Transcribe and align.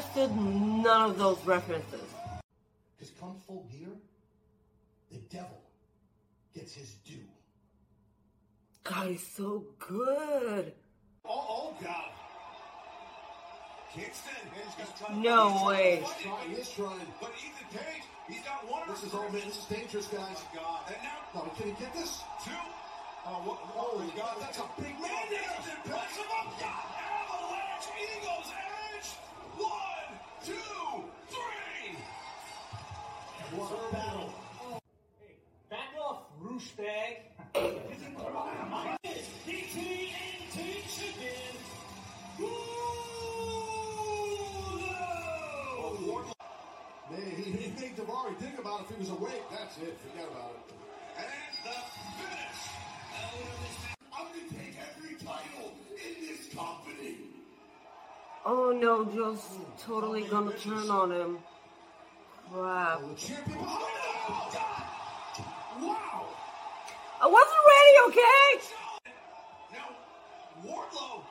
Understood 0.00 0.34
none 0.34 1.10
of 1.10 1.18
those 1.18 1.36
references. 1.44 2.00
Because 2.96 3.12
come 3.20 3.36
full 3.46 3.66
gear, 3.70 3.92
the 5.12 5.18
devil 5.28 5.60
gets 6.54 6.72
his 6.72 6.94
due. 7.04 7.16
God, 8.82 9.08
he's 9.08 9.26
so 9.26 9.62
good. 9.78 10.72
Oh, 11.26 11.28
oh 11.28 11.74
God. 11.84 12.08
Kingston. 13.92 14.32
He's 14.78 14.88
trying 14.98 15.20
No 15.20 15.66
way. 15.66 16.00
He's 16.00 16.24
trying, 16.24 16.48
he's 16.48 16.70
trying. 16.70 17.06
But 17.20 17.32
Ethan 17.36 17.78
Page, 17.78 18.02
he's 18.26 18.40
got 18.40 18.70
one. 18.72 18.88
This 18.88 19.02
is 19.04 19.12
all, 19.12 19.28
man, 19.28 19.42
this 19.44 19.58
is 19.58 19.64
dangerous, 19.66 20.06
guys. 20.06 20.36
Oh, 20.40 20.48
God. 20.54 20.80
And 20.88 20.96
now, 21.02 21.18
No, 21.34 21.42
but 21.44 21.56
can 21.58 21.66
he 21.66 21.72
get 21.78 21.92
this? 21.92 22.22
two. 22.42 22.50
Oh, 23.26 23.44
what, 23.44 23.58
oh, 23.76 23.98
my 23.98 24.16
God. 24.16 24.36
That's 24.40 24.58
a 24.60 24.64
big 24.80 24.96
man. 24.96 25.12
That's 25.28 25.68
impressive. 25.68 26.24
Oh, 26.24 26.56
God. 26.56 26.84
Avalanche 27.04 27.92
Ego's 28.00 28.48
Edge. 28.48 29.29
One, 29.60 30.10
two, 30.44 30.52
three. 31.28 31.96
What 33.56 33.72
a 33.72 33.92
battle. 33.92 34.32
Back 35.68 35.94
off, 36.00 36.22
roosh 36.40 36.70
bag. 36.70 37.16
DTNT 39.46 40.56
chicken. 40.88 41.50
Man, 47.10 47.30
he, 47.36 47.42
he 47.42 47.66
made 47.80 47.96
Daivari 47.96 48.36
think 48.36 48.58
about 48.58 48.82
if 48.82 48.88
he 48.94 49.00
was 49.00 49.10
awake. 49.10 49.42
That's 49.50 49.76
it. 49.78 49.98
Forget 49.98 50.28
about 50.30 50.52
it. 50.56 50.74
And 51.18 51.26
the 51.64 51.76
finish. 52.16 52.60
I'm 54.16 54.26
going 54.28 54.48
to 54.48 54.54
take 54.54 54.76
every 54.78 55.16
title 55.16 55.72
in 55.90 56.26
this 56.26 56.54
company. 56.54 57.29
Oh 58.44 58.72
no, 58.72 59.04
Joe's 59.04 59.58
totally 59.78 60.22
gonna 60.22 60.52
turn 60.56 60.90
on 60.90 61.12
him. 61.12 61.38
Crap. 62.52 63.00
The 63.00 63.14
champion. 63.14 63.58
God. 63.58 64.84
Wow. 65.80 66.26
I 67.20 67.26
wasn't 67.26 67.64
ready, 67.72 67.94
okay? 68.08 68.46
Now, 69.72 69.88
Wardlow 70.64 71.22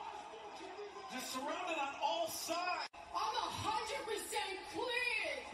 just 1.12 1.32
surrounded 1.32 1.78
on 1.78 1.94
all 2.02 2.28
sides. 2.28 2.88
I'm 2.94 3.36
a 3.36 3.48
hundred 3.66 4.06
percent 4.06 4.60
clean. 4.72 5.50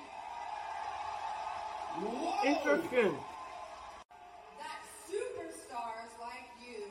Interesting. 2.44 3.18
That 4.60 4.80
superstars 5.08 6.12
like 6.20 6.48
you 6.60 6.84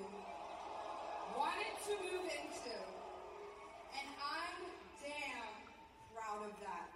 wanted 1.37 1.75
to 1.85 1.93
move 2.01 2.25
into, 2.25 2.77
and 3.93 4.07
I'm 4.19 4.57
damn 4.99 5.53
proud 6.13 6.41
of 6.49 6.53
that. 6.61 6.89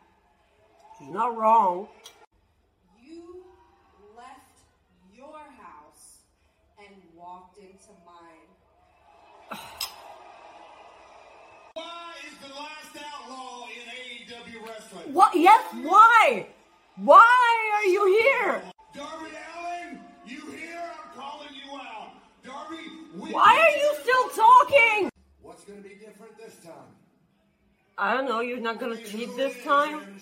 She's 1.00 1.10
not 1.10 1.38
wrong. 1.38 1.88
You 3.02 3.46
left 4.18 4.60
your 5.16 5.40
house 5.58 6.24
and 6.78 6.96
walked 7.16 7.58
into 7.58 7.92
mine. 8.06 9.60
Why 11.74 12.14
is 12.28 12.38
the 12.48 12.54
last 12.54 12.98
outlaw 12.98 13.66
in 13.68 13.88
AEW 14.28 14.68
wrestling? 14.68 15.14
What? 15.14 15.36
Yes, 15.36 15.64
why? 15.84 16.48
Why 16.98 17.72
are 17.78 17.86
you 17.86 18.20
here? 18.22 18.62
Darby 18.94 19.30
Allin, 19.58 20.00
you 20.26 20.52
here? 20.52 20.82
I'm 20.84 21.18
calling 21.18 21.50
you 21.54 21.78
out. 21.80 22.12
Darby, 22.44 23.32
Why 23.34 23.58
are 23.58 23.78
you 23.78 23.96
still 24.02 24.30
talking? 24.46 25.10
What's 25.42 25.64
going 25.64 25.82
to 25.82 25.88
be 25.88 25.96
different 25.96 26.38
this 26.38 26.56
time? 26.58 26.74
I 27.98 28.14
don't 28.14 28.26
know, 28.28 28.40
you're 28.42 28.62
not 28.62 28.80
gonna 28.80 28.96
cheat 28.96 29.36
this 29.36 29.62
time? 29.62 30.22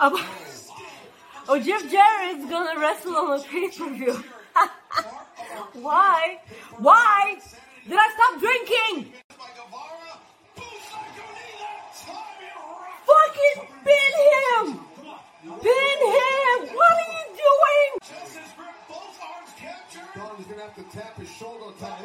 Oh, 0.00 1.60
Jeff 1.64 1.90
Jarrett's 1.90 2.48
gonna 2.48 2.80
wrestle 2.80 3.16
on 3.16 3.40
a 3.40 3.42
pay-per-view. 3.42 4.24
Why? 5.74 6.38
Why 6.78 7.38
did 7.88 7.98
I 7.98 8.08
stop 8.14 8.40
drinking? 8.40 9.12
by 9.36 9.44
Guevara. 9.54 10.18
Boom, 10.56 10.64
psycho 10.90 11.26
knee 11.34 11.58
that 11.58 11.90
time 12.06 12.38
it 12.42 12.54
rocked. 12.58 13.10
Fucking 13.10 13.58
pin 13.84 14.14
him! 14.30 14.66
Pin 15.62 15.98
him! 16.14 16.58
What 16.76 16.94
are 16.94 17.10
you 17.10 17.24
doing? 17.34 17.90
Just 18.02 18.36
his 18.38 18.50
grip, 18.54 18.76
both 18.88 19.18
arms 19.22 19.52
captured. 19.56 20.08
Don, 20.14 20.36
he's 20.36 20.46
going 20.46 20.58
to 20.58 20.66
have 20.66 20.76
to 20.76 20.96
tap 20.96 21.18
his 21.18 21.30
shoulder. 21.30 21.74
Tap 21.80 21.98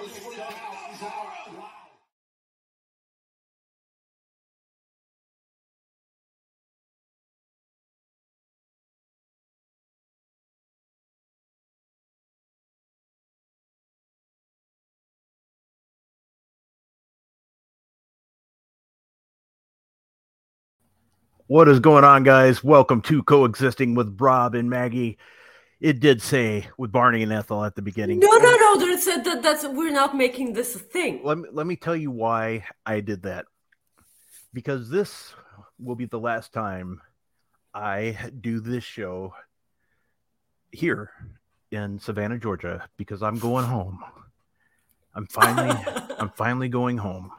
What 21.53 21.69
is 21.69 21.79
going 21.79 22.03
on, 22.03 22.23
guys? 22.23 22.63
Welcome 22.63 22.99
to 23.03 23.21
Coexisting 23.21 23.93
with 23.93 24.19
Rob 24.19 24.55
and 24.55 24.71
Maggie. 24.71 25.19
It 25.79 25.99
did 25.99 26.19
say 26.19 26.65
with 26.79 26.91
Barney 26.91 27.21
and 27.21 27.31
Ethel 27.31 27.63
at 27.63 27.75
the 27.75 27.83
beginning. 27.83 28.17
No, 28.17 28.37
no, 28.37 28.55
no. 28.55 28.79
They 28.79 28.97
said 28.97 29.23
that 29.25 29.43
that's 29.43 29.63
we're 29.63 29.91
not 29.91 30.17
making 30.17 30.53
this 30.53 30.75
a 30.75 30.79
thing. 30.79 31.21
Let 31.23 31.37
me, 31.37 31.49
let 31.51 31.67
me 31.67 31.75
tell 31.75 31.95
you 31.95 32.09
why 32.09 32.65
I 32.87 33.01
did 33.01 33.21
that. 33.21 33.45
Because 34.51 34.89
this 34.89 35.35
will 35.77 35.93
be 35.93 36.05
the 36.05 36.19
last 36.19 36.53
time 36.53 36.99
I 37.71 38.17
do 38.41 38.59
this 38.59 38.83
show 38.83 39.35
here 40.71 41.11
in 41.69 41.99
Savannah, 41.99 42.39
Georgia, 42.39 42.89
because 42.97 43.21
I'm 43.21 43.37
going 43.37 43.65
home. 43.65 44.03
I'm 45.13 45.27
finally 45.27 45.79
I'm 46.17 46.31
finally 46.31 46.69
going 46.69 46.97
home. 46.97 47.31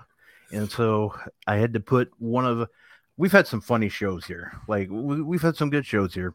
and 0.53 0.71
so 0.71 1.17
I 1.49 1.57
had 1.57 1.73
to 1.73 1.81
put 1.81 2.13
one 2.21 2.47
of. 2.47 2.69
We've 3.17 3.33
had 3.33 3.47
some 3.47 3.61
funny 3.61 3.89
shows 3.89 4.25
here. 4.27 4.53
Like 4.69 4.89
we, 4.91 5.23
we've 5.23 5.43
had 5.43 5.57
some 5.57 5.71
good 5.71 5.87
shows 5.87 6.15
here, 6.15 6.35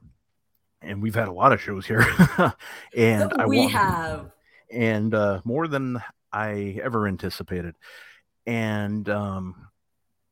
and 0.81 1.02
we've 1.02 1.16
had 1.16 1.28
a 1.28 1.34
lot 1.34 1.52
of 1.52 1.62
shows 1.62 1.86
here. 1.86 2.06
and 2.96 3.34
I 3.38 3.46
we 3.46 3.68
have. 3.68 4.31
and 4.72 5.14
uh, 5.14 5.42
more 5.44 5.68
than 5.68 6.02
I 6.31 6.80
ever 6.81 7.08
anticipated. 7.08 7.76
And 8.46 9.08
um, 9.10 9.68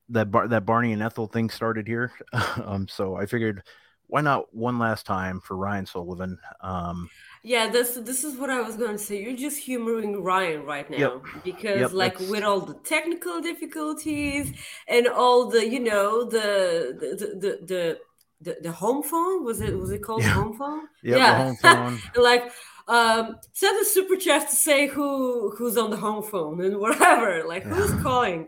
that 0.10 0.32
Bar- 0.32 0.48
that 0.48 0.66
Barney 0.66 0.94
and 0.94 1.04
Ethel 1.04 1.28
thing 1.28 1.50
started 1.50 1.88
here. 1.88 2.12
um, 2.64 2.88
so 2.88 3.16
I 3.16 3.26
figured, 3.26 3.64
why 4.08 4.22
not 4.22 4.54
one 4.56 4.80
last 4.80 5.06
time 5.06 5.42
for 5.42 5.58
Ryan 5.58 5.86
Sullivan? 5.86 6.40
Um, 6.62 7.10
Yeah, 7.54 7.66
this 7.76 7.90
this 8.10 8.22
is 8.28 8.34
what 8.42 8.50
I 8.58 8.60
was 8.68 8.76
going 8.84 8.96
to 9.00 9.04
say. 9.08 9.16
You're 9.24 9.42
just 9.48 9.58
humoring 9.70 10.12
Ryan 10.30 10.62
right 10.74 10.88
now 10.96 10.98
Yep. 11.04 11.16
because, 11.50 11.80
Yep, 11.84 11.92
like, 12.04 12.14
that's- 12.14 12.30
with 12.32 12.44
all 12.44 12.62
the 12.72 12.78
technical 12.96 13.36
difficulties 13.50 14.46
and 14.96 15.04
all 15.22 15.40
the, 15.54 15.62
you 15.74 15.82
know, 15.92 16.10
the 16.36 16.48
the 17.02 17.10
the 17.44 17.52
the, 17.72 17.84
the, 18.46 18.54
the 18.66 18.72
home 18.84 19.02
phone 19.12 19.38
was 19.48 19.58
it 19.68 19.74
was 19.84 19.92
it 19.98 20.02
called 20.08 20.24
Yeah. 20.24 20.34
home 20.40 20.54
phone? 20.62 20.84
Yep, 21.12 21.18
the 21.20 21.36
home 21.44 21.58
phone. 21.64 21.96
like, 22.30 22.44
um, 22.98 23.24
send 23.62 23.76
a 23.82 23.86
super 23.96 24.18
chat 24.26 24.44
to 24.52 24.56
say 24.68 24.80
who 24.96 25.08
who's 25.56 25.78
on 25.84 25.90
the 25.96 26.02
home 26.08 26.24
phone 26.32 26.58
and 26.66 26.76
whatever. 26.84 27.32
Like, 27.54 27.64
who's 27.72 27.92
Yeah. 27.96 28.04
calling? 28.08 28.40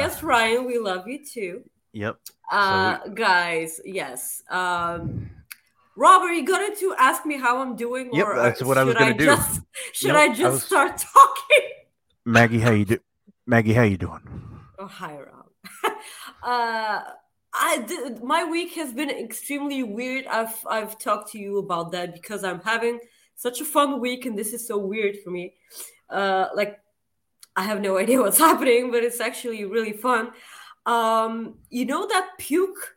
Yes, 0.00 0.22
Ryan, 0.22 0.60
we 0.70 0.76
love 0.90 1.02
you 1.08 1.18
too. 1.34 1.54
Yep. 1.92 2.16
Uh, 2.50 2.98
guys, 3.26 3.80
yes. 4.00 4.42
Um, 4.50 5.30
Rob, 5.96 6.22
are 6.22 6.32
you 6.32 6.44
going 6.44 6.74
to 6.76 6.94
ask 6.98 7.24
me 7.24 7.38
how 7.38 7.60
I'm 7.62 7.76
doing? 7.76 8.10
Yep, 8.12 8.26
or 8.26 8.36
that's 8.36 8.62
what 8.62 8.76
I 8.78 8.84
was 8.84 8.94
should 8.94 8.98
gonna 8.98 9.14
do. 9.18 9.24
Just, 9.26 9.60
should 9.92 10.08
Nope, 10.08 10.16
I 10.16 10.24
I 10.24 10.28
just 10.34 10.52
was- 10.52 10.62
start 10.64 10.98
talking? 11.12 11.68
Maggie, 12.24 12.58
how 12.60 12.70
you 12.72 12.84
do? 12.84 12.98
Maggie, 13.46 13.74
how 13.74 13.82
you 13.82 13.96
doing? 13.98 14.20
Oh, 14.78 14.86
hi, 14.86 15.16
Rob. 15.18 15.46
uh, 16.42 17.00
I 17.56 17.78
did, 17.86 18.22
my 18.24 18.44
week 18.44 18.72
has 18.74 18.92
been 18.92 19.10
extremely 19.10 19.82
weird. 19.82 20.26
I've 20.26 20.54
I've 20.68 20.98
talked 20.98 21.30
to 21.32 21.38
you 21.38 21.58
about 21.58 21.92
that 21.92 22.12
because 22.14 22.42
I'm 22.42 22.60
having 22.60 22.98
such 23.36 23.60
a 23.60 23.64
fun 23.64 24.00
week, 24.00 24.26
and 24.26 24.36
this 24.36 24.52
is 24.52 24.66
so 24.66 24.78
weird 24.78 25.16
for 25.22 25.30
me. 25.30 25.54
Uh, 26.10 26.46
like 26.54 26.80
I 27.54 27.62
have 27.62 27.80
no 27.80 27.98
idea 28.04 28.20
what's 28.20 28.38
happening, 28.38 28.90
but 28.90 29.04
it's 29.04 29.20
actually 29.20 29.64
really 29.64 29.92
fun. 29.92 30.32
Um, 30.86 31.54
you 31.70 31.84
know 31.84 32.06
that 32.08 32.30
puke? 32.38 32.96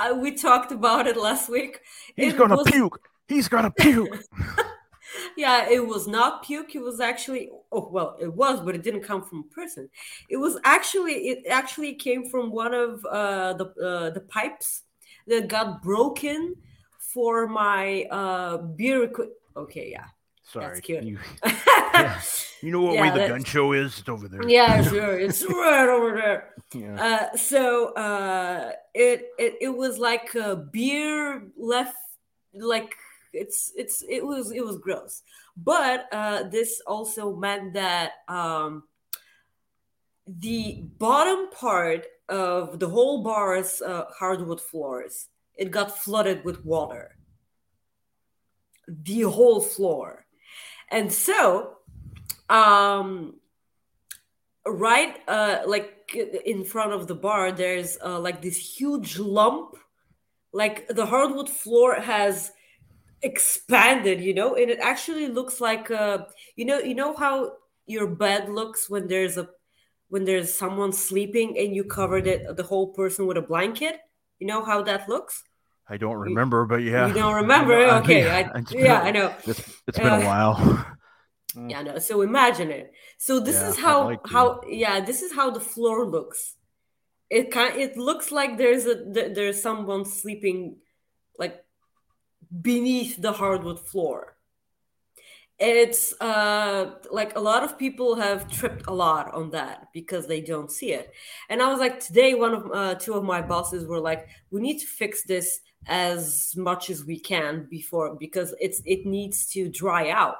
I, 0.00 0.12
we 0.12 0.32
talked 0.32 0.72
about 0.72 1.06
it 1.06 1.16
last 1.16 1.48
week. 1.48 1.80
He's 2.16 2.32
It 2.32 2.38
gonna 2.38 2.56
was- 2.56 2.70
puke. 2.70 3.00
He's 3.28 3.48
gonna 3.48 3.70
puke. 3.70 4.16
yeah, 5.36 5.68
it 5.68 5.86
was 5.86 6.08
not 6.08 6.42
puke. 6.42 6.74
It 6.74 6.80
was 6.82 6.98
actually 7.00 7.50
oh 7.70 7.88
well, 7.92 8.16
it 8.20 8.32
was, 8.42 8.60
but 8.60 8.74
it 8.74 8.82
didn't 8.82 9.02
come 9.02 9.22
from 9.22 9.38
a 9.40 9.54
person. 9.54 9.88
It 10.28 10.36
was 10.36 10.58
actually 10.64 11.14
it 11.30 11.46
actually 11.48 11.94
came 11.94 12.28
from 12.28 12.50
one 12.50 12.74
of 12.74 13.04
uh, 13.04 13.52
the 13.60 13.66
uh, 13.88 14.10
the 14.10 14.20
pipes 14.36 14.82
that 15.26 15.48
got 15.48 15.82
broken 15.82 16.56
for 17.12 17.46
my 17.46 18.04
uh, 18.10 18.56
beer. 18.78 19.04
Equi- 19.04 19.34
okay, 19.56 19.90
yeah, 19.92 20.06
Sorry. 20.52 20.80
cute. 20.80 21.04
You, 21.04 21.18
yeah. 21.44 22.20
you 22.62 22.70
know 22.70 22.80
what 22.82 22.94
Yeah, 22.94 23.14
way 23.14 23.22
the 23.22 23.28
gun 23.28 23.44
show 23.44 23.72
is? 23.72 23.98
It's 23.98 24.08
over 24.08 24.28
there. 24.28 24.48
yeah, 24.48 24.82
sure, 24.82 25.18
it's 25.26 25.44
right 25.44 25.88
over 25.88 26.14
there. 26.16 26.54
Yeah. 26.74 27.02
Uh, 27.32 27.36
so 27.36 27.92
uh, 27.94 28.72
it, 28.94 29.28
it 29.38 29.54
it 29.60 29.68
was 29.68 29.98
like 29.98 30.34
a 30.34 30.56
beer 30.56 31.42
left, 31.56 31.96
like 32.54 32.94
it's 33.32 33.72
it's 33.76 34.02
it 34.08 34.24
was 34.24 34.50
it 34.52 34.64
was 34.64 34.78
gross. 34.78 35.22
But 35.56 36.06
uh, 36.12 36.44
this 36.44 36.80
also 36.86 37.34
meant 37.36 37.74
that 37.74 38.12
um, 38.28 38.84
the 40.26 40.82
bottom 40.98 41.50
part 41.50 42.06
of 42.28 42.78
the 42.78 42.88
whole 42.88 43.22
bar's 43.22 43.82
uh, 43.82 44.04
hardwood 44.18 44.60
floors 44.60 45.28
it 45.56 45.70
got 45.70 45.98
flooded 45.98 46.42
with 46.44 46.64
water. 46.64 47.16
The 48.88 49.22
whole 49.22 49.60
floor, 49.60 50.24
and 50.90 51.12
so 51.12 51.76
um 52.48 53.34
right 54.66 55.18
uh 55.28 55.62
like 55.66 55.96
in 56.44 56.64
front 56.64 56.92
of 56.92 57.06
the 57.06 57.14
bar 57.14 57.52
there's 57.52 57.96
uh, 58.04 58.18
like 58.18 58.42
this 58.42 58.58
huge 58.58 59.18
lump. 59.18 59.76
Like 60.52 60.88
the 60.88 61.06
hardwood 61.06 61.48
floor 61.48 61.94
has 61.94 62.50
expanded 63.22 64.20
you 64.20 64.34
know? 64.34 64.56
And 64.56 64.70
it 64.70 64.80
actually 64.80 65.28
looks 65.28 65.60
like 65.60 65.90
uh 65.90 66.24
you 66.56 66.64
know 66.64 66.78
you 66.80 66.94
know 66.94 67.14
how 67.14 67.52
your 67.86 68.08
bed 68.08 68.48
looks 68.48 68.90
when 68.90 69.06
there's 69.06 69.36
a 69.36 69.48
when 70.08 70.24
there's 70.24 70.52
someone 70.52 70.92
sleeping 70.92 71.56
and 71.56 71.74
you 71.74 71.84
covered 71.84 72.26
it 72.26 72.56
the 72.56 72.64
whole 72.64 72.88
person 72.88 73.26
with 73.26 73.36
a 73.36 73.42
blanket? 73.42 74.00
You 74.40 74.48
know 74.48 74.64
how 74.64 74.82
that 74.82 75.08
looks 75.08 75.44
I 75.90 75.96
don't 75.96 76.16
remember, 76.16 76.64
but 76.66 76.82
yeah. 76.82 77.08
you 77.08 77.14
don't 77.14 77.34
remember? 77.34 77.74
I 77.74 77.84
know- 77.86 77.90
I- 77.96 78.00
okay 78.00 78.22
yeah, 78.24 78.36
I, 78.54 78.62
yeah 78.70 78.98
been- 78.98 79.06
i 79.08 79.10
know. 79.10 79.34
It's, 79.46 79.60
it's 79.88 79.98
been 79.98 80.06
Uh, 80.06 80.20
a 80.20 80.24
while. 80.24 80.86
yeah 81.72 81.82
no 81.82 81.98
so 81.98 82.22
imagine 82.22 82.70
it. 82.70 82.92
So 83.18 83.40
this 83.40 83.56
Yeah, 83.60 83.68
is 83.70 83.76
I'd 83.78 83.82
how 83.82 84.04
like 84.04 84.22
to. 84.22 84.30
how 84.34 84.60
yeah 84.68 85.00
this 85.00 85.20
is 85.22 85.32
how 85.32 85.50
the 85.50 85.60
floor 85.72 86.06
looks. 86.06 86.54
It 87.28 87.50
kind 87.50 87.72
it 87.76 87.96
looks 87.96 88.30
like 88.30 88.56
there's 88.56 88.86
a 88.86 88.94
there's 89.36 89.60
someone 89.60 90.04
sleeping 90.04 90.76
like 91.42 91.56
beneath 92.70 93.20
the 93.20 93.32
hardwood 93.32 93.80
floor. 93.90 94.36
It's 95.58 96.14
uh 96.20 96.94
like 97.10 97.36
a 97.36 97.40
lot 97.50 97.62
of 97.64 97.76
people 97.78 98.14
have 98.14 98.48
tripped 98.50 98.86
a 98.86 98.94
lot 98.94 99.34
on 99.34 99.50
that 99.50 99.88
because 99.92 100.26
they 100.26 100.40
don't 100.40 100.70
see 100.70 100.92
it. 101.00 101.12
And 101.50 101.60
i 101.62 101.68
was 101.68 101.80
like 101.80 101.98
today 102.00 102.34
one 102.34 102.54
of 102.54 102.62
uh, 102.72 102.94
two 102.94 103.14
of 103.14 103.24
my 103.24 103.42
bosses 103.42 103.86
were 103.86 104.00
like 104.10 104.22
we 104.52 104.60
need 104.60 104.78
to 104.78 104.86
fix 104.86 105.22
this 105.24 105.60
as 105.86 106.54
much 106.56 106.90
as 106.90 107.04
we 107.04 107.18
can 107.18 107.66
before 107.70 108.14
because 108.14 108.54
it's 108.60 108.82
it 108.84 109.06
needs 109.06 109.46
to 109.46 109.68
dry 109.68 110.10
out 110.10 110.36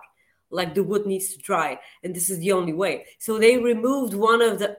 like 0.50 0.75
the 0.75 0.82
wood 0.82 1.06
needs 1.06 1.34
to 1.34 1.38
dry 1.38 1.78
and 2.02 2.14
this 2.14 2.28
is 2.28 2.38
the 2.40 2.52
only 2.52 2.72
way 2.72 3.06
so 3.19 3.38
they 3.38 3.56
removed 3.56 4.14
one 4.14 4.42
of 4.42 4.58
the 4.58 4.76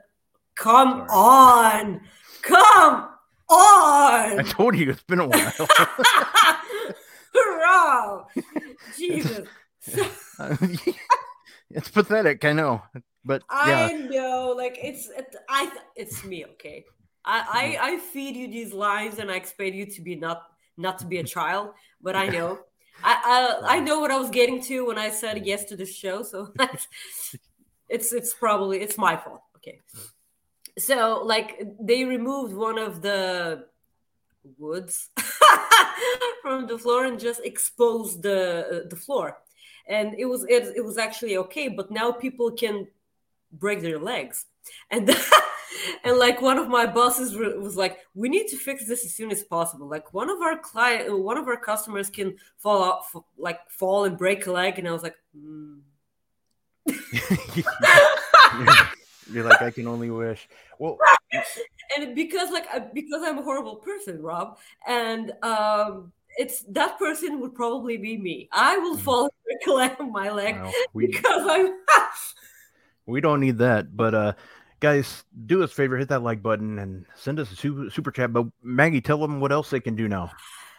come 0.56 1.02
on 1.10 2.02
come 2.42 3.10
on 3.50 4.40
I 4.40 4.44
told 4.48 4.76
you 4.78 4.92
it's 4.92 5.04
been 5.04 5.20
a 5.20 5.28
while. 5.28 5.68
Hurrah! 7.34 8.26
jesus 8.98 9.48
it's 11.72 11.90
pathetic, 11.90 12.44
I 12.46 12.54
know. 12.54 12.82
But 13.24 13.44
I 13.50 13.94
know, 13.94 14.54
like 14.58 14.80
it's 14.82 15.10
it, 15.10 15.36
I 15.50 15.72
it's 15.96 16.24
me, 16.24 16.46
okay. 16.46 16.86
I, 17.24 17.78
I 17.82 17.92
I 17.92 17.98
feed 17.98 18.36
you 18.36 18.48
these 18.48 18.74
lines 18.74 19.20
and 19.20 19.30
I 19.30 19.36
expect 19.36 19.76
you 19.76 19.86
to 19.86 20.02
be 20.02 20.16
not 20.16 20.51
not 20.78 21.00
to 21.00 21.06
be 21.06 21.18
a 21.18 21.24
child, 21.24 21.72
but 22.02 22.16
I 22.16 22.28
know. 22.28 22.60
I, 23.04 23.60
I 23.64 23.78
I 23.78 23.80
know 23.80 24.00
what 24.00 24.12
I 24.12 24.18
was 24.18 24.30
getting 24.30 24.62
to 24.64 24.86
when 24.86 24.98
I 24.98 25.10
said 25.10 25.46
yes 25.46 25.66
to 25.66 25.76
this 25.76 25.96
show, 25.96 26.24
so 26.24 26.52
that's 26.56 26.88
it's 27.90 28.14
it's 28.14 28.34
probably 28.34 28.82
it's 28.82 28.98
my 28.98 29.18
fault. 29.18 29.42
Okay. 29.58 29.80
So 30.78 31.24
like 31.26 31.62
they 31.80 32.06
removed 32.06 32.54
one 32.54 32.78
of 32.78 33.02
the 33.02 33.66
woods 34.58 35.10
from 36.42 36.68
the 36.68 36.78
floor 36.78 37.06
and 37.06 37.20
just 37.20 37.42
exposed 37.44 38.24
the 38.24 38.88
the 38.90 38.96
floor 38.96 39.38
and 39.88 40.16
it 40.18 40.26
was 40.26 40.46
it, 40.50 40.74
it 40.76 40.84
was 40.84 40.98
actually 40.98 41.38
okay 41.38 41.68
but 41.68 41.92
now 41.92 42.12
people 42.12 42.52
can 42.52 42.88
break 43.52 43.82
their 43.82 44.00
legs 44.00 44.46
and 44.90 45.08
and 46.04 46.18
like 46.18 46.42
one 46.42 46.58
of 46.58 46.68
my 46.68 46.86
bosses 46.86 47.36
was 47.36 47.78
like 47.78 48.00
we 48.14 48.30
need 48.30 48.48
to 48.48 48.58
fix 48.58 48.88
this 48.88 49.06
as 49.06 49.14
soon 49.14 49.32
as 49.32 49.44
possible 49.44 49.88
like 49.88 50.14
one 50.14 50.30
of 50.30 50.42
our 50.42 50.58
client 50.58 51.18
one 51.20 51.38
of 51.38 51.48
our 51.48 51.58
customers 51.58 52.10
can 52.10 52.36
fall 52.58 52.82
off 52.82 53.16
like 53.38 53.60
fall 53.70 54.06
and 54.06 54.18
break 54.18 54.46
a 54.48 54.52
leg 54.52 54.80
and 54.80 54.88
i 54.88 54.92
was 54.92 55.04
like 55.04 55.16
mm. 55.38 55.80
you're, 59.32 59.44
like, 59.44 59.62
I 59.62 59.70
can 59.70 59.88
only 59.88 60.10
wish. 60.10 60.50
Well, 60.80 60.98
and 61.98 62.16
because 62.16 62.50
like 62.50 62.94
because 62.94 63.22
i'm 63.24 63.38
a 63.38 63.44
horrible 63.44 63.76
person 63.76 64.22
rob 64.22 64.58
and 64.88 65.32
um 65.44 66.12
it's 66.38 66.64
that 66.64 66.98
person 66.98 67.40
would 67.40 67.54
probably 67.54 67.98
be 67.98 68.18
me 68.18 68.50
i 68.52 68.78
will 68.78 68.98
fall 68.98 69.24
and 69.24 69.32
break 69.44 69.68
a 69.68 69.72
leg 69.72 69.92
on 70.00 70.12
my 70.12 70.32
leg 70.32 70.56
well, 70.56 70.74
we 70.94 71.08
because 71.08 71.44
i'm 71.46 71.76
we 73.06 73.22
don't 73.22 73.40
need 73.40 73.58
that. 73.60 73.96
But 73.96 74.14
uh 74.14 74.34
guys, 74.82 75.24
do 75.46 75.64
us 75.64 75.72
a 75.72 75.76
favor, 75.76 75.96
hit 75.96 76.10
that 76.10 76.24
like 76.24 76.44
button 76.44 76.80
and 76.80 77.06
send 77.16 77.40
us 77.40 77.52
a 77.52 77.56
super, 77.56 78.12
chat. 78.12 78.34
But 78.34 78.48
Maggie, 78.62 79.00
tell 79.00 79.20
them 79.20 79.40
what 79.40 79.54
else 79.54 79.70
they 79.70 79.80
can 79.80 79.96
do 79.96 80.10
now. 80.10 80.32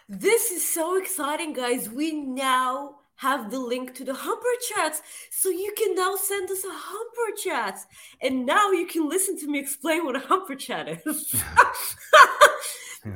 This 0.07 0.51
is 0.51 0.69
so 0.69 0.97
exciting, 1.01 1.53
guys. 1.53 1.89
We 1.89 2.11
now 2.11 2.97
have 3.15 3.49
the 3.49 3.59
link 3.59 3.95
to 3.95 4.03
the 4.03 4.13
Humper 4.13 4.55
Chats. 4.69 5.01
So 5.31 5.49
you 5.49 5.73
can 5.77 5.95
now 5.95 6.15
send 6.15 6.51
us 6.51 6.63
a 6.65 6.71
Humper 6.71 7.37
Chat. 7.41 7.79
And 8.21 8.45
now 8.45 8.71
you 8.71 8.85
can 8.85 9.09
listen 9.09 9.39
to 9.39 9.47
me 9.47 9.59
explain 9.59 10.05
what 10.05 10.15
a 10.15 10.19
Humper 10.19 10.55
Chat 10.55 11.01
is. 11.05 11.33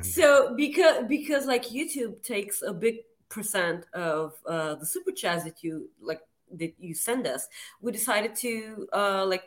so 0.00 0.54
because 0.56 1.04
because 1.06 1.46
like 1.46 1.66
YouTube 1.66 2.22
takes 2.22 2.62
a 2.62 2.72
big 2.72 2.96
percent 3.28 3.84
of 3.92 4.32
uh, 4.46 4.76
the 4.76 4.86
super 4.86 5.12
chats 5.12 5.44
that 5.44 5.62
you 5.62 5.90
like 6.00 6.20
that 6.52 6.72
you 6.78 6.94
send 6.94 7.26
us, 7.26 7.46
we 7.82 7.92
decided 7.92 8.34
to 8.36 8.88
uh, 8.94 9.26
like 9.26 9.44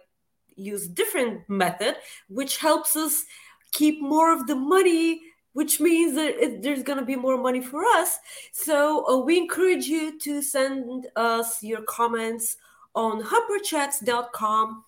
use 0.55 0.87
different 0.87 1.49
method, 1.49 1.95
which 2.27 2.57
helps 2.57 2.95
us 2.95 3.25
keep 3.71 4.01
more 4.01 4.33
of 4.33 4.47
the 4.47 4.55
money 4.55 5.21
which 5.53 5.79
means 5.79 6.15
that 6.15 6.41
it, 6.41 6.61
there's 6.61 6.83
going 6.83 6.99
to 6.99 7.05
be 7.05 7.15
more 7.15 7.37
money 7.37 7.61
for 7.61 7.83
us. 7.85 8.19
So 8.51 9.05
uh, 9.07 9.17
we 9.17 9.37
encourage 9.37 9.85
you 9.85 10.17
to 10.19 10.41
send 10.41 11.07
us 11.15 11.61
your 11.61 11.81
comments 11.81 12.57
on 12.95 13.21
humperchats.com 13.21 14.83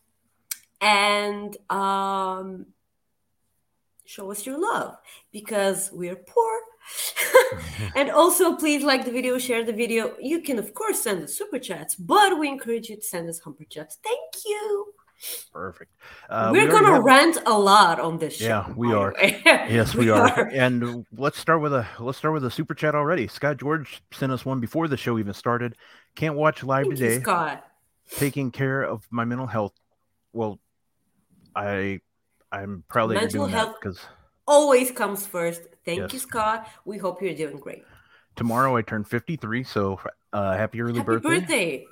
and 0.82 1.58
um, 1.70 2.65
show 4.05 4.32
us 4.32 4.46
your 4.46 4.60
love 4.60 4.98
because 5.32 5.89
we're 5.93 6.15
poor. 6.15 6.60
and 7.96 8.10
also, 8.10 8.55
please 8.58 8.84
like 8.84 9.05
the 9.05 9.12
video, 9.12 9.38
share 9.38 9.63
the 9.63 9.72
video. 9.72 10.15
You 10.20 10.41
can, 10.41 10.60
of 10.60 10.74
course, 10.74 11.01
send 11.01 11.24
us 11.24 11.34
super 11.34 11.60
chats, 11.60 11.96
but 11.96 12.38
we 12.38 12.50
encourage 12.50 12.89
you 12.89 12.98
to 12.98 13.01
send 13.01 13.29
us 13.29 13.39
humper 13.39 13.63
chats. 13.63 13.98
Thank 14.03 14.46
you. 14.46 14.93
Perfect. 15.51 15.92
Uh, 16.30 16.50
We're 16.51 16.65
we 16.65 16.72
gonna 16.72 16.88
already 16.89 16.94
have- 16.96 17.03
rant 17.03 17.38
a 17.46 17.58
lot 17.58 18.00
on 18.00 18.18
this 18.18 18.36
show. 18.38 18.46
Yeah, 18.46 18.72
we 18.75 18.94
are. 18.94 19.13
Yes, 19.22 19.96
we, 19.96 20.10
are. 20.10 20.50
And 20.51 21.06
let's 21.15 21.38
start 21.39 21.62
with 21.62 21.74
a 21.74 21.88
let's 22.00 22.18
start 22.18 22.34
with 22.34 22.44
a 22.46 22.51
super 22.51 22.74
chat 22.74 22.96
already. 22.96 23.27
Scott 23.27 23.58
George 23.58 24.01
sent 24.12 24.32
us 24.32 24.44
one 24.46 24.60
before 24.60 24.88
the 24.88 24.98
show 24.98 25.18
even 25.20 25.34
started. 25.34 25.75
Can't 26.15 26.36
watch 26.36 26.63
live 26.63 26.86
Thank 26.88 27.00
you, 27.00 27.08
today. 27.08 27.22
Scott. 27.22 27.65
Taking 28.18 28.51
care 28.51 28.84
of 28.84 29.08
my 29.12 29.24
mental 29.25 29.48
health. 29.48 29.74
Well, 30.34 30.60
I 31.56 32.01
I'm 32.51 32.84
proudly 32.88 33.15
Mental 33.15 33.42
doing 33.46 33.51
health- 33.51 33.74
that 33.74 33.82
because 33.82 34.00
Always 34.46 34.92
comes 34.92 35.25
first. 35.25 35.62
Thank 35.86 36.12
you, 36.12 36.20
Scott. 36.20 36.68
We 36.84 36.98
hope 36.98 37.22
you're 37.22 37.34
doing 37.34 37.58
great. 37.58 37.84
tomorrow 38.36 38.75
I 38.75 38.82
turn 38.82 39.06
53. 39.06 39.63
So 39.63 40.00
uh, 40.34 40.58
happy 40.58 40.82
early 40.82 40.96
Happy 40.96 41.06
birthday. 41.06 41.30
birthday. 41.39 41.86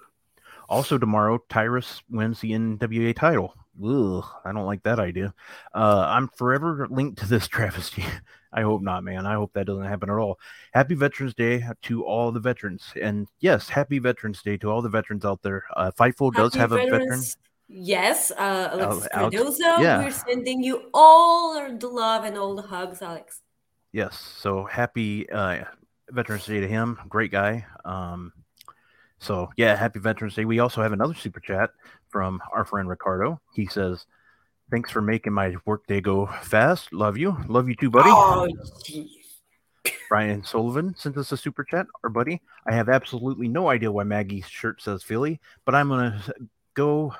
Also 0.72 0.98
tomorrow, 0.98 1.38
Tyrus 1.50 2.02
wins 2.10 2.40
the 2.40 2.52
NWA 2.52 3.14
title. 3.14 3.54
Ugh, 3.84 4.24
I 4.46 4.54
don't 4.54 4.66
like 4.66 4.84
that 4.84 5.00
idea. 5.00 5.34
Uh, 5.76 6.06
I'm 6.08 6.30
forever 6.30 6.88
linked 6.90 7.20
to 7.20 7.28
this 7.28 7.48
travesty. 7.50 8.06
I 8.54 8.62
hope 8.62 8.82
not, 8.82 9.04
man. 9.04 9.26
I 9.26 9.34
hope 9.34 9.52
that 9.54 9.66
doesn't 9.68 9.84
happen 9.86 10.10
at 10.10 10.16
all. 10.16 10.40
Happy 10.74 10.96
Veterans 10.96 11.34
Day 11.34 11.64
to 11.84 12.06
all 12.06 12.32
the 12.32 12.40
veterans, 12.40 12.94
and 13.02 13.28
yes, 13.42 13.68
Happy 13.68 14.00
Veterans 14.00 14.42
Day 14.42 14.56
to 14.58 14.70
all 14.72 14.82
the 14.82 14.90
veterans 14.90 15.26
out 15.26 15.42
there. 15.42 15.66
Uh, 15.76 15.92
Fightful 15.92 16.34
does 16.34 16.54
Happy 16.54 16.60
have 16.60 16.72
a 16.72 16.76
veteran. 16.78 17.00
veterans. 17.02 17.38
Yes, 17.68 18.32
uh, 18.32 18.70
Alex- 18.74 19.08
Cardozo. 19.14 19.64
yeah. 19.80 20.00
We're 20.04 20.12
sending 20.12 20.64
you 20.64 20.90
all 20.94 21.70
the 21.78 21.88
love 21.88 22.24
and 22.26 22.38
all 22.38 22.56
the 22.56 22.62
hugs, 22.62 23.02
Alex. 23.02 23.42
Yes, 23.94 24.18
so 24.20 24.64
happy 24.64 25.30
uh, 25.30 25.64
Veterans 26.10 26.46
Day 26.46 26.60
to 26.62 26.68
him. 26.68 26.98
Great 27.10 27.32
guy. 27.32 27.66
Um, 27.84 28.32
so 29.22 29.50
yeah, 29.56 29.76
happy 29.76 30.00
Veterans 30.00 30.34
Day. 30.34 30.46
We 30.46 30.60
also 30.60 30.82
have 30.82 30.94
another 30.94 31.14
super 31.14 31.40
chat 31.40 31.70
from 32.10 32.42
our 32.52 32.66
friend 32.66 32.90
Ricardo. 32.90 33.40
He 33.54 33.68
says, 33.68 34.08
"Thanks 34.72 34.90
for 34.90 35.02
making 35.02 35.34
my 35.34 35.56
workday 35.64 36.02
go 36.02 36.26
fast. 36.42 36.92
Love 36.92 37.18
you. 37.18 37.38
Love 37.48 37.70
you 37.70 37.76
too, 37.76 37.92
buddy." 37.92 38.10
Oh. 38.12 38.48
Brian 40.10 40.44
Sullivan 40.44 40.96
sent 40.98 41.18
us 41.18 41.32
a 41.32 41.38
super 41.38 41.64
chat. 41.64 41.86
Our 42.04 42.10
buddy. 42.10 42.42
I 42.68 42.74
have 42.74 42.90
absolutely 42.90 43.48
no 43.48 43.70
idea 43.70 43.92
why 43.92 44.04
Maggie's 44.04 44.48
shirt 44.48 44.82
says 44.82 45.04
Philly, 45.04 45.40
but 45.66 45.76
I'm 45.76 45.90
gonna 45.90 46.22
go. 46.74 47.14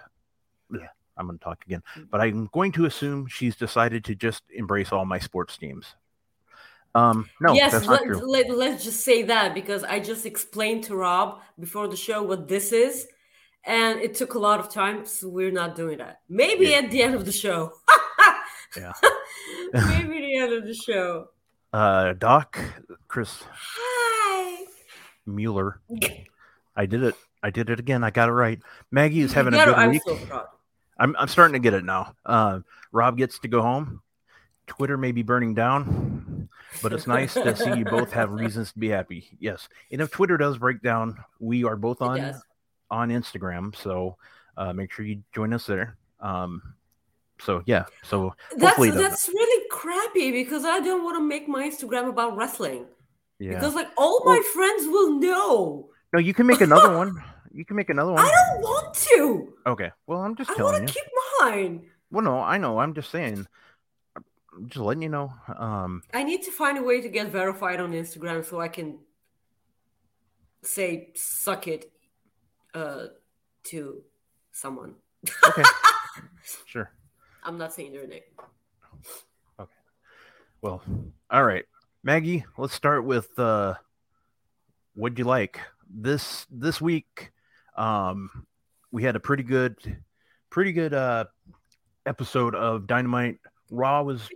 Yeah, 0.74 0.88
I'm 1.18 1.28
gonna 1.28 1.38
talk 1.38 1.64
again. 1.68 1.84
But 2.10 2.22
I'm 2.22 2.50
going 2.52 2.72
to 2.74 2.86
assume 2.86 3.28
she's 3.28 3.56
decided 3.56 4.04
to 4.06 4.16
just 4.16 4.42
embrace 4.50 4.92
all 4.92 5.06
my 5.06 5.20
sports 5.20 5.56
teams. 5.56 5.96
Um, 6.94 7.30
no, 7.40 7.54
yes, 7.54 7.72
that's 7.72 7.86
not 7.88 8.06
let, 8.06 8.26
let, 8.28 8.50
let's 8.58 8.84
just 8.84 9.02
say 9.06 9.24
that 9.24 9.54
because 9.54 9.84
I 9.84 10.00
just 10.00 10.26
explained 10.26 10.84
to 10.86 10.96
Rob 10.96 11.40
before 11.60 11.88
the 11.88 11.96
show 11.96 12.22
what 12.24 12.48
this 12.48 12.72
is, 12.74 13.08
and 13.64 14.00
it 14.00 14.16
took 14.16 14.34
a 14.34 14.40
lot 14.40 14.60
of 14.60 14.70
time, 14.70 15.06
so 15.06 15.30
we're 15.30 15.52
not 15.52 15.76
doing 15.76 16.00
that. 16.00 16.20
Maybe 16.28 16.68
Yeah. 16.68 16.80
at 16.80 16.92
the 16.92 17.02
end 17.02 17.16
of 17.16 17.26
the 17.26 17.32
show. 17.32 17.72
Yeah. 18.76 18.94
Maybe 19.74 20.20
the 20.20 20.38
end 20.38 20.54
of 20.54 20.64
the 20.66 20.74
show. 20.74 21.28
Uh, 21.74 22.12
Doc, 22.12 22.60
Chris 23.08 23.44
Hi. 23.50 24.66
Mueller. 25.26 25.80
I 26.76 26.86
did 26.86 27.02
it. 27.04 27.16
I 27.42 27.50
did 27.50 27.70
it 27.70 27.80
again. 27.80 28.04
I 28.04 28.10
got 28.10 28.28
it 28.28 28.34
right. 28.34 28.60
Maggie 28.92 29.22
is 29.22 29.32
having 29.32 29.54
a 29.54 29.64
good 29.66 29.76
I'm 29.76 29.92
week. 29.92 30.02
so. 30.06 30.20
I'm, 31.00 31.16
I'm 31.18 31.30
starting 31.30 31.54
to 31.54 31.60
get 31.60 31.74
it 31.74 31.86
now. 31.86 32.14
Uh, 32.26 32.60
Rob 32.92 33.16
gets 33.18 33.40
to 33.40 33.48
go 33.48 33.62
home. 33.62 34.02
Twitter 34.68 34.98
may 34.98 35.14
be 35.14 35.24
burning 35.24 35.54
down, 35.54 36.26
but 36.82 36.94
it's 36.94 37.08
nice 37.08 37.34
to 37.34 37.56
see 37.56 37.78
you 37.78 37.86
both 37.86 38.12
have 38.12 38.32
reasons 38.32 38.72
to 38.74 38.80
be 38.80 38.90
happy. 38.90 39.28
Yes, 39.40 39.68
and 39.92 40.02
if 40.02 40.12
Twitter 40.12 40.38
does 40.38 40.58
break 40.58 40.82
down, 40.82 41.18
we 41.40 41.64
are 41.64 41.76
both 41.76 42.02
on 42.02 42.36
on 42.90 43.10
Instagram, 43.10 43.76
so 43.76 44.18
uh, 44.58 44.74
make 44.74 44.92
sure 44.92 45.06
you 45.06 45.24
join 45.34 45.54
us 45.54 45.66
there. 45.66 45.98
Um, 46.20 46.62
so 47.40 47.64
yeah, 47.66 47.86
so 48.04 48.36
That's 48.52 48.64
hopefully 48.64 48.90
it 48.90 48.92
doesn't. 48.92 49.10
that's 49.10 49.28
really 49.30 49.68
crappy 49.72 50.32
because 50.32 50.64
I 50.64 50.80
don't 50.80 51.04
want 51.04 51.18
to 51.18 51.24
make 51.24 51.48
my 51.48 51.68
Instagram 51.68 52.08
about 52.08 52.38
wrestling 52.38 52.86
yeah. 53.40 53.56
because 53.56 53.74
like 53.74 53.88
all 53.98 54.22
my 54.26 54.42
friends 54.54 54.88
will 54.88 55.20
know. 55.20 55.90
no, 56.14 56.20
you 56.20 56.34
can 56.34 56.46
make 56.46 56.62
another 56.62 56.96
one. 56.98 57.22
You 57.54 57.66
can 57.66 57.76
make 57.76 57.90
another 57.90 58.14
one. 58.14 58.24
I 58.24 58.30
don't 58.30 58.62
want 58.62 58.94
to. 58.94 59.54
Okay. 59.68 59.92
Well, 60.08 60.22
I'm 60.22 60.36
just 60.36 60.50
I 60.52 60.56
telling 60.56 60.74
want 60.74 60.88
to 60.88 60.94
keep 60.94 61.04
mine. 61.42 61.82
Well, 62.12 62.24
no, 62.24 62.40
I 62.40 62.58
know. 62.58 62.80
I'm 62.80 62.94
just 62.94 63.10
saying. 63.10 63.48
Just 64.66 64.78
letting 64.78 65.04
you 65.04 65.10
know. 65.10 65.34
Um, 65.58 66.04
I 66.14 66.24
need 66.24 66.44
to 66.44 66.52
find 66.52 66.78
a 66.78 66.84
way 66.84 67.00
to 67.02 67.10
get 67.10 67.28
verified 67.28 67.80
on 67.80 67.94
Instagram 67.94 68.46
so 68.46 68.60
I 68.60 68.68
can 68.68 69.00
say 70.62 71.10
"suck 71.16 71.68
it" 71.68 71.92
uh, 72.74 73.06
to 73.66 74.02
someone. 74.52 74.96
okay. 75.48 75.64
sure. 76.66 76.92
I'm 77.44 77.58
not 77.58 77.74
saying 77.74 77.94
their 77.94 78.08
name. 78.08 78.22
Okay. 79.60 79.72
Well, 80.62 80.84
all 81.30 81.44
right, 81.46 81.66
Maggie. 82.04 82.46
Let's 82.58 82.74
start 82.74 83.06
with 83.06 83.38
uh, 83.40 83.76
what'd 84.96 85.18
you 85.18 85.26
like 85.26 85.60
this 85.90 86.46
this 86.52 86.82
week? 86.82 87.32
Um, 87.78 88.46
we 88.92 89.04
had 89.04 89.16
a 89.16 89.20
pretty 89.20 89.44
good, 89.44 89.78
pretty 90.50 90.74
good 90.74 90.94
uh 90.94 91.26
episode 92.06 92.56
of 92.56 92.88
Dynamite. 92.88 93.40
Raw 93.72 94.04
was 94.04 94.28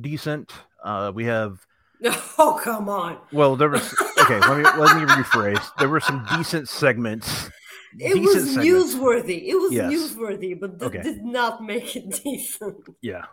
decent. 0.00 0.50
Uh, 0.82 1.12
we 1.14 1.24
have 1.26 1.64
Oh 2.38 2.58
come 2.62 2.88
on! 2.88 3.18
well, 3.32 3.54
there 3.56 3.68
was 3.68 3.82
okay. 4.18 4.40
let 4.40 4.58
me 4.58 4.64
let 4.82 4.96
me 4.96 5.04
rephrase. 5.06 5.64
There 5.78 5.88
were 5.88 6.00
some 6.00 6.26
decent 6.36 6.68
segments. 6.68 7.50
It 7.98 8.14
decent 8.14 8.24
was 8.24 8.54
segments. 8.54 8.94
newsworthy. 8.94 9.46
It 9.46 9.54
was 9.54 9.72
Yes. 9.72 9.92
newsworthy, 9.92 10.58
but 10.58 10.78
that 10.80 10.86
Okay. 10.86 11.02
did 11.02 11.24
not 11.24 11.62
make 11.62 11.94
it 11.94 12.10
decent. 12.24 12.76
Yeah. 13.00 13.26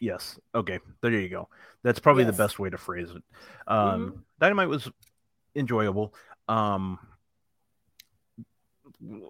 Yes. 0.00 0.38
Okay. 0.54 0.80
There 1.00 1.12
you 1.12 1.28
go. 1.28 1.48
That's 1.84 2.00
probably 2.00 2.24
Yes. 2.24 2.32
the 2.36 2.42
best 2.42 2.58
way 2.58 2.68
to 2.70 2.76
phrase 2.78 3.10
it. 3.10 3.22
Um, 3.68 4.24
Dynamite 4.40 4.68
was 4.68 4.90
enjoyable. 5.54 6.12
Um, 6.48 6.98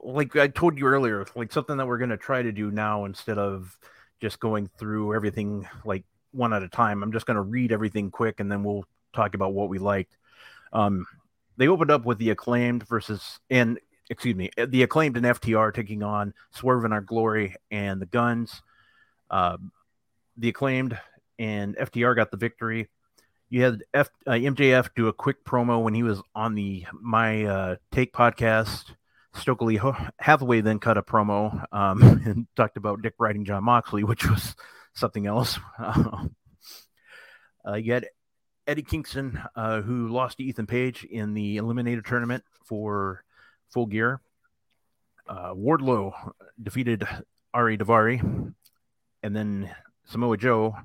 like 0.03 0.37
I 0.37 0.49
told 0.49 0.79
you 0.79 0.87
earlier, 0.87 1.25
like 1.35 1.53
something 1.53 1.77
that 1.77 1.87
we're 1.87 1.99
going 1.99 2.11
to 2.11 2.17
try 2.17 2.43
to 2.43 2.53
do 2.53 2.71
now 2.71 3.05
instead 3.05 3.39
of 3.39 3.79
just 4.23 4.41
going 4.41 4.71
through 4.79 5.15
everything 5.15 5.69
like 5.85 6.05
one 6.31 6.55
at 6.55 6.63
a 6.63 6.69
time. 6.69 7.03
I'm 7.03 7.13
just 7.13 7.27
going 7.27 7.35
to 7.35 7.43
read 7.43 7.73
everything 7.73 8.11
quick 8.11 8.41
and 8.41 8.51
then 8.51 8.63
we'll 8.63 8.85
talk 9.13 9.35
about 9.35 9.53
what 9.53 9.69
we 9.69 9.79
liked. 9.79 10.17
Um, 10.73 11.05
they 11.59 11.69
opened 11.69 11.91
up 11.91 12.07
with 12.07 12.19
the 12.19 12.31
acclaimed 12.31 12.89
versus 12.89 13.41
and 13.51 13.79
excuse 14.09 14.37
me, 14.37 14.51
the 14.57 14.85
acclaimed 14.85 15.17
and 15.17 15.27
FTR 15.27 15.75
taking 15.75 16.03
on 16.03 16.33
Swerve 16.53 16.85
in 16.85 16.93
Our 16.93 17.01
Glory 17.01 17.57
and 17.71 18.01
the 18.01 18.07
Guns. 18.07 18.63
Uh, 19.29 19.57
the 20.37 20.51
acclaimed 20.51 20.99
and 21.39 21.77
FTR 21.77 22.15
got 22.15 22.31
the 22.31 22.37
victory. 22.37 22.89
You 23.51 23.65
had 23.65 23.83
F, 23.93 24.09
uh, 24.27 24.33
MJF 24.33 24.91
do 24.95 25.09
a 25.09 25.13
quick 25.13 25.45
promo 25.45 25.83
when 25.83 25.95
he 25.95 26.03
was 26.03 26.23
on 26.35 26.55
the 26.55 26.87
My 26.93 27.45
uh, 27.45 27.77
Take 27.91 28.13
podcast. 28.13 28.95
Stokely 29.35 29.81
Hathaway 30.19 30.61
then 30.61 30.79
cut 30.79 30.99
a 30.99 31.03
promo 31.03 31.65
um, 31.73 32.03
and 32.25 32.47
talked 32.57 32.77
about 32.77 33.03
Dick 33.03 33.15
riding 33.19 33.45
Jon 33.45 33.65
Moxley, 33.65 34.05
which 34.05 34.29
was 34.29 34.55
something 34.95 35.27
else. 35.27 35.59
uh, 35.79 36.27
you 37.77 37.93
had 37.93 38.09
Eddie 38.67 38.83
Kingston, 38.83 39.41
uh, 39.57 39.81
who 39.81 40.09
lost 40.09 40.39
to 40.39 40.45
Ethan 40.45 40.67
Page 40.67 41.05
in 41.05 41.35
the 41.35 41.57
Eliminator 41.57 42.05
tournament 42.05 42.45
for 42.65 43.25
Full 43.71 43.87
Gear. 43.87 44.21
Uh, 45.27 45.55
Wardlow 45.55 46.13
defeated 46.63 47.07
Ari 47.55 47.79
Daivari, 47.79 48.55
and 49.23 49.37
then 49.37 49.71
Samoa 50.05 50.37
Joe, 50.37 50.77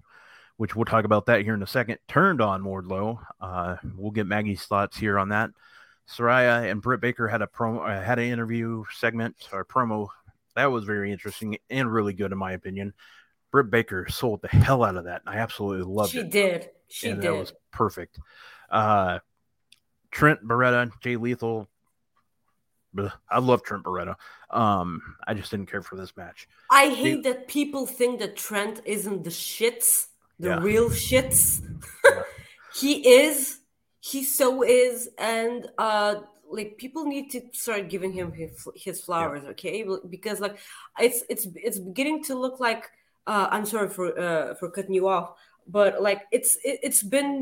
which 0.57 0.75
we'll 0.75 0.85
talk 0.85 1.05
about 1.05 1.25
that 1.25 1.41
here 1.41 1.53
in 1.53 1.63
a 1.63 1.67
second, 1.67 1.99
turned 2.07 2.41
on 2.41 2.63
Wardlow. 2.63 3.19
Uh, 3.41 3.75
we'll 3.95 4.11
get 4.11 4.27
Maggie's 4.27 4.63
thoughts 4.63 4.97
here 4.97 5.19
on 5.19 5.29
that. 5.29 5.49
Saraya 6.09 6.69
and 6.71 6.81
Britt 6.81 7.01
Baker 7.01 7.27
had 7.27 7.41
a 7.41 7.47
promo, 7.47 7.81
uh, 7.81 8.01
had 8.01 8.19
an 8.19 8.25
interview 8.25 8.83
segment 8.93 9.35
or 9.51 9.65
promo 9.65 10.07
that 10.55 10.71
was 10.71 10.85
very 10.85 11.11
interesting 11.11 11.57
and 11.69 11.91
really 11.91 12.13
good 12.13 12.31
in 12.31 12.37
my 12.37 12.53
opinion. 12.53 12.93
Britt 13.51 13.69
Baker 13.69 14.07
sold 14.09 14.41
the 14.41 14.47
hell 14.47 14.83
out 14.83 14.95
of 14.97 15.05
that. 15.05 15.21
and 15.25 15.35
I 15.35 15.39
absolutely 15.39 15.85
loved 15.85 16.11
she 16.11 16.19
it 16.19 16.31
did. 16.31 16.69
She 16.89 17.09
and 17.09 17.21
did. 17.21 17.29
that 17.31 17.37
was 17.37 17.53
perfect. 17.71 18.19
Uh, 18.69 19.19
Trent 20.11 20.43
Beretta, 20.45 20.89
Jay 21.01 21.15
Lethal, 21.15 21.67
bleh, 22.95 23.11
I 23.29 23.39
love 23.39 23.61
Trent 23.63 23.83
Beretta. 23.83 24.15
Um, 24.49 25.01
I 25.27 25.33
just 25.35 25.51
didn't 25.51 25.69
care 25.69 25.81
for 25.83 25.95
this 25.95 26.15
match. 26.17 26.47
I 26.71 26.89
hate 26.89 27.23
that 27.23 27.47
people 27.47 27.85
think 27.85 28.19
that 28.19 28.35
Trent 28.35 28.81
isn't 28.85 29.23
the 29.23 29.29
shits, 29.29 30.07
the 30.39 30.49
Yeah. 30.49 30.59
real 30.61 30.89
shits. 30.89 31.61
Yeah. 32.03 32.23
he 32.75 33.07
is. 33.07 33.59
He 34.09 34.23
so 34.23 34.63
is, 34.63 35.09
and 35.17 35.67
uh, 35.77 36.15
like 36.57 36.77
people 36.77 37.03
need 37.05 37.29
to 37.31 37.41
start 37.53 37.89
giving 37.89 38.13
him 38.13 38.31
his, 38.31 38.67
his 38.75 39.01
flowers, 39.01 39.43
okay? 39.53 39.85
Because 40.09 40.39
like 40.39 40.57
it's 40.99 41.23
it's 41.29 41.45
it's 41.55 41.79
beginning 41.79 42.23
to 42.25 42.33
look 42.35 42.59
like. 42.59 42.83
Uh, 43.31 43.47
I'm 43.51 43.65
sorry 43.65 43.89
for 43.89 44.05
uh, 44.17 44.53
for 44.55 44.67
cutting 44.71 44.93
you 44.99 45.07
off, 45.07 45.27
but 45.67 46.01
like 46.01 46.21
it's 46.31 46.55
it, 46.63 46.79
it's 46.87 47.03
been 47.03 47.33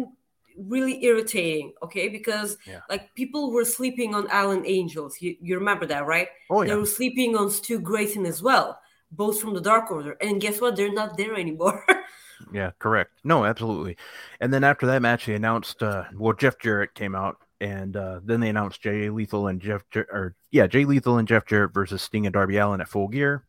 really 0.57 1.03
irritating, 1.03 1.73
okay? 1.83 2.07
Because 2.09 2.57
Yeah. 2.65 2.79
like 2.89 3.13
people 3.13 3.51
were 3.51 3.65
sleeping 3.65 4.15
on 4.15 4.27
Alan 4.29 4.63
Angels. 4.65 5.21
You 5.21 5.35
you 5.41 5.53
remember 5.61 5.85
that, 5.87 6.07
right? 6.07 6.29
Oh 6.49 6.61
yeah. 6.61 6.69
They 6.69 6.75
were 6.79 6.85
sleeping 6.99 7.35
on 7.35 7.51
Stu 7.51 7.79
Grayson 7.79 8.25
as 8.25 8.41
well, 8.41 8.79
both 9.11 9.39
from 9.39 9.53
the 9.53 9.61
Dark 9.61 9.91
Order. 9.91 10.17
And 10.21 10.41
guess 10.41 10.61
what? 10.61 10.75
They're 10.75 10.93
not 11.01 11.17
there 11.17 11.35
anymore. 11.35 11.85
yeah, 12.53 12.71
correct. 12.79 13.11
No, 13.23 13.45
absolutely. 13.45 13.97
And 14.39 14.53
then 14.53 14.63
after 14.63 14.85
that 14.87 15.01
match, 15.01 15.25
they 15.25 15.35
announced. 15.35 15.81
Uh, 15.81 16.05
well, 16.15 16.33
Jeff 16.33 16.59
Jarrett 16.59 16.93
came 16.93 17.15
out, 17.15 17.37
and 17.59 17.95
uh, 17.95 18.19
then 18.23 18.39
they 18.39 18.49
announced 18.49 18.81
Jay 18.81 19.09
Lethal 19.09 19.47
and 19.47 19.61
Jeff, 19.61 19.83
or 19.95 20.35
yeah, 20.51 20.67
Jay 20.67 20.85
Lethal 20.85 21.17
and 21.17 21.27
Jeff 21.27 21.45
Jarrett 21.45 21.73
versus 21.73 22.01
Sting 22.01 22.25
and 22.25 22.33
Darby 22.33 22.57
Allin 22.57 22.81
at 22.81 22.89
Full 22.89 23.07
Gear. 23.07 23.45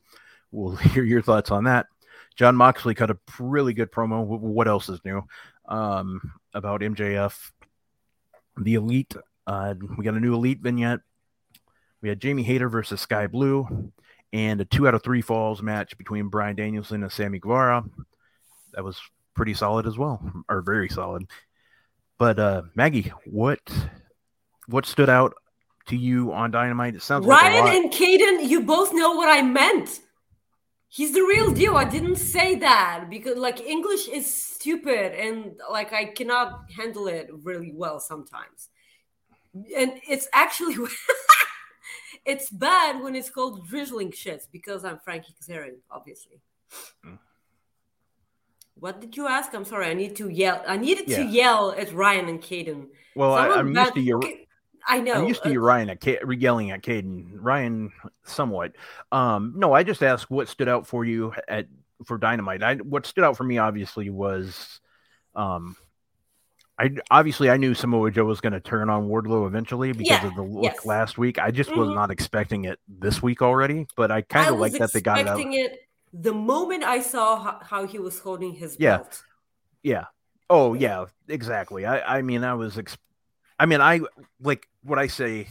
We'll 0.50 0.76
hear 0.76 1.04
your 1.04 1.22
thoughts 1.22 1.50
on 1.50 1.64
that. 1.64 1.86
Jon 2.36 2.56
Moxley 2.56 2.94
cut 2.94 3.10
a 3.10 3.18
really 3.38 3.72
good 3.72 3.90
promo. 3.90 4.24
What 4.26 4.68
else 4.68 4.88
is 4.88 5.00
new? 5.04 5.22
Um, 5.66 6.32
about 6.52 6.82
MJF, 6.82 7.50
the 8.58 8.74
Elite. 8.74 9.14
Uh, 9.46 9.74
we 9.96 10.04
got 10.04 10.14
a 10.14 10.20
new 10.20 10.34
Elite 10.34 10.60
vignette. 10.60 11.00
We 12.02 12.10
had 12.10 12.20
Jamie 12.20 12.42
Hayter 12.42 12.68
versus 12.68 13.00
Skye 13.00 13.26
Blue, 13.26 13.90
and 14.32 14.60
a 14.60 14.64
two 14.64 14.86
out 14.86 14.94
of 14.94 15.02
three 15.02 15.22
falls 15.22 15.62
match 15.62 15.96
between 15.96 16.28
Bryan 16.28 16.56
Danielson 16.56 17.02
and 17.02 17.10
Sammy 17.10 17.38
Guevara. 17.38 17.84
That 18.76 18.84
was 18.84 19.00
pretty 19.34 19.54
solid 19.54 19.86
as 19.86 19.98
well, 19.98 20.20
or 20.48 20.60
very 20.60 20.88
solid. 20.88 21.28
But 22.18 22.38
uh, 22.38 22.62
Maggie, 22.74 23.12
what 23.24 23.60
what 24.68 24.86
stood 24.86 25.08
out 25.08 25.34
to 25.86 25.96
you 25.96 26.32
on 26.32 26.50
Dynamite? 26.50 26.94
It 26.94 27.02
sounds 27.02 27.26
Ryan 27.26 27.64
lot. 27.64 27.74
and 27.74 27.92
Caden, 27.92 28.48
you 28.48 28.62
both 28.62 28.92
know 28.92 29.14
what 29.14 29.28
I 29.28 29.42
meant. 29.42 30.00
He's 30.88 31.12
the 31.12 31.22
real 31.22 31.52
deal. 31.52 31.76
I 31.76 31.84
didn't 31.84 32.16
say 32.16 32.54
that 32.56 33.06
because 33.10 33.36
like 33.36 33.60
English 33.60 34.08
is 34.08 34.32
stupid 34.32 35.12
and 35.12 35.58
like 35.70 35.92
I 35.92 36.06
cannot 36.06 36.70
handle 36.74 37.06
it 37.08 37.28
really 37.42 37.72
well 37.74 37.98
sometimes. 37.98 38.68
And 39.54 40.00
it's 40.08 40.28
actually 40.32 40.76
it's 42.24 42.50
bad 42.50 43.02
when 43.02 43.14
it's 43.14 43.30
called 43.30 43.66
drizzling 43.66 44.10
shits 44.10 44.44
because 44.50 44.84
I'm 44.84 44.98
Frankie 44.98 45.34
Kazarian, 45.40 45.76
obviously. 45.90 46.40
What 48.78 49.00
did 49.00 49.16
you 49.16 49.26
ask? 49.26 49.52
I'm 49.54 49.64
sorry. 49.64 49.86
I 49.86 49.94
need 49.94 50.16
to 50.16 50.28
yell. 50.28 50.62
I 50.66 50.76
needed 50.76 51.06
to 51.08 51.22
yell 51.24 51.72
at 51.72 51.92
Ryan 51.92 52.28
and 52.28 52.40
Caden. 52.40 52.88
well, 53.14 53.32
I, 53.34 53.48
I'm 53.48 53.74
used 53.74 53.94
to 53.94 54.00
your 54.00 54.20
I 54.86 55.00
know. 55.00 55.14
I'm 55.14 55.26
used 55.26 55.42
to 55.42 55.48
uh, 55.48 55.52
you 55.52 55.60
Ryan 55.60 55.90
at 55.90 56.00
Ca- 56.00 56.20
yelling 56.30 56.70
at 56.70 56.82
Caden. 56.82 57.30
Ryan, 57.32 57.90
somewhat. 58.24 58.72
Um, 59.10 59.54
no, 59.56 59.72
I 59.72 59.82
just 59.82 60.02
asked 60.02 60.30
what 60.30 60.48
stood 60.48 60.68
out 60.68 60.86
for 60.86 61.04
you 61.04 61.32
at 61.48 61.66
for 62.04 62.18
Dynamite. 62.18 62.62
I 62.62 62.76
what 62.76 63.06
stood 63.06 63.24
out 63.24 63.36
for 63.36 63.44
me 63.44 63.58
obviously 63.58 64.10
was, 64.10 64.80
um, 65.34 65.74
I 66.78 66.90
obviously 67.10 67.48
I 67.48 67.56
knew 67.56 67.72
Samoa 67.74 68.10
Joe 68.10 68.26
was 68.26 68.42
going 68.42 68.52
to 68.52 68.60
turn 68.60 68.90
on 68.90 69.08
Wardlow 69.08 69.46
eventually 69.46 69.92
because 69.92 70.22
Yeah, 70.22 70.26
of 70.28 70.34
the 70.36 70.42
look 70.42 70.64
yes. 70.64 70.84
last 70.84 71.16
week. 71.16 71.38
I 71.38 71.50
just 71.50 71.74
was 71.74 71.88
Mhm. 71.88 71.94
not 71.94 72.10
expecting 72.10 72.66
it 72.66 72.78
this 72.86 73.22
week 73.22 73.40
already, 73.40 73.86
but 73.96 74.10
I 74.12 74.20
kind 74.20 74.50
of 74.50 74.60
like 74.60 74.74
that 74.74 74.92
they 74.92 75.00
got 75.00 75.18
it 75.18 75.26
out. 75.26 75.38
expecting 75.38 75.54
it 75.54 75.78
the 76.18 76.32
moment 76.32 76.84
I 76.84 77.00
saw 77.00 77.36
how, 77.38 77.60
how 77.62 77.86
he 77.86 77.98
was 77.98 78.18
holding 78.18 78.54
his 78.54 78.76
Yeah. 78.78 78.98
belt. 78.98 79.22
Yeah. 79.82 80.04
Oh 80.48 80.74
yeah, 80.74 81.06
exactly. 81.28 81.84
I 81.86 82.18
I 82.18 82.22
mean 82.22 82.44
I 82.44 82.54
was 82.54 82.78
ex- 82.78 82.98
I 83.58 83.66
mean 83.66 83.80
I 83.80 84.00
like 84.40 84.68
what 84.82 84.98
I 84.98 85.08
say 85.08 85.48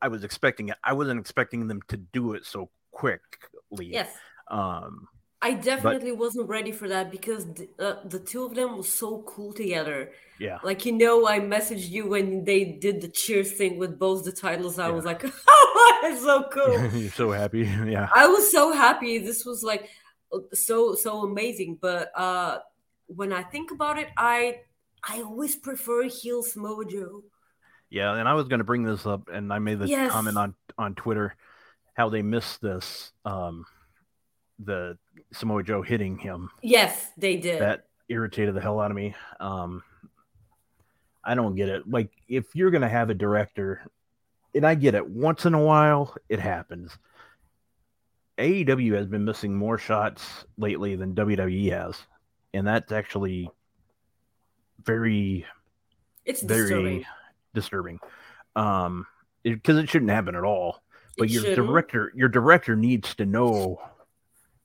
I 0.00 0.08
was 0.08 0.24
expecting 0.24 0.68
it. 0.68 0.76
I 0.84 0.92
wasn't 0.92 1.20
expecting 1.20 1.68
them 1.68 1.82
to 1.88 1.96
do 1.96 2.34
it 2.34 2.44
so 2.46 2.70
quickly. 2.90 3.86
Yes. 3.86 4.10
Um 4.50 5.08
I 5.40 5.54
definitely 5.54 6.12
wasn't 6.12 6.48
ready 6.48 6.72
for 6.72 6.88
that 6.88 7.10
because 7.12 7.46
the, 7.54 7.68
uh, 7.78 7.96
the 8.04 8.18
two 8.18 8.44
of 8.44 8.54
them 8.54 8.76
were 8.76 8.82
so 8.82 9.22
cool 9.22 9.52
together. 9.52 10.10
Yeah. 10.40 10.58
Like 10.62 10.84
you 10.86 10.92
know, 10.92 11.26
I 11.26 11.40
messaged 11.40 11.88
you 11.90 12.08
when 12.08 12.44
they 12.44 12.64
did 12.64 13.00
the 13.00 13.08
cheers 13.08 13.52
thing 13.52 13.78
with 13.78 13.98
both 13.98 14.24
the 14.24 14.32
titles. 14.32 14.78
I 14.78 14.88
Yeah. 14.88 14.94
was 14.94 15.04
like, 15.04 15.24
"Oh, 15.48 16.00
it's 16.04 16.22
so 16.22 16.44
cool!" 16.52 16.90
You're 17.00 17.10
so 17.12 17.30
happy. 17.30 17.62
Yeah. 17.86 18.08
I 18.14 18.26
was 18.26 18.50
so 18.52 18.72
happy. 18.72 19.18
This 19.18 19.44
was 19.44 19.62
like 19.62 19.88
so 20.54 20.94
so 20.94 21.22
amazing. 21.22 21.78
But 21.80 22.10
uh 22.16 22.58
when 23.06 23.32
I 23.32 23.42
think 23.42 23.70
about 23.70 23.98
it, 23.98 24.08
I 24.16 24.60
I 25.02 25.22
always 25.22 25.56
prefer 25.56 26.04
heels 26.04 26.52
Samoa 26.52 26.84
Joe. 26.84 27.22
Yeah, 27.90 28.14
and 28.14 28.28
I 28.28 28.34
was 28.34 28.48
going 28.48 28.58
to 28.58 28.64
bring 28.64 28.82
this 28.82 29.06
up 29.06 29.30
and 29.32 29.50
I 29.50 29.58
made 29.60 29.78
this 29.78 29.88
Yes. 29.88 30.12
comment 30.12 30.36
on 30.36 30.54
on 30.76 30.94
Twitter 30.94 31.34
how 31.94 32.10
they 32.10 32.22
missed 32.22 32.60
this 32.60 33.12
um 33.24 33.64
the 34.58 34.98
Samoa 35.32 35.62
Joe 35.62 35.82
hitting 35.82 36.18
him. 36.18 36.50
Yes, 36.62 37.10
they 37.16 37.36
did. 37.36 37.60
That 37.62 37.86
irritated 38.08 38.54
the 38.54 38.60
hell 38.60 38.78
out 38.80 38.90
of 38.90 38.96
me. 38.96 39.14
Um 39.40 39.82
I 41.28 41.34
don't 41.34 41.54
get 41.54 41.68
it. 41.68 41.88
Like 41.88 42.10
if 42.26 42.54
you're 42.54 42.70
going 42.70 42.82
to 42.82 42.88
have 42.88 43.10
a 43.10 43.14
director 43.14 43.82
and 44.54 44.66
I 44.66 44.74
get 44.74 44.94
it, 44.94 45.06
once 45.06 45.44
in 45.44 45.54
a 45.54 45.62
while 45.62 46.14
it 46.28 46.40
happens. 46.40 46.96
AEW 48.38 48.94
has 48.94 49.06
been 49.06 49.24
missing 49.24 49.54
more 49.54 49.78
shots 49.78 50.44
lately 50.56 50.96
than 50.96 51.14
WWE 51.14 51.70
has. 51.72 51.96
And 52.54 52.66
that's 52.66 52.92
actually 52.92 53.50
very 54.84 55.44
it's 56.24 56.40
very 56.42 56.62
disturbing. 56.62 57.04
disturbing. 57.52 58.00
Um, 58.56 59.06
because 59.42 59.76
it, 59.78 59.88
shouldn't 59.88 60.10
happen 60.10 60.34
at 60.34 60.44
all. 60.44 60.82
But 61.16 61.24
It 61.24 61.32
your 61.32 61.42
shouldn't. 61.42 61.66
director, 61.66 62.12
your 62.14 62.28
director 62.28 62.76
needs 62.76 63.14
to 63.16 63.26
know 63.26 63.80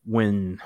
when 0.06 0.60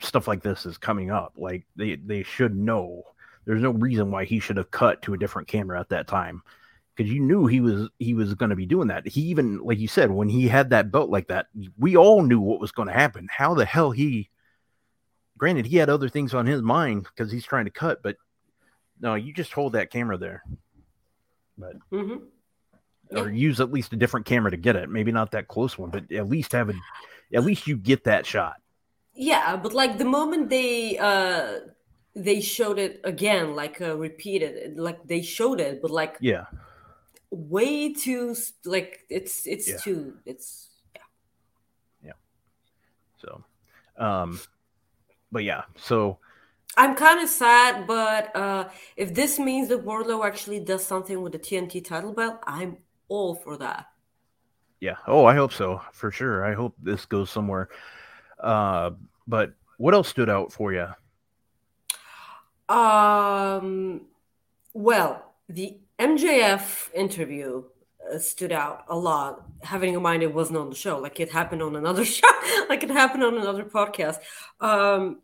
stuff 0.00 0.26
like 0.26 0.42
this 0.42 0.66
is 0.66 0.78
coming 0.78 1.10
up. 1.10 1.34
Like 1.36 1.66
they 1.76 1.96
they 1.96 2.22
should 2.22 2.56
know. 2.56 3.04
There's 3.48 3.62
no 3.62 3.70
reason 3.70 4.10
why 4.10 4.26
he 4.26 4.40
should 4.40 4.58
have 4.58 4.70
cut 4.70 5.00
to 5.02 5.14
a 5.14 5.18
different 5.18 5.48
camera 5.48 5.80
at 5.80 5.88
that 5.88 6.06
time. 6.06 6.42
Because 6.94 7.10
you 7.10 7.20
knew 7.20 7.46
he 7.46 7.62
was 7.62 7.88
he 7.98 8.12
was 8.12 8.34
going 8.34 8.50
to 8.50 8.56
be 8.56 8.66
doing 8.66 8.88
that. 8.88 9.08
He 9.08 9.22
even, 9.22 9.58
like 9.64 9.78
you 9.78 9.88
said, 9.88 10.10
when 10.10 10.28
he 10.28 10.48
had 10.48 10.68
that 10.68 10.90
belt 10.92 11.08
like 11.08 11.28
that, 11.28 11.46
we 11.78 11.96
all 11.96 12.20
knew 12.20 12.40
what 12.40 12.60
was 12.60 12.72
going 12.72 12.88
to 12.88 12.94
happen. 12.94 13.26
How 13.30 13.54
the 13.54 13.64
hell 13.64 13.90
he? 13.90 14.28
Granted, 15.38 15.64
he 15.64 15.78
had 15.78 15.88
other 15.88 16.10
things 16.10 16.34
on 16.34 16.44
his 16.44 16.60
mind 16.60 17.04
because 17.04 17.32
he's 17.32 17.46
trying 17.46 17.64
to 17.64 17.70
cut, 17.70 18.02
but 18.02 18.16
no, 19.00 19.14
you 19.14 19.32
just 19.32 19.54
hold 19.54 19.72
that 19.72 19.90
camera 19.90 20.18
there, 20.18 20.42
Mhm. 21.90 22.24
or 23.12 23.30
use 23.30 23.60
at 23.60 23.72
least 23.72 23.94
a 23.94 23.96
different 23.96 24.26
camera 24.26 24.50
to 24.50 24.58
get 24.58 24.76
it. 24.76 24.90
Maybe 24.90 25.10
not 25.10 25.30
that 25.30 25.48
close 25.48 25.78
one, 25.78 25.88
but 25.88 26.12
at 26.12 26.28
least 26.28 26.52
have 26.52 26.68
a, 26.68 26.74
at 27.32 27.44
least 27.44 27.66
you 27.66 27.78
get 27.78 28.04
that 28.04 28.26
shot. 28.26 28.56
Yeah, 29.14 29.56
but 29.56 29.72
like 29.72 29.96
the 29.96 30.04
moment 30.04 30.50
they 30.50 30.98
uh 30.98 31.60
they 32.18 32.40
showed 32.40 32.78
it 32.78 33.00
again, 33.04 33.54
like 33.56 33.80
uh, 33.80 33.96
repeated, 33.96 34.78
like 34.78 35.06
they 35.06 35.22
showed 35.22 35.60
it, 35.60 35.80
but 35.82 35.90
like 35.90 36.20
Yeah, 36.20 36.46
way 37.30 37.92
too 37.92 38.34
like 38.64 39.00
it's 39.10 39.46
it's 39.46 39.66
Yeah. 39.66 39.80
too 39.82 40.14
it's 40.24 40.70
yeah 40.94 41.02
yeah. 42.02 42.12
so, 43.16 43.44
um, 43.96 44.40
but 45.32 45.44
yeah, 45.44 45.64
so 45.76 46.18
I'm 46.76 46.94
kind 46.94 47.20
of 47.20 47.28
sad, 47.28 47.86
but 47.86 48.34
uh 48.36 48.68
if 48.96 49.12
this 49.14 49.38
means 49.38 49.68
that 49.68 49.84
Wardlow 49.84 50.26
actually 50.26 50.60
does 50.60 50.84
something 50.86 51.20
with 51.22 51.32
the 51.32 51.38
TNT 51.38 51.80
title 51.80 52.12
belt, 52.12 52.40
I'm 52.46 52.78
all 53.08 53.34
for 53.34 53.56
that. 53.58 53.86
yeah. 54.80 54.96
Oh, 55.06 55.24
I 55.24 55.34
hope 55.34 55.52
so 55.52 55.80
for 55.92 56.10
sure. 56.10 56.44
I 56.44 56.54
hope 56.54 56.74
this 56.82 57.04
goes 57.06 57.30
somewhere. 57.30 57.68
Uh, 58.40 58.90
but 59.26 59.52
what 59.78 59.94
else 59.94 60.08
stood 60.08 60.30
out 60.30 60.52
for 60.52 60.72
you? 60.72 60.88
Um, 62.68 64.02
well, 64.74 65.32
the 65.48 65.78
MJF 65.98 66.92
interview 66.94 67.64
uh, 68.12 68.18
stood 68.18 68.52
out 68.52 68.84
a 68.88 68.96
lot. 68.96 69.42
Having 69.62 69.94
in 69.94 70.02
mind 70.02 70.22
it 70.22 70.32
wasn't 70.32 70.58
on 70.58 70.68
the 70.70 70.76
show, 70.76 70.98
like 70.98 71.18
it 71.20 71.30
happened 71.32 71.62
on 71.62 71.74
another 71.76 72.04
show, 72.16 72.28
like 72.68 72.82
it 72.84 72.90
happened 72.90 73.24
on 73.24 73.36
another 73.36 73.64
podcast. 73.64 74.18
Um, 74.60 75.18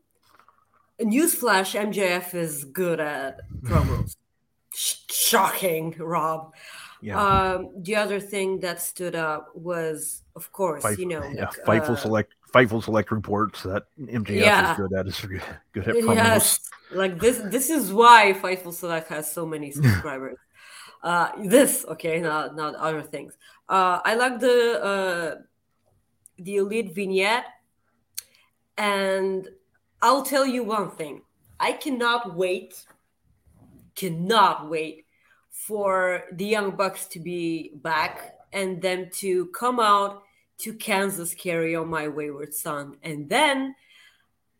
newsflash: 1.00 1.78
MJF 1.78 2.34
is 2.34 2.64
good 2.64 2.98
at 3.00 3.40
promos. 3.62 4.16
Sh- 4.74 4.96
Shocking, 5.10 5.94
Rob. 5.98 6.52
Yeah, 7.00 7.20
Um, 7.20 7.70
the 7.82 7.94
other 7.96 8.18
thing 8.18 8.60
that 8.60 8.80
stood 8.80 9.14
out 9.14 9.56
was, 9.56 10.22
of 10.36 10.50
course, 10.52 10.82
Fight- 10.82 10.98
you 10.98 11.06
know, 11.06 11.22
yeah. 11.34 11.46
like, 11.66 11.82
Fightful 11.82 11.90
uh, 11.90 11.96
select, 11.96 12.34
Fightful 12.52 12.82
select 12.82 13.10
reports 13.12 13.62
that 13.62 13.84
MJF 14.00 14.28
Yeah. 14.40 14.72
is 14.72 14.76
good 14.76 14.92
at. 14.98 15.06
Is 15.06 15.20
good, 15.20 15.42
good 15.72 15.88
at 15.88 15.94
promos. 15.96 16.14
Yes, 16.16 16.60
like 16.92 17.18
this. 17.18 17.38
This 17.38 17.70
is 17.70 17.92
why 17.92 18.32
Fightful 18.32 18.72
Select 18.72 19.08
has 19.08 19.30
so 19.30 19.46
many 19.46 19.70
subscribers. 19.78 20.38
Uh, 21.02 21.30
this 21.44 21.84
okay, 21.88 22.20
not 22.20 22.56
not 22.56 22.74
other 22.76 23.02
things. 23.02 23.36
Uh, 23.68 24.00
I 24.04 24.14
like 24.14 24.40
the 24.40 24.82
uh, 24.82 25.34
the 26.38 26.56
elite 26.56 26.94
vignette, 26.94 27.44
and 28.78 29.48
I'll 30.02 30.22
tell 30.22 30.46
you 30.46 30.64
one 30.64 30.90
thing: 30.90 31.22
I 31.60 31.72
cannot 31.72 32.34
wait, 32.34 32.84
cannot 33.94 34.68
wait 34.68 35.06
for 35.50 36.24
the 36.32 36.44
Young 36.44 36.72
Bucks 36.72 37.06
to 37.06 37.20
be 37.20 37.72
back 37.76 38.33
and 38.54 38.80
them 38.80 39.10
to 39.14 39.46
come 39.46 39.78
out 39.78 40.22
to 40.58 40.72
Kansas 40.72 41.34
carry 41.34 41.76
on 41.76 41.88
my 41.88 42.08
wayward 42.08 42.54
son, 42.54 42.96
and 43.02 43.28
then 43.28 43.74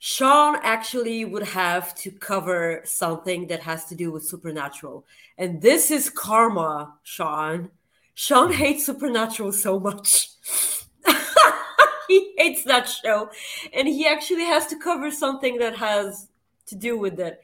Sean 0.07 0.57
actually 0.63 1.25
would 1.25 1.45
have 1.45 1.95
to 1.95 2.11
cover 2.11 2.83
something 2.85 3.47
that 3.47 3.63
has 3.63 3.87
to 3.87 3.95
do 3.95 4.13
with 4.13 4.23
supernatural. 4.27 5.07
And 5.39 5.63
this 5.63 5.91
is 5.91 6.11
karma, 6.11 6.93
Sean. 7.05 7.71
Sean 8.13 8.51
mm-hmm. 8.51 8.59
hates 8.59 8.85
supernatural 8.85 9.51
so 9.53 9.81
much. 9.81 10.29
he 12.09 12.35
hates 12.37 12.65
that 12.65 12.87
show. 12.87 13.31
And 13.73 13.89
he 13.89 14.07
actually 14.07 14.45
has 14.45 14.67
to 14.67 14.77
cover 14.77 15.11
something 15.11 15.57
that 15.57 15.75
has 15.77 16.29
to 16.67 16.77
do 16.77 16.99
with 16.99 17.19
it. 17.19 17.41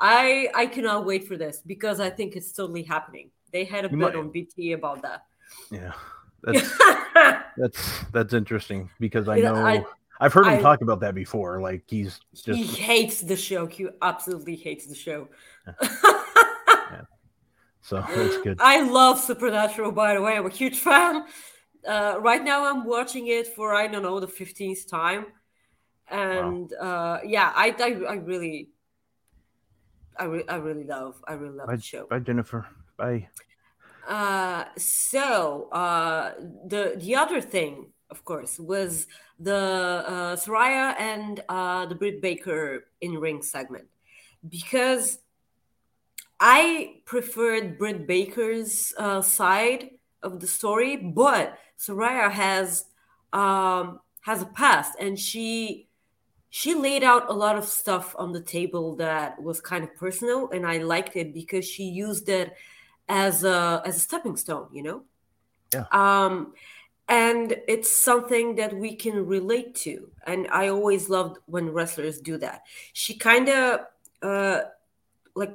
I 0.00 0.48
I 0.52 0.66
cannot 0.66 1.06
wait 1.06 1.28
for 1.28 1.36
this 1.36 1.62
because 1.64 2.00
I 2.00 2.10
think 2.10 2.34
it's 2.34 2.50
totally 2.50 2.82
happening. 2.82 3.30
They 3.52 3.62
had 3.64 3.84
a 3.84 3.88
You 3.88 3.96
bit 3.98 3.98
might- 3.98 4.16
on 4.16 4.30
BT 4.30 4.72
about 4.72 5.02
that. 5.02 5.26
Yeah, 5.70 5.92
that's 6.42 6.78
that's 7.56 7.98
that's 8.12 8.34
interesting 8.34 8.90
because 9.00 9.28
I 9.28 9.38
know 9.40 9.54
I- 9.54 9.84
have 10.20 10.32
heard 10.34 10.46
him 10.46 10.58
I- 10.58 10.62
talk 10.62 10.82
about 10.82 11.00
that 11.00 11.14
before. 11.14 11.60
Like 11.60 11.84
he's 11.86 12.20
just 12.34 12.58
he 12.58 12.64
hates 12.64 13.20
the 13.22 13.36
show. 13.36 13.66
He 13.66 13.88
absolutely 14.02 14.56
hates 14.56 14.86
the 14.86 14.94
show. 14.94 15.28
so 17.82 18.04
that's 18.14 18.36
good. 18.42 18.58
I 18.60 18.82
love 18.82 19.18
Supernatural, 19.20 19.92
by 19.92 20.14
the 20.14 20.20
way. 20.20 20.36
I'm 20.36 20.46
a 20.46 20.50
huge 20.50 20.78
fan. 20.78 21.24
Uh, 21.86 22.16
right 22.20 22.44
now, 22.44 22.66
I'm 22.70 22.84
watching 22.84 23.28
it 23.28 23.46
for 23.54 23.74
I 23.74 23.86
don't 23.86 24.02
know 24.02 24.20
the 24.20 24.28
fifteenth 24.28 24.86
time, 24.90 25.26
and 26.10 26.72
uh, 26.74 27.18
yeah, 27.24 27.52
I, 27.54 27.74
I 27.78 28.12
I 28.12 28.14
really, 28.16 28.68
I 30.18 30.24
re- 30.24 30.44
I 30.46 30.56
really 30.56 30.84
love 30.84 31.22
I 31.26 31.32
really 31.32 31.56
love 31.56 31.68
Bye, 31.68 31.76
the 31.76 31.82
show. 31.82 32.06
bye, 32.06 32.18
Jennifer. 32.18 32.66
Bye. 32.98 33.28
Uh, 34.06 34.64
so 34.76 35.68
uh, 35.72 36.34
the 36.66 36.94
the 36.96 37.14
other 37.14 37.40
thing, 37.40 37.92
of 38.10 38.24
course, 38.24 38.58
was 38.58 39.06
the 39.38 40.04
uh, 40.06 40.36
Saraya 40.36 40.94
and 40.98 41.42
uh, 41.48 41.86
the 41.86 41.94
Britt 41.94 42.20
Baker 42.20 42.86
in 43.00 43.18
ring 43.18 43.42
segment. 43.42 43.86
Because 44.48 45.18
I 46.38 47.02
preferred 47.04 47.78
Britt 47.78 48.06
Baker's 48.06 48.94
uh, 48.98 49.20
side 49.20 49.90
of 50.22 50.40
the 50.40 50.46
story, 50.46 50.96
but 50.96 51.58
Saraya 51.78 52.30
has 52.30 52.86
um, 53.32 54.00
has 54.22 54.42
a 54.42 54.46
past, 54.46 54.96
and 54.98 55.18
she 55.18 55.88
she 56.48 56.74
laid 56.74 57.04
out 57.04 57.30
a 57.30 57.32
lot 57.32 57.56
of 57.56 57.64
stuff 57.64 58.14
on 58.18 58.32
the 58.32 58.40
table 58.40 58.96
that 58.96 59.40
was 59.40 59.60
kind 59.60 59.84
of 59.84 59.94
personal, 59.96 60.50
and 60.50 60.66
I 60.66 60.78
liked 60.78 61.16
it 61.16 61.32
because 61.32 61.64
she 61.64 61.84
used 61.84 62.28
it 62.28 62.54
as 63.10 63.44
a 63.44 63.82
as 63.84 63.96
a 63.96 64.00
stepping 64.00 64.36
stone, 64.36 64.68
you 64.72 64.82
know. 64.82 65.02
Yeah. 65.74 65.84
Um, 65.92 66.54
and 67.08 67.56
it's 67.66 67.90
something 67.90 68.54
that 68.54 68.72
we 68.74 68.94
can 68.94 69.26
relate 69.26 69.74
to, 69.86 70.10
and 70.26 70.46
I 70.50 70.68
always 70.68 71.10
loved 71.10 71.38
when 71.46 71.70
wrestlers 71.70 72.20
do 72.20 72.38
that. 72.38 72.62
She 72.92 73.14
kind 73.14 73.48
of 73.48 73.80
uh, 74.22 74.60
like 75.34 75.54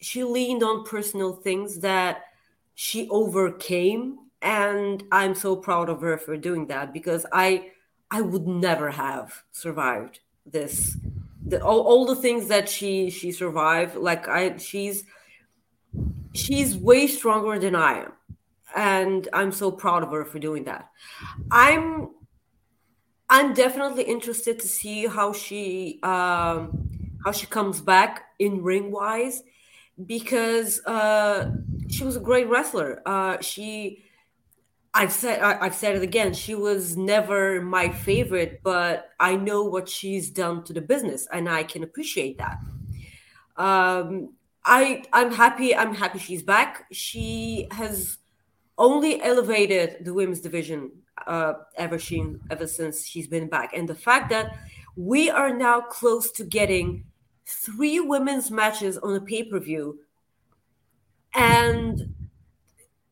she 0.00 0.22
leaned 0.22 0.62
on 0.62 0.84
personal 0.84 1.32
things 1.32 1.80
that 1.80 2.24
she 2.74 3.08
overcame 3.08 4.18
and 4.42 5.04
i'm 5.10 5.34
so 5.34 5.56
proud 5.56 5.88
of 5.88 6.00
her 6.00 6.18
for 6.18 6.36
doing 6.36 6.66
that 6.66 6.92
because 6.92 7.24
i 7.32 7.70
i 8.10 8.20
would 8.20 8.46
never 8.46 8.90
have 8.90 9.44
survived 9.52 10.20
this 10.44 10.96
the, 11.46 11.62
all, 11.62 11.80
all 11.80 12.04
the 12.04 12.16
things 12.16 12.48
that 12.48 12.68
she 12.68 13.08
she 13.08 13.32
survived 13.32 13.94
like 13.94 14.28
i 14.28 14.56
she's 14.58 15.04
she's 16.34 16.76
way 16.76 17.06
stronger 17.06 17.58
than 17.58 17.74
i 17.74 18.00
am 18.00 18.12
and 18.74 19.28
i'm 19.32 19.52
so 19.52 19.70
proud 19.70 20.02
of 20.02 20.10
her 20.10 20.24
for 20.24 20.38
doing 20.38 20.64
that 20.64 20.90
i'm 21.50 22.10
i'm 23.30 23.54
definitely 23.54 24.02
interested 24.02 24.58
to 24.58 24.68
see 24.68 25.06
how 25.06 25.32
she 25.32 26.00
um 26.02 26.88
how 27.24 27.32
she 27.32 27.46
comes 27.46 27.80
back 27.80 28.24
in 28.38 28.62
ring 28.62 28.90
wise 28.90 29.42
because 30.06 30.84
uh, 30.86 31.52
she 31.88 32.04
was 32.04 32.16
a 32.16 32.20
great 32.20 32.48
wrestler. 32.48 33.02
Uh, 33.06 33.40
she, 33.40 34.04
I've 34.92 35.12
said, 35.12 35.40
I, 35.40 35.66
I've 35.66 35.74
said 35.74 35.96
it 35.96 36.02
again. 36.02 36.34
She 36.34 36.54
was 36.54 36.96
never 36.96 37.60
my 37.62 37.90
favorite, 37.90 38.60
but 38.62 39.10
I 39.20 39.36
know 39.36 39.64
what 39.64 39.88
she's 39.88 40.30
done 40.30 40.64
to 40.64 40.72
the 40.72 40.80
business, 40.80 41.28
and 41.32 41.48
I 41.48 41.62
can 41.62 41.82
appreciate 41.82 42.38
that. 42.38 42.58
Um, 43.56 44.33
I, 44.64 45.02
I'm 45.12 45.32
happy. 45.32 45.74
I'm 45.74 45.94
happy 45.94 46.18
she's 46.18 46.42
back. 46.42 46.86
She 46.92 47.68
has 47.70 48.18
only 48.78 49.22
elevated 49.22 50.04
the 50.04 50.14
women's 50.14 50.40
division 50.40 50.90
uh, 51.26 51.54
ever 51.76 51.98
she, 51.98 52.24
ever 52.50 52.66
since 52.66 53.06
she's 53.06 53.28
been 53.28 53.48
back, 53.48 53.72
and 53.74 53.88
the 53.88 53.94
fact 53.94 54.30
that 54.30 54.56
we 54.96 55.30
are 55.30 55.54
now 55.54 55.80
close 55.80 56.30
to 56.32 56.44
getting 56.44 57.04
three 57.46 58.00
women's 58.00 58.50
matches 58.50 58.96
on 58.98 59.14
a 59.14 59.20
pay-per-view 59.20 59.98
and 61.34 62.14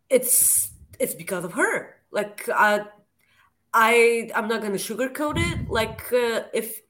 it's 0.09 0.71
it's 0.99 1.15
because 1.15 1.45
of 1.45 1.53
her 1.53 1.97
like 2.11 2.49
uh, 2.49 2.81
i 3.75 4.31
i'm 4.35 4.49
not 4.49 4.63
gonna 4.63 4.75
sugarcoat 4.75 5.35
it 5.37 5.69
like 5.69 6.01
uh, 6.13 6.43
if 6.55 6.81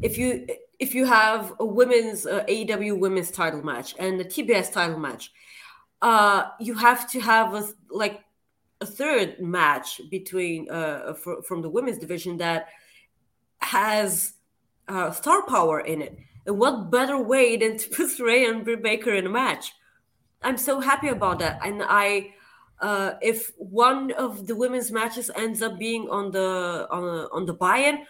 if 0.00 0.16
you 0.16 0.46
if 0.78 0.94
you 0.94 1.04
have 1.06 1.52
a 1.58 1.64
women's 1.64 2.26
uh, 2.26 2.44
AEW 2.44 2.98
women's 2.98 3.30
title 3.30 3.62
match 3.62 3.94
and 3.98 4.20
a 4.20 4.24
TBS 4.24 4.72
title 4.72 4.98
match 4.98 5.32
uh 6.00 6.44
you 6.60 6.74
have 6.74 7.10
to 7.10 7.20
have 7.20 7.54
a 7.54 7.68
like 7.90 8.20
a 8.80 8.86
third 8.86 9.40
match 9.40 10.00
between 10.10 10.70
uh 10.70 11.12
for, 11.14 11.42
from 11.42 11.62
the 11.62 11.68
women's 11.68 11.98
division 11.98 12.36
that 12.36 12.68
has 13.60 14.34
uh, 14.86 15.10
star 15.10 15.42
power 15.42 15.80
in 15.80 16.00
it 16.00 16.16
and 16.48 16.58
what 16.58 16.90
better 16.90 17.22
way 17.22 17.56
than 17.58 17.76
to 17.76 17.88
put 17.96 18.18
Ray 18.18 18.46
and 18.46 18.64
Britt 18.64 18.82
Baker 18.82 19.14
in 19.14 19.26
a 19.26 19.30
match? 19.30 19.72
I'm 20.42 20.56
so 20.56 20.80
happy 20.80 21.08
about 21.08 21.40
that. 21.40 21.60
And 21.64 21.82
I, 21.86 22.34
uh, 22.80 23.12
if 23.20 23.52
one 23.58 24.12
of 24.12 24.46
the 24.46 24.56
women's 24.56 24.90
matches 24.90 25.30
ends 25.36 25.62
up 25.62 25.78
being 25.78 26.08
on 26.08 26.30
the 26.30 26.88
on 26.90 27.28
on 27.32 27.44
the 27.44 27.52
buy-in, 27.52 28.06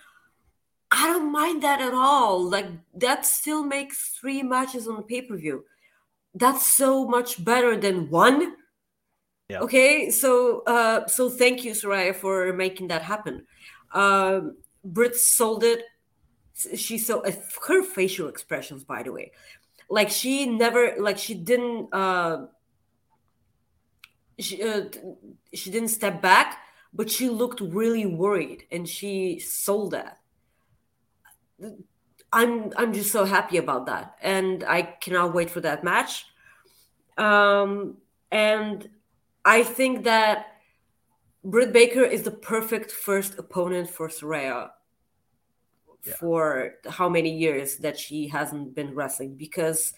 I 0.91 1.07
don't 1.07 1.33
mind 1.33 1.63
that 1.63 1.81
at 1.81 1.95
all. 1.95 2.43
Like 2.43 2.67
that 2.95 3.27
still 3.27 3.63
makes 3.63 4.17
three 4.21 4.43
matches 4.43 4.89
on 4.89 4.97
the 4.97 5.03
pay-per-view. 5.03 5.65
That's 6.35 6.67
so 6.67 7.07
much 7.07 7.45
better 7.45 7.77
than 7.77 8.11
one. 8.11 8.55
Yeah. 9.49 9.61
Okay, 9.61 10.11
so 10.11 10.63
uh, 10.67 11.07
so 11.07 11.31
thank 11.31 11.65
you, 11.65 11.73
Saraya, 11.73 12.15
for 12.15 12.53
making 12.53 12.89
that 12.89 13.03
happen. 13.03 13.47
Um, 13.93 14.57
Britt 14.85 15.17
sold 15.17 15.65
it 15.65 15.85
she 16.75 16.99
so 16.99 17.23
her 17.67 17.83
facial 17.83 18.29
expressions 18.29 18.83
by 18.83 19.03
the 19.03 19.13
way 19.13 19.31
like 19.89 20.11
she 20.11 20.47
never 20.47 20.95
like 20.99 21.19
she 21.19 21.35
didn't 21.35 21.89
uh 21.93 22.47
she 24.39 24.63
uh, 24.63 24.85
she 25.55 25.71
didn't 25.71 25.89
step 25.89 26.21
back 26.21 26.59
but 26.93 27.11
she 27.11 27.29
looked 27.29 27.61
really 27.61 28.07
worried 28.07 28.65
and 28.73 28.89
she 28.89 29.39
sold 29.39 29.93
that 29.93 30.19
i'm 32.33 32.73
i'm 32.77 32.93
just 32.93 33.11
so 33.11 33.25
happy 33.25 33.57
about 33.57 33.87
that 33.87 34.17
and 34.23 34.65
i 34.65 34.83
cannot 34.83 35.35
wait 35.35 35.51
for 35.51 35.61
that 35.61 35.83
match 35.83 36.27
um 37.17 37.97
and 38.31 38.89
i 39.45 39.63
think 39.63 40.05
that 40.05 40.47
Britt 41.45 41.73
Baker 41.73 42.03
is 42.03 42.25
the 42.25 42.31
perfect 42.33 42.91
first 42.91 43.39
opponent 43.39 43.89
for 43.89 44.09
Saraya 44.09 44.71
for 46.19 46.75
how 46.89 47.09
many 47.09 47.37
years 47.37 47.77
that 47.77 47.99
she 47.99 48.29
hasn't 48.29 48.75
been 48.75 48.95
wrestling 48.95 49.35
because 49.37 49.93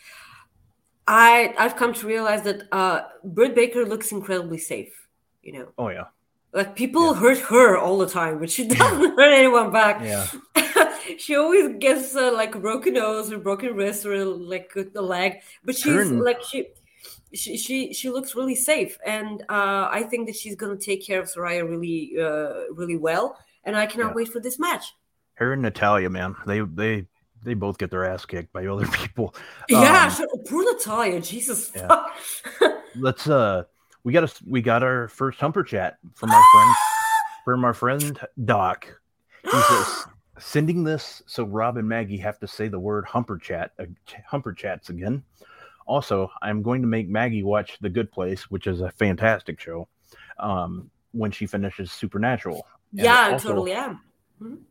I 1.07 1.55
I've 1.59 1.77
come 1.77 1.95
to 1.95 2.07
realize 2.07 2.43
that 2.43 2.69
uh 2.73 3.03
Britt 3.25 3.55
Baker 3.55 3.85
looks 3.85 4.13
incredibly 4.13 4.59
safe, 4.59 5.09
you 5.43 5.53
know. 5.53 5.69
Oh 5.79 5.89
yeah. 5.89 6.07
Like 6.53 6.75
people 6.75 7.15
hurt 7.15 7.39
her 7.39 7.79
all 7.79 7.99
the 7.99 8.09
time, 8.09 8.39
but 8.39 8.51
she 8.51 8.67
doesn't 8.69 9.17
hurt 9.17 9.33
anyone 9.33 9.73
back. 9.73 10.01
Yeah. 10.03 10.27
she 11.19 11.37
always 11.37 11.77
gets 11.79 12.15
uh, 12.17 12.33
like 12.33 12.61
broken 12.61 12.95
nose 12.95 13.33
or 13.33 13.39
broken 13.39 13.75
wrist 13.75 14.05
or 14.07 14.25
like 14.25 14.73
a 14.95 15.01
leg, 15.03 15.41
but 15.65 15.75
she's 15.77 15.85
Turn. 15.85 16.23
like 16.25 16.43
she 16.43 16.69
she 17.35 17.57
she 17.57 17.93
she 17.93 18.11
looks 18.11 18.35
really 18.35 18.55
safe, 18.57 18.99
and 19.07 19.43
uh, 19.49 19.89
I 19.91 20.03
think 20.11 20.27
that 20.27 20.37
she's 20.37 20.57
gonna 20.57 20.77
take 20.77 21.05
care 21.07 21.21
of 21.21 21.31
Saraya 21.31 21.69
really 21.69 22.13
uh, 22.21 22.73
really 22.75 22.97
well, 22.97 23.37
and 23.65 23.77
I 23.77 23.87
cannot 23.87 24.09
Yeah. 24.11 24.15
wait 24.17 24.29
for 24.29 24.41
this 24.41 24.59
match. 24.59 24.95
Her 25.35 25.53
and 25.55 25.63
Natalya, 25.63 26.11
man, 26.11 26.35
they 26.47 26.61
they 26.61 27.07
they 27.43 27.55
both 27.55 27.79
get 27.79 27.91
their 27.91 28.05
ass 28.05 28.27
kicked 28.27 28.53
by 28.53 28.67
other 28.67 28.87
people. 28.93 29.35
Yeah, 29.69 30.05
Um, 30.05 30.11
sure. 30.11 30.27
poor 30.49 30.65
Natalya. 30.73 31.21
Jesus 31.21 31.71
yeah. 31.75 31.89
fuck. 31.89 32.17
let's 32.97 33.29
uh 33.29 33.63
we 34.05 34.13
got 34.13 34.25
a 34.25 34.45
we 34.47 34.61
got 34.61 34.83
our 34.83 35.09
first 35.09 35.39
humper 35.41 35.63
chat 35.63 35.99
from 36.15 36.31
our 36.31 36.43
friend 36.53 36.75
from 37.45 37.65
our 37.65 37.75
friend 37.75 38.21
Doc. 38.45 38.87
He 39.45 39.51
says 39.69 40.05
sending 40.41 40.85
this 40.85 41.23
so 41.27 41.45
Rob 41.45 41.77
and 41.77 41.89
Maggie 41.89 42.17
have 42.19 42.39
to 42.41 42.49
say 42.49 42.69
the 42.69 42.79
word 42.79 43.05
humper 43.05 43.39
chat 43.39 43.73
uh, 43.79 43.85
humper 44.27 44.53
chats 44.53 44.89
again. 44.89 45.23
Also, 45.87 46.31
I'm 46.43 46.63
going 46.63 46.83
to 46.83 46.89
make 46.89 47.09
Maggie 47.09 47.43
watch 47.43 47.79
The 47.81 47.89
Good 47.89 48.13
Place, 48.13 48.51
which 48.51 48.67
is 48.67 48.81
a 48.81 48.91
fantastic 48.93 49.59
show. 49.59 49.89
Um, 50.39 50.91
when 51.13 51.31
she 51.31 51.47
finishes 51.47 51.91
Supernatural. 51.93 52.67
And 52.93 53.05
yeah, 53.05 53.31
also- 53.33 53.49
totally 53.49 53.73
am. 53.73 54.01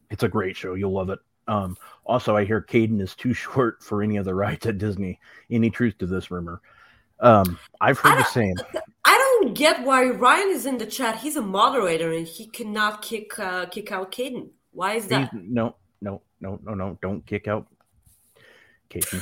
It's 0.10 0.23
a 0.23 0.27
great 0.27 0.58
show. 0.58 0.73
You'll 0.73 0.93
love 0.93 1.10
it. 1.10 1.19
Um, 1.47 1.77
also, 2.05 2.36
I 2.36 2.45
hear 2.45 2.62
Caden 2.62 3.01
is 3.01 3.15
too 3.15 3.34
short 3.36 3.84
for 3.84 4.01
any 4.01 4.17
of 4.17 4.25
the 4.25 4.34
rides 4.34 4.65
at 4.65 4.77
Disney. 4.77 5.19
Any 5.51 5.69
truth 5.69 5.97
to 5.99 6.05
this 6.05 6.32
rumor? 6.32 6.62
Um, 7.19 7.60
I've 7.82 7.99
heard 7.99 8.17
the 8.17 8.23
same. 8.23 8.55
I 9.03 9.17
don't 9.17 9.53
get 9.53 9.84
why 9.84 10.05
Ryan 10.05 10.49
is 10.49 10.65
in 10.65 10.77
the 10.77 10.86
chat. 10.86 11.17
He's 11.17 11.36
a 11.36 11.41
moderator 11.41 12.13
and 12.13 12.25
he 12.25 12.47
cannot 12.47 13.01
kick 13.01 13.38
uh, 13.38 13.65
kick 13.65 13.91
out 13.91 14.12
Caden. 14.12 14.49
Why 14.80 14.94
is 14.94 15.08
that? 15.08 15.32
Please, 15.32 15.42
no, 15.44 15.76
no, 16.02 16.22
no, 16.39 16.58
no, 16.63 16.74
no! 16.74 16.98
Don't 17.02 17.26
kick 17.26 17.50
out 17.50 17.68
Caden. 18.89 19.22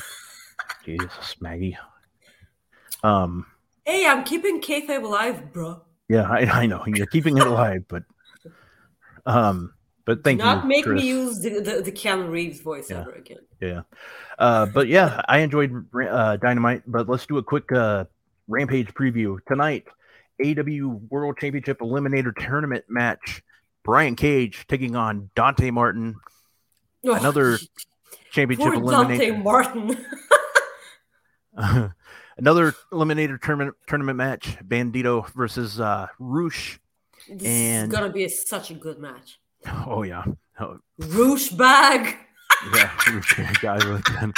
Jesus, 0.86 1.36
Maggie. 1.42 1.76
Um, 3.04 3.48
Hey, 3.84 4.06
I'm 4.06 4.24
keeping 4.24 4.62
kayfabe 4.62 5.02
alive, 5.04 5.52
bro. 5.52 5.82
yeah, 6.10 6.30
I, 6.30 6.42
I 6.46 6.66
know 6.68 6.84
you're 6.86 7.08
keeping 7.08 7.38
it 7.38 7.48
alive, 7.48 7.86
but 7.88 8.04
um, 9.26 9.74
but 10.06 10.24
thank 10.24 10.38
Not 10.40 10.48
you, 10.48 10.56
Not 10.58 10.68
make 10.68 10.84
Chris. 10.86 11.02
me 11.02 11.08
use 11.08 11.40
the, 11.40 11.50
the, 11.60 11.82
the 11.82 11.92
Keanu 11.92 12.30
Reeves 12.30 12.62
voice 12.62 12.92
Yeah. 12.92 13.02
ever 13.02 13.14
again. 13.14 13.40
Yeah. 13.60 13.82
Uh, 14.38 14.68
but 14.68 14.88
yeah, 14.88 15.22
I 15.28 15.40
enjoyed 15.40 15.74
uh, 16.08 16.38
Dynamite. 16.38 16.84
But 16.86 17.10
let's 17.10 17.26
do 17.26 17.40
a 17.40 17.44
quick 17.44 17.72
uh, 17.72 18.06
Rampage 18.48 18.94
preview 18.94 19.38
tonight. 19.48 19.86
AW 20.40 21.00
World 21.10 21.40
Championship 21.40 21.80
Eliminator 21.80 22.32
Tournament 22.38 22.86
match. 22.88 23.42
Brian 23.88 24.18
Cage 24.18 24.66
taking 24.68 24.98
on 24.98 25.30
Dante 25.34 25.72
Martin. 25.72 26.16
Oh, 27.06 27.14
Another 27.14 27.58
Championship 28.32 28.74
poor 28.74 28.92
Dante 28.92 29.32
Martin. 29.32 29.98
Another 32.38 32.74
Eliminator 32.92 33.42
tournament 33.42 33.76
tournament 33.88 34.18
match. 34.18 34.58
Bandito 34.62 35.28
versus 35.34 35.80
uh, 35.80 36.08
Rush. 36.20 36.82
this 37.30 37.44
And- 37.48 37.92
is 37.92 37.98
gonna 37.98 38.12
be 38.12 38.26
a, 38.26 38.30
such 38.30 38.72
a 38.72 38.74
good 38.74 39.00
match. 39.00 39.40
Oh 39.66 40.04
yeah. 40.04 40.26
Oh, 40.60 40.80
Roosh 40.98 41.50
bag. 41.52 42.18
yeah, 42.76 42.92
guy 43.62 43.78
with 43.90 44.04
them. 44.06 44.34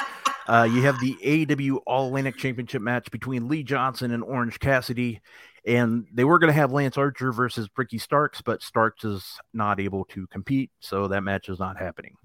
Uh, 0.48 0.68
you 0.72 0.82
have 0.84 1.00
the 1.00 1.16
AEW 1.24 1.80
All 1.88 2.08
Atlantic 2.08 2.38
Championship 2.38 2.82
match 2.84 3.10
between 3.12 3.48
Lee 3.48 3.64
Johnson 3.64 4.12
and 4.12 4.24
Orange 4.24 4.60
Cassidy, 4.60 5.22
and 5.70 6.08
they 6.12 6.24
were 6.24 6.40
going 6.40 6.48
to 6.48 6.60
have 6.60 6.72
Lance 6.72 6.98
Archer 6.98 7.32
versus 7.32 7.70
Ricky 7.78 8.00
Starks, 8.00 8.42
but 8.42 8.64
Starks 8.64 9.06
is 9.06 9.38
not 9.54 9.80
able 9.80 10.06
to 10.06 10.26
compete, 10.28 10.72
so 10.80 11.08
that 11.10 11.22
match 11.22 11.48
is 11.48 11.60
not 11.60 11.78
happening. 11.78 12.16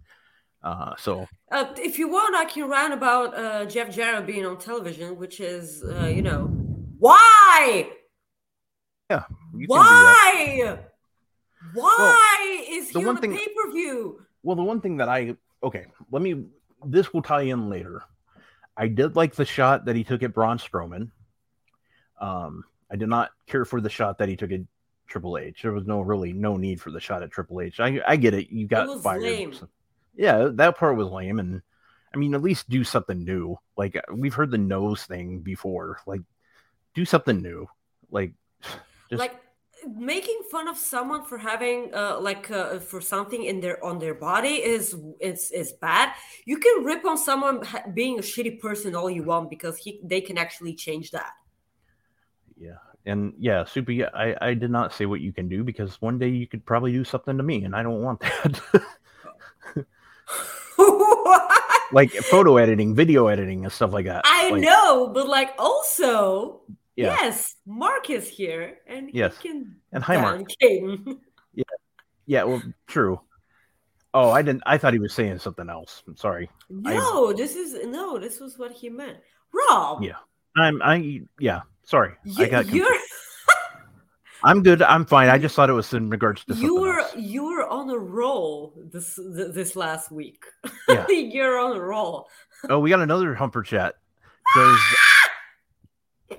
Uh, 0.62 0.94
so 0.96 1.28
Uh, 1.52 1.66
if 1.76 1.98
you 1.98 2.08
want, 2.08 2.34
I 2.34 2.46
can 2.46 2.70
rant 2.70 2.94
about 2.94 3.36
uh, 3.36 3.66
Jeff 3.66 3.94
Jarrett 3.94 4.26
being 4.26 4.46
on 4.46 4.56
television, 4.56 5.18
which 5.18 5.40
is, 5.40 5.84
uh, 5.84 6.06
you 6.06 6.22
know, 6.22 6.46
why? 6.98 7.90
you 9.10 9.18
can 9.18 9.26
do 9.68 9.68
that. 9.68 10.90
Why? 11.74 11.94
Why 11.98 12.64
is 12.70 12.92
the 12.92 13.00
he 13.00 13.04
one 13.04 13.16
on 13.16 13.22
the 13.22 13.28
pay 13.28 13.46
per 13.54 13.70
view? 13.70 14.22
Well, 14.42 14.56
the 14.56 14.62
one 14.62 14.80
thing 14.80 14.96
that 14.98 15.08
I 15.08 15.36
okay, 15.62 15.86
let 16.10 16.22
me. 16.22 16.46
This 16.86 17.12
will 17.12 17.22
tie 17.22 17.42
in 17.42 17.70
later. 17.70 18.02
I 18.76 18.88
did 18.88 19.16
like 19.16 19.34
the 19.34 19.44
shot 19.44 19.86
that 19.86 19.96
he 19.96 20.04
took 20.04 20.22
at 20.22 20.34
Braun 20.34 20.58
Strowman. 20.58 21.10
Um, 22.20 22.64
I 22.94 22.96
did 22.96 23.08
not 23.08 23.32
care 23.48 23.64
for 23.64 23.80
the 23.80 23.90
shot 23.90 24.18
that 24.18 24.28
he 24.28 24.36
took 24.36 24.52
at 24.52 24.60
Triple 25.08 25.36
H. 25.36 25.62
There 25.62 25.72
was 25.72 25.84
no 25.84 26.00
really 26.00 26.32
no 26.32 26.56
need 26.56 26.80
for 26.80 26.92
the 26.92 27.00
shot 27.00 27.24
at 27.24 27.32
Triple 27.32 27.60
H. 27.60 27.80
I 27.80 28.00
I 28.06 28.14
get 28.14 28.34
it. 28.34 28.50
You 28.50 28.68
got 28.68 28.86
was 28.86 29.02
fired. 29.02 29.52
so- 29.52 29.68
yeah, 30.14 30.50
that 30.52 30.78
part 30.78 30.96
was 30.96 31.08
lame, 31.08 31.40
and 31.40 31.60
I 32.14 32.18
mean, 32.18 32.36
at 32.36 32.42
least 32.42 32.70
do 32.70 32.84
something 32.84 33.24
new. 33.24 33.58
Like 33.76 34.00
we've 34.12 34.32
heard 34.32 34.52
the 34.52 34.58
nose 34.58 35.02
thing 35.02 35.40
before. 35.40 35.98
Like, 36.06 36.20
do 36.94 37.04
something 37.04 37.42
new. 37.42 37.66
Like, 38.12 38.34
just 39.10 39.18
like 39.18 39.40
making 39.98 40.42
fun 40.52 40.68
of 40.68 40.78
someone 40.78 41.24
for 41.24 41.36
having 41.36 41.92
uh, 41.92 42.20
like 42.20 42.48
uh, 42.52 42.78
for 42.78 43.00
something 43.00 43.42
in 43.42 43.60
their 43.60 43.84
on 43.84 43.98
their 43.98 44.14
body 44.14 44.62
is 44.62 44.94
is 45.18 45.50
is 45.50 45.72
bad. 45.72 46.12
You 46.44 46.58
can 46.58 46.84
rip 46.84 47.04
on 47.04 47.18
someone 47.18 47.64
being 47.92 48.20
a 48.20 48.22
shitty 48.22 48.60
person 48.60 48.94
all 48.94 49.10
you 49.10 49.24
want 49.24 49.50
because 49.50 49.78
he 49.78 49.98
they 50.04 50.20
can 50.20 50.38
actually 50.38 50.74
change 50.74 51.10
that. 51.10 51.32
Yeah. 52.56 52.83
And 53.06 53.34
yeah, 53.38 53.64
Super, 53.64 53.92
I, 54.14 54.34
I 54.40 54.54
did 54.54 54.70
not 54.70 54.92
say 54.92 55.06
what 55.06 55.20
you 55.20 55.32
can 55.32 55.48
do 55.48 55.62
because 55.62 56.00
one 56.00 56.18
day 56.18 56.28
you 56.28 56.46
could 56.46 56.64
probably 56.64 56.92
do 56.92 57.04
something 57.04 57.36
to 57.36 57.42
me 57.42 57.64
and 57.64 57.76
I 57.76 57.82
don't 57.82 58.02
want 58.02 58.20
that. 58.20 58.60
like 61.92 62.10
photo 62.10 62.56
editing, 62.56 62.94
video 62.94 63.26
editing, 63.28 63.64
and 63.64 63.72
stuff 63.72 63.92
like 63.92 64.06
that. 64.06 64.22
I 64.24 64.50
Like, 64.50 64.62
know, 64.62 65.08
but 65.08 65.28
like 65.28 65.54
also, 65.58 66.62
Yeah. 66.96 67.14
yes, 67.20 67.54
Mark 67.66 68.10
is 68.10 68.28
here 68.28 68.78
and 68.86 69.10
Yes. 69.12 69.36
he 69.38 69.48
can 69.50 69.76
And 69.92 70.02
hi, 70.02 70.16
Mark. 70.16 70.38
down 70.38 70.46
Caden. 70.62 71.18
Yeah, 72.26 72.44
well, 72.44 72.62
true. 72.86 73.20
Oh, 74.14 74.30
I 74.30 74.40
didn't. 74.40 74.62
I 74.64 74.78
thought 74.78 74.94
he 74.94 74.98
was 74.98 75.12
saying 75.12 75.40
something 75.40 75.68
else. 75.68 76.02
I'm 76.06 76.16
sorry. 76.16 76.48
I- 76.86 76.94
No, 76.94 77.34
this 77.34 77.54
is 77.54 77.86
no, 77.86 78.18
this 78.18 78.40
was 78.40 78.58
what 78.58 78.72
he 78.72 78.88
meant. 78.88 79.18
Rob, 79.52 80.02
Yeah. 80.02 80.16
I'm. 80.56 80.80
I. 80.82 81.20
Yeah. 81.38 81.60
Sorry. 81.84 82.14
I 82.38 82.46
got. 82.48 82.64
confused. 82.64 82.90
I'm 84.44 84.62
good. 84.62 84.82
I'm 84.82 85.06
fine. 85.06 85.30
I 85.30 85.38
just 85.38 85.54
thought 85.56 85.70
it 85.70 85.74
was 85.74 85.92
in 85.94 86.10
regards 86.10 86.44
to 86.44 86.54
you 86.54 86.78
were 86.78 87.00
else. 87.00 87.16
you 87.16 87.44
were 87.44 87.66
on 87.66 87.88
a 87.88 87.96
roll 87.96 88.74
this 88.92 89.18
this 89.18 89.74
last 89.74 90.12
week. 90.12 90.44
Yeah. 90.86 91.06
you're 91.08 91.58
on 91.58 91.74
a 91.74 91.80
roll. 91.80 92.28
Oh, 92.68 92.78
we 92.78 92.90
got 92.90 93.00
another 93.00 93.34
humper 93.34 93.62
chat. 93.62 93.94
Does 94.54 94.78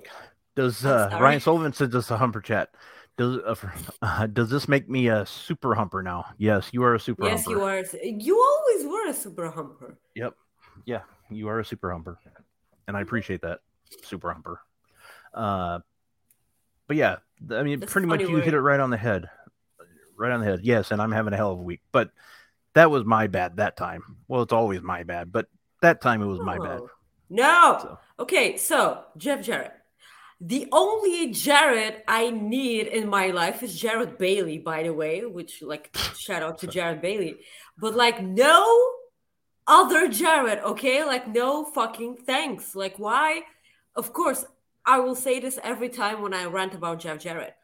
does 0.55 0.85
uh. 0.85 1.17
Ryan 1.19 1.39
Sullivan 1.39 1.73
said 1.73 1.91
this 1.91 2.11
a 2.11 2.17
humper 2.17 2.41
chat? 2.41 2.69
Does 3.17 3.39
uh, 3.39 3.55
uh, 4.03 4.27
does 4.27 4.49
this 4.51 4.67
make 4.67 4.87
me 4.87 5.07
a 5.07 5.25
super 5.25 5.73
humper 5.73 6.03
now? 6.03 6.25
Yes, 6.37 6.69
you 6.73 6.83
are 6.83 6.93
a 6.93 6.99
super 6.99 7.25
yes, 7.25 7.45
humper. 7.45 7.59
you 7.59 7.65
are. 7.65 7.83
You 8.03 8.39
always 8.39 8.85
were 8.85 9.09
a 9.09 9.13
super 9.13 9.49
humper. 9.49 9.97
Yep. 10.15 10.35
Yeah, 10.85 11.01
you 11.31 11.47
are 11.47 11.59
a 11.59 11.65
super 11.65 11.91
humper, 11.91 12.19
and 12.87 12.95
I 12.95 13.01
appreciate 13.01 13.41
that, 13.41 13.59
super 14.03 14.31
humper. 14.31 14.59
Uh, 15.35 15.79
but 16.87 16.97
yeah, 16.97 17.17
I 17.51 17.63
mean, 17.63 17.81
That's 17.81 17.91
pretty 17.91 18.07
much 18.07 18.21
you 18.21 18.37
hit 18.37 18.53
it 18.53 18.61
right 18.61 18.79
on 18.79 18.89
the 18.89 18.97
head, 18.97 19.29
right 20.17 20.31
on 20.31 20.39
the 20.39 20.45
head. 20.45 20.61
Yes, 20.63 20.91
and 20.91 21.01
I'm 21.01 21.11
having 21.11 21.33
a 21.33 21.37
hell 21.37 21.51
of 21.51 21.59
a 21.59 21.63
week, 21.63 21.81
but 21.91 22.09
that 22.73 22.89
was 22.89 23.05
my 23.05 23.27
bad 23.27 23.57
that 23.57 23.77
time. 23.77 24.17
Well, 24.27 24.41
it's 24.41 24.53
always 24.53 24.81
my 24.81 25.03
bad, 25.03 25.31
but 25.31 25.47
that 25.81 26.01
time 26.01 26.21
it 26.21 26.27
was 26.27 26.39
my 26.39 26.57
bad. 26.57 26.79
No. 26.79 26.89
No. 27.29 27.79
So. 27.81 27.99
Okay, 28.19 28.57
so 28.57 29.03
Jeff 29.17 29.43
Jarrett. 29.43 29.73
The 30.41 30.67
only 30.71 31.31
Jared 31.31 32.03
I 32.07 32.29
need 32.29 32.87
in 32.87 33.07
my 33.07 33.27
life 33.27 33.63
is 33.63 33.79
Jared 33.79 34.17
Bailey, 34.17 34.57
by 34.57 34.83
the 34.83 34.93
way, 34.93 35.25
which 35.25 35.61
like 35.61 35.95
shout 36.17 36.43
out 36.43 36.59
to 36.59 36.67
Jared 36.67 37.01
Bailey. 37.01 37.37
But 37.77 37.95
like 37.95 38.21
no 38.21 38.91
other 39.67 40.07
Jared, 40.09 40.59
okay? 40.59 41.03
Like 41.05 41.27
no 41.27 41.65
fucking 41.65 42.17
thanks. 42.25 42.75
Like 42.75 42.99
why? 42.99 43.41
Of 43.95 44.11
course, 44.11 44.45
I 44.85 44.99
will 44.99 45.15
say 45.15 45.39
this 45.39 45.59
every 45.63 45.89
time 45.89 46.21
when 46.21 46.33
I 46.33 46.45
rant 46.45 46.73
about 46.73 46.99
Jeff 46.99 47.19
Jarrett. 47.19 47.55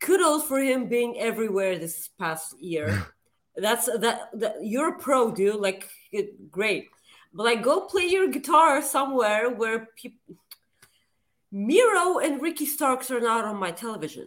Kudos 0.00 0.44
for 0.44 0.58
him 0.58 0.88
being 0.88 1.18
everywhere 1.18 1.78
this 1.78 2.08
past 2.18 2.60
year. 2.60 3.06
That's 3.56 3.86
that, 3.86 4.30
that 4.34 4.56
you're 4.62 4.96
a 4.96 4.98
pro, 4.98 5.30
dude. 5.30 5.56
Like 5.56 5.88
it, 6.10 6.50
great. 6.50 6.88
But 7.32 7.44
like 7.44 7.62
go 7.62 7.82
play 7.82 8.06
your 8.06 8.28
guitar 8.28 8.82
somewhere 8.82 9.50
where 9.50 9.88
people 9.96 10.36
Miro 11.52 12.18
and 12.18 12.42
Ricky 12.42 12.66
Starks 12.66 13.12
are 13.12 13.20
not 13.20 13.44
on 13.44 13.56
my 13.56 13.70
television. 13.70 14.26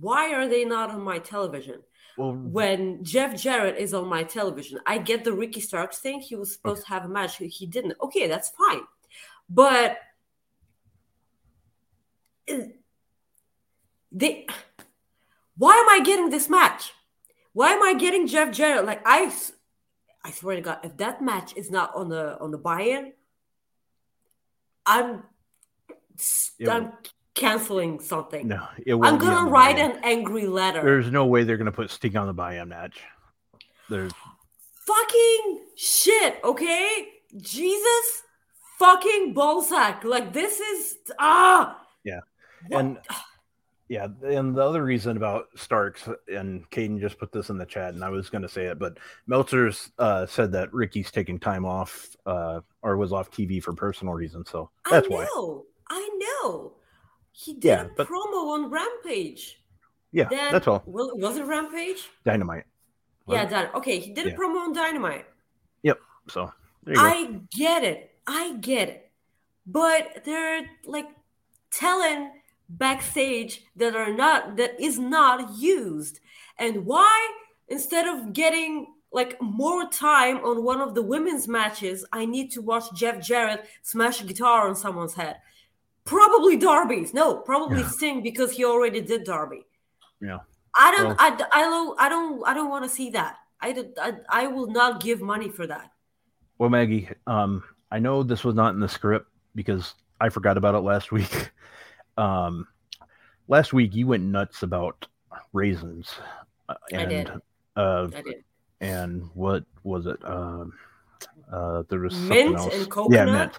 Why 0.00 0.32
are 0.32 0.48
they 0.48 0.64
not 0.64 0.90
on 0.90 1.02
my 1.02 1.18
television? 1.18 1.82
Well, 2.16 2.32
When 2.32 3.04
Jeff 3.04 3.38
Jarrett 3.38 3.76
is 3.76 3.92
on 3.92 4.08
my 4.08 4.22
television, 4.22 4.80
I 4.86 4.96
get 4.96 5.24
the 5.24 5.34
Ricky 5.34 5.60
Starks 5.60 5.98
thing. 5.98 6.20
He 6.20 6.36
was 6.36 6.54
supposed 6.54 6.84
to 6.84 6.88
have 6.88 7.04
a 7.04 7.08
match. 7.08 7.36
He 7.36 7.66
didn't. 7.66 7.94
Okay, 8.02 8.28
that's 8.28 8.50
fine. 8.50 8.80
But 9.50 9.98
they 14.12 14.46
why 15.56 15.76
am 15.76 15.88
I 15.88 16.04
getting 16.04 16.30
this 16.30 16.48
match? 16.48 16.92
Why 17.52 17.72
am 17.72 17.82
I 17.82 17.94
getting 17.94 18.26
Jeff 18.26 18.52
Jarrett? 18.52 18.84
Like 18.84 19.02
I, 19.04 19.32
I 20.24 20.30
swear 20.32 20.56
to 20.56 20.62
God, 20.62 20.78
if 20.82 20.96
that 20.96 21.22
match 21.22 21.56
is 21.56 21.70
not 21.70 21.94
on 21.94 22.08
the 22.08 22.38
on 22.40 22.50
the 22.50 22.58
buy-in, 22.58 23.12
I'm 24.84 25.22
I'm 26.68 26.92
canceling 27.34 28.00
something. 28.00 28.46
no, 28.46 28.66
it 28.84 28.94
I'm 28.94 29.00
won't 29.00 29.20
be 29.20 29.26
on 29.26 29.34
gonna 29.34 29.50
write 29.50 29.78
an 29.78 30.00
angry 30.02 30.46
letter. 30.46 30.82
There's 30.82 31.10
no 31.10 31.26
way 31.26 31.44
they're 31.44 31.56
gonna 31.56 31.72
put 31.72 31.90
Sting 31.90 32.16
on 32.16 32.26
the 32.26 32.32
buy-in 32.32 32.68
match. 32.68 33.00
There's 33.88 34.12
Fucking 34.86 35.60
shit, 35.76 36.40
okay? 36.44 37.08
Jesus 37.36 38.22
fucking 38.78 39.34
ballsack. 39.34 40.04
Like 40.04 40.32
this 40.32 40.60
is 40.60 40.96
ah 41.18 41.80
Yeah. 42.04 42.20
What- 42.68 42.80
And 42.80 42.98
yeah, 43.88 44.06
and 44.22 44.56
the 44.56 44.62
other 44.62 44.82
reason 44.82 45.16
about 45.16 45.48
Starks 45.56 46.08
and 46.28 46.68
Caden 46.70 47.00
just 47.00 47.18
put 47.18 47.32
this 47.32 47.50
in 47.50 47.58
the 47.58 47.66
chat, 47.66 47.94
and 47.94 48.02
I 48.02 48.08
was 48.08 48.30
going 48.30 48.42
to 48.42 48.48
say 48.48 48.64
it, 48.66 48.78
but 48.78 48.96
Meltzer's 49.26 49.90
uh, 49.98 50.24
said 50.26 50.52
that 50.52 50.72
Ricky's 50.72 51.10
taking 51.10 51.38
time 51.38 51.64
off 51.66 52.16
uh, 52.24 52.60
or 52.82 52.96
was 52.96 53.12
off 53.12 53.30
TV 53.30 53.62
for 53.62 53.74
personal 53.74 54.14
reasons, 54.14 54.48
so 54.50 54.70
that's 54.90 55.06
I 55.06 55.10
why. 55.10 55.24
know, 55.34 55.66
I 55.90 56.10
know. 56.42 56.72
He 57.32 57.52
did 57.54 57.64
Yeah, 57.64 57.82
a 57.84 57.88
but- 57.96 58.08
promo 58.08 58.48
on 58.54 58.70
Rampage. 58.70 59.60
Yeah, 60.12 60.28
Then, 60.30 60.52
that's 60.52 60.68
all. 60.68 60.82
Well, 60.86 61.10
was 61.16 61.36
it 61.36 61.44
Rampage? 61.44 62.08
Dynamite. 62.24 62.64
Was 63.26 63.34
Yeah? 63.36 63.46
Dyn- 63.66 63.74
okay. 63.74 63.98
He 63.98 64.12
did 64.12 64.28
a 64.28 64.30
promo 64.36 64.60
on 64.60 64.72
Dynamite. 64.72 65.26
Yep. 65.82 65.98
So 66.28 66.52
there 66.84 66.94
you 66.94 67.00
go. 67.00 67.04
I 67.06 67.40
get 67.50 67.82
it. 67.82 68.12
I 68.24 68.56
get 68.60 68.88
it. 68.90 69.10
But 69.66 70.22
they're 70.24 70.70
like 70.84 71.06
telling 71.72 72.30
backstage 72.68 73.62
that 73.76 73.94
are 73.94 74.12
not 74.12 74.56
that 74.56 74.80
is 74.80 74.98
not 74.98 75.56
used. 75.58 76.20
And 76.58 76.84
why 76.86 77.28
instead 77.68 78.06
of 78.06 78.32
getting 78.32 78.86
like 79.12 79.40
more 79.40 79.88
time 79.88 80.38
on 80.38 80.64
one 80.64 80.80
of 80.80 80.94
the 80.94 81.02
women's 81.02 81.46
matches, 81.46 82.04
I 82.12 82.26
need 82.26 82.50
to 82.52 82.62
watch 82.62 82.84
Jeff 82.94 83.20
Jarrett 83.24 83.64
smash 83.82 84.20
a 84.20 84.24
guitar 84.24 84.68
on 84.68 84.74
someone's 84.74 85.14
head. 85.14 85.36
Probably 86.04 86.56
Darby's. 86.56 87.14
No, 87.14 87.36
probably 87.36 87.80
Yeah. 87.80 87.88
Sting 87.88 88.22
because 88.22 88.52
he 88.52 88.64
already 88.64 89.00
did 89.00 89.24
Darby. 89.24 89.64
Yeah. 90.20 90.38
I 90.76 90.90
don't 90.96 91.06
Well- 91.06 91.16
I, 91.18 91.26
I 91.52 91.60
don't 91.62 92.00
I 92.00 92.08
don't 92.08 92.48
I 92.48 92.54
don't 92.54 92.70
want 92.70 92.84
to 92.84 92.90
see 92.90 93.10
that. 93.10 93.36
I, 93.60 93.72
don't- 93.72 93.98
I 93.98 94.12
I 94.28 94.46
will 94.48 94.66
not 94.66 95.00
give 95.02 95.20
money 95.22 95.48
for 95.48 95.66
that. 95.66 95.90
Well, 96.58 96.68
Maggie, 96.70 97.08
um, 97.26 97.62
I 97.90 97.98
know 97.98 98.22
this 98.22 98.44
was 98.44 98.54
not 98.54 98.74
in 98.74 98.80
the 98.80 98.88
script 98.88 99.28
because 99.54 99.94
I 100.20 100.28
forgot 100.28 100.56
about 100.58 100.74
it 100.74 100.80
last 100.80 101.12
week. 101.18 101.50
Um, 102.16 102.66
last 103.48 103.72
week 103.72 103.94
you 103.94 104.06
went 104.06 104.22
nuts 104.24 104.62
about 104.62 105.06
raisins, 105.52 106.12
uh, 106.68 106.74
I 106.92 106.96
and 106.96 107.10
did. 107.10 107.30
uh, 107.76 108.08
I 108.14 108.22
did. 108.22 108.44
and 108.80 109.28
what 109.34 109.64
was 109.82 110.06
it? 110.06 110.18
Um, 110.24 110.72
uh, 111.52 111.82
there 111.88 112.00
was 112.00 112.14
Mint 112.14 112.50
something 112.50 112.56
else. 112.56 112.74
and 112.74 112.90
coconut? 112.90 113.26
Yeah, 113.26 113.32
mint. 113.32 113.58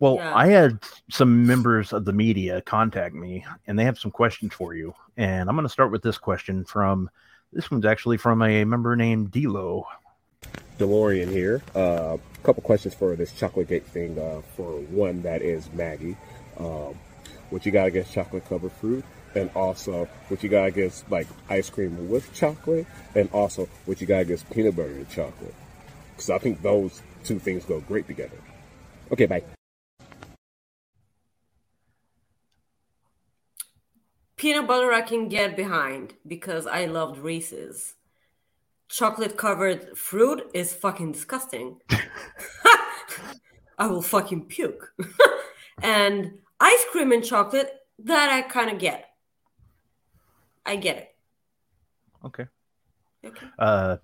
Well, 0.00 0.16
Yeah. 0.16 0.36
I 0.36 0.46
had 0.48 0.80
some 1.10 1.46
members 1.46 1.92
of 1.92 2.04
the 2.04 2.12
media 2.12 2.60
contact 2.62 3.14
me, 3.14 3.44
and 3.66 3.78
they 3.78 3.84
have 3.84 3.98
some 3.98 4.10
questions 4.10 4.52
for 4.52 4.74
you. 4.74 4.94
And 5.16 5.48
I'm 5.48 5.54
going 5.56 5.66
to 5.66 5.72
start 5.72 5.90
with 5.92 6.02
this 6.02 6.18
question 6.18 6.64
from. 6.64 7.10
This 7.52 7.70
one's 7.70 7.86
actually 7.86 8.16
from 8.16 8.42
a 8.42 8.64
member 8.64 8.96
named 8.96 9.30
Delo. 9.30 9.86
DeLorean 10.78 11.30
here. 11.30 11.62
A 11.76 11.78
uh, 11.78 12.16
couple 12.42 12.64
questions 12.64 12.92
for 12.94 13.14
this 13.14 13.30
chocolate 13.32 13.68
gate 13.68 13.86
thing. 13.86 14.18
Uh, 14.18 14.42
for 14.56 14.80
one, 14.80 15.22
that 15.22 15.40
is 15.40 15.72
Maggie. 15.72 16.16
Um, 16.58 16.98
what 17.50 17.64
you 17.66 17.72
got 17.72 17.86
against 17.86 18.12
chocolate 18.12 18.44
covered 18.48 18.72
fruit, 18.72 19.04
and 19.34 19.50
also 19.54 20.08
what 20.28 20.42
you 20.42 20.48
got 20.48 20.64
against 20.66 21.10
like 21.10 21.26
ice 21.48 21.70
cream 21.70 22.08
with 22.08 22.32
chocolate, 22.34 22.86
and 23.14 23.28
also 23.32 23.68
what 23.86 24.00
you 24.00 24.06
got 24.06 24.20
against 24.20 24.48
peanut 24.50 24.76
butter 24.76 24.88
and 24.88 25.08
chocolate. 25.08 25.54
Because 26.10 26.30
I 26.30 26.38
think 26.38 26.62
those 26.62 27.02
two 27.24 27.38
things 27.38 27.64
go 27.64 27.80
great 27.80 28.06
together. 28.06 28.36
Okay, 29.12 29.26
bye. 29.26 29.42
Peanut 34.36 34.66
butter 34.66 34.92
I 34.92 35.02
can 35.02 35.28
get 35.28 35.56
behind 35.56 36.14
because 36.26 36.66
I 36.66 36.84
loved 36.84 37.18
Reese's. 37.18 37.94
Chocolate 38.88 39.36
covered 39.36 39.96
fruit 39.96 40.42
is 40.52 40.74
fucking 40.74 41.12
disgusting. 41.12 41.80
I 43.78 43.86
will 43.86 44.02
fucking 44.02 44.46
puke. 44.46 44.92
and 45.82 46.38
ice 46.60 46.84
cream 46.90 47.12
and 47.12 47.24
chocolate, 47.24 47.72
that 48.00 48.30
I 48.30 48.42
kind 48.42 48.70
of 48.70 48.78
get. 48.78 49.08
I 50.66 50.76
get 50.76 50.96
it. 50.96 51.14
Okay. 52.24 52.46
Okay. 53.24 53.46
Uh, 53.58 53.96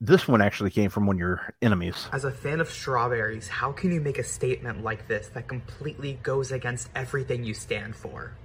this 0.00 0.28
one 0.28 0.42
actually 0.42 0.70
came 0.70 0.90
from 0.90 1.06
one 1.06 1.16
of 1.16 1.20
your 1.20 1.54
enemies. 1.62 2.06
As 2.12 2.24
a 2.24 2.30
fan 2.30 2.60
of 2.60 2.70
strawberries, 2.70 3.48
how 3.48 3.72
can 3.72 3.92
you 3.92 4.00
make 4.00 4.18
a 4.18 4.24
statement 4.24 4.84
like 4.84 5.08
this 5.08 5.28
that 5.28 5.48
completely 5.48 6.18
goes 6.22 6.52
against 6.52 6.90
everything 6.94 7.44
you 7.44 7.54
stand 7.54 7.96
for? 7.96 8.36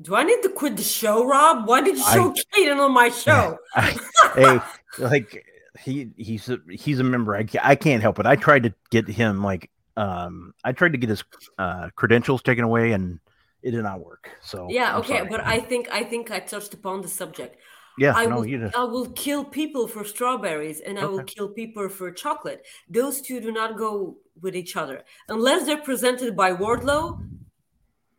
Do 0.00 0.14
I 0.16 0.24
need 0.24 0.42
to 0.42 0.48
quit 0.48 0.76
the 0.76 0.82
show, 0.82 1.26
Rob? 1.26 1.66
Why 1.66 1.80
did 1.80 1.96
you 1.96 2.04
show 2.04 2.34
Kaden 2.54 2.78
on 2.78 2.92
my 2.92 3.08
show? 3.08 3.56
hey, 4.34 4.60
like 4.98 5.46
he 5.80 6.10
he's 6.16 6.48
a, 6.48 6.58
he's 6.70 6.98
a 6.98 7.04
member. 7.04 7.36
I, 7.36 7.46
I 7.62 7.76
can't 7.76 8.02
help 8.02 8.18
it. 8.18 8.26
I 8.26 8.36
tried 8.36 8.64
to 8.64 8.74
get 8.90 9.08
him 9.08 9.42
like 9.44 9.70
um 9.96 10.54
I 10.64 10.72
tried 10.72 10.92
to 10.92 10.98
get 10.98 11.10
his 11.10 11.24
uh 11.58 11.90
credentials 11.96 12.42
taken 12.42 12.64
away 12.64 12.92
and 12.92 13.20
it 13.62 13.72
did 13.72 13.82
not 13.82 14.00
work. 14.00 14.30
So 14.42 14.68
yeah, 14.70 14.94
I'm 14.94 15.00
okay, 15.00 15.18
sorry. 15.18 15.28
but 15.28 15.40
I 15.46 15.60
think 15.60 15.88
I 15.92 16.02
think 16.04 16.30
I 16.30 16.40
touched 16.40 16.74
upon 16.74 17.02
the 17.02 17.08
subject. 17.08 17.56
yeah, 17.98 18.14
I 18.16 18.26
no, 18.26 18.36
will, 18.36 18.46
you 18.46 18.58
just 18.58 18.76
I 18.76 18.84
will 18.84 19.10
kill 19.12 19.44
people 19.44 19.86
for 19.86 20.04
strawberries 20.04 20.80
and 20.80 20.98
I 20.98 21.04
will 21.04 21.22
kill 21.24 21.48
people 21.48 21.88
for 21.88 22.10
chocolate. 22.10 22.64
Those 22.88 23.20
two 23.20 23.40
do 23.40 23.52
not 23.52 23.76
go 23.76 24.16
with 24.40 24.56
each 24.56 24.76
other. 24.76 25.04
Unless 25.28 25.66
they're 25.66 25.82
presented 25.82 26.34
by 26.36 26.52
Wardlow, 26.54 27.20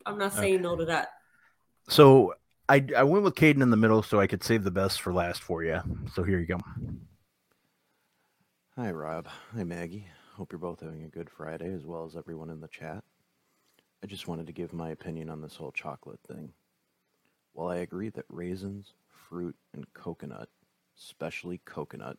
I'm 0.06 0.18
not 0.18 0.34
saying 0.34 0.62
no 0.62 0.76
to 0.76 0.86
that. 0.86 1.10
so 1.90 2.34
I 2.70 2.86
I 2.96 3.04
went 3.04 3.24
with 3.24 3.36
Caden 3.36 3.62
in 3.62 3.70
the 3.72 3.78
middle 3.78 4.04
so 4.04 4.20
I 4.20 4.28
could 4.28 4.44
save 4.44 4.64
the 4.64 4.72
best 4.72 5.02
for 5.02 5.12
last 5.12 5.42
for 5.42 5.64
you. 5.64 5.82
So 6.14 6.24
here 6.24 6.40
you 6.40 6.46
go. 6.46 6.60
Hi, 8.76 8.92
Rob. 8.92 9.28
Hi, 9.56 9.64
Maggie. 9.64 10.08
Hope 10.36 10.52
you're 10.52 10.58
both 10.58 10.80
having 10.80 11.04
a 11.04 11.10
good 11.10 11.30
Friday 11.30 11.72
as 11.72 11.86
well 11.86 12.06
as 12.06 12.16
everyone 12.16 12.50
in 12.50 12.60
the 12.60 12.68
chat. 12.68 13.04
I 14.04 14.08
just 14.08 14.28
wanted 14.28 14.48
to 14.48 14.54
give 14.54 14.74
my 14.74 14.90
opinion 14.90 15.30
on 15.30 15.42
this 15.42 15.58
whole 15.58 15.72
chocolate 15.72 16.22
thing. 16.28 16.54
While 17.54 17.68
I 17.68 17.78
agree 17.78 18.10
that 18.10 18.26
raisins, 18.30 18.94
fruit, 19.08 19.56
and 19.74 19.94
coconut, 19.94 20.50
especially 20.98 21.62
coconut, 21.66 22.18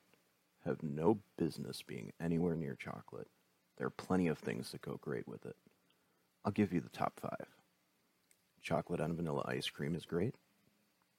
have 0.65 0.81
no 0.81 1.19
business 1.37 1.83
being 1.83 2.13
anywhere 2.21 2.55
near 2.55 2.77
chocolate, 2.77 3.27
there 3.79 3.89
are 3.89 3.91
plenty 3.91 4.29
of 4.29 4.39
things 4.39 4.71
that 4.71 4.81
go 4.81 4.97
great 5.01 5.27
with 5.27 5.45
it. 5.45 5.57
I'll 6.45 6.53
give 6.53 6.73
you 6.73 6.81
the 6.81 6.89
top 6.91 7.19
five. 7.19 7.49
Chocolate 8.63 9.01
on 9.01 9.17
vanilla 9.17 9.45
ice 9.49 9.69
cream 9.69 9.97
is 9.97 10.07
great. 10.07 10.37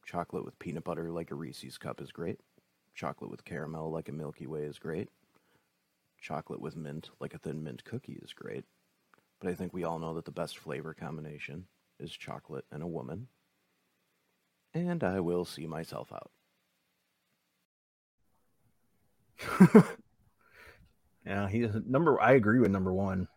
Chocolate 0.05 0.45
with 0.45 0.57
peanut 0.59 0.85
butter 0.85 1.11
like 1.11 1.29
a 1.29 1.35
Reese's 1.35 1.77
cup 1.77 1.99
is 1.99 2.13
great. 2.13 2.39
Chocolate 2.95 3.31
with 3.31 3.43
caramel 3.43 3.91
like 3.91 4.07
a 4.07 4.13
Milky 4.13 4.47
Way 4.47 4.61
is 4.61 4.79
great. 4.79 5.09
Chocolate 6.25 6.59
with 6.59 6.75
mint 6.75 7.11
like 7.19 7.35
a 7.35 7.37
thin 7.37 7.63
mint 7.63 7.83
cookie 7.85 8.19
is 8.23 8.33
great. 8.33 8.65
But 9.39 9.51
I 9.51 9.53
think 9.53 9.73
we 9.73 9.83
all 9.83 9.99
know 9.99 10.15
that 10.15 10.25
the 10.25 10.31
best 10.31 10.57
flavor 10.57 10.95
combination 10.95 11.65
is 11.99 12.11
chocolate 12.11 12.65
and 12.71 12.81
a 12.81 12.87
woman. 12.87 13.27
And 14.73 15.03
I 15.03 15.19
will 15.19 15.45
see 15.45 15.67
myself 15.67 16.11
out. 16.11 16.31
Yeah, 21.25 21.49
he's 21.49 21.71
number. 21.87 22.21
I 22.21 22.33
agree 22.33 22.59
with 22.59 22.69
number 22.69 22.93
one. 22.93 23.27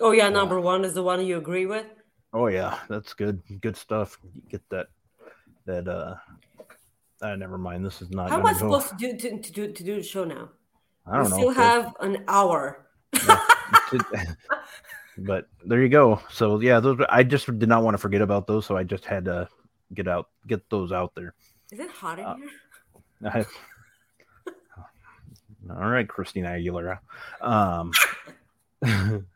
Oh 0.00 0.10
yeah, 0.10 0.28
number 0.28 0.60
one 0.60 0.84
is 0.84 0.92
the 0.92 1.02
one 1.02 1.24
you 1.24 1.38
agree 1.38 1.66
with. 1.66 1.86
Oh 2.32 2.48
yeah, 2.48 2.78
that's 2.88 3.14
good. 3.14 3.40
Good 3.60 3.76
stuff. 3.76 4.18
You 4.34 4.42
get 4.50 4.68
that. 4.70 4.88
That 5.66 5.86
uh. 5.86 6.16
Uh, 7.20 7.36
never 7.36 7.58
mind. 7.58 7.84
This 7.84 8.02
is 8.02 8.10
not. 8.10 8.30
How 8.30 8.38
am 8.38 8.46
I 8.46 8.54
go- 8.54 8.58
supposed 8.58 8.88
to 8.90 8.96
do 8.96 9.16
to, 9.16 9.38
to 9.40 9.52
do 9.52 9.72
to 9.72 9.84
do 9.84 9.94
the 9.96 10.02
show 10.02 10.24
now? 10.24 10.50
I 11.10 11.16
don't 11.16 11.24
we 11.24 11.30
know. 11.30 11.36
still 11.36 11.50
have 11.50 11.94
an 12.00 12.24
hour. 12.28 12.86
but 15.18 15.46
there 15.64 15.82
you 15.82 15.88
go. 15.88 16.20
So 16.30 16.60
yeah, 16.60 16.80
those 16.80 16.98
I 17.08 17.22
just 17.22 17.46
did 17.58 17.68
not 17.68 17.82
want 17.82 17.94
to 17.94 17.98
forget 17.98 18.20
about 18.20 18.46
those, 18.46 18.66
so 18.66 18.76
I 18.76 18.84
just 18.84 19.04
had 19.04 19.24
to 19.26 19.48
get 19.94 20.06
out 20.08 20.28
get 20.46 20.68
those 20.70 20.92
out 20.92 21.14
there. 21.14 21.34
Is 21.72 21.80
it 21.80 21.90
hot 21.90 22.18
in 22.18 22.24
Uh, 22.26 22.36
here? 22.36 22.48
I- 23.24 23.46
all 25.70 25.88
right, 25.90 26.08
Christina 26.08 26.48
Aguilera. 26.48 26.98
Um, 27.42 27.92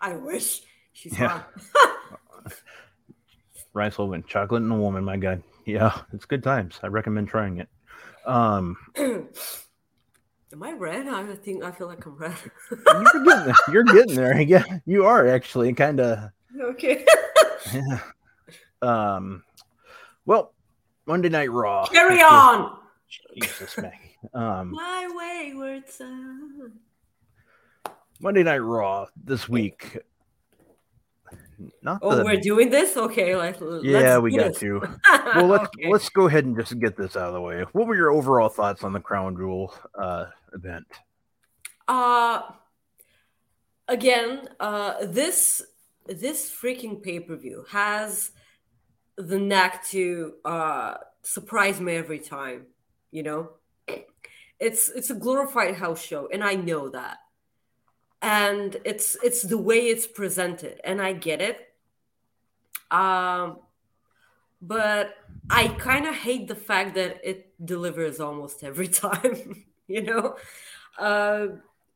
I 0.00 0.12
wish 0.14 0.60
she's 0.92 1.18
Yeah. 1.18 1.28
hot. 1.28 1.52
Ryan 3.72 3.92
Sullivan, 3.92 4.24
chocolate 4.28 4.62
and 4.62 4.70
a 4.70 4.76
woman. 4.76 5.02
My 5.04 5.16
God, 5.16 5.42
yeah, 5.64 6.02
it's 6.12 6.24
good 6.24 6.42
times. 6.44 6.78
I 6.84 6.86
recommend 6.88 7.28
trying 7.28 7.58
it. 7.58 7.68
Um, 8.26 8.76
Am 10.52 10.62
I 10.62 10.72
red? 10.72 11.06
I 11.08 11.34
think 11.36 11.62
I 11.62 11.70
feel 11.70 11.88
like 11.88 12.04
I'm 12.06 12.16
red. 12.16 12.32
you're 12.70 13.04
getting 13.04 13.24
there. 13.24 13.54
You're 13.72 13.84
getting 13.84 14.14
there. 14.16 14.40
Yeah, 14.48 14.64
you 14.86 15.04
are 15.04 15.26
actually 15.28 15.72
kind 15.74 16.00
of. 16.00 16.30
okay. 16.60 17.04
Yeah. 17.74 18.00
Um, 18.80 19.42
well, 20.24 20.54
Monday 21.04 21.28
Night 21.28 21.50
Raw. 21.50 21.84
Carry 21.86 22.20
on. 22.20 22.78
Jesus, 23.34 23.76
Maggie. 23.76 24.16
Um, 24.32 24.70
My 24.70 25.08
wayward 25.12 25.88
son. 25.90 26.74
Monday 28.20 28.44
Night 28.44 28.58
Raw 28.58 29.06
this 29.24 29.48
week. 29.48 29.98
Not 31.82 31.98
Oh, 32.02 32.14
the, 32.14 32.22
we're 32.24 32.36
doing 32.36 32.70
this? 32.70 32.96
Okay, 32.96 33.34
like 33.34 33.56
yeah, 33.82 34.18
we 34.18 34.36
got 34.36 34.50
this. 34.52 34.60
to. 34.60 34.80
Well, 35.34 35.46
let's 35.48 35.64
Okay. 35.76 35.90
let's 35.90 36.08
go 36.10 36.26
ahead 36.28 36.44
and 36.44 36.56
just 36.56 36.78
get 36.78 36.96
this 36.96 37.16
out 37.16 37.26
of 37.26 37.34
the 37.34 37.40
way. 37.40 37.64
What 37.72 37.88
were 37.88 37.96
your 37.96 38.12
overall 38.12 38.48
thoughts 38.48 38.84
on 38.84 38.92
the 38.92 39.00
Crown 39.00 39.34
Jewel 39.36 39.74
uh, 40.00 40.26
event? 40.52 40.86
Uh 41.86 42.42
again, 43.86 44.48
uh 44.60 45.06
this 45.06 45.62
this 46.06 46.50
freaking 46.50 47.02
pay-per-view 47.02 47.66
has 47.70 48.30
the 49.16 49.38
knack 49.38 49.84
to 49.88 50.34
uh 50.44 50.94
surprise 51.22 51.80
me 51.80 51.94
every 51.94 52.18
time, 52.18 52.66
you 53.10 53.22
know? 53.22 53.50
It's 54.58 54.88
it's 54.88 55.10
a 55.10 55.14
glorified 55.14 55.74
house 55.76 56.02
show 56.02 56.28
and 56.32 56.42
I 56.42 56.54
know 56.54 56.88
that. 56.90 57.18
And 58.20 58.76
it's 58.84 59.16
it's 59.22 59.42
the 59.42 59.58
way 59.58 59.86
it's 59.86 60.06
presented 60.06 60.80
and 60.84 61.00
I 61.00 61.12
get 61.12 61.40
it. 61.40 61.58
Um 62.90 63.58
but 64.60 65.14
I 65.50 65.68
kind 65.68 66.06
of 66.06 66.14
hate 66.14 66.48
the 66.48 66.54
fact 66.54 66.94
that 66.96 67.20
it 67.22 67.54
delivers 67.64 68.20
almost 68.20 68.64
every 68.64 68.88
time, 69.06 69.64
you 69.94 70.02
know? 70.02 70.36
Uh 70.98 71.46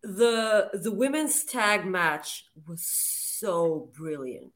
the 0.02 0.70
the 0.72 0.90
women's 0.90 1.44
tag 1.44 1.86
match 1.86 2.46
was 2.66 2.84
so 2.84 3.88
brilliant. 3.96 4.52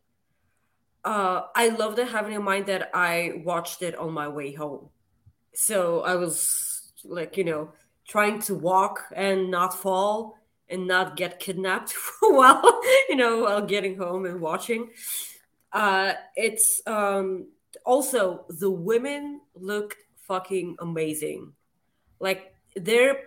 Uh, 1.05 1.43
I 1.55 1.69
loved 1.69 2.01
it 2.01 2.09
having 2.09 2.33
in 2.33 2.43
mind 2.43 2.67
that 2.67 2.91
I 2.93 3.43
watched 3.45 3.83
it 3.83 3.95
on 3.95 4.13
my 4.13 4.27
way 4.27 4.53
home. 4.53 4.89
So 5.55 6.01
I 6.01 6.17
was 6.17 6.93
like, 7.05 7.37
you 7.37 7.45
know, 7.45 7.71
trying 8.09 8.41
to 8.41 8.57
walk 8.57 9.05
and 9.15 9.49
not 9.49 9.73
fall 9.73 10.37
and 10.69 10.89
not 10.89 11.17
get 11.17 11.39
kidnapped 11.39 11.95
while, 12.21 12.81
you 13.09 13.15
know, 13.15 13.43
while 13.45 13.65
getting 13.65 13.97
home 13.97 14.27
and 14.27 14.41
watching. 14.41 14.91
Uh, 15.73 16.15
it's 16.35 16.83
um, 16.89 17.47
also 17.85 18.45
the 18.49 18.71
women 18.71 19.41
looked 19.55 19.99
fucking 20.27 20.77
amazing. 20.81 21.53
Like 22.19 22.56
they're 22.77 23.19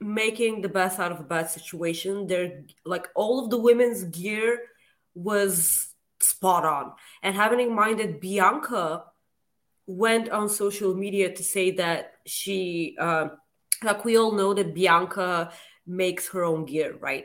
making 0.00 0.62
the 0.62 0.68
best 0.68 0.98
out 0.98 1.12
of 1.12 1.20
a 1.20 1.24
bad 1.24 1.50
situation. 1.50 2.26
They're 2.26 2.64
like 2.84 3.08
all 3.14 3.42
of 3.42 3.50
the 3.50 3.58
women's 3.58 4.04
gear 4.04 4.60
was 5.14 5.94
spot 6.20 6.64
on. 6.64 6.92
And 7.22 7.34
having 7.34 7.60
in 7.60 7.74
mind 7.74 8.00
that 8.00 8.20
Bianca 8.20 9.04
went 9.86 10.28
on 10.30 10.48
social 10.48 10.94
media 10.94 11.32
to 11.34 11.44
say 11.44 11.70
that 11.72 12.14
she, 12.26 12.96
uh, 12.98 13.28
like 13.82 14.04
we 14.04 14.18
all 14.18 14.32
know 14.32 14.54
that 14.54 14.74
Bianca 14.74 15.52
makes 15.86 16.28
her 16.30 16.44
own 16.44 16.64
gear, 16.64 16.96
right? 16.98 17.24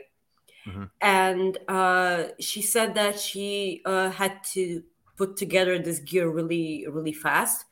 Mm-hmm. 0.66 0.84
And 1.00 1.58
uh, 1.68 2.24
she 2.38 2.62
said 2.62 2.94
that 2.94 3.18
she 3.18 3.82
uh, 3.84 4.10
had 4.10 4.44
to 4.52 4.82
put 5.16 5.36
together 5.36 5.78
this 5.78 5.98
gear 5.98 6.28
really, 6.28 6.86
really 6.88 7.12
fast. 7.12 7.64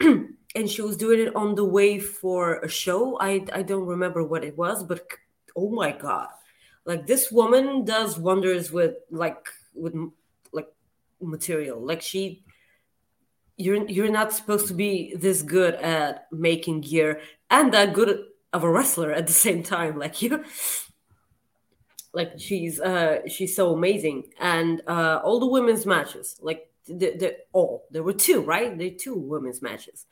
and 0.54 0.68
she 0.68 0.82
was 0.82 0.96
doing 0.96 1.20
it 1.20 1.34
on 1.34 1.54
the 1.54 1.64
way 1.64 1.98
for 1.98 2.58
a 2.60 2.68
show. 2.68 3.18
I 3.20 3.44
I 3.52 3.62
don't 3.62 3.86
remember 3.86 4.22
what 4.22 4.44
it 4.44 4.56
was, 4.56 4.84
but 4.84 5.06
oh 5.56 5.70
my 5.70 5.92
god, 5.92 6.28
like 6.84 7.06
this 7.06 7.30
woman 7.30 7.84
does 7.84 8.18
wonders 8.18 8.70
with 8.70 8.96
like 9.10 9.46
with 9.74 9.94
like 10.52 10.68
material. 11.20 11.80
Like 11.80 12.02
she, 12.02 12.44
you're 13.56 13.88
you're 13.88 14.10
not 14.10 14.32
supposed 14.32 14.68
to 14.68 14.74
be 14.74 15.14
this 15.16 15.42
good 15.42 15.74
at 15.76 16.26
making 16.32 16.82
gear 16.82 17.20
and 17.50 17.72
that 17.72 17.94
good 17.94 18.26
of 18.52 18.64
a 18.64 18.70
wrestler 18.70 19.12
at 19.12 19.26
the 19.26 19.32
same 19.32 19.62
time. 19.62 19.98
Like 19.98 20.22
you. 20.22 20.44
Like 22.14 22.32
she's 22.36 22.78
uh 22.78 23.26
she's 23.26 23.56
so 23.56 23.72
amazing 23.72 24.24
and 24.38 24.82
uh 24.86 25.22
all 25.24 25.40
the 25.40 25.46
women's 25.46 25.86
matches 25.86 26.36
like 26.42 26.68
the, 26.86 27.16
the 27.16 27.36
all 27.54 27.86
there 27.90 28.02
were 28.02 28.12
two 28.12 28.42
right 28.42 28.76
there 28.76 28.90
two 28.90 29.14
women's 29.14 29.62
matches 29.62 30.04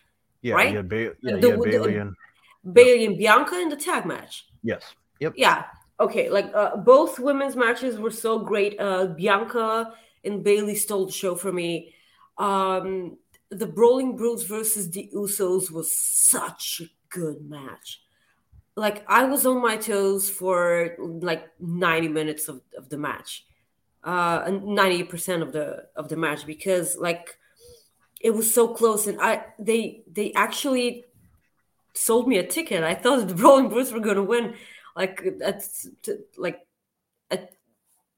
Yeah, 0.42 0.54
right? 0.54 0.72
yeah, 0.74 0.82
ba- 0.82 1.14
yeah, 1.22 1.36
The- 1.36 1.48
yeah, 1.48 1.56
Bayley 1.56 1.96
and 1.96 2.14
Bayley 2.72 3.06
and 3.06 3.16
Bianca 3.18 3.58
in 3.60 3.68
the 3.68 3.76
tag 3.76 4.06
match. 4.06 4.46
yes, 4.62 4.82
yep. 5.18 5.32
Yeah. 5.36 5.64
Okay. 5.98 6.30
Like 6.30 6.50
uh, 6.54 6.76
both 6.76 7.18
women's 7.18 7.56
matches 7.56 7.98
were 7.98 8.10
so 8.10 8.38
great. 8.38 8.80
Uh, 8.80 9.06
Bianca 9.08 9.92
and 10.24 10.42
Bayley 10.42 10.74
stole 10.74 11.06
the 11.06 11.12
show 11.12 11.34
for 11.34 11.52
me. 11.52 11.94
Um, 12.38 13.18
the 13.50 13.66
Brawling 13.66 14.16
Brutes 14.16 14.44
versus 14.44 14.90
the 14.90 15.10
Usos 15.14 15.70
was 15.70 15.92
such 15.92 16.80
a 16.82 16.88
good 17.10 17.42
match. 17.48 18.00
Like 18.76 19.04
I 19.08 19.24
was 19.24 19.44
on 19.44 19.60
my 19.60 19.76
toes 19.76 20.30
for 20.30 20.96
like 20.98 21.48
90 21.60 22.08
minutes 22.08 22.48
of, 22.48 22.62
of 22.78 22.88
the 22.88 22.96
match. 22.96 23.44
Uh 24.02 24.42
and 24.46 24.62
90% 24.62 25.42
of 25.42 25.52
the 25.52 25.84
of 25.96 26.08
the 26.08 26.16
match 26.16 26.46
because 26.46 26.96
like 26.96 27.36
it 28.20 28.30
was 28.30 28.52
so 28.52 28.68
close 28.68 29.06
and 29.06 29.20
I 29.20 29.46
they 29.58 30.04
they 30.10 30.32
actually 30.34 31.06
sold 31.94 32.28
me 32.28 32.38
a 32.38 32.46
ticket. 32.46 32.84
I 32.84 32.94
thought 32.94 33.26
the 33.28 33.34
Brawling 33.34 33.68
Brutes 33.68 33.92
were 33.92 34.00
gonna 34.00 34.22
win 34.22 34.54
like 34.96 35.24
at 35.42 35.64
like 36.36 36.60
at 37.30 37.52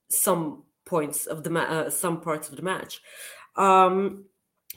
some 0.08 0.64
points 0.84 1.26
of 1.26 1.44
the 1.44 1.50
ma- 1.50 1.60
uh, 1.60 1.90
some 1.90 2.20
parts 2.20 2.48
of 2.48 2.56
the 2.56 2.62
match. 2.62 3.00
Um, 3.56 4.24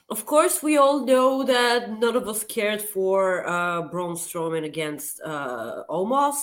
of 0.10 0.26
course, 0.26 0.62
we 0.62 0.78
all 0.78 1.06
know 1.06 1.44
that 1.44 2.00
none 2.00 2.16
of 2.16 2.28
us 2.28 2.44
cared 2.44 2.82
for 2.82 3.48
uh, 3.48 3.84
Braun 3.84 4.16
Strowman 4.16 4.64
against 4.64 5.20
uh, 5.22 5.84
Omos. 5.90 6.36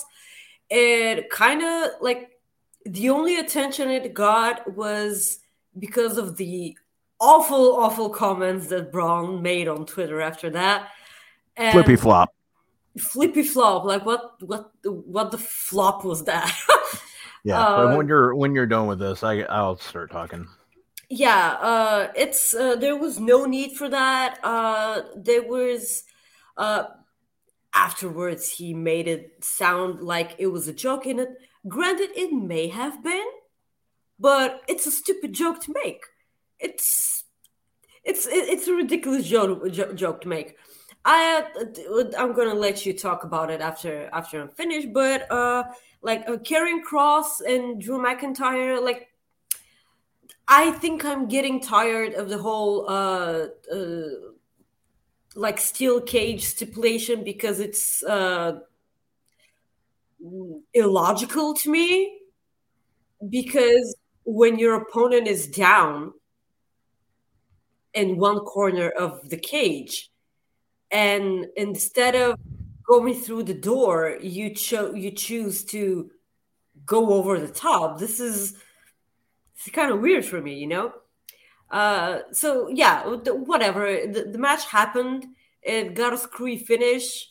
It 0.69 1.29
kind 1.29 1.61
of 1.63 1.91
like 2.01 2.31
the 2.85 3.09
only 3.09 3.39
attention 3.39 3.89
it 3.89 4.13
got 4.13 4.75
was 4.75 5.39
because 5.79 6.17
of 6.17 6.35
the 6.35 6.77
awful, 7.23 7.75
awful 7.77 8.09
comments 8.09 8.67
that 8.67 8.91
Braun 8.91 9.41
made 9.41 9.67
on 9.67 9.85
Twitter 9.85 10.21
after 10.21 10.49
that. 10.51 10.89
And 11.57 11.71
Flippy 11.71 11.95
flop. 11.95 12.29
flippy 12.99 13.43
flop 13.43 13.85
like 13.85 14.05
what 14.05 14.33
what 14.41 14.71
what 14.83 15.31
the 15.31 15.37
flop 15.37 16.03
was 16.05 16.25
that 16.25 16.51
Yeah, 17.43 17.61
Uh, 17.61 17.75
but 17.75 17.89
when 17.89 18.07
you're 18.07 18.35
when 18.35 18.55
you're 18.55 18.67
done 18.67 18.87
with 18.87 18.99
this, 18.99 19.23
I 19.23 19.41
I'll 19.41 19.77
start 19.77 20.11
talking. 20.11 20.47
yeah 21.09 21.57
uh 21.61 22.11
it's 22.15 22.53
uh, 22.53 22.75
there 22.75 22.95
was 22.97 23.19
no 23.19 23.45
need 23.45 23.75
for 23.77 23.89
that 23.89 24.39
uh 24.43 25.01
there 25.15 25.43
was 25.43 26.03
uh 26.57 26.85
afterwards 27.73 28.51
he 28.51 28.73
made 28.73 29.07
it 29.07 29.43
sound 29.43 30.01
like 30.01 30.35
it 30.37 30.47
was 30.47 30.67
a 30.67 30.73
joke 30.73 31.05
in 31.05 31.19
it 31.19 31.29
granted 31.67 32.09
it 32.15 32.31
may 32.31 32.67
have 32.67 33.03
been 33.03 33.27
but 34.19 34.61
it's 34.67 34.85
a 34.87 34.91
stupid 34.91 35.33
joke 35.33 35.61
to 35.61 35.73
make 35.83 36.03
it's 36.63 37.23
it's 38.03 38.27
it's 38.29 38.67
a 38.67 38.73
ridiculous 38.73 39.27
joke 39.27 39.69
jo- 39.71 39.93
joke 39.93 40.21
to 40.21 40.27
make. 40.27 40.57
I 41.05 41.43
uh, 41.59 42.03
i'm 42.17 42.33
gonna 42.33 42.53
let 42.53 42.85
you 42.85 42.93
talk 42.93 43.25
about 43.25 43.51
it 43.51 43.59
after 43.59 44.09
after 44.13 44.39
i'm 44.41 44.47
finished 44.47 44.93
but 44.93 45.29
uh 45.29 45.63
like 46.01 46.23
uh, 46.29 46.37
Karrion 46.37 46.79
Kross 46.89 47.41
and 47.45 47.81
Drew 47.81 47.97
McIntyre 47.97 48.81
like 48.81 49.09
I 50.47 50.71
think 50.71 51.05
I'm 51.05 51.27
getting 51.27 51.61
tired 51.61 52.13
of 52.13 52.29
the 52.29 52.37
whole 52.37 52.89
uh, 52.89 53.47
uh 53.73 54.09
like 55.35 55.59
steel 55.59 55.99
cage 56.01 56.43
stipulation 56.43 57.23
because 57.23 57.59
it's 57.59 58.03
uh 58.03 58.59
illogical 60.73 61.53
to 61.55 61.71
me. 61.71 62.19
Because 63.29 63.95
when 64.25 64.59
your 64.59 64.75
opponent 64.75 65.27
is 65.27 65.47
down 65.47 66.13
in 67.93 68.17
one 68.17 68.39
corner 68.39 68.89
of 68.89 69.29
the 69.29 69.37
cage 69.37 70.09
and 70.91 71.47
instead 71.55 72.15
of 72.15 72.37
going 72.87 73.13
through 73.13 73.43
the 73.43 73.53
door 73.53 74.17
you 74.21 74.53
cho- 74.53 74.93
you 74.93 75.11
choose 75.11 75.63
to 75.63 76.09
go 76.85 77.13
over 77.13 77.39
the 77.39 77.47
top 77.47 77.99
this 77.99 78.19
is 78.19 78.55
kind 79.71 79.91
of 79.91 79.99
weird 79.99 80.25
for 80.25 80.41
me, 80.41 80.55
you 80.55 80.67
know. 80.67 80.93
Uh, 81.69 82.19
so 82.31 82.67
yeah, 82.69 83.03
whatever. 83.05 84.07
The, 84.07 84.29
the 84.31 84.37
match 84.37 84.65
happened. 84.65 85.25
It 85.61 85.95
got 85.95 86.13
a 86.13 86.17
screwy 86.17 86.57
finish. 86.57 87.29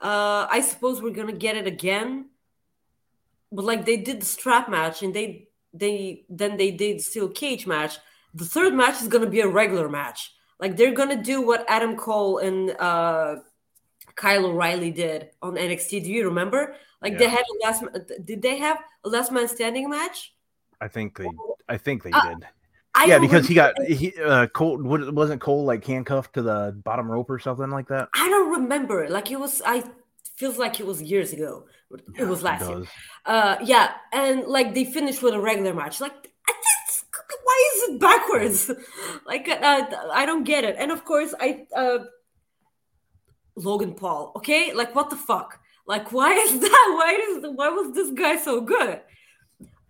Uh, 0.00 0.46
I 0.50 0.60
suppose 0.60 1.02
we're 1.02 1.10
gonna 1.10 1.32
get 1.32 1.56
it 1.56 1.66
again. 1.66 2.30
But 3.52 3.64
like 3.64 3.84
they 3.84 3.98
did 3.98 4.20
the 4.20 4.26
strap 4.26 4.68
match, 4.68 5.02
and 5.02 5.14
they 5.14 5.48
they 5.72 6.24
then 6.28 6.56
they 6.56 6.70
did 6.70 7.02
steel 7.02 7.28
cage 7.28 7.66
match. 7.66 7.98
The 8.34 8.44
third 8.44 8.74
match 8.74 9.00
is 9.00 9.08
gonna 9.08 9.28
be 9.30 9.40
a 9.40 9.48
regular 9.48 9.88
match. 9.88 10.32
Like 10.60 10.76
they're 10.76 10.94
gonna 10.94 11.22
do 11.22 11.40
what 11.42 11.64
Adam 11.68 11.96
Cole 11.96 12.38
and 12.38 12.70
uh, 12.70 13.36
Kyle 14.14 14.46
O'Reilly 14.46 14.90
did 14.90 15.30
on 15.42 15.54
NXT. 15.54 16.04
Do 16.04 16.10
you 16.10 16.26
remember? 16.26 16.76
Like 17.02 17.18
they 17.18 17.28
had 17.28 17.40
a 17.42 17.66
last. 17.66 17.84
Did 18.24 18.42
they 18.42 18.58
have 18.58 18.78
a 19.04 19.08
last 19.08 19.30
man 19.30 19.48
standing 19.48 19.88
match? 19.90 20.34
I 20.80 20.88
think 20.88 21.18
they 21.18 21.28
I 21.68 21.76
think 21.76 22.02
they 22.02 22.10
Uh, 22.12 22.34
did. 22.34 22.48
I 22.94 23.06
yeah, 23.06 23.18
because 23.18 23.46
he 23.48 23.54
got 23.54 23.80
he 23.82 24.14
uh 24.22 24.46
Cole 24.48 24.78
wasn't 24.82 25.40
Cole 25.40 25.64
like 25.64 25.84
handcuffed 25.84 26.34
to 26.34 26.42
the 26.42 26.72
bottom 26.84 27.10
rope 27.10 27.28
or 27.28 27.38
something 27.38 27.70
like 27.70 27.88
that. 27.88 28.08
I 28.14 28.28
don't 28.28 28.52
remember. 28.62 29.08
Like 29.08 29.30
it 29.30 29.38
was. 29.38 29.60
I 29.64 29.84
feels 30.36 30.58
like 30.58 30.80
it 30.80 30.86
was 30.86 31.02
years 31.02 31.32
ago. 31.32 31.66
It 32.18 32.24
was 32.24 32.40
It 32.40 32.44
last 32.44 32.68
year. 32.68 32.84
Uh, 33.26 33.56
yeah, 33.64 33.94
and 34.12 34.44
like 34.46 34.74
they 34.74 34.84
finished 34.84 35.22
with 35.22 35.34
a 35.34 35.40
regular 35.40 35.74
match. 35.74 36.00
Like, 36.00 36.32
why 37.54 37.70
is 37.74 37.82
it 37.88 38.00
backwards? 38.00 38.70
like, 39.26 39.48
uh, 39.48 39.84
I 40.12 40.26
don't 40.26 40.44
get 40.44 40.64
it. 40.64 40.76
And 40.78 40.90
of 40.90 41.04
course, 41.04 41.34
I 41.40 41.66
uh, 41.76 41.98
Logan 43.56 43.94
Paul. 43.94 44.32
Okay, 44.36 44.72
like 44.72 44.94
what 44.94 45.10
the 45.10 45.16
fuck? 45.16 45.60
Like, 45.86 46.12
why 46.12 46.32
is 46.32 46.60
that? 46.66 46.86
Why 46.98 47.12
is 47.28 47.44
why 47.54 47.68
was 47.68 47.94
this 47.94 48.10
guy 48.12 48.36
so 48.36 48.60
good? 48.60 49.00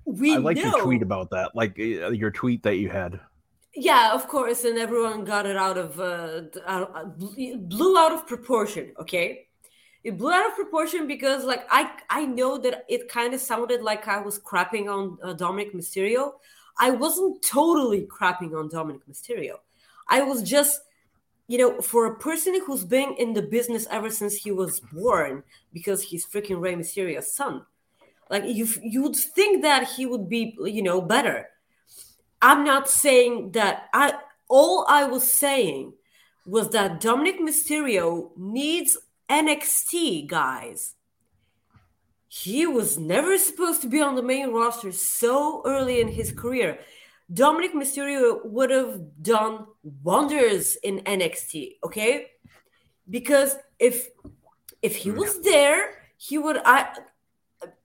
We 0.04 0.34
I 0.34 0.38
like 0.38 0.56
know. 0.56 0.62
your 0.64 0.82
tweet 0.82 1.02
about 1.02 1.30
that, 1.30 1.54
like 1.54 1.78
uh, 1.78 2.10
your 2.10 2.30
tweet 2.30 2.62
that 2.64 2.76
you 2.76 2.90
had. 2.90 3.20
Yeah, 3.76 4.12
of 4.12 4.28
course, 4.28 4.64
and 4.64 4.78
everyone 4.78 5.24
got 5.24 5.46
it 5.46 5.56
out 5.56 5.78
of 5.78 5.98
uh, 5.98 6.42
out, 6.66 6.92
uh, 6.94 7.04
blew 7.04 7.98
out 7.98 8.12
of 8.12 8.26
proportion. 8.26 8.92
Okay, 9.00 9.48
it 10.04 10.18
blew 10.18 10.30
out 10.30 10.46
of 10.46 10.54
proportion 10.54 11.08
because, 11.08 11.44
like, 11.44 11.66
I 11.70 11.90
I 12.10 12.26
know 12.26 12.58
that 12.58 12.84
it 12.88 13.08
kind 13.08 13.34
of 13.34 13.40
sounded 13.40 13.82
like 13.82 14.06
I 14.06 14.20
was 14.20 14.38
crapping 14.38 14.86
on 14.88 15.18
uh, 15.22 15.34
Dominik 15.34 15.74
Mysterio. 15.74 16.34
I 16.78 16.90
wasn't 16.90 17.42
totally 17.42 18.06
crapping 18.06 18.58
on 18.58 18.68
Dominik 18.68 19.02
Mysterio. 19.10 19.56
I 20.08 20.22
was 20.22 20.42
just, 20.42 20.80
you 21.48 21.58
know, 21.58 21.80
for 21.80 22.06
a 22.06 22.18
person 22.18 22.60
who's 22.64 22.84
been 22.84 23.14
in 23.18 23.32
the 23.32 23.42
business 23.42 23.86
ever 23.90 24.10
since 24.10 24.34
he 24.34 24.50
was 24.50 24.80
born, 24.80 25.42
because 25.72 26.02
he's 26.02 26.26
freaking 26.26 26.60
Rey 26.60 26.74
Mysterio's 26.74 27.34
son. 27.34 27.64
Like 28.30 28.44
you, 28.46 28.66
you 28.82 29.02
would 29.02 29.16
think 29.16 29.62
that 29.62 29.88
he 29.88 30.06
would 30.06 30.28
be, 30.28 30.56
you 30.64 30.82
know, 30.82 31.00
better. 31.00 31.48
I'm 32.40 32.64
not 32.64 32.90
saying 32.90 33.52
that 33.52 33.88
I 33.92 34.14
all 34.48 34.84
I 34.88 35.04
was 35.04 35.30
saying 35.30 35.94
was 36.46 36.70
that 36.70 37.00
Dominik 37.00 37.38
Mysterio 37.38 38.30
needs 38.36 38.98
NXT 39.30 40.26
guys. 40.26 40.94
He 42.42 42.66
was 42.66 42.98
never 42.98 43.38
supposed 43.38 43.80
to 43.82 43.88
be 43.88 44.00
on 44.00 44.16
the 44.16 44.22
main 44.22 44.50
roster 44.50 44.90
so 44.90 45.62
early 45.64 46.00
in 46.00 46.08
his 46.08 46.32
career. 46.32 46.80
Dominik 47.32 47.74
Mysterio 47.74 48.44
would 48.44 48.70
have 48.70 49.22
done 49.22 49.66
wonders 50.02 50.74
in 50.82 50.98
NXT, 51.06 51.76
okay? 51.84 52.32
Because 53.08 53.54
if 53.78 54.08
if 54.82 54.96
he 54.96 55.12
was 55.12 55.42
there, 55.42 55.80
he 56.16 56.36
would 56.36 56.58
I 56.64 56.96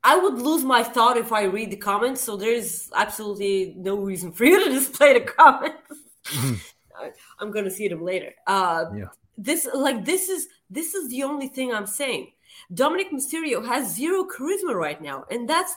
I 0.03 0.17
would 0.17 0.41
lose 0.41 0.63
my 0.63 0.81
thought 0.81 1.17
if 1.17 1.31
I 1.31 1.43
read 1.43 1.69
the 1.69 1.77
comments, 1.77 2.21
so 2.21 2.35
there's 2.35 2.89
absolutely 2.95 3.75
no 3.77 3.97
reason 3.97 4.31
for 4.31 4.45
you 4.45 4.65
to 4.65 4.71
display 4.79 5.13
the 5.13 5.25
comments. 5.39 5.93
I'm 7.39 7.51
gonna 7.51 7.69
see 7.69 7.87
them 7.87 8.03
later. 8.03 8.33
Uh, 8.47 8.85
Yeah. 8.95 9.09
This 9.37 9.69
like 9.75 10.05
this 10.05 10.27
is 10.27 10.47
this 10.71 10.95
is 10.95 11.07
the 11.09 11.21
only 11.21 11.49
thing 11.49 11.71
I'm 11.71 11.85
saying. 11.85 12.31
Dominik 12.73 13.11
Mysterio 13.11 13.65
has 13.65 13.95
zero 13.95 14.25
charisma 14.25 14.73
right 14.73 15.01
now, 15.01 15.25
and 15.31 15.47
that's 15.49 15.73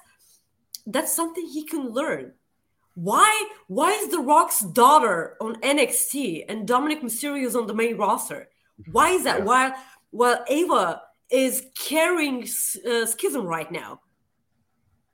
that's 0.86 1.12
something 1.12 1.46
he 1.46 1.64
can 1.64 1.88
learn. 1.90 2.32
Why 2.94 3.48
why 3.68 3.92
is 3.92 4.08
The 4.10 4.18
Rock's 4.18 4.60
daughter 4.60 5.36
on 5.40 5.60
NXT 5.62 6.44
and 6.48 6.68
Dominik 6.68 7.02
Mysterio 7.02 7.44
is 7.46 7.56
on 7.56 7.66
the 7.66 7.74
main 7.74 7.96
roster? 7.96 8.48
Why 8.90 9.10
is 9.10 9.24
that? 9.24 9.44
While 9.44 9.74
while 10.10 10.44
Ava 10.48 11.02
is 11.30 11.66
carrying 11.74 12.42
uh, 12.42 13.06
Schism 13.06 13.46
right 13.46 13.70
now 13.72 14.00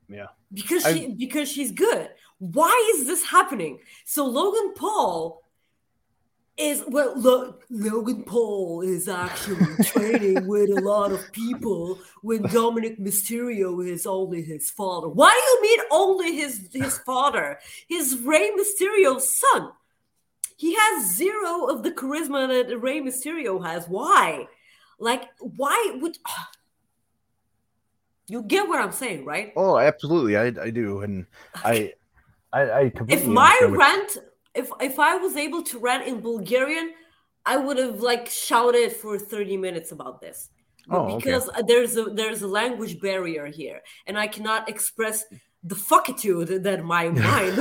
Yeah. 0.08 0.26
because 0.52 0.84
I- 0.84 0.92
she 0.94 1.14
because 1.14 1.48
she's 1.50 1.70
good. 1.72 2.08
Why 2.38 2.94
is 2.96 3.06
this 3.06 3.24
happening? 3.24 3.78
So 4.04 4.24
Logan 4.26 4.74
Paul 4.74 5.42
is 6.58 6.82
well 6.88 7.14
Lo- 7.16 7.54
Logan 7.70 8.24
Paul 8.24 8.82
is 8.82 9.08
actually 9.08 9.66
training 9.84 10.46
with 10.46 10.70
a 10.70 10.80
lot 10.80 11.12
of 11.12 11.20
people 11.32 11.98
when 12.22 12.42
Dominik 12.44 12.98
Mysterio 13.00 13.86
is 13.86 14.06
only 14.06 14.42
his 14.42 14.70
father. 14.70 15.08
Why 15.08 15.30
do 15.30 15.66
you 15.66 15.76
mean 15.76 15.86
only 15.90 16.36
his 16.36 16.68
his 16.72 16.98
father? 16.98 17.58
His 17.88 18.18
Rey 18.18 18.50
Mysterio's 18.58 19.38
son. 19.38 19.70
He 20.56 20.74
has 20.74 21.14
zero 21.14 21.66
of 21.66 21.84
the 21.84 21.92
charisma 21.92 22.48
that 22.48 22.76
Rey 22.78 23.00
Mysterio 23.00 23.64
has. 23.64 23.86
Why? 23.88 24.48
Like, 24.98 25.28
why 25.38 25.96
would 26.00 26.18
you 28.26 28.42
get 28.42 28.66
what 28.66 28.80
I'm 28.80 28.92
saying, 28.92 29.24
right? 29.24 29.52
Oh, 29.56 29.78
absolutely, 29.78 30.36
I 30.36 30.46
I 30.60 30.70
do, 30.70 31.02
and 31.02 31.26
I 31.54 31.92
I, 32.52 32.70
I 32.70 32.90
completely 32.90 33.22
if 33.22 33.28
my 33.28 33.56
rent 33.68 34.18
if 34.58 34.70
if 34.80 34.98
i 34.98 35.16
was 35.16 35.36
able 35.36 35.62
to 35.62 35.78
rant 35.78 36.06
in 36.06 36.20
bulgarian 36.20 36.92
i 37.46 37.56
would 37.56 37.78
have 37.78 38.00
like 38.00 38.28
shouted 38.28 38.92
for 38.92 39.18
30 39.18 39.56
minutes 39.56 39.92
about 39.92 40.20
this 40.20 40.50
Oh, 40.90 41.00
okay. 41.00 41.16
because 41.16 41.50
there's 41.66 41.96
a 41.98 42.04
there's 42.04 42.40
a 42.42 42.48
language 42.48 42.98
barrier 43.00 43.46
here 43.46 43.80
and 44.06 44.18
i 44.18 44.26
cannot 44.26 44.68
express 44.68 45.24
the 45.64 45.74
fuckitude 45.74 46.62
that 46.62 46.82
my 46.84 47.08
mind 47.10 47.56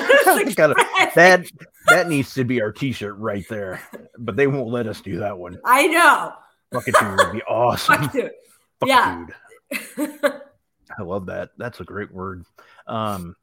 Gotta- 0.55 0.75
that 1.15 1.45
that 1.87 2.07
needs 2.07 2.33
to 2.35 2.43
be 2.45 2.61
our 2.61 2.71
T-shirt 2.71 3.17
right 3.17 3.43
there, 3.49 3.81
but 4.17 4.35
they 4.35 4.45
won't 4.47 4.69
let 4.69 4.87
us 4.87 5.01
do 5.01 5.19
that 5.19 5.37
one. 5.37 5.57
i 5.65 5.87
know 5.87 6.31
Fuckitude 6.73 7.17
would 7.17 7.33
be 7.33 7.41
awesome. 7.43 7.95
fuckitude 7.95 8.29
yeah 8.85 9.25
Fuckitude. 9.73 10.41
I 10.99 11.03
love 11.03 11.25
that. 11.25 11.49
That's 11.57 11.79
a 11.81 11.83
great 11.83 12.11
word. 12.13 12.45
Um, 12.87 13.35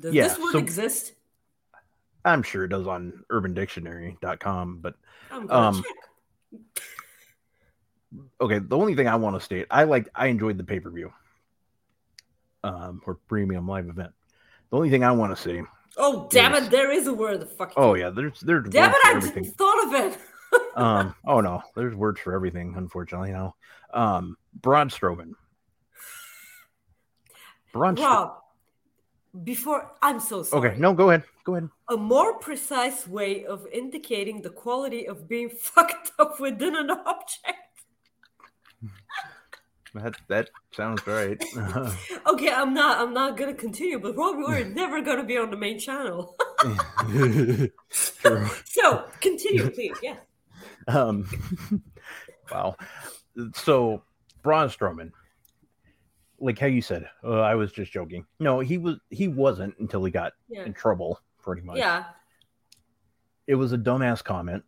does 0.00 0.14
Yeah, 0.14 0.28
this 0.28 0.38
word 0.38 0.52
so- 0.52 0.58
exist 0.58 1.12
I'm 2.26 2.42
sure 2.42 2.64
it 2.64 2.68
does 2.68 2.86
on 2.86 3.24
UrbanDictionary.com, 3.30 4.78
but 4.80 4.94
um, 5.48 5.82
okay. 8.40 8.58
The 8.58 8.76
only 8.76 8.94
thing 8.94 9.08
I 9.08 9.16
want 9.16 9.36
to 9.36 9.40
state, 9.40 9.66
I 9.70 9.84
like, 9.84 10.08
I 10.14 10.26
enjoyed 10.26 10.58
the 10.58 10.64
pay 10.64 10.80
per 10.80 10.90
view, 10.90 11.12
um, 12.64 13.00
or 13.06 13.14
premium 13.28 13.68
live 13.68 13.88
event. 13.88 14.12
The 14.70 14.76
only 14.76 14.90
thing 14.90 15.04
I 15.04 15.12
want 15.12 15.36
to 15.36 15.42
say, 15.42 15.62
oh 15.96 16.28
damn 16.30 16.52
yes. 16.52 16.66
it 16.66 16.70
there 16.70 16.90
is 16.90 17.06
a 17.06 17.14
word 17.14 17.40
the 17.40 17.46
fuck 17.46 17.72
oh 17.76 17.94
yeah, 17.94 18.10
there's 18.10 18.38
there's 18.40 18.68
damn 18.68 18.92
words 18.92 18.96
it 18.96 19.00
for 19.00 19.06
i 19.08 19.16
everything. 19.16 19.42
didn't 19.44 19.56
thought 19.56 19.86
of 19.86 19.94
it 19.94 20.18
um, 20.76 21.14
oh 21.24 21.40
no, 21.40 21.62
there's 21.74 21.94
words 21.94 22.20
for 22.20 22.34
everything. 22.34 22.74
Unfortunately, 22.76 23.30
now, 23.32 23.54
um, 23.92 24.36
Braun 24.54 24.88
Strowman. 24.88 25.32
Braun. 27.72 27.96
Stro- 27.96 28.02
rob 28.02 28.38
before 29.44 29.92
i'm 30.02 30.20
so 30.20 30.42
sorry 30.42 30.70
okay, 30.70 30.80
no, 30.80 30.94
go 30.94 31.10
ahead, 31.10 31.24
go 31.44 31.54
ahead. 31.56 31.68
a 31.90 31.96
more 31.96 32.38
precise 32.38 33.06
way 33.06 33.44
of 33.44 33.66
indicating 33.72 34.42
the 34.42 34.50
quality 34.50 35.06
of 35.06 35.28
being 35.28 35.48
fucked 35.60 36.12
up 36.18 36.38
within 36.40 36.74
an 36.76 36.90
object. 36.90 37.58
That 39.94 40.14
that 40.28 40.50
sounds 40.72 41.06
right. 41.06 41.42
Okay, 42.26 42.50
I'm 42.50 42.74
not 42.74 43.00
I'm 43.00 43.14
not 43.14 43.36
gonna 43.38 43.54
continue, 43.54 43.98
but 43.98 44.14
Robbie, 44.14 44.42
we're 44.42 44.64
never 44.82 45.00
gonna 45.00 45.24
be 45.24 45.38
on 45.38 45.50
the 45.50 45.56
main 45.56 45.78
channel. 45.78 46.36
So 48.64 49.04
continue, 49.20 49.70
please. 49.70 49.96
Yeah. 50.02 50.16
Um, 50.88 51.26
wow. 52.52 52.76
So 53.54 54.02
Braun 54.42 54.68
Strowman, 54.68 55.12
like 56.38 56.58
how 56.58 56.66
you 56.66 56.82
said, 56.82 57.08
uh, 57.24 57.40
I 57.40 57.54
was 57.54 57.72
just 57.72 57.92
joking. 57.92 58.26
No, 58.40 58.60
he 58.60 58.78
was. 58.78 58.96
He 59.10 59.28
wasn't 59.28 59.74
until 59.78 60.04
he 60.04 60.10
got 60.10 60.32
Yeah. 60.48 60.64
in 60.64 60.72
trouble. 60.74 61.20
Pretty 61.42 61.62
much. 61.62 61.78
Yeah. 61.78 62.04
It 63.46 63.54
was 63.54 63.72
a 63.72 63.78
dumbass 63.78 64.22
comment 64.24 64.64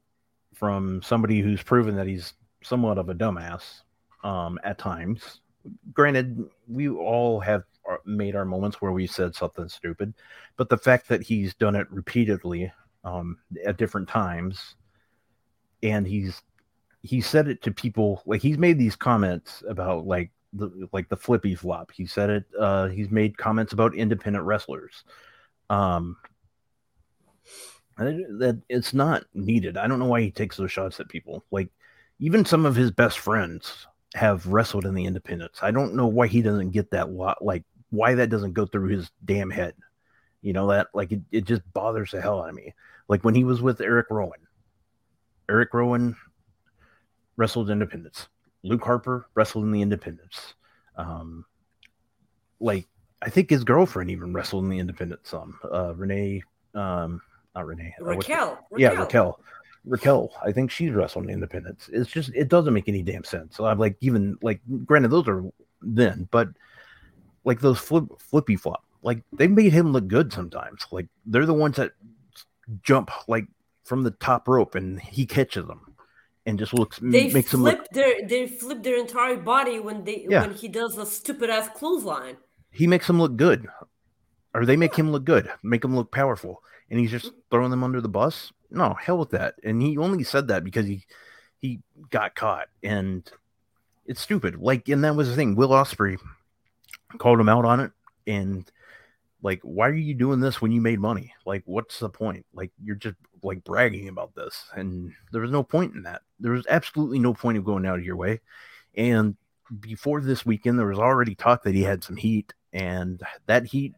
from 0.55 1.03
somebody 1.03 1.41
who's 1.41 1.63
proven 1.63 1.97
that 1.97 2.07
he's 2.07 2.35
somewhat 2.63 2.99
of 2.99 3.09
a 3.09 3.15
dumbass 3.15 3.83
um, 4.25 4.59
at 4.65 4.79
times. 4.79 5.41
Granted, 5.93 6.45
we 6.69 6.89
all 6.89 7.41
have 7.41 7.65
made 8.05 8.37
our 8.37 8.45
moments 8.45 8.81
where 8.81 8.93
we 8.93 9.07
said 9.07 9.35
something 9.35 9.69
stupid, 9.69 10.15
but 10.57 10.69
the 10.69 10.77
fact 10.77 11.09
that 11.09 11.23
he's 11.23 11.55
done 11.55 11.75
it 11.75 11.91
repeatedly 11.91 12.73
um, 13.05 13.39
at 13.67 13.77
different 13.79 14.09
times, 14.09 14.77
and 15.83 16.07
he's 16.07 16.43
he 17.03 17.21
said 17.21 17.49
it 17.49 17.63
to 17.63 17.71
people 17.71 18.23
like 18.27 18.43
he's 18.43 18.59
made 18.59 18.79
these 18.79 18.97
comments 18.97 19.63
about 19.69 20.07
like 20.07 20.31
the 20.53 20.89
like 20.93 21.09
the 21.09 21.17
flippy 21.17 21.55
flop. 21.55 21.93
He 21.93 22.07
said 22.07 22.31
it. 22.31 22.45
Uh, 22.59 22.89
he's 22.89 23.11
made 23.11 23.37
comments 23.37 23.73
about 23.73 23.95
independent 23.95 24.45
wrestlers. 24.45 25.05
Um, 25.71 26.17
that 27.99 28.61
it's 28.69 28.95
not 28.95 29.25
needed. 29.35 29.77
I 29.77 29.89
don't 29.89 29.99
know 29.99 30.07
why 30.07 30.21
he 30.21 30.31
takes 30.31 30.57
those 30.57 30.73
shots 30.73 31.01
at 31.01 31.09
people. 31.09 31.45
Like 31.51 31.69
even 32.19 32.45
some 32.45 32.65
of 32.65 32.77
his 32.77 32.91
best 32.91 33.19
friends 33.19 33.87
have 34.15 34.47
wrestled 34.47 34.87
in 34.87 34.95
the 34.95 35.05
independents. 35.05 35.61
I 35.63 35.71
don't 35.71 35.95
know 35.95 36.07
why 36.07 36.29
he 36.29 36.43
doesn't 36.43 36.71
get 36.71 36.91
that 36.93 37.11
lot. 37.11 37.45
Like 37.45 37.65
why 37.91 38.15
that 38.15 38.31
doesn't 38.31 38.53
go 38.53 38.67
through 38.67 38.89
his 38.89 39.11
damn 39.25 39.51
head. 39.51 39.75
You 40.43 40.53
know 40.53 40.69
that 40.69 40.89
like 40.95 41.13
it, 41.13 41.21
it 41.33 41.45
just 41.45 41.63
bothers 41.73 42.13
the 42.13 42.21
hell 42.21 42.43
out 42.43 42.49
of 42.49 42.55
me. 42.55 42.75
Like 43.09 43.25
when 43.25 43.35
he 43.35 43.45
was 43.45 43.61
with 43.61 43.81
Eric 43.81 44.07
Rowan. 44.11 44.41
Eric 45.51 45.73
Rowan 45.75 46.15
wrestled 47.37 47.71
independents. 47.71 48.29
Luke 48.63 48.85
Harper 48.85 49.27
wrestled 49.35 49.65
in 49.65 49.73
the 49.73 49.83
independents. 49.83 50.55
Um, 50.97 51.45
like 52.61 52.87
I 53.23 53.31
think 53.31 53.51
his 53.51 53.65
girlfriend 53.65 54.11
even 54.11 54.33
wrestled 54.33 54.65
in 54.65 54.71
the 54.71 54.79
independents. 54.79 55.31
Some 55.31 55.59
uh, 55.73 55.95
Renee, 55.95 56.43
um, 56.75 57.21
not 57.55 57.67
Renee, 57.67 57.95
uh, 58.01 58.05
Raquel. 58.05 58.67
yeah, 58.77 58.91
Raquel. 58.91 59.05
Raquel. 59.05 59.41
Raquel, 59.85 60.33
I 60.45 60.53
think 60.53 60.71
she's 60.71 60.93
wrestled 60.93 61.25
in 61.25 61.31
independence. 61.31 61.89
It's 61.93 62.11
just 62.11 62.31
it 62.35 62.49
doesn't 62.49 62.75
make 62.75 62.89
any 62.89 63.03
damn 63.03 63.25
sense. 63.25 63.57
So 63.57 63.65
I'm 63.65 63.79
like, 63.79 63.97
even 64.01 64.37
like, 64.43 64.61
granted, 64.85 65.09
those 65.09 65.29
are 65.29 65.45
then, 65.81 66.29
but 66.31 66.49
like 67.45 67.61
those 67.61 67.79
flip 67.79 68.05
flippy 68.19 68.57
flop, 68.57 68.85
like 69.03 69.23
they 69.33 69.47
made 69.47 69.73
him 69.73 69.93
look 69.93 70.07
good 70.07 70.33
sometimes. 70.33 70.87
Like 70.91 71.07
they're 71.25 71.47
the 71.47 71.55
ones 71.55 71.77
that 71.77 71.93
jump 72.83 73.11
like 73.29 73.47
from 73.85 74.03
the 74.03 74.11
top 74.11 74.47
rope 74.49 74.75
and 74.75 75.01
he 75.01 75.25
catches 75.25 75.67
them, 75.67 75.95
and 76.49 76.59
just 76.59 76.73
looks 76.73 76.99
They 77.01 77.31
makes 77.33 77.53
him 77.53 77.63
look. 77.63 77.77
flip 77.77 77.89
their 77.93 78.27
they 78.27 78.47
flip 78.49 78.83
their 78.83 78.97
entire 78.99 79.37
body 79.37 79.79
when 79.79 80.05
they 80.05 80.27
Yeah. 80.29 80.41
when 80.43 80.55
he 80.55 80.67
does 80.67 80.97
a 80.97 81.05
stupid 81.07 81.51
ass 81.51 81.69
clothesline. 81.77 82.39
He 82.71 82.87
makes 82.87 83.07
them 83.07 83.19
look 83.21 83.37
good, 83.37 83.69
or 84.55 84.65
they 84.65 84.77
make 84.77 84.95
him 84.97 85.11
look 85.13 85.25
good, 85.25 85.51
make 85.63 85.85
him 85.85 85.95
look 85.95 86.11
powerful, 86.11 86.63
and 86.91 86.99
he's 86.99 87.11
just 87.11 87.33
throwing 87.51 87.71
them 87.71 87.85
under 87.85 88.01
the 88.01 88.09
bus. 88.09 88.53
No, 88.71 88.95
hell 88.95 89.19
with 89.19 89.31
that. 89.31 89.55
And 89.63 89.81
he 89.83 89.97
only 89.99 90.25
said 90.25 90.49
that 90.49 90.65
because 90.65 90.87
he 90.87 91.05
he 91.59 91.81
got 92.11 92.35
caught, 92.35 92.69
and 92.83 93.31
it's 94.07 94.21
stupid. 94.21 94.57
Like, 94.57 94.89
and 94.89 95.05
that 95.05 95.17
was 95.17 95.29
the 95.29 95.37
thing. 95.37 95.55
Will 95.55 95.71
Ospreay 95.71 96.19
called 97.19 97.41
him 97.41 97.49
out 97.49 97.65
on 97.65 97.81
it, 97.81 97.93
and 98.27 98.71
like, 99.43 99.61
why 99.63 99.89
are 99.89 99.95
you 99.95 100.15
doing 100.15 100.41
this 100.41 100.61
when 100.61 100.73
you 100.73 100.81
made 100.81 101.01
money? 101.01 101.33
Like, 101.47 101.63
what's 101.65 101.99
the 101.99 102.09
point? 102.09 102.45
Like, 102.53 102.73
you're 102.83 102.97
just 102.97 103.17
like 103.43 103.63
bragging 103.63 104.09
about 104.09 104.35
this, 104.35 104.65
and 104.75 105.13
there 105.33 105.43
was 105.43 105.51
no 105.51 105.63
point 105.63 105.95
in 105.95 106.03
that. 106.03 106.23
There 106.41 106.53
was 106.53 106.67
absolutely 106.69 107.19
no 107.19 107.35
point 107.35 107.59
of 107.59 107.65
going 107.65 107.87
out 107.87 107.99
of 107.99 108.05
your 108.05 108.17
way. 108.17 108.41
And 108.97 109.37
before 109.81 110.21
this 110.21 110.45
weekend, 110.45 110.79
there 110.79 110.87
was 110.87 110.99
already 110.99 111.35
talk 111.35 111.63
that 111.63 111.75
he 111.75 111.83
had 111.83 112.03
some 112.03 112.17
heat, 112.17 112.53
and 112.73 113.23
that 113.47 113.67
heat 113.67 113.95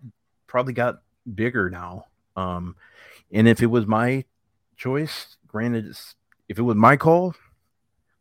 probably 0.47 0.73
got 0.73 1.01
bigger 1.35 1.71
now. 1.71 2.07
Um, 2.37 2.77
and 3.33 3.49
if 3.49 3.63
it 3.63 3.67
was 3.67 3.87
my 3.87 4.25
choice, 4.77 5.37
granted, 5.47 5.95
if 6.49 6.59
it 6.59 6.63
was 6.63 6.77
my 6.77 6.97
call 6.97 7.35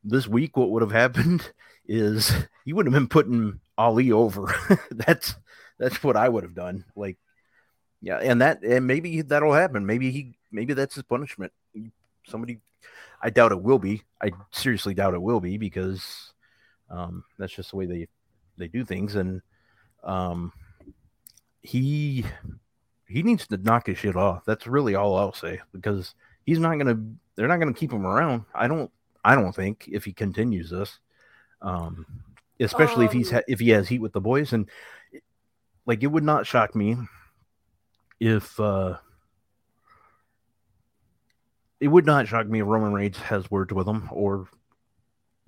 this 0.03 0.27
week, 0.27 0.55
what 0.55 0.69
would 0.69 0.81
have 0.81 0.91
happened 0.91 1.51
is 1.87 2.31
he 2.63 2.73
would 2.73 2.85
have 2.85 2.93
been 2.93 3.07
putting 3.07 3.59
Ali 3.77 4.11
over. 4.11 4.53
that's 4.91 5.35
that's 5.79 6.03
what 6.03 6.15
I 6.15 6.29
would 6.29 6.43
have 6.43 6.53
done. 6.53 6.85
Like, 6.95 7.17
yeah, 8.01 8.17
and 8.17 8.41
that 8.41 8.61
and 8.63 8.85
maybe 8.85 9.21
that'll 9.21 9.53
happen. 9.53 9.85
Maybe 9.85 10.11
he 10.11 10.37
maybe 10.51 10.73
that's 10.73 10.95
his 10.95 11.03
punishment. 11.03 11.51
Somebody, 12.27 12.59
I 13.21 13.29
doubt 13.29 13.51
it 13.51 13.61
will 13.61 13.79
be. 13.79 14.03
I 14.21 14.31
seriously 14.51 14.93
doubt 14.93 15.15
it 15.15 15.21
will 15.21 15.39
be 15.39 15.57
because 15.57 16.33
um, 16.89 17.23
that's 17.37 17.55
just 17.55 17.71
the 17.71 17.77
way 17.77 17.85
they 17.85 18.07
they 18.57 18.67
do 18.67 18.85
things. 18.85 19.15
And 19.15 19.41
um, 20.03 20.53
he 21.61 22.25
he 23.07 23.23
needs 23.23 23.47
to 23.47 23.57
knock 23.57 23.87
his 23.87 23.97
shit 23.97 24.15
off. 24.15 24.45
That's 24.45 24.67
really 24.67 24.95
all 24.95 25.17
I'll 25.17 25.33
say 25.33 25.61
because 25.71 26.13
he's 26.45 26.59
not 26.59 26.77
gonna. 26.77 26.99
They're 27.35 27.47
not 27.47 27.59
gonna 27.59 27.73
keep 27.73 27.91
him 27.91 28.05
around. 28.05 28.45
I 28.53 28.67
don't. 28.67 28.91
I 29.23 29.35
don't 29.35 29.53
think 29.53 29.89
if 29.91 30.05
he 30.05 30.13
continues 30.13 30.69
this, 30.69 30.99
um, 31.61 32.05
especially 32.59 33.05
if 33.05 33.11
he's 33.11 33.29
Um, 33.31 33.35
ha- 33.35 33.45
if 33.47 33.59
he 33.59 33.69
has 33.69 33.87
heat 33.87 33.99
with 33.99 34.13
the 34.13 34.21
boys 34.21 34.53
and 34.53 34.69
like 35.89 36.03
it 36.03 36.07
would 36.07 36.23
not 36.23 36.45
shock 36.45 36.75
me 36.75 36.95
if 38.19 38.59
uh 38.59 38.95
it 41.79 41.87
would 41.87 42.05
not 42.05 42.27
shock 42.27 42.45
me 42.45 42.59
if 42.59 42.67
Roman 42.67 42.93
Reigns 42.93 43.17
has 43.17 43.49
words 43.49 43.73
with 43.73 43.87
him 43.87 44.07
or 44.11 44.47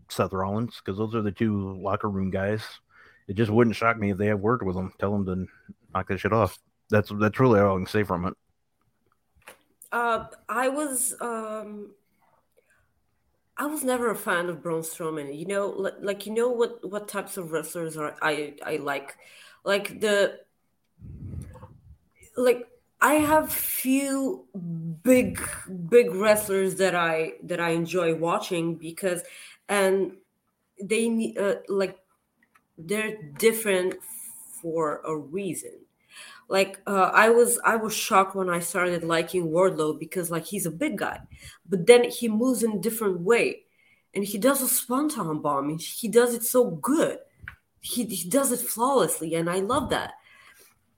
Seth 0.09 0.33
Rollins 0.33 0.81
because 0.83 0.97
those 0.97 1.13
are 1.13 1.21
the 1.21 1.31
two 1.31 1.79
locker 1.79 2.09
room 2.09 2.31
guys. 2.31 2.63
It 3.27 3.35
just 3.35 3.51
wouldn't 3.51 3.75
shock 3.75 3.99
me 3.99 4.09
if 4.09 4.17
they 4.17 4.25
have 4.27 4.39
worked 4.39 4.65
with 4.65 4.75
them. 4.75 4.91
Tell 4.97 5.11
them 5.11 5.25
to 5.27 5.45
knock 5.93 6.07
that 6.07 6.19
shit 6.19 6.33
off. 6.33 6.57
That's 6.89 7.11
that's 7.19 7.39
really 7.39 7.59
all 7.59 7.75
I 7.75 7.77
can 7.77 7.85
say 7.85 8.01
from 8.01 8.25
it. 8.25 8.33
Uh, 9.91 10.25
I 10.49 10.69
was 10.69 11.13
um, 11.21 11.91
I 13.57 13.67
was 13.67 13.83
never 13.83 14.09
a 14.09 14.15
fan 14.15 14.49
of 14.49 14.63
Braun 14.63 14.81
Strowman. 14.81 15.37
You 15.37 15.45
know, 15.45 15.67
like, 15.67 15.93
like 16.01 16.25
you 16.25 16.33
know 16.33 16.49
what 16.49 16.89
what 16.89 17.07
types 17.07 17.37
of 17.37 17.51
wrestlers 17.51 17.95
are 17.95 18.15
I 18.23 18.55
I 18.65 18.77
like, 18.77 19.17
like 19.63 19.99
the 19.99 20.39
like 22.35 22.67
I 23.01 23.15
have 23.15 23.51
few 23.51 24.45
big 25.03 25.41
big 25.89 26.13
wrestlers 26.13 26.75
that 26.75 26.95
I 26.95 27.33
that 27.43 27.59
I 27.59 27.71
enjoy 27.71 28.15
watching 28.15 28.75
because 28.75 29.23
and 29.67 30.17
they 30.81 31.33
uh, 31.39 31.55
like 31.67 31.97
they're 32.77 33.17
different 33.37 33.95
for 34.61 35.01
a 35.05 35.15
reason. 35.15 35.71
Like 36.47 36.81
uh, 36.85 37.11
i 37.13 37.29
was 37.29 37.57
i 37.63 37.77
was 37.77 37.95
shocked 37.95 38.35
when 38.35 38.49
i 38.49 38.59
started 38.59 39.05
liking 39.05 39.47
wardlow 39.47 39.97
because 39.97 40.29
like 40.29 40.45
he's 40.45 40.65
a 40.65 40.71
big 40.71 40.97
guy 40.97 41.17
but 41.69 41.87
then 41.87 42.09
he 42.09 42.27
moves 42.27 42.61
in 42.61 42.73
a 42.73 42.79
different 42.79 43.21
way 43.21 43.63
and 44.13 44.25
he 44.25 44.37
does 44.37 44.61
a 44.61 44.67
swanton 44.67 45.39
bomb 45.39 45.69
and 45.69 45.79
he 45.79 46.09
does 46.09 46.33
it 46.33 46.43
so 46.43 46.71
good 46.71 47.19
he, 47.81 48.05
he 48.05 48.29
does 48.29 48.51
it 48.51 48.59
flawlessly 48.59 49.35
and 49.35 49.49
i 49.49 49.59
love 49.59 49.89
that. 49.89 50.13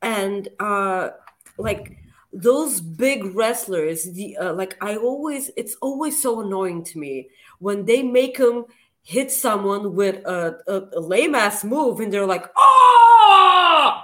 And 0.01 0.49
uh 0.59 1.09
like 1.57 1.97
those 2.33 2.81
big 2.81 3.35
wrestlers 3.35 4.05
the 4.13 4.35
uh, 4.37 4.53
like 4.53 4.75
i 4.81 4.95
always 4.97 5.51
it's 5.55 5.75
always 5.81 6.21
so 6.21 6.41
annoying 6.41 6.83
to 6.83 6.97
me 6.97 7.29
when 7.59 7.85
they 7.85 8.01
make 8.01 8.37
them 8.37 8.65
hit 9.03 9.31
someone 9.31 9.95
with 9.95 10.15
a, 10.25 10.57
a, 10.67 10.97
a 10.97 10.99
lame 10.99 11.35
ass 11.35 11.63
move 11.63 11.99
and 11.99 12.11
they're 12.11 12.25
like 12.25 12.45
oh 12.57 14.01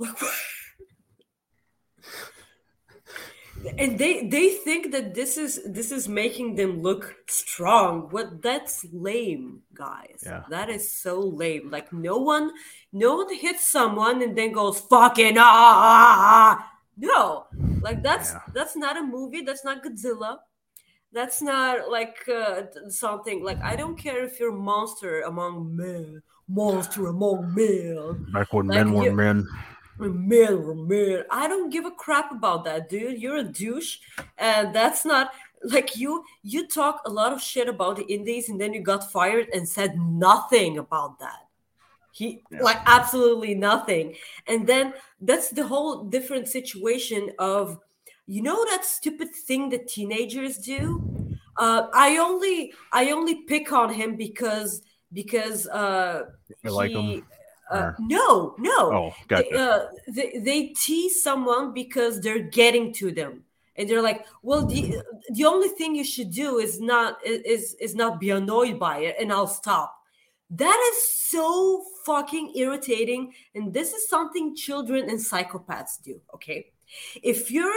and 3.78 3.98
they 3.98 4.26
they 4.28 4.50
think 4.50 4.92
that 4.92 5.14
this 5.14 5.36
is 5.36 5.60
this 5.66 5.90
is 5.90 6.08
making 6.08 6.56
them 6.56 6.82
look 6.82 7.14
strong. 7.28 8.08
What 8.10 8.42
that's 8.42 8.84
lame 8.92 9.62
guys. 9.74 10.22
Yeah. 10.24 10.44
that 10.50 10.70
is 10.70 10.90
so 10.90 11.20
lame. 11.20 11.70
Like 11.70 11.92
no 11.92 12.18
one 12.18 12.52
no 12.92 13.16
one 13.16 13.34
hits 13.34 13.66
someone 13.66 14.22
and 14.22 14.36
then 14.36 14.52
goes 14.52 14.80
fucking 14.80 15.36
ah 15.38 16.70
no. 16.96 17.46
Like 17.80 18.02
that's 18.02 18.32
Yeah. 18.32 18.40
that's 18.52 18.76
not 18.76 18.96
a 18.96 19.02
movie. 19.02 19.42
That's 19.42 19.64
not 19.64 19.82
godzilla. 19.82 20.38
That's 21.12 21.40
not 21.40 21.90
like 21.90 22.28
uh, 22.28 22.62
something. 22.88 23.44
Like 23.44 23.62
i 23.62 23.76
don't 23.76 23.96
care 23.96 24.24
if 24.24 24.40
you're 24.40 24.52
monster 24.52 25.22
among 25.22 25.76
men 25.76 26.22
monster 26.48 27.06
among 27.06 27.54
men. 27.54 28.26
Back 28.32 28.52
when 28.52 28.66
Like 28.66 28.86
men 28.86 28.92
were 28.92 29.12
men. 29.12 29.48
Man, 29.98 30.88
man, 30.88 31.24
I 31.30 31.48
don't 31.48 31.70
give 31.70 31.84
a 31.84 31.90
crap 31.90 32.32
about 32.32 32.64
that, 32.64 32.88
dude. 32.88 33.20
You're 33.20 33.36
a 33.36 33.44
douche, 33.44 33.98
and 34.38 34.74
that's 34.74 35.04
not 35.04 35.32
like 35.62 35.96
you. 35.96 36.24
You 36.42 36.66
talk 36.66 37.02
a 37.06 37.10
lot 37.10 37.32
of 37.32 37.40
shit 37.40 37.68
about 37.68 37.96
the 37.96 38.04
Indies, 38.04 38.48
and 38.48 38.60
then 38.60 38.74
you 38.74 38.82
got 38.82 39.10
fired 39.10 39.48
and 39.52 39.68
said 39.68 39.98
nothing 39.98 40.78
about 40.78 41.18
that. 41.20 41.48
He 42.12 42.42
like 42.60 42.78
absolutely 42.86 43.54
nothing, 43.54 44.14
and 44.46 44.66
then 44.66 44.94
that's 45.20 45.50
the 45.50 45.66
whole 45.66 46.04
different 46.04 46.48
situation 46.48 47.32
of, 47.38 47.78
you 48.26 48.40
know, 48.42 48.64
that 48.66 48.84
stupid 48.84 49.34
thing 49.34 49.68
that 49.70 49.88
teenagers 49.88 50.58
do. 50.58 51.36
Uh, 51.56 51.88
I 51.92 52.18
only 52.18 52.72
I 52.92 53.10
only 53.10 53.42
pick 53.42 53.72
on 53.72 53.92
him 53.92 54.16
because 54.16 54.82
because 55.12 55.66
uh, 55.68 56.26
You 56.62 56.70
like 56.70 56.90
him? 56.92 57.24
Uh, 57.70 57.92
no, 57.98 58.54
no. 58.58 58.92
Oh, 58.92 59.14
They, 59.28 59.50
gotcha. 59.50 59.58
uh, 59.58 59.88
they, 60.08 60.38
they 60.38 60.66
tease 60.68 61.22
someone 61.22 61.72
because 61.72 62.20
they're 62.20 62.38
getting 62.42 62.92
to 62.94 63.10
them, 63.10 63.44
and 63.76 63.88
they're 63.88 64.02
like, 64.02 64.26
"Well, 64.42 64.66
the 64.66 64.96
the 65.32 65.44
only 65.46 65.68
thing 65.68 65.94
you 65.94 66.04
should 66.04 66.30
do 66.30 66.58
is 66.58 66.80
not 66.80 67.18
is 67.24 67.74
is 67.74 67.94
not 67.94 68.20
be 68.20 68.30
annoyed 68.30 68.78
by 68.78 68.98
it, 68.98 69.16
and 69.20 69.32
I'll 69.32 69.46
stop." 69.46 69.96
That 70.50 70.92
is 70.92 71.08
so 71.08 71.84
fucking 72.04 72.52
irritating, 72.54 73.32
and 73.54 73.72
this 73.72 73.92
is 73.94 74.08
something 74.08 74.54
children 74.54 75.08
and 75.08 75.18
psychopaths 75.18 76.02
do. 76.02 76.20
Okay, 76.34 76.72
if 77.22 77.50
you're 77.50 77.72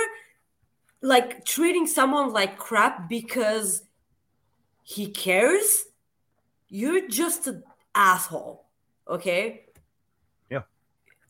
like 1.01 1.45
treating 1.45 1.87
someone 1.87 2.33
like 2.33 2.57
crap 2.57 3.07
because 3.07 3.83
he 4.83 5.07
cares, 5.07 5.85
you're 6.69 7.07
just 7.07 7.47
an 7.47 7.63
asshole. 7.95 8.65
Okay. 9.09 9.63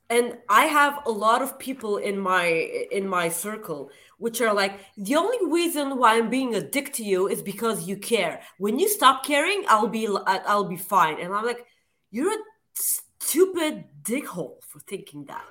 And 0.09 0.37
i 0.49 0.63
have 0.65 0.99
a 1.05 1.11
lot 1.11 1.41
of 1.41 1.59
people 1.59 1.97
in 1.97 2.17
my 2.17 2.45
in 2.91 3.07
my 3.07 3.27
circle 3.29 3.89
which 4.19 4.39
are 4.41 4.53
like 4.53 4.79
the 4.97 5.15
only 5.15 5.37
reason 5.51 5.97
why 5.97 6.17
i'm 6.17 6.29
being 6.29 6.55
a 6.55 6.61
dick 6.61 6.93
to 6.93 7.03
you 7.03 7.27
is 7.27 7.41
because 7.41 7.87
you 7.87 7.97
care 7.97 8.41
when 8.57 8.79
you 8.79 8.87
stop 8.87 9.25
caring 9.25 9.63
i'll 9.67 9.87
be 9.87 10.07
uh, 10.07 10.39
i'll 10.45 10.63
be 10.63 10.77
fine 10.77 11.19
and 11.19 11.33
i'm 11.33 11.45
like 11.45 11.65
you're 12.11 12.31
a 12.33 12.43
stupid 12.73 13.83
dickhole 14.01 14.63
for 14.63 14.79
thinking 14.87 15.25
that 15.25 15.43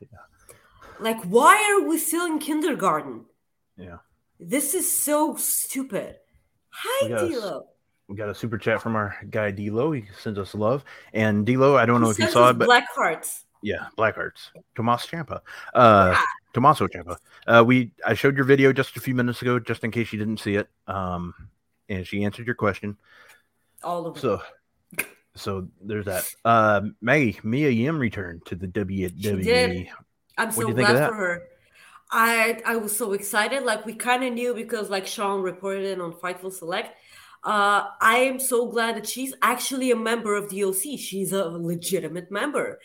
like 1.00 1.22
why 1.24 1.54
are 1.70 1.88
we 1.88 1.96
still 1.98 2.26
in 2.26 2.38
kindergarten 2.38 3.24
Yeah. 3.76 3.98
this 4.38 4.74
is 4.74 4.90
so 4.90 5.36
stupid 5.36 6.16
hi 6.70 7.06
We 7.06 7.08
got 7.10 7.22
a 7.22 7.26
s- 7.26 7.32
Dilo. 7.32 7.62
We 8.08 8.16
got 8.16 8.28
a 8.28 8.34
super 8.34 8.58
chat 8.58 8.82
from 8.82 8.96
our 8.96 9.16
guy 9.30 9.52
D'Lo. 9.52 9.92
He 9.92 10.02
sends 10.20 10.36
us 10.36 10.52
love. 10.52 10.82
And 11.14 11.46
D'Lo, 11.46 11.76
I 11.76 11.86
don't 11.86 12.00
know 12.00 12.10
if 12.10 12.18
you 12.18 12.26
saw 12.28 12.50
it, 12.50 12.58
but 12.58 12.64
black 12.66 12.88
hearts 12.92 13.44
yeah, 13.62 13.86
Black 13.96 14.14
Hearts. 14.14 14.50
Tomas 14.74 15.06
Ciampa. 15.06 15.40
Uh 15.74 16.16
Tommaso 16.52 16.86
Ciampa. 16.88 17.16
Uh 17.46 17.64
we 17.66 17.92
I 18.04 18.14
showed 18.14 18.36
your 18.36 18.44
video 18.44 18.72
just 18.72 18.96
a 18.96 19.00
few 19.00 19.14
minutes 19.14 19.42
ago, 19.42 19.58
just 19.58 19.84
in 19.84 19.90
case 19.90 20.12
you 20.12 20.18
didn't 20.18 20.40
see 20.40 20.56
it. 20.56 20.68
Um 20.86 21.34
and 21.88 22.06
she 22.06 22.24
answered 22.24 22.46
your 22.46 22.54
question. 22.54 22.96
all 23.82 24.06
of 24.06 24.14
them 24.14 24.20
So 24.20 24.42
so 25.34 25.68
there's 25.80 26.06
that. 26.06 26.24
Uh 26.44 26.82
Maggie, 27.00 27.38
Mia 27.42 27.68
Yim 27.70 27.98
returned 27.98 28.44
to 28.46 28.56
the 28.56 28.66
WWE. 28.66 29.88
I'm 30.38 30.50
so 30.52 30.62
you 30.68 30.74
think 30.74 30.88
of 30.88 30.94
glad 30.96 31.08
for 31.08 31.14
her. 31.14 31.42
I 32.10 32.60
I 32.66 32.76
was 32.76 32.96
so 32.96 33.12
excited. 33.12 33.62
Like 33.62 33.86
we 33.86 33.94
kind 33.94 34.24
of 34.24 34.32
knew 34.32 34.54
because 34.54 34.90
like 34.90 35.06
Sean 35.06 35.42
reported 35.42 35.84
it 35.84 36.00
on 36.00 36.12
Fightful 36.12 36.52
Select. 36.52 36.96
Uh, 37.42 37.88
I 38.02 38.16
am 38.18 38.38
so 38.38 38.66
glad 38.66 38.96
that 38.96 39.08
she's 39.08 39.32
actually 39.40 39.90
a 39.92 39.96
member 39.96 40.34
of 40.36 40.50
the 40.50 40.64
OC. 40.64 40.98
She's 40.98 41.32
a 41.32 41.44
legitimate 41.46 42.30
member. 42.30 42.80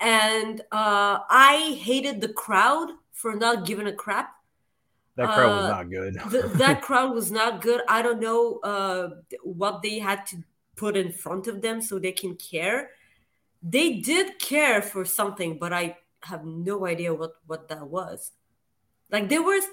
And 0.00 0.60
uh, 0.72 1.18
I 1.28 1.78
hated 1.80 2.20
the 2.20 2.28
crowd 2.28 2.90
for 3.12 3.34
not 3.34 3.66
giving 3.66 3.86
a 3.88 3.92
crap. 3.92 4.34
That 5.16 5.34
crowd 5.34 5.56
was 5.56 5.64
Uh, 5.64 5.68
not 5.76 5.90
good. 5.90 6.14
Th- 6.30 6.52
that 6.62 6.82
crowd 6.86 7.14
was 7.14 7.30
not 7.32 7.60
good. 7.60 7.80
I 7.88 8.02
don't 8.02 8.20
know 8.20 8.58
uh, 8.62 9.10
what 9.42 9.82
they 9.82 9.98
had 9.98 10.24
to 10.26 10.36
put 10.76 10.96
in 10.96 11.10
front 11.12 11.48
of 11.48 11.60
them 11.62 11.82
so 11.82 11.98
they 11.98 12.12
can 12.12 12.36
care. 12.36 12.90
They 13.60 13.94
did 13.98 14.38
care 14.38 14.80
for 14.80 15.04
something, 15.04 15.58
but 15.58 15.72
I 15.72 15.96
have 16.22 16.44
no 16.44 16.86
idea 16.86 17.12
what 17.12 17.32
what 17.46 17.66
that 17.68 17.88
was. 17.88 18.30
Like 19.10 19.28
there 19.28 19.42
was 19.42 19.64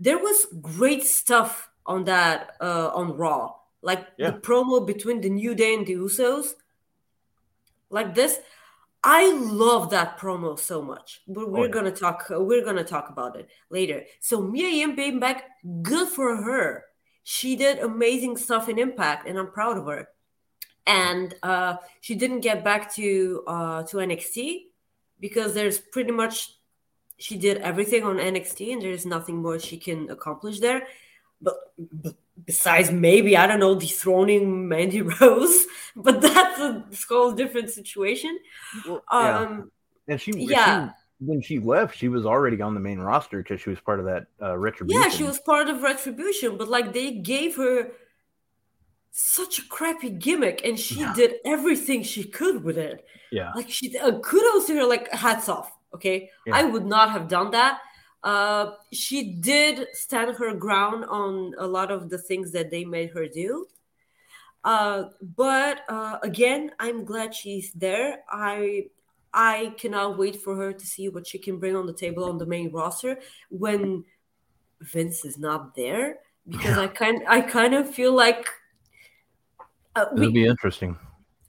there 0.00 0.18
was 0.18 0.46
great 0.62 1.04
stuff 1.04 1.68
on 1.84 2.04
that 2.04 2.56
uh, 2.60 2.88
on 2.94 3.16
Raw, 3.18 3.52
like 3.82 4.06
Yeah. 4.16 4.30
the 4.30 4.38
promo 4.38 4.86
between 4.86 5.20
the 5.20 5.28
New 5.28 5.54
Day 5.54 5.74
and 5.74 5.86
the 5.86 5.94
Usos. 6.00 6.54
Like 7.90 8.14
this, 8.14 8.38
I 9.06 9.30
love 9.34 9.90
that 9.90 10.18
promo 10.18 10.58
so 10.58 10.80
much. 10.80 11.20
But 11.28 11.50
we're 11.50 11.66
yeah. 11.66 11.72
gonna 11.72 11.92
talk. 11.92 12.26
We're 12.30 12.64
gonna 12.64 12.84
talk 12.84 13.10
about 13.10 13.36
it 13.36 13.48
later. 13.68 14.04
So 14.20 14.40
Mia 14.40 14.68
Yim 14.68 14.96
being 14.96 15.20
back, 15.20 15.44
good 15.82 16.08
for 16.08 16.34
her. 16.42 16.86
She 17.22 17.54
did 17.54 17.78
amazing 17.78 18.38
stuff 18.38 18.68
in 18.68 18.78
Impact, 18.78 19.28
and 19.28 19.38
I'm 19.38 19.50
proud 19.50 19.76
of 19.76 19.86
her. 19.86 20.08
And 20.86 21.34
uh, 21.42 21.76
she 22.00 22.14
didn't 22.14 22.40
get 22.40 22.64
back 22.64 22.94
to 22.94 23.44
uh, 23.46 23.82
to 23.84 23.98
NXT 23.98 24.64
because 25.20 25.52
there's 25.52 25.78
pretty 25.78 26.12
much 26.12 26.50
she 27.18 27.36
did 27.36 27.58
everything 27.58 28.04
on 28.04 28.16
NXT, 28.16 28.72
and 28.72 28.82
there's 28.82 29.04
nothing 29.04 29.36
more 29.36 29.58
she 29.58 29.76
can 29.76 30.08
accomplish 30.08 30.60
there. 30.60 30.86
But, 31.40 31.54
but 31.78 32.14
besides, 32.44 32.90
maybe 32.90 33.36
I 33.36 33.46
don't 33.46 33.60
know, 33.60 33.74
dethroning 33.78 34.68
Mandy 34.68 35.02
Rose, 35.20 35.66
but 35.96 36.20
that's 36.20 36.58
a 36.60 36.84
whole 37.08 37.32
different 37.32 37.70
situation. 37.70 38.38
Yeah. 38.86 38.98
Um, 39.10 39.70
And 40.08 40.20
she, 40.20 40.32
yeah. 40.36 40.88
she 40.88 40.92
when 41.26 41.40
she 41.40 41.58
left, 41.58 41.96
she 41.96 42.08
was 42.08 42.26
already 42.26 42.60
on 42.60 42.74
the 42.74 42.80
main 42.80 42.98
roster 42.98 43.38
because 43.38 43.60
she 43.60 43.70
was 43.70 43.80
part 43.80 43.98
of 44.00 44.06
that 44.06 44.26
uh, 44.42 44.56
retribution. 44.58 45.00
yeah, 45.02 45.08
she 45.08 45.22
was 45.24 45.38
part 45.38 45.68
of 45.68 45.80
Retribution, 45.82 46.56
but 46.58 46.68
like 46.68 46.92
they 46.92 47.12
gave 47.12 47.56
her 47.56 47.92
such 49.10 49.58
a 49.60 49.62
crappy 49.68 50.10
gimmick, 50.10 50.60
and 50.64 50.78
she 50.78 51.00
Yeah. 51.00 51.14
did 51.14 51.34
everything 51.44 52.02
she 52.02 52.24
could 52.24 52.64
with 52.64 52.76
it. 52.78 53.06
Yeah. 53.30 53.52
Like 53.54 53.70
she, 53.70 53.96
uh, 53.96 54.18
kudos 54.18 54.66
to 54.66 54.74
her. 54.76 54.84
Like 54.86 55.10
hats 55.12 55.48
off. 55.48 55.72
Okay, 55.94 56.30
Yeah. 56.46 56.56
I 56.56 56.64
would 56.64 56.84
not 56.84 57.10
have 57.12 57.28
done 57.28 57.52
that. 57.52 57.78
Uh, 58.24 58.72
she 58.90 59.34
did 59.34 59.86
stand 59.92 60.34
her 60.36 60.54
ground 60.54 61.04
on 61.04 61.54
a 61.58 61.66
lot 61.66 61.90
of 61.90 62.08
the 62.08 62.16
things 62.16 62.52
that 62.52 62.70
they 62.70 62.82
made 62.82 63.10
her 63.10 63.28
do. 63.28 63.66
Uh, 64.64 65.04
but 65.36 65.82
uh, 65.90 66.18
again, 66.22 66.70
I'm 66.80 67.04
glad 67.04 67.34
she's 67.34 67.70
there. 67.72 68.24
I 68.30 68.86
I 69.34 69.74
cannot 69.76 70.16
wait 70.16 70.36
for 70.36 70.56
her 70.56 70.72
to 70.72 70.86
see 70.86 71.10
what 71.10 71.26
she 71.26 71.38
can 71.38 71.58
bring 71.58 71.76
on 71.76 71.86
the 71.86 71.92
table 71.92 72.24
on 72.24 72.38
the 72.38 72.46
main 72.46 72.72
roster 72.72 73.18
when 73.50 74.04
Vince 74.80 75.24
is 75.26 75.36
not 75.38 75.74
there 75.74 76.20
because 76.48 76.78
I 76.78 76.86
kind 77.02 77.22
I 77.28 77.42
kind 77.42 77.74
of 77.74 77.90
feel 77.90 78.14
like 78.14 78.48
uh, 79.96 80.06
It'll 80.12 80.26
we, 80.26 80.32
be 80.32 80.46
interesting. 80.46 80.96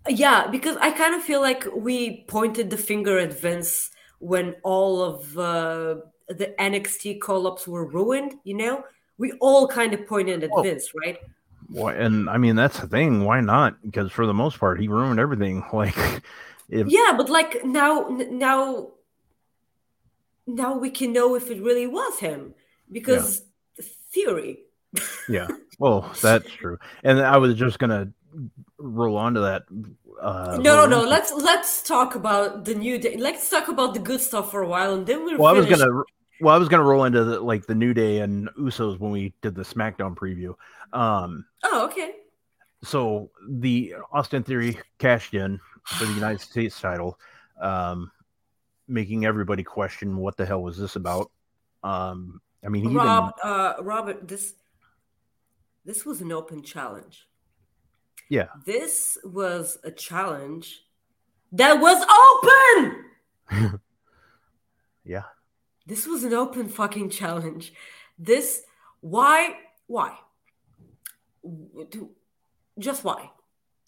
yeah, 0.10 0.48
because 0.48 0.76
I 0.78 0.92
kind 0.92 1.16
of 1.16 1.24
feel 1.24 1.40
like 1.40 1.66
we 1.74 2.26
pointed 2.28 2.70
the 2.70 2.78
finger 2.78 3.18
at 3.18 3.40
Vince 3.40 3.92
when 4.20 4.56
all 4.64 5.02
of 5.02 5.38
uh, 5.38 5.96
the 6.28 6.56
NXT 6.60 7.20
call 7.22 7.48
ups 7.48 7.68
were 7.68 7.86
ruined, 7.86 8.36
you 8.44 8.56
know? 8.56 8.84
We 9.18 9.32
all 9.40 9.68
kind 9.68 9.94
of 9.94 10.06
pointed 10.08 10.44
at 10.44 10.50
Oh. 10.54 10.62
Vince, 10.62 10.90
right? 10.96 11.18
Why, 11.70 11.94
and 11.94 12.30
I 12.30 12.38
mean 12.38 12.56
that's 12.56 12.80
the 12.80 12.88
thing. 12.88 13.24
Why 13.24 13.42
not? 13.42 13.82
Because 13.82 14.12
for 14.12 14.26
the 14.28 14.34
most 14.34 14.60
part, 14.60 14.80
he 14.80 14.88
ruined 14.88 15.20
everything. 15.20 15.64
Like, 15.74 15.96
if 16.70 16.88
Yeah, 16.88 17.14
but 17.18 17.30
like 17.30 17.64
now, 17.66 18.08
now, 18.10 18.92
now 20.48 20.78
we 20.78 20.90
can 20.90 21.12
know 21.14 21.36
if 21.36 21.50
it 21.50 21.62
really 21.62 21.88
was 21.88 22.20
him 22.20 22.54
because 22.92 23.44
theory. 24.12 24.60
yeah, 25.28 25.48
well, 25.80 26.12
that's 26.22 26.50
true. 26.52 26.78
And 27.04 27.20
I 27.20 27.38
was 27.38 27.56
just 27.56 27.80
gonna 27.80 28.12
roll 28.78 29.18
onto 29.18 29.42
that. 29.42 29.64
Uh, 30.22 30.58
no, 30.62 30.76
no, 30.76 30.86
no. 30.86 31.02
Let's 31.04 31.34
let's 31.34 31.82
talk 31.84 32.16
about 32.16 32.66
the 32.66 32.76
new 32.76 32.98
day. 32.98 33.18
Let's 33.18 33.50
talk 33.50 33.68
about 33.68 33.94
the 33.94 34.00
good 34.00 34.22
stuff 34.22 34.52
for 34.52 34.62
a 34.62 34.68
while, 34.68 34.94
and 34.94 35.06
then 35.06 35.26
we'll. 35.26 35.38
Well, 35.38 35.54
I 35.54 35.58
was 35.58 35.66
gonna. 35.66 36.04
Well, 36.42 36.54
I 36.54 36.58
was 36.58 36.68
gonna 36.70 36.84
roll 36.84 37.06
into 37.06 37.24
the, 37.24 37.40
like 37.40 37.66
the 37.66 37.76
New 37.76 37.94
Day 37.94 38.20
and 38.20 38.50
Usos 38.60 39.00
when 39.00 39.12
we 39.12 39.34
did 39.42 39.56
the 39.56 39.64
SmackDown 39.64 40.16
preview. 40.16 40.54
Um, 40.94 41.46
Oh, 41.64 41.86
okay. 41.86 42.16
so 42.84 43.32
the 43.48 43.96
Austin 44.12 44.44
Theory 44.44 44.78
cashed 45.00 45.34
in 45.34 45.60
for 45.86 46.06
the 46.06 46.14
United 46.14 46.42
States 46.42 46.80
title, 46.80 47.20
um, 47.62 48.12
making 48.88 49.26
everybody 49.26 49.64
question 49.64 50.18
what 50.18 50.36
the 50.38 50.46
hell 50.46 50.62
was 50.62 50.78
this 50.78 50.96
about. 50.96 51.32
Um, 51.84 52.42
I 52.66 52.70
mean, 52.70 52.90
he 52.90 52.96
Rob, 52.96 53.34
uh, 53.44 53.74
Robert, 53.82 54.28
this 54.28 54.54
this 55.86 56.04
was 56.06 56.20
an 56.22 56.32
open 56.32 56.64
challenge. 56.64 57.28
yeah, 58.30 58.48
This 58.66 59.18
was 59.24 59.78
a 59.84 59.92
challenge 59.92 60.82
that 61.52 61.80
was 61.80 62.04
open. 63.52 63.80
yeah, 65.04 65.24
This 65.86 66.08
was 66.08 66.24
an 66.24 66.34
open 66.34 66.68
fucking 66.70 67.10
challenge. 67.10 67.74
This 68.18 68.64
why 69.02 69.56
why 69.88 70.18
just 72.80 73.04
why 73.04 73.30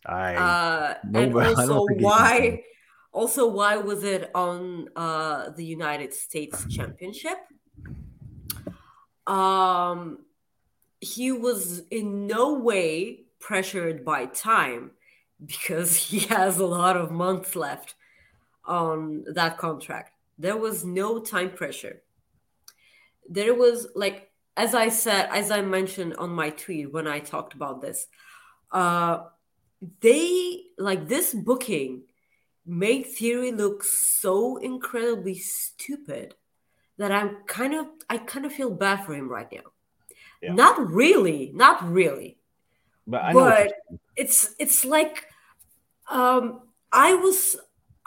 I 0.06 0.36
uh, 0.36 0.94
and 1.16 1.34
but 1.34 1.58
I 1.58 1.66
don't 1.66 1.78
also 1.78 1.88
think 1.88 2.00
he 2.00 2.04
can 2.04 2.04
why 2.04 2.64
also 3.12 3.48
why 3.48 3.78
was 3.78 4.04
it 4.04 4.30
on 4.36 4.90
uh, 4.96 5.50
the 5.50 5.66
United 5.66 6.14
States 6.14 6.66
Championship? 6.70 7.38
Um, 9.26 10.20
he 11.02 11.32
was 11.32 11.82
in 11.90 12.28
no 12.28 12.54
way 12.54 13.26
pressured 13.40 14.06
by 14.06 14.28
time 14.28 14.92
because 15.44 15.96
he 16.10 16.20
has 16.28 16.60
a 16.60 16.66
lot 16.66 16.96
of 16.96 17.12
months 17.12 17.56
left 17.56 17.96
on 18.66 19.26
that 19.34 19.58
contract. 19.58 20.12
There 20.38 20.58
was 20.58 20.86
no 20.86 21.20
time 21.20 21.52
pressure. 21.52 22.02
There 23.30 23.54
was 23.54 23.88
like 23.96 24.32
as 24.56 24.74
I 24.74 24.90
said, 24.90 25.30
as 25.32 25.52
I 25.52 25.62
mentioned 25.62 26.16
on 26.16 26.32
my 26.32 26.50
tweet 26.50 26.92
when 26.92 27.08
I 27.08 27.20
talked 27.20 27.54
about 27.54 27.80
this, 27.80 28.08
uh, 28.72 29.26
they 30.02 30.64
like 30.78 31.08
this 31.08 31.34
booking 31.34 32.04
made 32.66 33.04
Theory 33.04 33.52
look 33.52 33.84
so 33.84 34.58
incredibly 34.58 35.36
stupid 35.36 36.36
that 36.98 37.12
I'm 37.12 37.38
kind 37.46 37.76
of 37.76 37.86
I 38.10 38.18
kind 38.18 38.46
of 38.46 38.52
feel 38.52 38.72
bad 38.72 39.06
for 39.06 39.14
him 39.14 39.30
right 39.30 39.48
now. 39.52 39.72
Yeah. 40.42 40.54
Not 40.54 40.92
really, 40.92 41.52
not 41.54 41.84
really. 41.90 42.38
but. 43.06 43.34
But 43.34 43.74
it's 44.16 44.56
it's 44.60 44.84
like 44.84 45.28
um 46.10 46.62
I 46.92 47.14
was 47.14 47.56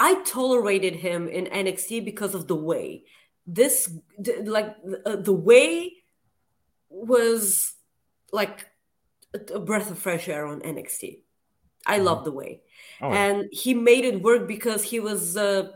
I 0.00 0.22
tolerated 0.22 0.96
him 0.96 1.28
in 1.28 1.44
NXT 1.44 2.06
because 2.06 2.34
of 2.34 2.48
the 2.48 2.56
way. 2.56 3.04
This 3.46 3.92
like 4.44 4.74
uh, 5.04 5.16
the 5.16 5.32
way 5.32 5.92
was 6.88 7.74
like 8.32 8.66
a, 9.34 9.60
breath 9.60 9.90
of 9.90 9.98
fresh 9.98 10.26
air 10.26 10.46
on 10.46 10.60
NXT. 10.62 11.20
I 11.86 11.98
love 11.98 12.24
the 12.24 12.32
way, 12.32 12.62
Oh, 13.02 13.12
and 13.12 13.48
he 13.52 13.74
made 13.74 14.04
it 14.06 14.22
work 14.22 14.48
because 14.48 14.82
he 14.84 15.00
was 15.00 15.36
uh, 15.36 15.70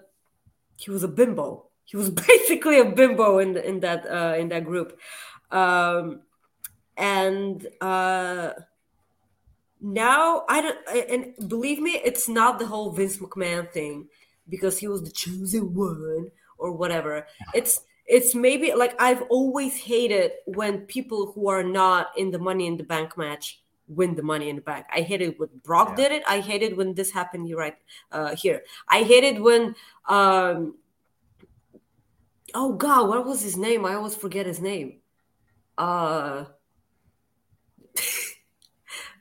he 0.76 0.90
was 0.90 1.02
a 1.02 1.08
bimbo. 1.08 1.66
He 1.84 1.98
was 1.98 2.08
basically 2.28 2.80
a 2.80 2.84
bimbo 2.86 3.38
in 3.38 3.56
in 3.58 3.80
that 3.80 4.06
uh, 4.10 4.36
in 4.38 4.48
that 4.48 4.64
group, 4.64 4.98
um, 5.50 6.22
and 6.96 7.66
uh, 7.80 8.52
now 9.84 10.44
I 10.48 10.62
don't. 10.62 10.78
And 11.10 11.48
believe 11.48 11.78
me, 11.78 12.00
it's 12.02 12.28
not 12.28 12.58
the 12.58 12.66
whole 12.66 12.90
Vince 12.90 13.18
McMahon 13.18 13.70
thing 13.70 14.08
because 14.48 14.78
he 14.78 14.88
was 14.88 15.02
the 15.02 15.10
chosen 15.10 15.74
one 15.74 16.30
or 16.58 16.72
whatever. 16.72 17.26
It's 17.54 17.82
it's 18.06 18.34
maybe 18.34 18.72
like 18.74 19.00
I've 19.00 19.22
always 19.28 19.76
hated 19.76 20.32
when 20.46 20.80
people 20.86 21.32
who 21.32 21.48
are 21.48 21.62
not 21.62 22.08
in 22.16 22.30
the 22.30 22.38
Money 22.38 22.66
in 22.66 22.78
the 22.78 22.84
Bank 22.84 23.16
match 23.18 23.60
win 23.86 24.14
the 24.14 24.22
Money 24.22 24.48
in 24.48 24.56
the 24.56 24.62
Bank. 24.62 24.86
I 24.90 25.02
hated 25.02 25.38
when 25.38 25.50
Brock 25.62 25.90
Yeah. 25.90 25.96
did 25.96 26.12
it. 26.12 26.22
I 26.26 26.40
hated 26.40 26.76
when 26.76 26.94
this 26.94 27.10
happened 27.10 27.46
here 27.46 27.58
right 27.58 27.76
uh, 28.10 28.34
here. 28.34 28.62
I 28.88 29.02
hated 29.02 29.40
when. 29.40 29.76
Um, 30.08 30.76
oh 32.54 32.72
God, 32.72 33.08
what 33.08 33.26
was 33.26 33.42
his 33.42 33.56
name? 33.56 33.84
I 33.84 33.94
always 33.94 34.14
forget 34.14 34.46
his 34.46 34.60
name. 34.60 35.00
Uh, 35.76 36.46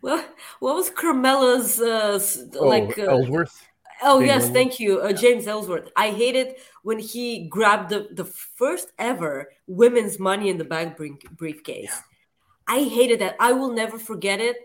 what 0.04 0.36
what 0.60 0.76
was 0.76 0.90
Carmella's 0.92 1.80
uh, 1.80 2.20
Oh, 2.60 2.68
like? 2.68 2.98
Uh, 3.00 3.04
Ellsworth. 3.16 3.56
Oh 4.04 4.20
James 4.20 4.28
yes, 4.28 4.36
Ellsworth? 4.44 4.54
thank 4.54 4.80
you, 4.84 4.92
uh, 5.00 5.14
James 5.14 5.48
Ellsworth. 5.48 5.88
I 5.96 6.12
hated 6.12 6.48
when 6.84 7.00
he 7.00 7.48
grabbed 7.48 7.90
the, 7.90 8.10
the 8.12 8.26
first 8.26 8.92
ever 9.00 9.50
women's 9.68 10.20
Money 10.20 10.50
in 10.50 10.58
the 10.58 10.66
Bank 10.68 10.98
brief- 10.98 11.24
briefcase. 11.40 11.96
I 12.68 12.84
hated 12.84 13.20
that. 13.22 13.36
I 13.40 13.54
will 13.54 13.72
never 13.72 13.98
forget 13.98 14.40
it. 14.50 14.58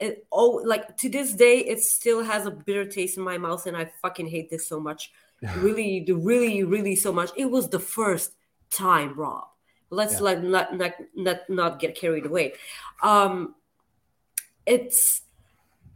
it 0.00 0.26
oh 0.30 0.60
like 0.72 0.96
to 1.02 1.08
this 1.08 1.34
day 1.34 1.56
it 1.72 1.80
still 1.80 2.22
has 2.22 2.46
a 2.46 2.50
bitter 2.66 2.86
taste 2.86 3.16
in 3.18 3.22
my 3.22 3.38
mouth 3.38 3.62
and 3.68 3.76
i 3.78 3.84
fucking 4.02 4.26
hate 4.26 4.48
this 4.50 4.66
so 4.66 4.78
much 4.88 5.02
really 5.62 6.02
really 6.10 6.64
really 6.74 6.96
so 6.98 7.10
much 7.14 7.30
it 7.42 7.46
was 7.56 7.68
the 7.70 7.78
first 7.78 8.34
time 8.74 9.14
rob 9.14 9.46
let's 9.90 10.14
Yeah. 10.18 10.26
like 10.28 10.40
not, 10.42 10.66
not 10.80 10.92
not 11.14 11.38
not 11.48 11.72
get 11.82 11.94
carried 11.94 12.26
away 12.26 12.46
um 13.06 13.54
it's 14.66 15.22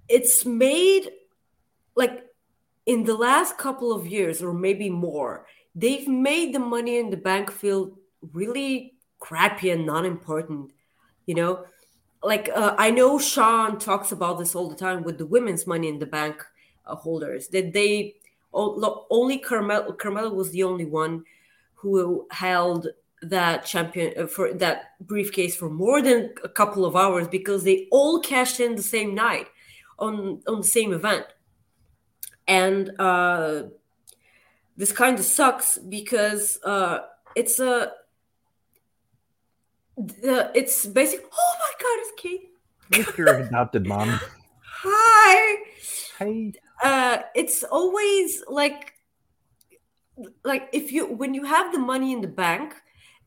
it's 0.09 0.45
made 0.45 1.11
like 1.95 2.25
in 2.87 3.05
the 3.05 3.15
last 3.15 3.59
couple 3.59 3.93
of 3.93 4.07
years 4.07 4.43
or 4.43 4.53
maybe 4.53 4.89
more 4.91 5.47
they've 5.75 6.09
made 6.09 6.55
the 6.55 6.59
money 6.59 6.99
in 6.99 7.11
the 7.11 7.17
bank 7.17 7.51
feel 7.51 7.93
really 8.33 8.95
crappy 9.19 9.71
and 9.71 9.87
not 9.87 10.05
important 10.05 10.73
you 11.27 11.35
know? 11.35 11.65
Like 12.23 12.51
uh, 12.55 12.75
i 12.79 12.91
know 12.91 13.19
sean 13.19 13.79
talks 13.79 14.11
about 14.11 14.39
this 14.39 14.55
all 14.55 14.69
the 14.69 14.75
time 14.75 15.05
with 15.05 15.19
the 15.19 15.27
women's 15.27 15.67
money 15.67 15.89
in 15.89 15.99
the 15.99 16.07
bank 16.07 16.45
uh, 16.85 16.97
holders 16.97 17.49
that 17.49 17.73
they 17.73 18.17
only 18.53 19.39
Carmella 19.39 19.97
Carmella 19.97 20.35
was 20.35 20.51
the 20.51 20.65
only 20.65 20.85
one 20.85 21.25
who 21.75 22.27
held 22.31 22.89
that 23.23 23.65
champion 23.67 24.13
uh, 24.17 24.27
for 24.27 24.53
that 24.55 24.93
briefcase 25.01 25.57
for 25.57 25.69
more 25.69 26.01
than 26.03 26.33
a 26.45 26.49
couple 26.49 26.85
of 26.85 26.95
hours 26.95 27.27
because 27.29 27.65
they 27.65 27.89
all 27.91 28.21
cashed 28.21 28.61
in 28.61 28.77
the 28.77 28.83
same 28.83 29.15
night 29.15 29.49
on 29.99 30.41
on 30.47 30.59
the 30.61 30.67
same 30.67 30.93
event 30.93 31.27
and 32.47 32.91
uh 33.01 33.65
this 34.77 34.93
kind 34.93 35.19
of 35.19 35.25
sucks 35.25 35.79
because 35.79 36.59
uh 36.65 36.99
it's 37.35 37.59
a 37.59 37.93
the, 39.97 40.51
it's 40.55 40.87
basic 40.87 41.21
oh 41.33 41.55
my 41.59 41.73
god 41.81 41.99
it's 42.03 42.13
kate 42.23 42.51
With 42.97 43.19
your 43.19 43.35
adopted 43.35 43.87
mom. 43.87 44.21
hi 44.63 45.57
Hey. 46.19 46.53
uh 46.85 47.19
it's 47.35 47.65
always 47.65 48.45
like 48.49 48.95
like 50.45 50.69
if 50.73 50.93
you 50.93 51.07
when 51.07 51.35
you 51.35 51.45
have 51.45 51.73
the 51.73 51.79
money 51.79 52.13
in 52.13 52.21
the 52.21 52.29
bank 52.29 52.75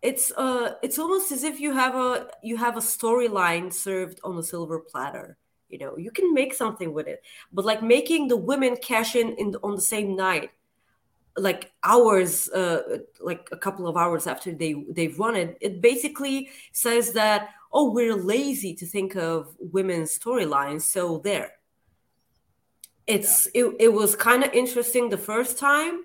it's 0.01 0.31
uh 0.31 0.73
it's 0.81 0.97
almost 0.97 1.31
as 1.31 1.43
if 1.43 1.59
you 1.59 1.73
have 1.73 1.95
a 1.95 2.27
you 2.43 2.57
have 2.57 2.77
a 2.77 2.81
storyline 2.81 3.71
served 3.71 4.19
on 4.23 4.37
a 4.37 4.43
silver 4.43 4.79
platter 4.79 5.37
you 5.69 5.77
know? 5.77 5.97
You 5.97 6.11
can 6.11 6.33
make 6.33 6.53
something 6.53 6.93
with 6.93 7.07
it 7.07 7.23
but 7.53 7.63
like 7.63 7.81
making 7.81 8.27
the 8.27 8.35
women 8.35 8.75
cash 8.75 9.15
in, 9.15 9.35
in 9.35 9.55
on 9.63 9.75
the 9.75 9.81
same 9.81 10.15
night 10.15 10.51
like 11.37 11.71
hours 11.83 12.49
uh 12.49 12.97
like 13.21 13.47
a 13.53 13.57
couple 13.57 13.87
of 13.87 13.95
hours 13.95 14.27
after 14.27 14.51
they 14.51 14.75
they've 14.89 15.17
won 15.17 15.35
it 15.37 15.57
it 15.61 15.81
basically 15.81 16.49
says 16.73 17.13
that 17.13 17.51
oh 17.73 17.91
we're 17.91 18.15
lazy 18.15 18.73
to 18.75 18.85
think 18.85 19.15
of 19.15 19.55
women's 19.59 20.17
storylines 20.17 20.81
so 20.81 21.19
there. 21.19 21.53
It's 23.07 23.47
it, 23.53 23.75
it 23.79 23.93
was 23.93 24.15
kind 24.15 24.43
of 24.43 24.53
interesting 24.53 25.09
the 25.09 25.17
first 25.17 25.57
time 25.57 26.03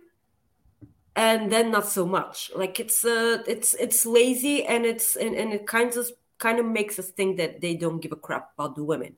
and 1.16 1.50
then 1.50 1.70
not 1.70 1.86
so 1.88 2.06
much 2.06 2.50
like 2.54 2.78
it's 2.78 3.04
uh 3.04 3.42
it's 3.48 3.74
it's 3.74 4.04
lazy 4.04 4.64
and 4.64 4.84
it's 4.84 5.16
and, 5.16 5.34
and 5.34 5.52
it 5.52 5.66
kind 5.66 5.96
of 5.96 6.08
kind 6.38 6.58
of 6.58 6.66
makes 6.66 6.98
us 6.98 7.08
think 7.08 7.38
that 7.38 7.60
they 7.62 7.74
don't 7.74 8.00
give 8.00 8.12
a 8.12 8.16
crap 8.16 8.52
about 8.56 8.76
the 8.76 8.84
women 8.84 9.16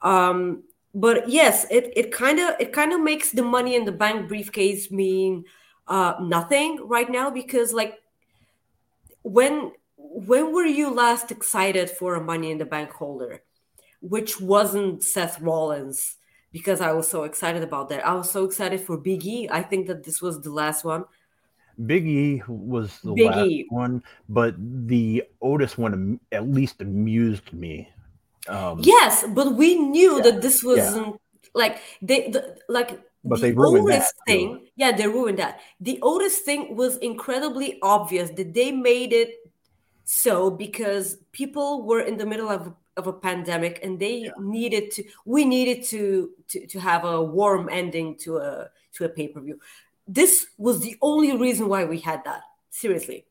um 0.00 0.62
but 0.94 1.28
yes 1.28 1.66
it 1.70 1.92
it 1.94 2.10
kind 2.10 2.40
of 2.40 2.54
it 2.58 2.72
kind 2.72 2.92
of 2.92 3.00
makes 3.00 3.30
the 3.32 3.42
money 3.42 3.76
in 3.76 3.84
the 3.84 3.92
bank 3.92 4.26
briefcase 4.28 4.90
mean 4.90 5.44
uh 5.88 6.14
nothing 6.20 6.80
right 6.88 7.10
now 7.10 7.28
because 7.30 7.72
like 7.72 7.98
when 9.22 9.72
when 9.96 10.52
were 10.52 10.64
you 10.64 10.90
last 10.90 11.30
excited 11.30 11.90
for 11.90 12.14
a 12.14 12.24
money 12.24 12.50
in 12.50 12.56
the 12.58 12.64
bank 12.64 12.90
holder 12.90 13.42
which 14.00 14.40
wasn't 14.40 15.02
Seth 15.02 15.40
Rollins 15.40 16.16
because 16.52 16.80
I 16.80 16.92
was 16.92 17.08
so 17.08 17.24
excited 17.24 17.62
about 17.62 17.88
that. 17.88 18.06
I 18.06 18.14
was 18.14 18.30
so 18.30 18.44
excited 18.44 18.80
for 18.80 18.96
biggie 18.96 19.48
i 19.50 19.62
think 19.62 19.88
that 19.88 20.04
this 20.04 20.22
was 20.22 20.40
the 20.40 20.50
last 20.50 20.84
one. 20.84 21.04
Big 21.84 22.06
E 22.06 22.42
was 22.48 23.00
the 23.00 23.12
Big 23.12 23.26
last 23.26 23.50
E. 23.50 23.66
one, 23.68 24.02
but 24.28 24.54
the 24.88 25.24
Otis 25.42 25.76
one 25.76 26.18
at 26.32 26.48
least 26.48 26.80
amused 26.80 27.52
me. 27.52 27.88
Um, 28.48 28.80
Yes, 28.80 29.24
but 29.28 29.54
we 29.54 29.76
knew 29.76 30.22
that 30.22 30.40
this 30.40 30.64
wasn't 30.64 31.20
like 31.54 31.80
they 32.00 32.30
the, 32.30 32.56
like 32.68 33.00
But 33.24 33.40
the 33.40 33.48
they 33.48 33.52
ruined 33.52 33.88
Otis 33.88 34.12
that, 34.26 34.32
too. 34.32 34.60
Yeah, 34.76 34.96
they 34.96 35.08
ruined 35.08 35.38
that. 35.38 35.60
The 35.80 35.98
Otis 36.00 36.38
thing 36.40 36.76
was 36.76 36.96
incredibly 36.98 37.78
obvious 37.82 38.30
that 38.30 38.54
they 38.54 38.72
made 38.72 39.12
it 39.12 39.34
so 40.04 40.50
because 40.50 41.18
people 41.32 41.82
were 41.82 42.00
in 42.00 42.16
the 42.16 42.26
middle 42.26 42.48
of 42.48 42.72
of 42.96 43.06
a 43.06 43.12
pandemic 43.12 43.80
and 43.82 44.00
they 44.00 44.30
needed 44.40 44.90
to 44.90 45.04
we 45.26 45.44
needed 45.44 45.84
to, 45.84 46.30
to 46.48 46.66
to 46.66 46.80
have 46.80 47.04
a 47.04 47.22
warm 47.22 47.68
ending 47.68 48.16
to 48.16 48.38
a 48.38 48.70
to 48.92 49.04
a 49.04 49.08
pay-per-view. 49.08 49.60
This 50.06 50.46
was 50.58 50.80
the 50.80 50.96
only 51.02 51.36
reason 51.36 51.68
why 51.68 51.84
we 51.84 51.98
had 51.98 52.22
that. 52.24 52.42
Seriously. 52.70 53.24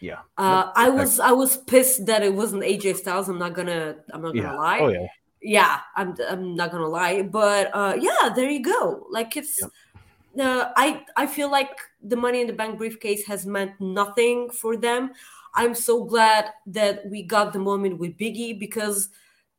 yeah. 0.00 0.20
Uh, 0.38 0.70
I 0.74 0.88
was 0.88 1.18
I 1.20 1.32
was 1.32 1.56
pissed 1.56 2.06
that 2.06 2.22
it 2.22 2.32
wasn't 2.34 2.62
AJ 2.62 2.96
Styles. 2.96 3.28
I'm 3.28 3.38
not 3.38 3.54
gonna 3.54 3.96
I'm 4.12 4.22
not 4.22 4.34
gonna 4.34 4.48
Yeah. 4.48 4.56
lie. 4.56 4.78
Oh 4.80 4.88
yeah. 4.88 5.06
Yeah, 5.42 5.80
I'm 5.96 6.14
I'm 6.30 6.54
not 6.54 6.70
gonna 6.72 6.88
lie, 6.88 7.22
but 7.22 7.70
uh, 7.74 7.94
yeah, 8.00 8.30
there 8.34 8.48
you 8.50 8.62
go. 8.62 9.06
Like 9.10 9.36
it's 9.36 9.62
uh, 9.62 10.70
I 10.76 11.04
I 11.16 11.26
feel 11.26 11.50
like 11.50 11.76
the 12.02 12.16
Money 12.16 12.40
in 12.40 12.46
the 12.46 12.52
Bank 12.54 12.78
briefcase 12.78 13.26
has 13.26 13.44
meant 13.44 13.72
nothing 13.80 14.48
for 14.50 14.76
them. 14.76 15.10
I'm 15.54 15.74
so 15.74 16.04
glad 16.04 16.50
that 16.66 17.04
we 17.10 17.22
got 17.22 17.52
the 17.52 17.58
moment 17.58 17.98
with 17.98 18.16
Biggie 18.16 18.58
because 18.58 19.10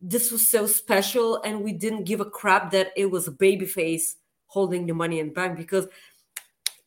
this 0.01 0.31
was 0.31 0.49
so 0.49 0.65
special, 0.67 1.41
and 1.43 1.63
we 1.63 1.71
didn't 1.71 2.03
give 2.05 2.19
a 2.19 2.25
crap 2.29 2.71
that 2.71 2.91
it 2.97 3.05
was 3.05 3.27
a 3.27 3.31
babyface 3.31 4.15
holding 4.47 4.85
the 4.87 4.93
Money 4.93 5.19
in 5.19 5.27
the 5.27 5.33
Bank 5.33 5.55
because 5.57 5.87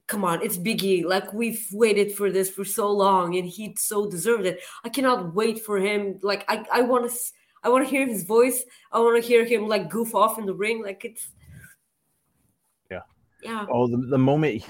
come 0.08 0.24
on, 0.24 0.42
it's 0.42 0.58
Biggie. 0.58 1.04
Like 1.04 1.32
we've 1.32 1.64
waited 1.72 2.10
for 2.12 2.30
this 2.32 2.50
for 2.50 2.64
so 2.64 2.90
long, 2.90 3.36
and 3.36 3.46
he 3.48 3.74
so 3.78 4.10
deserved 4.10 4.46
it. 4.46 4.60
I 4.82 4.88
cannot 4.88 5.34
wait 5.34 5.64
for 5.64 5.78
him. 5.78 6.18
Like 6.22 6.44
I, 6.48 6.66
I 6.72 6.80
want 6.82 7.08
to, 7.08 7.16
I 7.62 7.68
want 7.68 7.84
to 7.84 7.90
hear 7.90 8.06
his 8.06 8.24
voice. 8.24 8.64
I 8.90 8.98
want 8.98 9.22
to 9.22 9.28
hear 9.28 9.44
him 9.44 9.68
like 9.68 9.88
goof 9.90 10.14
off 10.14 10.38
in 10.38 10.46
the 10.46 10.54
ring. 10.54 10.82
Like 10.82 11.04
it's, 11.04 11.28
Yeah. 12.90 13.02
yeah, 13.42 13.66
Oh, 13.70 13.86
the, 13.86 13.98
the 13.98 14.18
moment 14.18 14.64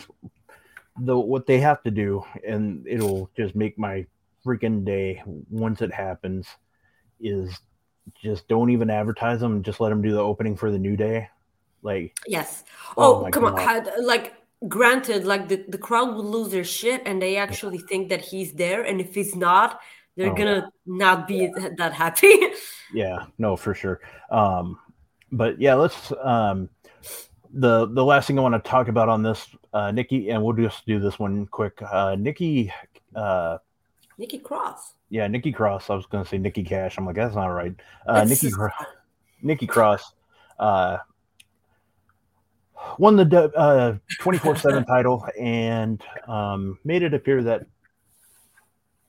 the 1.01 1.17
what 1.19 1.47
they 1.47 1.61
have 1.61 1.83
to 1.85 1.91
do, 1.91 2.25
and 2.47 2.87
it'll 2.87 3.31
just 3.37 3.55
make 3.55 3.79
my 3.79 4.05
freaking 4.45 4.85
day 4.85 5.23
once 5.51 5.81
it 5.83 5.93
happens, 5.93 6.47
is 7.21 7.57
just 8.21 8.49
don't 8.49 8.71
even 8.71 8.91
advertise 8.91 9.39
them. 9.41 9.63
Just 9.63 9.81
let 9.81 9.91
them 9.91 10.03
do 10.03 10.11
the 10.11 10.19
opening 10.21 10.57
for 10.57 10.71
the 10.73 10.79
new 10.79 10.97
day. 10.97 11.29
Like, 11.83 12.17
yes. 12.27 12.65
Oh 12.97 13.27
Oh, 13.27 13.31
come 13.31 13.45
on. 13.45 13.55
God. 13.55 13.61
Had, 13.61 13.91
like 14.03 14.35
granted, 14.67 15.25
like 15.25 15.49
the, 15.49 15.65
the 15.69 15.79
crowd 15.79 16.17
would 16.17 16.25
lose 16.25 16.51
their 16.51 16.65
shit, 16.65 17.03
and 17.07 17.21
they 17.23 17.37
actually 17.37 17.79
think 17.79 18.09
that 18.09 18.23
he's 18.25 18.53
there, 18.55 18.83
and 18.83 19.01
if 19.01 19.15
he's 19.15 19.37
not, 19.37 19.79
they're 20.17 20.33
Oh. 20.33 20.35
gonna 20.35 20.71
not 20.87 21.29
be 21.29 21.53
th- 21.57 21.77
that 21.77 21.93
happy. 21.93 22.35
yeah, 22.95 23.27
no, 23.39 23.57
for 23.57 23.75
sure. 23.75 24.01
Um, 24.31 24.79
but 25.31 25.61
yeah, 25.61 25.75
let's. 25.75 26.13
Um, 26.23 26.69
the 27.53 27.87
the 27.87 28.05
last 28.05 28.27
thing 28.27 28.39
I 28.39 28.43
want 28.43 28.63
to 28.63 28.71
talk 28.71 28.89
about 28.89 29.09
on 29.09 29.23
this, 29.23 29.47
uh, 29.73 29.91
Nikki, 29.91 30.31
and 30.31 30.43
we'll 30.43 30.57
just 30.57 30.85
do 30.87 30.99
this 31.01 31.19
one 31.19 31.47
quick. 31.47 31.81
Uh, 31.81 32.15
Nikki, 32.19 32.73
uh, 33.15 33.59
Nikki 34.19 34.39
Cross. 34.39 34.95
yeah, 35.09 35.27
Nikki 35.29 35.53
Cross. 35.53 35.89
I 35.89 35.95
was 35.95 36.05
to 36.11 36.25
say 36.27 36.37
Nikki 36.39 36.63
Cash. 36.65 36.99
I'm 36.99 37.07
like, 37.07 37.17
that's 37.17 37.35
not 37.37 37.47
right. 37.47 37.75
Uh, 38.07 38.25
That's 38.25 38.31
Nikki, 38.43 38.49
just- 38.55 38.89
Nikki 39.41 39.67
Cross, 39.67 40.13
uh, 40.59 40.99
won 42.99 43.17
the 43.17 44.01
twenty 44.21 44.39
four 44.39 44.57
seven 44.57 44.85
title 44.85 45.27
and 45.39 46.03
um, 46.27 46.79
made 46.85 47.03
it 47.03 47.15
appear 47.15 47.43
that, 47.45 47.67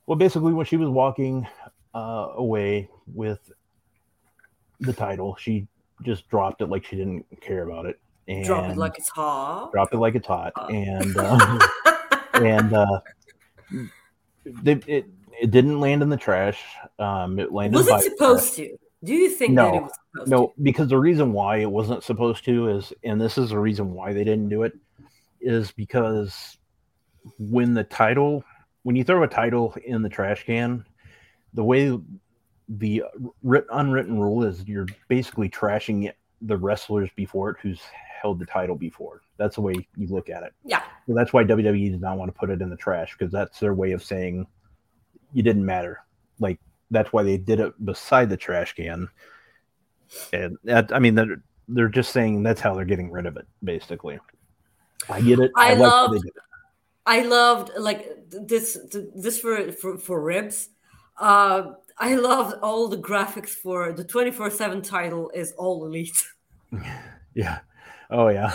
well, 0.06 0.18
basically 0.18 0.54
when 0.54 0.66
she 0.66 0.78
was 0.78 0.90
walking 0.90 1.48
uh, 1.94 2.28
away 2.36 2.90
with 3.14 3.40
the 4.80 4.94
title, 4.94 5.36
she 5.40 5.68
just 6.04 6.30
dropped 6.30 6.62
it 6.62 6.68
like 6.68 6.86
she 6.86 6.96
didn't 6.96 7.26
care 7.42 7.64
about 7.64 7.86
it. 7.86 8.00
And 8.28 8.46
Drop 8.46 8.70
it 8.70 8.78
like 8.78 8.98
it's 8.98 9.10
hot. 9.10 9.72
dropped 9.72 9.94
it 9.94 9.98
like 9.98 10.14
it's 10.16 10.28
hot, 10.28 10.54
and 10.72 11.18
um, 11.18 11.60
and 12.36 12.74
uh, 12.74 13.00
they, 14.46 14.74
it 14.86 15.08
it 15.42 15.52
didn't 15.52 15.80
land 15.80 16.04
in 16.04 16.10
the 16.10 16.18
trash. 16.18 16.62
Um, 17.00 17.40
it 17.40 17.52
landed. 17.52 17.78
Was 17.78 17.88
it 17.88 18.12
supposed 18.12 18.56
trash. 18.56 18.68
to? 18.68 18.78
Do 19.04 19.14
you 19.14 19.30
think 19.30 19.56
that 19.56 19.68
it 19.68 19.78
No, 19.78 19.82
was 19.82 19.92
supposed 20.12 20.32
no, 20.32 20.48
to? 20.48 20.54
because 20.62 20.90
the 20.90 20.98
reason 20.98 21.32
why 21.32 21.58
it 21.58 21.72
wasn't 21.72 22.04
supposed 22.04 22.44
to 22.46 22.70
is, 22.70 22.94
and 23.04 23.20
this 23.20 23.38
is 23.38 23.50
the 23.50 23.60
reason 23.60 23.94
why 23.94 24.14
they 24.14 24.24
didn't 24.24 24.50
do 24.50 24.64
it, 24.64 24.74
is 25.40 25.72
because 25.72 26.58
when 27.38 27.74
the 27.74 27.84
title, 27.84 28.44
when 28.84 28.96
you 28.96 29.04
throw 29.04 29.24
a 29.24 29.28
title 29.28 29.76
in 29.86 30.02
the 30.02 30.10
trash 30.10 30.46
can, 30.46 30.86
the 31.54 31.64
way 31.64 31.98
the 32.68 33.04
writ, 33.44 33.66
unwritten 33.72 34.20
rule 34.20 34.44
is, 34.44 34.68
you're 34.68 34.88
basically 35.08 35.50
trashing 35.50 36.06
it, 36.08 36.18
the 36.42 36.58
wrestlers 36.58 37.10
before 37.16 37.50
it 37.52 37.58
who's 37.62 37.82
held 38.22 38.40
the 38.40 38.46
title 38.46 38.76
before. 38.76 39.22
That's 39.38 39.56
the 39.56 39.62
way 39.62 39.74
you 39.96 40.08
look 40.08 40.30
at 40.30 40.44
it. 40.44 40.54
Yeah. 40.64 40.84
So 41.08 41.14
that's 41.14 41.34
why 41.34 41.44
WWE 41.44 41.92
does 41.92 42.02
not 42.02 42.18
want 42.18 42.34
to 42.34 42.38
put 42.38 42.50
it 42.50 42.62
in 42.62 42.70
the 42.70 42.76
trash 42.78 43.16
because 43.18 43.32
that's 43.32 43.60
their 43.60 43.74
way 43.74 43.94
of 43.94 44.04
saying 44.04 44.46
you 45.34 45.42
didn't 45.44 45.66
matter. 45.66 46.00
Like 46.40 46.60
that's 46.92 47.12
why 47.14 47.24
they 47.24 47.38
did 47.38 47.60
it 47.60 47.74
beside 47.84 48.30
the 48.30 48.38
trash 48.38 48.74
can. 48.74 49.08
and 50.34 50.58
that, 50.64 50.94
I 50.94 51.00
mean 51.00 51.16
they're 51.16 51.42
they're 51.68 51.90
just 51.90 52.12
saying 52.12 52.44
that's 52.44 52.62
how 52.62 52.74
they're 52.74 52.86
getting 52.86 53.12
rid 53.12 53.26
of 53.26 53.38
it. 53.38 53.48
Basically, 53.64 54.20
I 55.10 55.22
get 55.22 55.40
it. 55.40 55.52
I, 55.56 55.74
like 55.74 55.78
how 55.78 55.84
loved 55.84 56.14
they 56.14 56.20
did 56.20 56.28
it. 56.28 56.34
I 57.06 57.22
loved 57.22 57.72
like 57.78 58.08
this 58.30 58.78
this 59.16 59.40
for 59.40 59.72
for, 59.72 59.98
for 59.98 60.22
ribs. 60.22 60.70
Uh, 61.18 61.74
I 61.98 62.16
loved 62.16 62.58
all 62.62 62.88
the 62.88 62.98
graphics 62.98 63.50
for 63.50 63.92
the 63.92 64.06
24/7 64.06 64.84
title 64.84 65.32
is 65.34 65.52
all 65.54 65.86
elite. 65.86 66.24
Yeah. 67.36 67.60
Oh 68.10 68.30
yeah. 68.30 68.54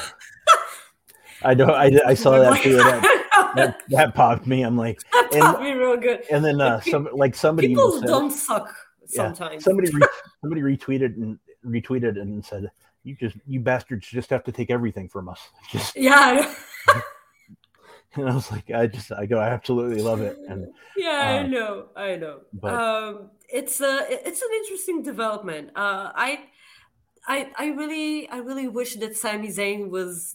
I 1.45 1.55
know. 1.55 1.67
I, 1.67 1.99
I 2.07 2.15
saw 2.15 2.39
that 2.41 2.61
too. 2.61 2.77
That, 2.77 3.24
that, 3.57 3.81
that 3.89 4.15
popped 4.15 4.47
me. 4.47 4.63
I'm 4.63 4.77
like, 4.77 4.99
That 5.13 5.31
and, 5.33 5.43
taught 5.43 5.63
me 5.63 5.73
real 5.73 5.97
good. 5.97 6.23
and 6.31 6.45
then 6.45 6.61
uh, 6.61 6.77
Like, 6.77 6.85
some 6.91 7.09
like 7.13 7.35
somebody 7.35 7.69
People 7.69 8.01
said- 8.01 8.07
don't 8.09 8.31
suck 8.31 8.75
yeah, 9.11 9.33
sometimes. 9.33 9.65
somebody 9.65 9.91
re- 9.91 10.07
somebody 10.41 10.63
retweeted 10.63 11.15
and 11.17 11.39
retweeted 11.65 12.21
and 12.21 12.45
said, 12.45 12.71
"You 13.05 13.15
just 13.17 13.37
you 13.47 13.61
bastards 13.61 14.07
just 14.09 14.31
have 14.31 14.45
to 14.45 14.53
take 14.53 14.71
everything 14.71 15.09
from 15.09 15.29
us." 15.29 15.41
Just 15.71 15.95
yeah, 15.97 16.55
and 18.17 18.29
I 18.31 18.35
was 18.35 18.51
like, 18.51 18.71
I 18.71 18.87
just 18.87 19.13
I 19.13 19.27
go, 19.27 19.39
I 19.39 19.49
absolutely 19.49 20.01
love 20.03 20.21
it. 20.21 20.39
And 20.49 20.69
yeah, 20.97 21.21
I 21.23 21.39
uh, 21.39 21.47
know, 21.47 21.87
I 21.97 22.17
know. 22.17 22.41
but- 22.55 22.73
um, 22.75 23.31
it's 23.49 23.81
a 23.81 24.07
it's 24.09 24.41
an 24.41 24.49
interesting 24.57 25.03
development. 25.03 25.71
Uh, 25.77 26.11
I, 26.15 26.45
I, 27.29 27.51
I 27.59 27.67
really, 27.69 28.29
I 28.29 28.39
really 28.39 28.69
wish 28.69 28.95
that 28.97 29.17
Sami 29.17 29.49
Zayn 29.49 29.91
was 29.91 30.35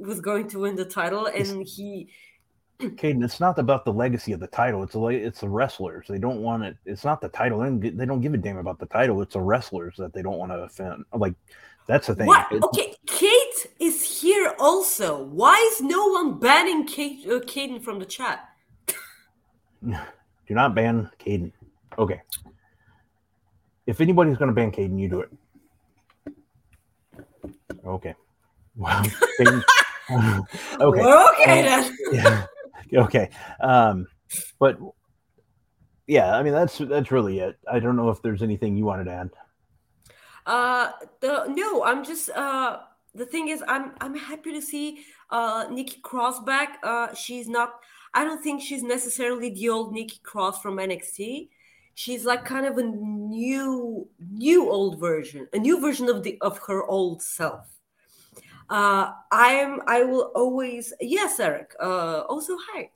was 0.00 0.20
going 0.20 0.48
to 0.50 0.60
win 0.60 0.76
the 0.76 0.84
title, 0.84 1.26
and 1.26 1.66
he. 1.66 2.08
Caden, 2.80 3.24
it's 3.24 3.40
not 3.40 3.58
about 3.58 3.84
the 3.84 3.92
legacy 3.92 4.30
of 4.32 4.38
the 4.38 4.46
title. 4.46 4.84
It's 4.84 4.94
like 4.94 5.16
it's 5.16 5.40
the 5.40 5.48
wrestlers. 5.48 6.06
They 6.08 6.18
don't 6.18 6.40
want 6.42 6.62
it. 6.62 6.76
It's 6.84 7.04
not 7.04 7.20
the 7.20 7.28
title. 7.28 7.58
They 7.58 7.66
don't, 7.66 7.96
they 7.96 8.06
don't 8.06 8.20
give 8.20 8.34
a 8.34 8.36
damn 8.36 8.58
about 8.58 8.78
the 8.78 8.86
title. 8.86 9.20
It's 9.20 9.32
the 9.34 9.40
wrestlers 9.40 9.96
that 9.96 10.12
they 10.14 10.22
don't 10.22 10.38
want 10.38 10.52
to 10.52 10.58
offend. 10.58 11.04
Like 11.12 11.34
that's 11.88 12.06
the 12.06 12.14
thing. 12.14 12.26
What? 12.28 12.46
It- 12.52 12.62
Okay, 12.62 12.94
Kate 13.06 13.66
is 13.80 14.20
here 14.20 14.54
also. 14.60 15.24
Why 15.24 15.56
is 15.72 15.80
no 15.80 16.06
one 16.06 16.38
banning 16.38 16.86
Kate, 16.86 17.26
uh, 17.26 17.40
Caden 17.40 17.82
from 17.82 17.98
the 17.98 18.06
chat? 18.06 18.48
Do 19.84 19.96
not 20.50 20.76
ban 20.76 21.10
Caden. 21.18 21.50
Okay. 21.98 22.20
If 23.86 24.00
anybody's 24.00 24.36
going 24.36 24.48
to 24.50 24.54
ban 24.54 24.70
Caden, 24.70 25.00
you 25.00 25.08
do 25.08 25.20
it. 25.20 25.30
Okay. 27.84 28.14
Wow. 28.76 29.02
Caden- 29.40 29.64
okay. 30.80 31.02
Okay, 31.02 31.68
Uh, 31.68 31.82
then. 31.82 31.96
yeah. 32.12 32.46
Okay. 32.94 33.30
Um, 33.60 34.06
but 34.58 34.78
yeah, 36.06 36.36
I 36.36 36.42
mean 36.42 36.54
that's 36.54 36.78
that's 36.78 37.10
really 37.10 37.40
it. 37.40 37.58
I 37.70 37.78
don't 37.78 37.96
know 37.96 38.08
if 38.10 38.22
there's 38.22 38.42
anything 38.42 38.76
you 38.76 38.84
wanted 38.84 39.04
to 39.04 39.12
add. 39.12 39.30
Uh, 40.46 40.90
the 41.20 41.46
no, 41.48 41.84
I'm 41.84 42.04
just 42.04 42.30
uh. 42.30 42.80
The 43.14 43.26
thing 43.26 43.48
is, 43.48 43.64
I'm 43.66 43.92
I'm 44.00 44.14
happy 44.14 44.52
to 44.52 44.62
see 44.62 45.04
uh 45.30 45.66
Nikki 45.70 46.00
Cross 46.02 46.44
back. 46.44 46.78
Uh, 46.82 47.14
she's 47.14 47.48
not. 47.48 47.74
I 48.14 48.24
don't 48.24 48.42
think 48.42 48.62
she's 48.62 48.82
necessarily 48.82 49.50
the 49.50 49.68
old 49.68 49.92
Nikki 49.92 50.20
Cross 50.22 50.62
from 50.62 50.76
NXT. 50.76 51.48
She's 51.94 52.24
like 52.24 52.44
kind 52.44 52.64
of 52.64 52.78
a 52.78 52.82
new, 52.82 54.08
new 54.30 54.70
old 54.70 55.00
version, 55.00 55.48
a 55.52 55.58
new 55.58 55.80
version 55.80 56.08
of 56.08 56.22
the 56.22 56.38
of 56.40 56.58
her 56.66 56.84
old 56.84 57.22
self. 57.22 57.66
Uh, 58.70 59.12
I 59.32 59.52
am. 59.54 59.80
I 59.86 60.04
will 60.04 60.32
always. 60.34 60.92
Yes, 61.00 61.40
Eric. 61.40 61.74
Uh, 61.80 62.20
also, 62.28 62.56
hi. 62.70 62.90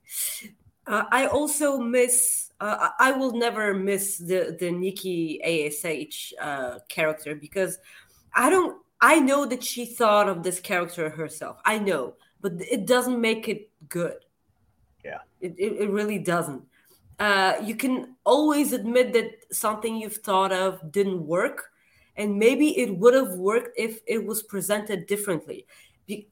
Uh, 0.86 1.04
I 1.10 1.26
also 1.26 1.78
miss. 1.78 2.52
Uh, 2.60 2.90
I 2.98 3.12
will 3.12 3.32
never 3.32 3.74
miss 3.74 4.18
the 4.18 4.56
the 4.58 4.70
Nikki 4.70 5.42
Ash 5.42 6.32
uh, 6.40 6.78
character 6.88 7.34
because 7.34 7.78
I 8.34 8.50
don't. 8.50 8.80
I 9.00 9.18
know 9.18 9.46
that 9.46 9.64
she 9.64 9.84
thought 9.86 10.28
of 10.28 10.42
this 10.42 10.60
character 10.60 11.10
herself. 11.10 11.58
I 11.64 11.78
know, 11.78 12.14
but 12.40 12.52
it 12.60 12.86
doesn't 12.86 13.20
make 13.20 13.48
it 13.48 13.70
good. 13.88 14.16
Yeah. 15.04 15.18
It 15.40 15.54
it, 15.58 15.72
it 15.80 15.90
really 15.90 16.18
doesn't. 16.18 16.62
Uh, 17.18 17.54
you 17.62 17.76
can 17.76 18.16
always 18.24 18.72
admit 18.72 19.12
that 19.12 19.44
something 19.52 19.96
you've 19.96 20.16
thought 20.16 20.52
of 20.52 20.90
didn't 20.90 21.24
work, 21.24 21.70
and 22.16 22.38
maybe 22.38 22.78
it 22.78 22.96
would 22.96 23.14
have 23.14 23.32
worked 23.32 23.78
if 23.78 24.00
it 24.06 24.24
was 24.24 24.42
presented 24.42 25.06
differently. 25.06 25.66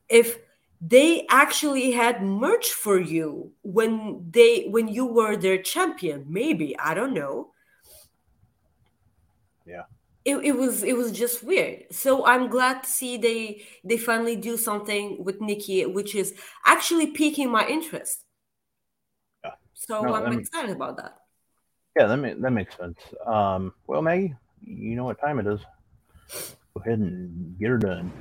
If 0.09 0.39
they 0.81 1.27
actually 1.29 1.93
had 1.93 2.23
merch 2.23 2.69
for 2.73 2.99
you 2.99 3.53
when 3.63 4.27
they 4.31 4.65
when 4.65 4.89
you 4.89 5.07
were 5.07 5.37
their 5.37 5.61
champion, 5.63 6.25
maybe 6.29 6.79
I 6.79 6.95
don't 6.95 7.15
know. 7.15 7.53
Yeah. 9.67 9.85
It, 10.25 10.37
it 10.37 10.53
was 10.53 10.83
it 10.83 10.97
was 10.97 11.13
just 11.13 11.43
weird. 11.43 11.85
So 11.93 12.27
I'm 12.27 12.49
glad 12.49 12.83
to 12.85 12.89
see 12.89 13.17
they 13.17 13.63
they 13.85 13.97
finally 13.97 14.37
do 14.37 14.57
something 14.57 15.23
with 15.25 15.41
Nikki, 15.41 15.85
which 15.87 16.15
is 16.15 16.35
actually 16.65 17.09
piquing 17.09 17.51
my 17.51 17.67
interest. 17.67 18.25
Yeah. 19.45 19.53
So 19.75 20.03
No, 20.03 20.15
I'm 20.15 20.39
excited 20.39 20.71
about 20.71 20.97
that. 20.99 21.17
Yeah, 21.97 22.07
that 22.07 22.17
ma- 22.17 22.35
that 22.39 22.51
makes 22.53 22.77
sense. 22.77 22.99
Um, 23.27 23.73
well, 23.87 24.03
Maggie, 24.03 24.35
you 24.63 24.97
know 24.97 25.05
what 25.05 25.21
time 25.21 25.39
it 25.39 25.47
is. 25.47 25.61
Go 26.75 26.83
ahead 26.85 26.99
and 26.99 27.59
get 27.59 27.71
her 27.71 27.79
done. 27.79 28.13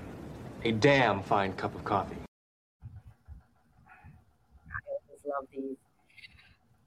A 0.64 0.72
damn 0.72 1.22
fine 1.24 1.54
cup 1.54 1.76
of 1.76 1.84
coffee. 1.84 2.18
I 4.68 4.80
always 4.90 5.22
love 5.26 5.48
these. 5.52 5.78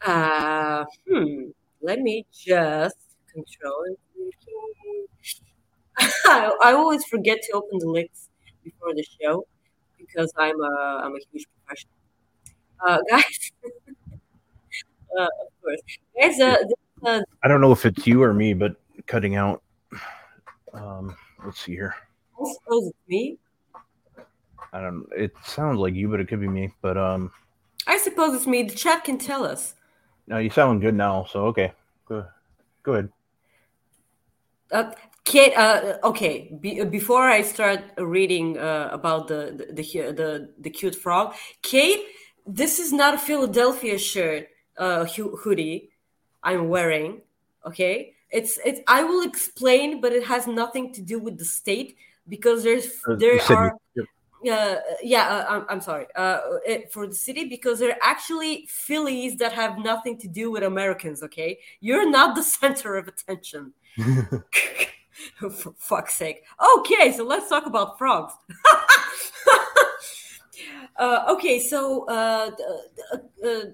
Uh, 0.05 0.84
hmm. 1.09 1.50
Let 1.80 2.00
me 2.00 2.26
just 2.32 2.96
control 3.32 3.84
it. 3.86 3.98
I, 5.98 6.53
I 6.64 6.72
always 6.72 7.05
forget 7.05 7.40
to 7.42 7.53
open 7.53 7.78
the 7.78 7.88
links 7.88 8.28
before 8.64 8.94
the 8.94 9.05
show 9.20 9.46
because 9.98 10.32
I'm 10.36 10.61
a 10.61 11.03
I'm 11.05 11.12
a 11.14 11.18
huge 11.30 11.46
professional. 11.64 11.94
Uh, 12.84 12.98
guys, 13.11 13.53
uh, 15.18 15.22
of 15.22 15.62
course, 15.62 15.80
guys. 16.20 16.40
Uh, 16.40 16.57
this, 16.62 16.74
uh, 17.05 17.22
I 17.42 17.48
don't 17.48 17.61
know 17.61 17.72
if 17.72 17.86
it's 17.86 18.07
you 18.07 18.22
or 18.22 18.34
me, 18.34 18.55
but 18.55 18.76
cutting 19.07 19.36
out. 19.36 19.62
Um, 20.72 21.16
let's 21.44 21.61
see 21.61 21.72
here. 21.72 21.94
I 22.40 22.53
suppose 22.55 22.86
it's 22.88 23.09
me. 23.09 23.38
I 24.72 24.80
don't. 24.80 25.07
It 25.16 25.32
sounds 25.44 25.78
like 25.78 25.94
you, 25.94 26.09
but 26.09 26.20
it 26.20 26.28
could 26.28 26.40
be 26.40 26.48
me. 26.48 26.72
But 26.80 26.96
um, 26.96 27.30
I 27.86 27.98
suppose 27.98 28.34
it's 28.34 28.46
me. 28.46 28.62
The 28.62 28.74
chat 28.74 29.05
can 29.05 29.18
tell 29.18 29.44
us. 29.44 29.74
no, 30.26 30.38
you 30.38 30.50
sound 30.50 30.80
good 30.80 30.94
now. 30.94 31.24
So 31.24 31.46
okay, 31.46 31.72
go, 32.07 32.24
go 32.82 32.92
ahead. 32.92 33.09
Uh, 34.70 34.92
Kate, 35.24 35.55
uh, 35.57 35.98
okay. 36.03 36.57
Be, 36.61 36.82
before 36.84 37.28
I 37.28 37.42
start 37.42 37.80
reading 37.98 38.59
uh, 38.59 38.88
about 38.92 39.28
the 39.28 39.55
the, 39.57 39.82
the 39.82 40.12
the 40.12 40.50
the 40.59 40.70
cute 40.70 40.94
frog, 40.94 41.34
Kate, 41.61 42.00
this 42.46 42.78
is 42.78 42.92
not 42.92 43.14
a 43.14 43.18
Philadelphia 43.18 43.98
shirt, 43.98 44.48
uh, 44.78 45.05
hoodie 45.05 45.90
I'm 46.42 46.68
wearing. 46.68 47.20
Okay, 47.66 48.14
it's 48.33 48.59
it's. 48.64 48.80
I 48.87 49.05
will 49.05 49.22
explain, 49.26 50.01
but 50.01 50.12
it 50.12 50.24
has 50.24 50.47
nothing 50.47 50.93
to 50.95 51.03
do 51.03 51.18
with 51.18 51.39
the 51.39 51.45
state 51.45 51.97
because 52.28 52.62
there's 52.62 52.87
Uh, 53.07 53.14
there 53.16 53.41
are 53.51 53.76
uh, 54.51 54.76
yeah, 55.03 55.28
uh, 55.28 55.47
I'm, 55.49 55.66
I'm 55.68 55.80
sorry. 55.80 56.07
Uh, 56.16 56.41
it, 56.66 56.93
for 56.93 57.07
the 57.07 57.14
city, 57.14 57.45
because 57.45 57.78
they're 57.78 57.99
actually 58.03 58.66
Phillies 58.68 59.37
that 59.37 59.53
have 59.53 59.78
nothing 59.78 60.18
to 60.18 60.26
do 60.28 60.51
with 60.51 60.64
Americans. 60.64 61.22
Okay, 61.22 61.59
you're 61.80 62.11
not 62.11 62.35
the 62.35 62.43
center 62.59 62.97
of 62.97 63.09
attention. 63.09 63.72
For 65.41 65.74
fuck's 65.78 66.14
sake. 66.14 66.45
Okay, 66.78 67.12
so 67.12 67.24
let's 67.24 67.49
talk 67.49 67.66
about 67.66 67.99
frogs. 67.99 68.35
uh, 70.97 71.24
okay, 71.30 71.59
so 71.59 72.05
uh, 72.07 72.51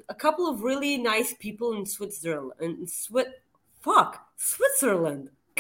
a 0.08 0.14
couple 0.14 0.48
of 0.48 0.62
really 0.62 0.98
nice 0.98 1.34
people 1.34 1.72
in 1.72 1.86
Switzerland. 1.86 2.52
In 2.60 2.86
Swi- 2.86 3.32
fuck, 3.80 4.27
Switzerland. 4.38 5.30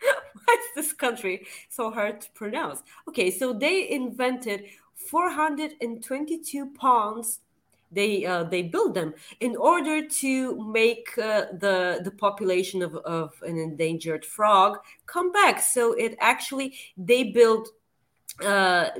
Why 0.00 0.56
is 0.60 0.66
this 0.76 0.92
country 0.92 1.46
so 1.68 1.90
hard 1.90 2.20
to 2.20 2.30
pronounce? 2.32 2.82
Okay, 3.08 3.30
so 3.30 3.52
they 3.52 3.90
invented 3.90 4.66
422 4.94 6.70
ponds. 6.74 7.40
They 7.90 8.26
uh, 8.26 8.44
they 8.44 8.62
built 8.62 8.92
them 8.92 9.14
in 9.40 9.56
order 9.56 10.06
to 10.06 10.70
make 10.70 11.16
uh, 11.16 11.46
the 11.52 12.00
the 12.04 12.10
population 12.10 12.82
of, 12.82 12.94
of 12.96 13.32
an 13.42 13.58
endangered 13.58 14.26
frog 14.26 14.78
come 15.06 15.32
back. 15.32 15.60
So 15.60 15.94
it 15.94 16.16
actually 16.20 16.74
they 16.96 17.24
built. 17.24 17.70
Uh, 18.44 18.90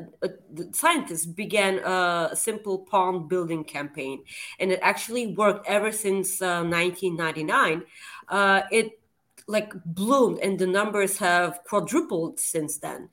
scientists 0.72 1.24
began 1.24 1.78
a 1.78 2.34
simple 2.34 2.78
pond 2.78 3.28
building 3.28 3.62
campaign, 3.62 4.24
and 4.59 4.72
it 4.72 4.80
actually 4.82 5.28
worked 5.34 5.64
ever 5.68 5.93
since 5.93 6.43
uh, 6.43 6.64
1999. 6.64 7.84
Uh, 8.29 8.62
it 8.70 9.01
like 9.47 9.72
bloomed 9.85 10.39
and 10.41 10.59
the 10.59 10.66
numbers 10.66 11.16
have 11.18 11.64
quadrupled 11.64 12.39
since 12.39 12.79
then. 12.79 13.09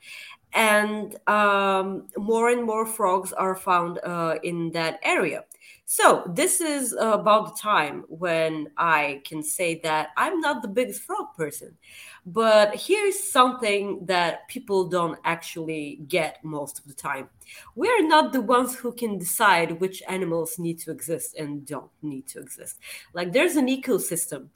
And 0.54 1.16
um, 1.28 2.08
more 2.18 2.50
and 2.50 2.64
more 2.64 2.86
frogs 2.86 3.34
are 3.34 3.56
found 3.56 4.00
uh, 4.04 4.36
in 4.44 4.72
that 4.72 5.00
area 5.04 5.44
So 5.86 6.24
this 6.34 6.62
is 6.62 6.96
about 7.00 7.56
the 7.56 7.62
time 7.62 8.06
when 8.08 8.70
I 8.76 9.22
can 9.24 9.44
say 9.44 9.80
that 9.84 10.10
I'm 10.18 10.40
not 10.40 10.64
the 10.64 10.68
biggest 10.68 11.04
frog 11.04 11.36
person. 11.38 11.78
But 12.26 12.76
here's 12.76 13.20
something 13.20 14.04
that 14.08 14.48
people 14.48 14.90
don't 14.90 15.20
actually 15.24 16.02
get 16.08 16.44
most 16.44 16.80
of 16.80 16.88
the 16.88 16.94
time. 16.96 17.30
We're 17.76 18.08
not 18.08 18.34
the 18.34 18.42
ones 18.42 18.76
who 18.76 18.94
can 18.94 19.20
decide 19.20 19.80
which 19.80 20.02
animals 20.08 20.58
need 20.58 20.80
to 20.80 20.92
exist 20.92 21.36
and 21.36 21.68
don't 21.68 21.92
need 22.02 22.28
to 22.30 22.40
exist. 22.40 22.80
Like 23.14 23.32
there's 23.32 23.56
an 23.56 23.68
ecosystem. 23.68 24.48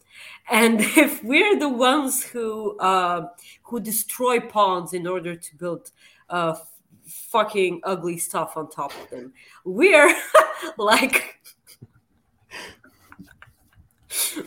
And 0.49 0.81
if 0.97 1.23
we're 1.23 1.59
the 1.59 1.69
ones 1.69 2.23
who 2.23 2.75
uh, 2.79 3.27
who 3.63 3.79
destroy 3.79 4.39
ponds 4.39 4.93
in 4.93 5.05
order 5.05 5.35
to 5.35 5.55
build 5.57 5.91
uh, 6.29 6.55
fucking 7.31 7.81
ugly 7.83 8.17
stuff 8.17 8.57
on 8.57 8.69
top 8.69 8.91
of 9.01 9.09
them, 9.09 9.33
we're 9.65 10.13
like 10.77 11.39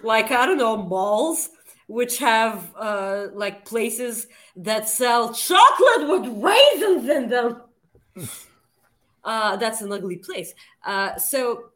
like 0.02 0.30
I 0.30 0.46
don't 0.46 0.58
know 0.58 0.76
malls 0.76 1.50
which 1.86 2.18
have 2.18 2.72
uh, 2.76 3.26
like 3.34 3.64
places 3.66 4.26
that 4.56 4.88
sell 4.88 5.32
chocolate 5.34 6.08
with 6.08 6.42
raisins 6.42 7.08
in 7.08 7.28
them. 7.28 7.62
uh, 9.24 9.56
that's 9.56 9.82
an 9.82 9.92
ugly 9.92 10.16
place. 10.16 10.54
Uh, 10.84 11.16
so 11.16 11.70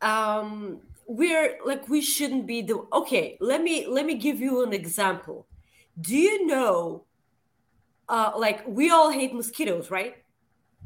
um, 0.00 0.80
we're 1.06 1.58
like 1.66 1.88
we 1.88 2.00
shouldn't 2.00 2.46
be 2.46 2.62
the 2.62 2.86
okay. 2.92 3.36
Let 3.40 3.62
me 3.62 3.86
let 3.86 4.06
me 4.06 4.14
give 4.14 4.40
you 4.40 4.62
an 4.62 4.72
example. 4.72 5.46
Do 6.00 6.16
you 6.16 6.46
know? 6.46 7.04
Uh, 8.06 8.32
like 8.36 8.66
we 8.66 8.90
all 8.90 9.10
hate 9.10 9.34
mosquitoes, 9.34 9.90
right? 9.90 10.23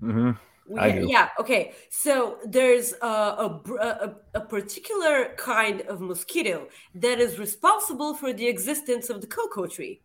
Mm-hmm. 0.03 0.31
We, 0.69 1.11
yeah. 1.11 1.31
Okay. 1.41 1.73
So 1.89 2.39
there's 2.45 2.93
a, 3.01 3.07
a, 3.07 3.63
a, 3.81 4.15
a 4.35 4.41
particular 4.41 5.35
kind 5.37 5.81
of 5.83 6.01
mosquito 6.01 6.69
that 6.95 7.21
is 7.21 7.39
responsible 7.39 8.15
for 8.15 8.33
the 8.35 8.47
existence 8.47 9.09
of 9.09 9.21
the 9.23 9.27
cocoa 9.27 9.67
tree. 9.67 10.03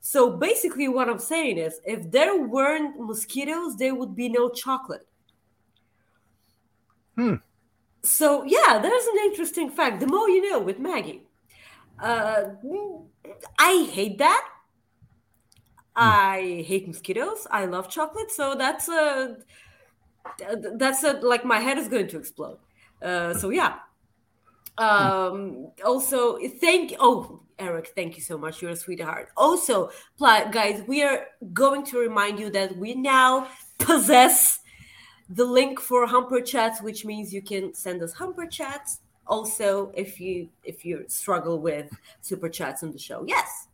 So 0.00 0.30
basically, 0.30 0.86
what 0.86 1.08
I'm 1.08 1.18
saying 1.18 1.58
is, 1.58 1.80
if 1.84 2.10
there 2.10 2.40
weren't 2.40 3.00
mosquitoes, 3.00 3.76
there 3.76 3.94
would 3.94 4.14
be 4.14 4.28
no 4.28 4.48
chocolate. 4.48 5.06
Hmm. 7.16 7.34
So 8.04 8.44
yeah, 8.44 8.78
there's 8.78 9.06
an 9.06 9.18
interesting 9.24 9.70
fact. 9.70 9.98
The 9.98 10.06
more 10.06 10.28
you 10.30 10.48
know 10.48 10.60
with 10.60 10.78
Maggie. 10.78 11.22
Uh, 12.00 12.50
I 13.58 13.90
hate 13.92 14.18
that. 14.18 14.48
I 15.98 16.64
hate 16.66 16.86
mosquitoes. 16.86 17.46
I 17.50 17.64
love 17.64 17.88
chocolate. 17.88 18.30
So 18.30 18.54
that's 18.54 18.88
a 18.88 19.38
that's 20.74 21.02
a 21.02 21.14
like 21.14 21.44
my 21.44 21.58
head 21.58 21.78
is 21.78 21.88
going 21.88 22.08
to 22.08 22.18
explode. 22.18 22.58
Uh, 23.02 23.34
so 23.34 23.50
yeah. 23.50 23.76
Um, 24.78 25.72
also, 25.84 26.38
thank 26.60 26.94
oh 27.00 27.40
Eric, 27.58 27.92
thank 27.96 28.16
you 28.16 28.22
so 28.22 28.38
much. 28.38 28.62
You're 28.62 28.70
a 28.70 28.76
sweetheart. 28.76 29.30
Also, 29.36 29.90
guys, 30.20 30.84
we 30.86 31.02
are 31.02 31.26
going 31.52 31.84
to 31.86 31.98
remind 31.98 32.38
you 32.38 32.50
that 32.50 32.76
we 32.76 32.94
now 32.94 33.48
possess 33.78 34.60
the 35.28 35.44
link 35.44 35.80
for 35.80 36.06
Humper 36.06 36.40
Chats, 36.40 36.80
which 36.80 37.04
means 37.04 37.34
you 37.34 37.42
can 37.42 37.74
send 37.74 38.02
us 38.02 38.12
Humper 38.12 38.46
Chats. 38.46 39.00
Also, 39.26 39.92
if 39.94 40.20
you 40.20 40.48
if 40.62 40.84
you 40.84 41.04
struggle 41.08 41.58
with 41.60 41.90
super 42.20 42.48
chats 42.48 42.82
on 42.82 42.92
the 42.92 42.98
show, 42.98 43.24
yes. 43.26 43.67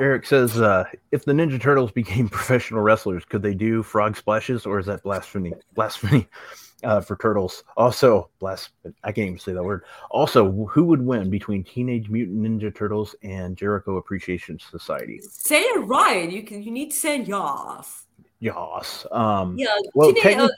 Eric 0.00 0.26
says, 0.26 0.60
uh, 0.60 0.84
if 1.12 1.24
the 1.24 1.32
Ninja 1.32 1.60
Turtles 1.60 1.92
became 2.02 2.28
professional 2.28 2.80
wrestlers, 2.82 3.24
could 3.24 3.42
they 3.42 3.54
do 3.54 3.82
frog 3.82 4.16
splashes, 4.16 4.66
or 4.66 4.78
is 4.78 4.86
that 4.86 5.02
blasphemy? 5.02 5.52
Blasphemy 5.74 6.28
uh, 6.84 7.00
for 7.00 7.16
turtles. 7.16 7.62
Also, 7.76 8.28
blas- 8.38 8.70
I 9.04 9.12
can't 9.12 9.28
even 9.28 9.38
say 9.38 9.52
that 9.52 9.62
word. 9.62 9.82
Also, 10.10 10.50
who 10.66 10.84
would 10.84 11.00
win 11.02 11.30
between 11.30 11.64
Teenage 11.64 12.08
Mutant 12.08 12.38
Ninja 12.42 12.74
Turtles 12.74 13.14
and 13.22 13.56
Jericho 13.56 13.96
Appreciation 13.96 14.58
Society? 14.58 15.20
Say 15.22 15.60
it 15.60 15.86
right. 15.86 16.30
You 16.30 16.42
can. 16.42 16.62
You 16.62 16.70
need 16.72 16.90
to 16.90 16.96
say 16.96 17.22
yes. 17.22 18.04
Yas. 18.40 19.06
Um, 19.12 19.56
Yeah. 19.58 19.68
Well, 19.94 20.12
teenage- 20.12 20.38
uh, 20.38 20.48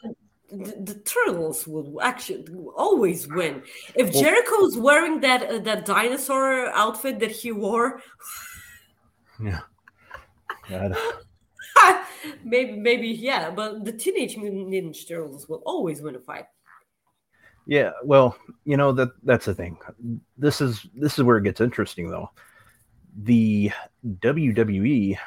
the, 0.50 0.74
the 0.80 0.94
turtles 1.00 1.66
will 1.68 2.00
actually 2.00 2.46
always 2.74 3.28
win. 3.28 3.62
If 3.94 4.14
Well- 4.14 4.22
Jericho's 4.22 4.78
wearing 4.78 5.20
that 5.20 5.42
uh, 5.48 5.58
that 5.58 5.84
dinosaur 5.84 6.68
outfit 6.72 7.18
that 7.20 7.30
he 7.30 7.52
wore, 7.52 8.00
yeah. 9.41 9.61
Maybe 12.45 12.72
maybe 12.72 13.09
yeah. 13.09 13.51
But 13.51 13.84
the 13.84 13.93
Teenage 13.93 14.36
Mutant 14.36 14.68
Ninja 14.68 15.07
Turtles 15.07 15.49
will 15.49 15.62
always 15.64 16.01
win 16.03 16.16
a 16.16 16.20
fight. 16.20 16.47
Yeah, 17.66 17.93
well, 18.03 18.36
you 18.64 18.76
know 18.76 18.93
that 18.93 19.11
that's 19.22 19.45
the 19.47 19.55
thing. 19.55 19.78
This 20.36 20.61
is 20.61 20.86
this 20.95 21.18
is 21.18 21.24
where 21.24 21.36
it 21.36 21.45
gets 21.45 21.61
interesting 21.61 22.11
though. 22.11 22.30
The 23.24 23.70
WWE 24.07 25.18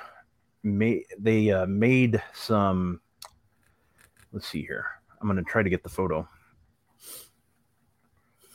made 0.64 1.06
they 1.20 1.52
uh, 1.52 1.66
made 1.68 2.22
some 2.34 3.00
let's 4.34 4.48
see 4.48 4.62
here. 4.62 4.86
I'm 5.20 5.28
going 5.28 5.38
to 5.38 5.44
try 5.44 5.62
to 5.62 5.70
get 5.70 5.84
the 5.84 5.90
photo. 5.90 6.28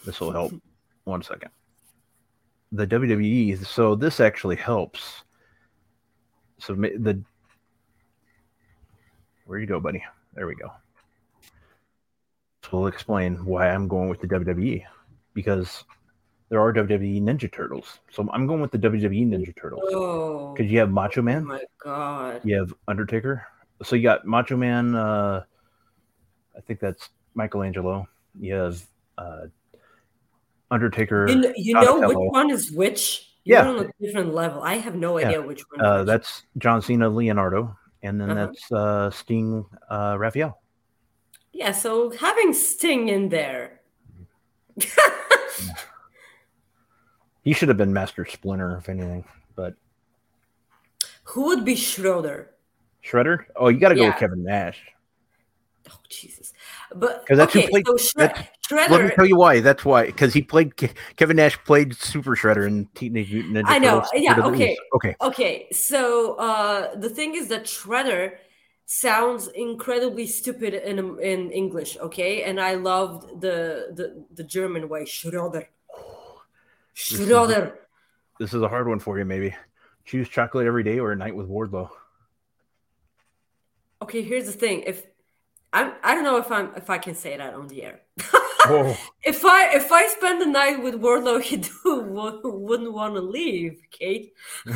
This 0.04 0.20
will 0.20 0.32
help. 0.32 0.52
One 1.04 1.22
second. 1.22 1.50
The 2.72 2.86
WWE 2.86 3.64
so 3.64 3.94
this 3.94 4.18
actually 4.18 4.56
helps. 4.56 5.22
So 6.58 6.74
the 6.74 7.22
Where 9.46 9.58
you 9.58 9.66
go, 9.66 9.80
buddy? 9.80 10.02
There 10.34 10.46
we 10.46 10.54
go. 10.54 10.72
So 12.62 12.78
we'll 12.78 12.86
explain 12.88 13.44
why 13.44 13.70
I'm 13.70 13.86
going 13.86 14.08
with 14.08 14.20
the 14.20 14.26
WWE 14.26 14.82
because 15.34 15.84
there 16.48 16.60
are 16.60 16.72
WWE 16.72 17.22
Ninja 17.22 17.52
Turtles. 17.52 18.00
So 18.10 18.28
I'm 18.32 18.46
going 18.46 18.60
with 18.60 18.70
the 18.72 18.78
WWE 18.78 19.28
Ninja 19.28 19.54
Turtles 19.56 19.82
Oh, 19.92 20.52
because 20.52 20.70
you 20.70 20.78
have 20.78 20.90
Macho 20.90 21.22
Man. 21.22 21.42
oh 21.44 21.46
my 21.46 21.64
god! 21.78 22.40
you 22.44 22.56
have 22.56 22.72
Undertaker. 22.88 23.46
So 23.82 23.94
you 23.96 24.02
got 24.02 24.24
Macho 24.26 24.56
Man. 24.56 24.94
Uh, 24.94 25.44
I 26.56 26.60
think 26.60 26.80
that's 26.80 27.10
Michelangelo. 27.34 28.08
You 28.40 28.54
have 28.54 28.82
uh, 29.18 29.42
Undertaker. 30.70 31.28
You 31.28 31.36
know, 31.36 31.52
you 31.56 31.74
know 31.74 32.08
which 32.08 32.16
one 32.16 32.50
is 32.50 32.72
which? 32.72 33.25
You're 33.46 33.58
Yeah. 33.62 33.68
on 33.68 33.86
a 33.86 34.04
different 34.04 34.34
level. 34.34 34.60
I 34.62 34.74
have 34.74 34.96
no 34.96 35.18
Yeah. 35.18 35.28
idea 35.28 35.40
which 35.42 35.62
one. 35.70 35.80
Uh, 35.80 36.02
that's 36.04 36.42
John 36.58 36.82
Cena, 36.82 37.08
Leonardo, 37.08 37.78
and 38.02 38.20
then 38.20 38.30
Uh-huh. 38.30 38.46
that's 38.46 38.72
uh, 38.72 39.10
Sting, 39.10 39.64
uh, 39.88 40.16
Raphael. 40.18 40.60
Yeah, 41.52 41.70
so 41.70 42.10
having 42.10 42.52
Sting 42.52 43.08
in 43.08 43.28
there. 43.28 43.80
He 47.42 47.52
should 47.52 47.68
have 47.68 47.78
been 47.78 47.92
Master 47.92 48.26
Splinter, 48.26 48.76
if 48.76 48.88
anything. 48.88 49.24
But 49.54 49.74
Who 51.30 51.42
would 51.46 51.64
be 51.64 51.76
Schroeder? 51.76 52.50
Shredder. 53.04 53.44
Oh, 53.54 53.68
you 53.68 53.78
got 53.78 53.90
to 53.90 53.94
go 53.94 54.06
with 54.06 54.16
Kevin 54.16 54.42
Nash. 54.42 54.80
Oh 55.88 55.98
Jesus! 56.08 56.52
But 56.92 57.20
Because 57.20 57.38
that's 57.38 57.54
okay, 57.54 57.66
who 57.66 57.70
played. 57.70 57.86
so 57.86 57.94
Shre- 57.94 58.48
that- 58.70 58.90
let 58.90 59.04
me 59.04 59.10
tell 59.10 59.26
you 59.26 59.36
why. 59.36 59.60
That's 59.60 59.84
why. 59.84 60.06
Because 60.06 60.32
he 60.34 60.42
played. 60.42 60.74
Kevin 61.16 61.36
Nash 61.36 61.56
played 61.64 61.94
Super 61.94 62.34
Shredder 62.34 62.66
in 62.66 62.86
Teenage 62.94 63.32
Mutant 63.32 63.54
Ninja 63.56 63.64
I 63.66 63.78
know. 63.78 64.00
Turtles. 64.00 64.10
Yeah. 64.14 64.36
Lord 64.36 64.54
of 64.54 64.58
the 64.58 64.64
Okay. 64.64 64.76
Okay. 64.94 65.16
Okay. 65.20 65.66
So 65.72 66.34
uh, 66.36 66.94
the 66.96 67.10
thing 67.10 67.34
is 67.34 67.48
that 67.48 67.64
Shredder 67.64 68.32
sounds 68.86 69.48
incredibly 69.48 70.26
stupid 70.26 70.74
in 70.74 70.98
in 71.20 71.50
English. 71.50 71.96
Okay, 71.98 72.44
and 72.44 72.60
I 72.60 72.74
loved 72.74 73.40
the 73.40 73.92
the 73.94 74.24
the 74.34 74.44
German 74.44 74.88
way. 74.88 75.04
Schroeder. 75.04 75.68
This 76.94 77.26
Schroeder. 77.26 77.78
This 78.40 78.54
is 78.54 78.62
a 78.62 78.68
hard 78.68 78.88
one 78.88 78.98
for 78.98 79.18
you. 79.18 79.24
Maybe 79.24 79.54
choose 80.04 80.28
chocolate 80.28 80.66
every 80.66 80.82
day 80.82 80.98
or 80.98 81.12
a 81.12 81.16
night 81.16 81.34
with 81.34 81.48
Wardlow. 81.48 81.90
Okay. 84.02 84.22
Here's 84.22 84.46
the 84.46 84.52
thing. 84.52 84.82
If 84.82 85.06
I'm, 85.76 85.92
I 86.02 86.14
don't 86.14 86.24
know 86.24 86.38
if 86.38 86.50
I'm 86.50 86.70
if 86.74 86.88
I 86.88 86.96
can 86.96 87.14
say 87.14 87.36
that 87.36 87.52
on 87.52 87.68
the 87.68 87.82
air. 87.82 88.00
Oh, 88.68 88.96
If 89.22 89.44
I 89.44 89.74
if 89.74 89.92
I 89.92 90.06
spend 90.08 90.40
the 90.40 90.46
night 90.46 90.82
with 90.82 90.94
Wardlow, 90.94 91.42
he 91.42 91.58
do, 91.58 91.70
wouldn't 92.44 92.92
want 92.94 93.14
to 93.14 93.20
leave, 93.20 93.82
Kate. 93.90 94.32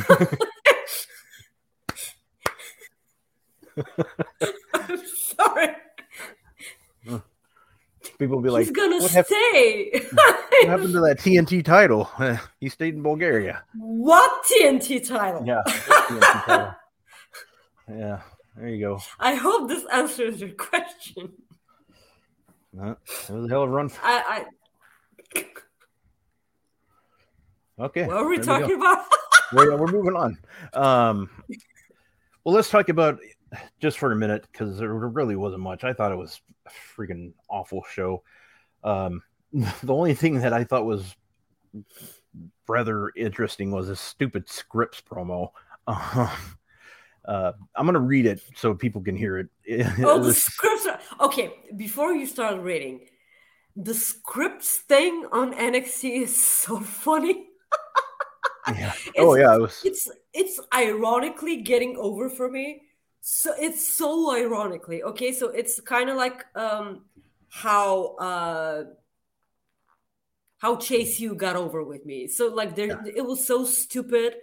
I'm 4.73 5.01
sorry. 5.15 5.69
people 8.19 8.35
will 8.35 8.43
be 8.43 8.49
like, 8.49 8.65
He's 8.65 8.71
gonna 8.71 8.99
what, 8.99 9.25
stay. 9.25 9.91
what 10.13 10.67
happened 10.67 10.93
to 10.93 10.99
that 11.01 11.17
TNT 11.19 11.63
title? 11.65 12.09
he 12.59 12.69
stayed 12.69 12.93
in 12.95 13.01
Bulgaria. 13.01 13.63
what 13.75 14.43
TNT 14.45 15.07
title? 15.07 15.43
Yeah. 15.45 15.61
TNT 15.65 16.45
title. 16.45 16.75
Yeah. 17.89 18.21
There 18.55 18.69
you 18.69 18.79
go. 18.79 18.99
I 19.19 19.35
hope 19.35 19.67
this 19.67 19.85
answers 19.91 20.41
your 20.41 20.51
question. 20.51 21.33
It 22.73 22.97
was 23.29 23.45
a 23.45 23.49
hell 23.49 23.63
of 23.63 23.69
a 23.69 23.73
run. 23.73 23.91
I, 24.01 24.45
Okay. 27.81 28.05
What 28.05 28.23
were 28.23 28.29
we 28.29 28.37
talking 28.37 28.67
go. 28.67 28.75
about? 28.75 29.05
we're, 29.53 29.75
we're 29.75 29.91
moving 29.91 30.15
on. 30.15 30.37
Um, 30.73 31.29
well, 32.43 32.53
let's 32.53 32.69
talk 32.69 32.89
about 32.89 33.17
just 33.79 33.97
for 33.97 34.11
a 34.11 34.15
minute 34.15 34.45
because 34.51 34.77
there 34.77 34.93
really 34.93 35.35
wasn't 35.35 35.63
much. 35.63 35.83
I 35.83 35.93
thought 35.93 36.11
it 36.11 36.17
was 36.17 36.41
a 36.67 36.69
freaking 36.69 37.33
awful 37.49 37.83
show. 37.91 38.21
Um, 38.83 39.23
the 39.53 39.93
only 39.93 40.13
thing 40.13 40.39
that 40.41 40.53
I 40.53 40.63
thought 40.63 40.85
was 40.85 41.15
rather 42.67 43.11
interesting 43.15 43.71
was 43.71 43.89
a 43.89 43.95
stupid 43.95 44.47
Scrypts 44.47 45.01
promo. 45.01 45.49
Um, 45.87 46.29
uh, 47.25 47.53
I'm 47.75 47.85
gonna 47.85 47.99
read 47.99 48.25
it 48.25 48.41
so 48.55 48.73
people 48.73 49.01
can 49.01 49.15
hear 49.15 49.37
it. 49.39 49.47
Oh, 50.03 50.19
the 50.19 50.31
Scrypts. 50.31 50.85
Are, 50.87 51.25
okay, 51.25 51.53
before 51.75 52.13
you 52.13 52.25
start 52.25 52.61
reading, 52.61 53.07
the 53.75 53.93
Scrypts 53.93 54.75
thing 54.75 55.25
on 55.31 55.53
NXT 55.53 56.23
is 56.23 56.35
so 56.35 56.79
funny. 56.79 57.47
yeah. 58.67 58.93
Oh 59.17 59.35
yeah, 59.35 59.55
it 59.55 59.61
was. 59.61 59.81
It's 59.83 60.09
it's 60.33 60.59
ironically 60.73 61.57
getting 61.61 61.97
over 61.97 62.29
for 62.29 62.49
me. 62.49 62.81
So 63.21 63.53
it's 63.59 63.87
so 63.87 64.35
ironically 64.35 65.03
okay. 65.03 65.31
So 65.31 65.49
it's 65.49 65.79
kind 65.79 66.09
of 66.09 66.17
like 66.17 66.43
um 66.55 67.05
how 67.49 68.15
uh 68.15 68.83
how 70.61 70.75
Chase 70.75 71.19
U 71.19 71.33
got 71.35 71.55
over 71.55 71.83
with 71.83 72.05
me. 72.05 72.27
So 72.27 72.47
like 72.47 72.75
there, 72.75 73.03
it 73.05 73.25
was 73.25 73.45
so 73.45 73.65
stupid, 73.65 74.35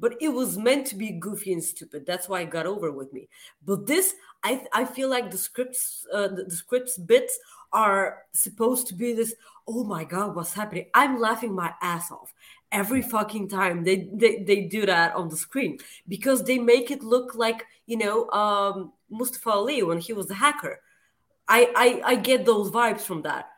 but 0.00 0.14
it 0.20 0.30
was 0.30 0.58
meant 0.58 0.86
to 0.88 0.96
be 0.96 1.12
goofy 1.12 1.52
and 1.52 1.62
stupid. 1.62 2.06
That's 2.06 2.28
why 2.28 2.40
it 2.40 2.50
got 2.50 2.66
over 2.66 2.90
with 2.90 3.12
me. 3.12 3.28
But 3.64 3.86
this, 3.86 4.14
I 4.42 4.66
I 4.72 4.84
feel 4.84 5.08
like 5.08 5.30
the 5.30 5.36
Scrypts, 5.36 6.04
uh, 6.12 6.28
the, 6.28 6.44
the 6.44 6.56
Scrypts 6.56 7.06
bits 7.06 7.38
are 7.72 8.24
supposed 8.32 8.88
to 8.88 8.94
be 8.94 9.12
this. 9.12 9.34
Oh 9.68 9.84
my 9.84 10.04
god, 10.04 10.34
what's 10.34 10.54
happening? 10.54 10.86
I'm 10.94 11.20
laughing 11.20 11.54
my 11.54 11.72
ass 11.82 12.10
off 12.10 12.32
every 12.72 13.02
fucking 13.02 13.48
time 13.48 13.82
they 13.84 14.08
they, 14.12 14.42
they 14.44 14.60
do 14.62 14.86
that 14.86 15.14
on 15.16 15.28
the 15.28 15.36
screen 15.36 15.76
because 16.06 16.44
they 16.44 16.56
make 16.56 16.90
it 16.90 17.02
look 17.02 17.34
like 17.34 17.66
you 17.86 17.96
know 17.96 18.30
um 18.30 18.92
Mustafa 19.10 19.50
Ali 19.50 19.82
when 19.82 19.98
he 19.98 20.12
was 20.12 20.26
the 20.26 20.34
hacker. 20.34 20.80
I 21.48 21.72
I, 21.76 22.12
I 22.12 22.14
get 22.16 22.46
those 22.46 22.70
vibes 22.70 23.00
from 23.02 23.22
that 23.22 23.50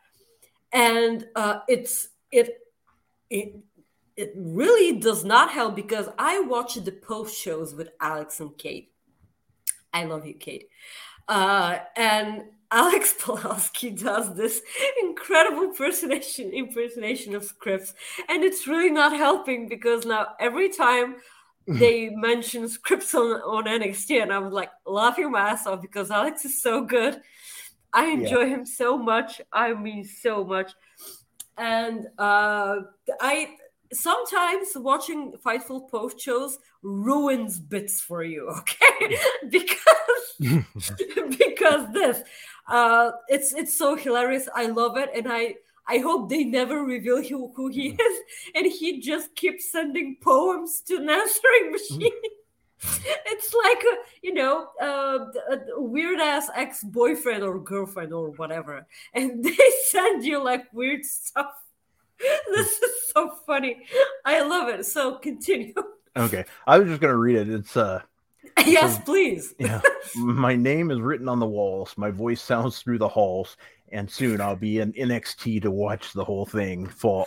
and 0.73 1.27
uh, 1.35 1.59
it's 1.67 2.09
it 2.31 2.57
it 3.29 3.55
it 4.15 4.33
really 4.35 4.99
does 4.99 5.23
not 5.23 5.51
help 5.51 5.75
because 5.75 6.07
I 6.17 6.39
watch 6.41 6.75
the 6.75 6.91
post 6.91 7.35
shows 7.35 7.73
with 7.73 7.89
Alex 7.99 8.39
and 8.39 8.57
Kate. 8.57 8.91
I 9.93 10.05
love 10.05 10.25
you, 10.25 10.33
Kate. 10.33 10.69
Uh, 11.27 11.79
and 11.95 12.43
Alex 12.71 13.13
Pulaski 13.19 13.91
does 13.91 14.33
this 14.33 14.63
incredible 15.03 15.63
impersonation 15.63 16.49
impersonation 16.51 17.35
of 17.35 17.43
Scrypts, 17.43 17.93
and 18.27 18.43
it's 18.43 18.67
really 18.67 18.89
not 18.89 19.15
helping 19.15 19.69
because 19.69 20.07
now 20.07 20.29
every 20.39 20.69
time 20.69 21.17
they 21.67 22.09
mention 22.09 22.63
Scrypts 22.63 23.13
on, 23.13 23.41
on 23.41 23.65
NXT, 23.65 24.23
and 24.23 24.33
I'm 24.33 24.49
like 24.49 24.71
laughing 24.87 25.29
my 25.31 25.51
ass 25.51 25.67
off 25.67 25.83
because 25.83 26.09
Alex 26.09 26.45
is 26.45 26.63
so 26.63 26.83
good. 26.83 27.21
I 27.93 28.07
enjoy 28.07 28.49
him 28.49 28.65
so 28.65 28.97
much. 28.97 29.39
I 29.51 29.75
mean, 29.75 30.03
so 30.03 30.43
much. 30.43 30.71
And 31.59 32.07
uh, 32.17 32.77
I 33.21 33.55
sometimes 33.93 34.69
watching 34.75 35.33
Fightful 35.45 35.89
post 35.89 36.19
shows 36.19 36.57
ruins 36.81 37.59
bits 37.59 38.01
for 38.01 38.23
you, 38.23 38.49
okay? 38.59 39.17
because 39.49 40.33
because 41.37 41.93
this, 41.93 42.21
uh, 42.67 43.11
it's 43.27 43.53
it's 43.53 43.77
so 43.77 43.95
hilarious. 43.95 44.49
I 44.53 44.67
love 44.67 44.97
it, 44.97 45.09
and 45.15 45.31
I 45.31 45.55
I 45.87 45.97
hope 45.99 46.29
they 46.29 46.43
never 46.43 46.83
reveal 46.83 47.21
who, 47.21 47.51
who 47.55 47.67
he 47.67 47.89
is, 47.89 48.19
and 48.55 48.65
he 48.65 48.99
just 48.99 49.35
keeps 49.35 49.71
sending 49.71 50.17
poems 50.21 50.81
to 50.87 50.97
an 50.97 51.09
answering 51.09 51.71
machine. 51.71 52.11
it's 53.25 53.53
like 53.53 53.77
a, 53.77 53.95
you 54.21 54.33
know 54.33 54.67
uh, 54.81 55.25
a 55.51 55.81
weird 55.81 56.19
ass 56.19 56.49
ex 56.55 56.83
boyfriend 56.83 57.43
or 57.43 57.59
girlfriend 57.59 58.13
or 58.13 58.31
whatever, 58.31 58.85
and 59.13 59.43
they 59.43 59.57
send 59.87 60.23
you 60.23 60.43
like 60.43 60.71
weird 60.73 61.05
stuff. 61.05 61.62
This 62.55 62.81
is 62.81 63.11
so 63.13 63.35
funny. 63.45 63.85
I 64.25 64.41
love 64.41 64.69
it. 64.69 64.85
So 64.85 65.15
continue. 65.15 65.73
Okay, 66.15 66.45
I 66.67 66.77
was 66.79 66.87
just 66.87 67.01
gonna 67.01 67.17
read 67.17 67.35
it. 67.37 67.49
It's 67.49 67.75
uh, 67.75 68.01
yes, 68.65 68.99
please. 69.03 69.53
yeah. 69.59 69.81
My 70.15 70.55
name 70.55 70.91
is 70.91 70.99
written 70.99 71.27
on 71.27 71.39
the 71.39 71.47
walls. 71.47 71.93
My 71.97 72.11
voice 72.11 72.41
sounds 72.41 72.79
through 72.79 72.99
the 72.99 73.07
halls, 73.07 73.57
and 73.91 74.09
soon 74.09 74.41
I'll 74.41 74.55
be 74.55 74.79
in 74.79 74.93
NXT 74.93 75.63
to 75.63 75.71
watch 75.71 76.13
the 76.13 76.23
whole 76.23 76.45
thing 76.45 76.87
fall. 76.87 77.25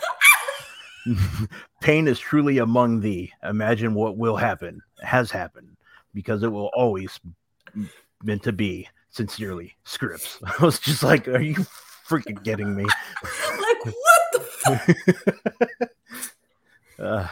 Pain 1.81 2.07
is 2.07 2.19
truly 2.19 2.57
among 2.59 2.99
thee. 3.01 3.31
Imagine 3.43 3.93
what 3.93 4.17
will 4.17 4.35
happen, 4.35 4.81
has 5.01 5.31
happened, 5.31 5.75
because 6.13 6.43
it 6.43 6.51
will 6.51 6.71
always 6.73 7.19
meant 8.23 8.43
to 8.43 8.51
be. 8.53 8.87
Sincerely, 9.09 9.75
Scrypts. 9.83 10.37
I 10.45 10.63
was 10.63 10.79
just 10.79 11.01
like, 11.01 11.27
are 11.27 11.41
you 11.41 11.55
freaking 12.07 12.43
getting 12.43 12.75
me? 12.75 12.83
like 12.83 13.85
what? 13.85 14.16
uh, 16.99 17.27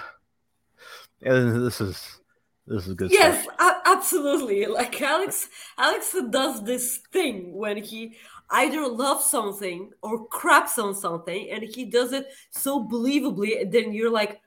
and 1.22 1.66
this 1.66 1.82
is 1.82 2.20
this 2.68 2.88
is 2.88 2.94
good 2.94 3.12
yes, 3.12 3.44
stuff. 3.44 3.56
a- 3.60 3.90
absolutely. 3.90 4.66
Like 4.66 5.00
Alex, 5.02 5.50
Alex 5.78 6.16
does 6.30 6.64
this 6.64 7.00
thing 7.12 7.54
when 7.54 7.78
he 7.78 8.16
either 8.50 8.88
loves 8.88 9.26
something 9.26 9.92
or 10.02 10.26
craps 10.28 10.80
on 10.80 10.96
something, 10.96 11.50
and 11.52 11.64
he 11.64 11.86
does 11.86 12.14
it 12.14 12.28
so 12.52 12.88
believably. 12.88 13.62
And 13.62 13.72
then 13.72 13.94
you're 13.94 14.12
like, 14.12 14.42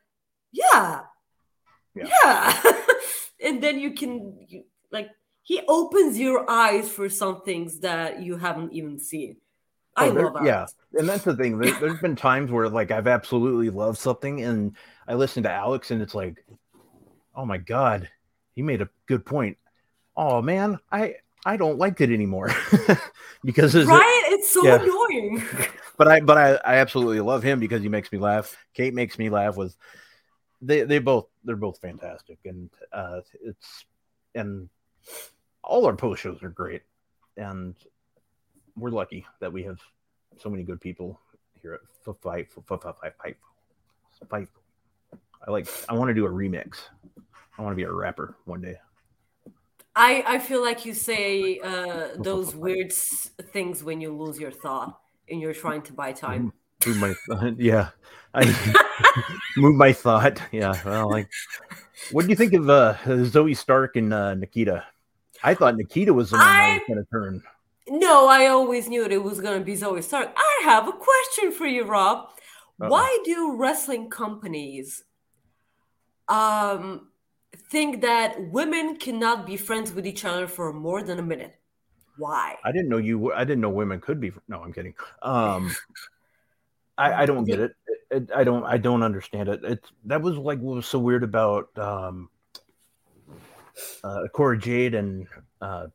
yeah, 0.52 1.02
yeah, 1.94 2.62
and 3.44 3.62
then 3.62 3.78
you 3.78 3.92
can 3.92 4.46
you, 4.48 4.64
like 4.90 5.10
he 5.42 5.60
opens 5.68 6.18
your 6.18 6.48
eyes 6.50 6.90
for 6.90 7.08
some 7.08 7.42
things 7.42 7.80
that 7.80 8.22
you 8.22 8.36
haven't 8.36 8.72
even 8.72 8.98
seen. 8.98 9.36
I 9.98 10.08
Oh, 10.08 10.12
love 10.12 10.36
Alex. 10.36 10.74
yeah, 10.92 10.98
and 11.00 11.08
that's 11.08 11.24
the 11.24 11.36
thing. 11.36 11.58
There, 11.58 11.72
there's 11.80 12.00
been 12.00 12.16
times 12.16 12.50
where 12.50 12.68
like 12.68 12.90
I've 12.90 13.06
absolutely 13.06 13.70
loved 13.70 13.98
something, 13.98 14.42
and 14.42 14.76
I 15.06 15.14
listen 15.14 15.42
to 15.44 15.50
Alex, 15.50 15.90
and 15.90 16.00
it's 16.02 16.14
like, 16.14 16.44
oh 17.34 17.44
my 17.44 17.58
god, 17.58 18.08
he 18.54 18.62
made 18.62 18.80
a 18.82 18.88
good 19.06 19.24
point. 19.26 19.58
Oh 20.16 20.40
man, 20.42 20.78
I 20.90 21.16
I 21.44 21.56
don't 21.56 21.78
like 21.78 22.00
it 22.00 22.10
anymore 22.10 22.50
because 23.44 23.74
it's, 23.74 23.88
Right? 23.88 24.22
It's 24.28 24.50
so 24.50 24.64
yeah. 24.64 24.82
annoying. 24.82 25.42
But 25.96 26.06
I 26.06 26.20
but 26.20 26.38
I 26.38 26.54
I 26.64 26.74
absolutely 26.76 27.20
love 27.20 27.42
him 27.42 27.58
because 27.58 27.82
he 27.82 27.88
makes 27.88 28.12
me 28.12 28.18
laugh. 28.18 28.56
Kate 28.72 28.94
makes 28.94 29.18
me 29.18 29.30
laugh 29.30 29.56
with 29.56 29.74
they 30.62 30.82
they 30.82 31.00
both 31.00 31.26
they're 31.42 31.56
both 31.56 31.80
fantastic, 31.80 32.38
and 32.44 32.70
uh 32.92 33.20
it's 33.42 33.84
and 34.34 34.68
all 35.64 35.86
our 35.86 35.96
post 35.96 36.22
shows 36.22 36.40
are 36.44 36.50
great, 36.50 36.82
and 37.36 37.74
we're 38.78 38.90
lucky 38.90 39.26
that 39.40 39.52
we 39.52 39.62
have 39.64 39.78
so 40.38 40.48
many 40.48 40.62
good 40.62 40.80
people 40.80 41.20
here 41.60 41.74
at 41.74 41.80
F- 42.06 42.16
Fight 42.20 42.50
Fight 42.52 42.66
Fight 42.66 42.82
Fight 42.82 43.16
Fight 43.22 43.36
Fight. 44.28 44.48
I 45.46 45.50
like. 45.50 45.68
I 45.88 45.94
want 45.94 46.08
to 46.08 46.14
do 46.14 46.26
a 46.26 46.30
remix. 46.30 46.78
I 47.58 47.62
want 47.62 47.72
to 47.72 47.76
be 47.76 47.84
a 47.84 47.92
rapper 47.92 48.36
one 48.44 48.60
day. 48.60 48.76
I, 49.96 50.22
I 50.26 50.38
feel 50.38 50.62
like 50.62 50.84
you 50.84 50.94
say 50.94 51.58
uh, 51.58 52.08
those 52.18 52.54
weird 52.54 52.92
things 52.92 53.82
when 53.82 54.00
you 54.00 54.16
lose 54.16 54.38
your 54.38 54.52
thought 54.52 55.00
and 55.28 55.40
you're 55.40 55.54
trying 55.54 55.82
to 55.82 55.92
buy 55.92 56.12
time. 56.12 56.52
Move 56.86 56.98
my 56.98 57.14
yeah. 57.58 57.90
I 58.32 58.44
move 59.56 59.74
my 59.74 59.92
thought. 59.92 60.40
Yeah. 60.52 60.74
Well, 60.84 61.10
like, 61.10 61.28
what 62.12 62.22
do 62.22 62.28
you 62.28 62.36
think 62.36 62.52
of 62.52 62.70
uh, 62.70 62.94
Zoey 63.04 63.56
Stark 63.56 63.96
and 63.96 64.14
uh, 64.14 64.34
Nikkita? 64.36 64.84
I 65.42 65.54
thought 65.54 65.74
Nikkita 65.74 66.14
was 66.14 66.30
the 66.30 66.36
one 66.36 66.46
that 66.46 66.74
was 66.74 66.82
going 66.86 67.04
to 67.04 67.10
turn. 67.10 67.42
No, 67.90 68.28
I 68.28 68.46
always 68.46 68.88
knew 68.88 69.04
it 69.04 69.22
was 69.22 69.40
going 69.40 69.58
to 69.58 69.64
be 69.64 69.74
Zoey 69.74 70.02
Stark. 70.02 70.30
I 70.36 70.60
have 70.64 70.88
a 70.88 70.92
question 70.92 71.52
for 71.52 71.66
you, 71.66 71.84
Rob. 71.84 72.28
Uh-oh. 72.80 72.88
Why 72.88 73.18
do 73.24 73.56
wrestling 73.56 74.10
companies 74.10 75.04
um, 76.28 77.08
think 77.70 78.02
that 78.02 78.36
women 78.52 78.96
cannot 78.96 79.46
be 79.46 79.56
friends 79.56 79.92
with 79.92 80.06
each 80.06 80.24
other 80.24 80.46
for 80.46 80.72
more 80.72 81.02
than 81.02 81.18
a 81.18 81.22
minute? 81.22 81.54
Why? 82.18 82.56
I 82.64 82.72
didn't 82.72 82.88
know 82.88 82.98
you. 82.98 83.32
I 83.32 83.44
didn't 83.44 83.60
know 83.60 83.70
women 83.70 84.00
could 84.00 84.20
be. 84.20 84.32
No, 84.48 84.62
I'm 84.62 84.72
kidding. 84.72 84.94
Um, 85.22 85.74
I, 86.96 87.22
I 87.22 87.26
don't 87.26 87.44
get 87.44 87.60
it. 87.60 87.72
It- 87.86 87.94
it- 88.10 88.30
I 88.34 88.42
don't. 88.42 88.64
I 88.64 88.78
don't 88.78 89.02
understand 89.02 89.50
it. 89.50 89.60
It's 89.62 89.92
that 90.06 90.22
was 90.22 90.36
like 90.38 90.58
what 90.60 90.76
was 90.76 90.86
so 90.86 90.98
weird 90.98 91.22
about 91.22 91.68
um, 91.78 92.30
uh, 94.02 94.22
Cora 94.32 94.58
Jade 94.58 94.94
and 94.94 95.26
uh, 95.60 95.88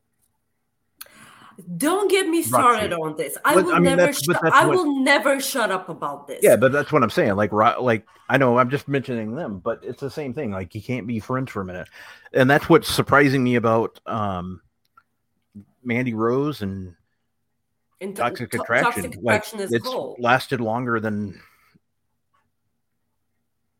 Don't 1.77 2.09
get 2.09 2.27
me 2.27 2.41
started 2.41 2.91
Roxy. 2.91 3.01
on 3.03 3.17
this. 3.17 3.37
I 3.45 3.53
But, 3.55 3.65
will 3.65 3.73
I 3.75 3.79
mean, 3.79 3.95
never. 3.97 4.13
Shut, 4.13 4.37
I 4.53 4.65
what- 4.65 4.75
will 4.77 4.99
never 5.01 5.39
shut 5.39 5.71
up 5.71 5.89
about 5.89 6.27
this. 6.27 6.39
Yeah, 6.41 6.55
but 6.55 6.71
that's 6.71 6.91
what 6.91 7.03
I'm 7.03 7.09
saying. 7.09 7.35
Like, 7.35 7.51
like 7.51 8.05
I 8.29 8.37
know 8.37 8.57
I'm 8.57 8.69
just 8.69 8.87
mentioning 8.87 9.35
them, 9.35 9.59
but 9.59 9.79
it's 9.83 9.99
the 10.01 10.09
same 10.09 10.33
thing. 10.33 10.51
Like, 10.51 10.73
you 10.75 10.81
can't 10.81 11.05
be 11.07 11.19
friends 11.19 11.51
for 11.51 11.61
a 11.61 11.65
minute, 11.65 11.87
and 12.33 12.49
that's 12.49 12.69
what's 12.69 12.87
surprising 12.87 13.43
me 13.43 13.55
about 13.55 13.99
um, 14.05 14.61
Mandy 15.83 16.13
Rose 16.13 16.61
and 16.61 16.95
And 18.01 18.15
Toxic 18.15 18.51
to- 18.51 18.61
Attraction. 18.61 19.03
Toxic 19.03 19.21
like, 19.21 19.35
Attraction 19.45 19.59
it's 19.75 20.19
lasted 20.19 20.61
longer 20.61 20.99
than 20.99 21.39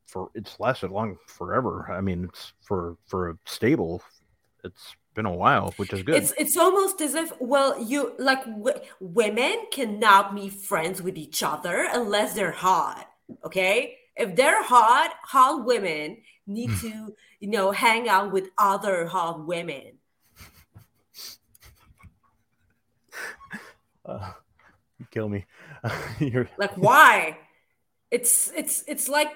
for 0.07 0.29
it's 0.35 0.59
lasted 0.59 0.91
long 0.91 1.17
forever. 1.27 1.89
I 1.91 2.01
mean, 2.01 2.25
it's 2.25 2.53
for 2.61 2.97
for 3.07 3.31
a 3.31 3.37
stable, 3.45 4.03
it's 4.63 4.95
been 5.13 5.25
a 5.25 5.33
while, 5.33 5.73
which 5.77 5.93
is 5.93 6.03
good. 6.03 6.15
It's 6.15 6.33
it's 6.37 6.57
almost 6.57 7.01
as 7.01 7.13
if 7.15 7.31
well, 7.39 7.81
you 7.81 8.13
like 8.17 8.43
w- 8.45 8.79
women 8.99 9.65
cannot 9.71 10.35
be 10.35 10.49
friends 10.49 11.01
with 11.01 11.17
each 11.17 11.43
other 11.43 11.87
unless 11.91 12.33
they're 12.33 12.51
hot. 12.51 13.09
Okay, 13.45 13.97
if 14.15 14.35
they're 14.35 14.63
hot, 14.63 15.11
hot 15.23 15.65
women 15.65 16.17
need 16.47 16.69
to 16.81 17.15
you 17.39 17.49
know 17.49 17.71
hang 17.71 18.09
out 18.09 18.31
with 18.31 18.49
other 18.57 19.05
hot 19.07 19.45
women. 19.45 19.93
Uh, 24.05 24.33
kill 25.11 25.29
me. 25.29 25.45
You're 26.19 26.49
Like 26.57 26.75
why? 26.75 27.37
It's 28.11 28.51
it's 28.53 28.83
it's 28.85 29.07
like 29.07 29.31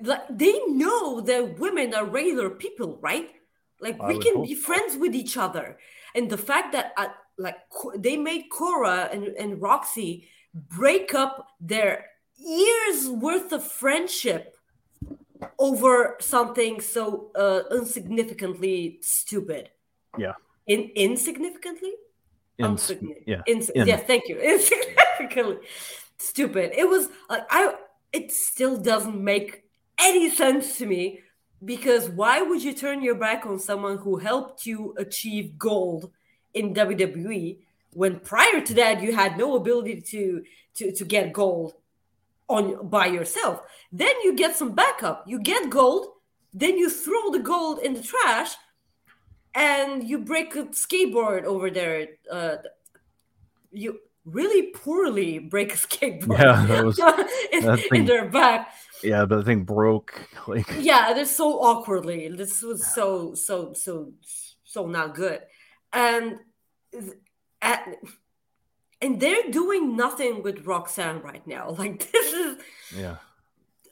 like 0.00 0.22
they 0.30 0.58
know 0.66 1.20
that 1.20 1.58
women 1.58 1.92
are 1.94 2.04
regular 2.04 2.50
people, 2.50 2.98
right? 3.02 3.28
Like 3.82 4.00
I 4.00 4.08
we 4.08 4.18
can 4.18 4.42
be 4.42 4.54
friends 4.54 4.96
with 4.96 5.14
each 5.14 5.36
other, 5.36 5.76
and 6.14 6.30
the 6.30 6.38
fact 6.38 6.72
that 6.72 6.92
uh, 6.96 7.08
like 7.36 7.56
they 7.96 8.16
made 8.16 8.44
Cora 8.48 9.10
and, 9.12 9.24
and 9.24 9.60
Roxy 9.60 10.28
break 10.54 11.14
up 11.14 11.48
their 11.60 12.06
years 12.36 13.08
worth 13.08 13.52
of 13.52 13.64
friendship 13.64 14.56
over 15.58 16.16
something 16.20 16.80
so 16.80 17.30
uh, 17.34 17.62
insignificantly 17.72 18.98
stupid. 19.02 19.70
yeah. 20.16 20.34
In 20.68 20.92
insignificantly, 20.94 21.92
Ins- 22.58 22.92
yeah. 23.26 23.42
Ins- 23.48 23.70
in- 23.70 23.88
yeah, 23.88 23.96
thank 23.96 24.28
you. 24.28 24.38
Insignificantly 24.52 25.58
stupid. 26.18 26.70
It 26.76 26.88
was 26.88 27.08
like 27.28 27.42
I. 27.50 27.74
It 28.12 28.30
still 28.30 28.76
doesn't 28.76 29.18
make 29.18 29.64
any 29.98 30.30
sense 30.30 30.76
to 30.78 30.86
me 30.86 31.20
because 31.64 32.08
why 32.08 32.42
would 32.42 32.62
you 32.62 32.72
turn 32.72 33.02
your 33.02 33.14
back 33.14 33.46
on 33.46 33.58
someone 33.58 33.98
who 33.98 34.16
helped 34.16 34.66
you 34.66 34.94
achieve 34.98 35.58
gold 35.58 36.10
in 36.54 36.74
WWE 36.74 37.58
when 37.94 38.20
prior 38.20 38.60
to 38.60 38.74
that 38.74 39.02
you 39.02 39.14
had 39.14 39.38
no 39.38 39.56
ability 39.56 40.00
to 40.00 40.42
to 40.74 40.92
to 40.92 41.04
get 41.04 41.32
gold 41.32 41.74
on 42.48 42.88
by 42.88 43.06
yourself? 43.06 43.60
Then 43.92 44.14
you 44.24 44.34
get 44.34 44.56
some 44.56 44.72
backup. 44.74 45.24
You 45.26 45.40
get 45.40 45.70
gold. 45.70 46.06
Then 46.52 46.76
you 46.76 46.90
throw 46.90 47.30
the 47.30 47.38
gold 47.38 47.78
in 47.78 47.94
the 47.94 48.02
trash 48.02 48.54
and 49.54 50.02
you 50.06 50.18
break 50.18 50.54
a 50.56 50.64
skateboard 50.64 51.44
over 51.44 51.70
there. 51.70 52.08
Uh, 52.30 52.56
you 53.70 54.00
really 54.24 54.68
poorly 54.72 55.38
break 55.38 55.72
a 55.72 55.76
skateboard. 55.76 56.38
Yeah, 56.38 56.82
was- 56.82 56.98
in, 57.52 57.96
in 57.96 58.06
their 58.06 58.28
back. 58.28 58.72
Yeah, 59.02 59.24
but 59.24 59.36
the 59.36 59.44
thing 59.44 59.64
broke. 59.64 60.28
Like 60.46 60.66
Yeah, 60.80 61.12
they're 61.12 61.24
so 61.24 61.60
awkwardly. 61.60 62.28
This 62.28 62.62
was 62.62 62.84
so 62.86 63.34
so 63.34 63.72
so 63.74 64.12
so 64.64 64.86
not 64.86 65.14
good, 65.14 65.40
and 65.92 66.40
at, 67.60 67.86
and 69.00 69.20
they're 69.20 69.50
doing 69.50 69.96
nothing 69.96 70.42
with 70.42 70.66
Roxanne 70.66 71.22
right 71.22 71.46
now. 71.46 71.70
Like 71.78 72.10
this 72.10 72.32
is 72.32 72.56
yeah. 72.96 73.16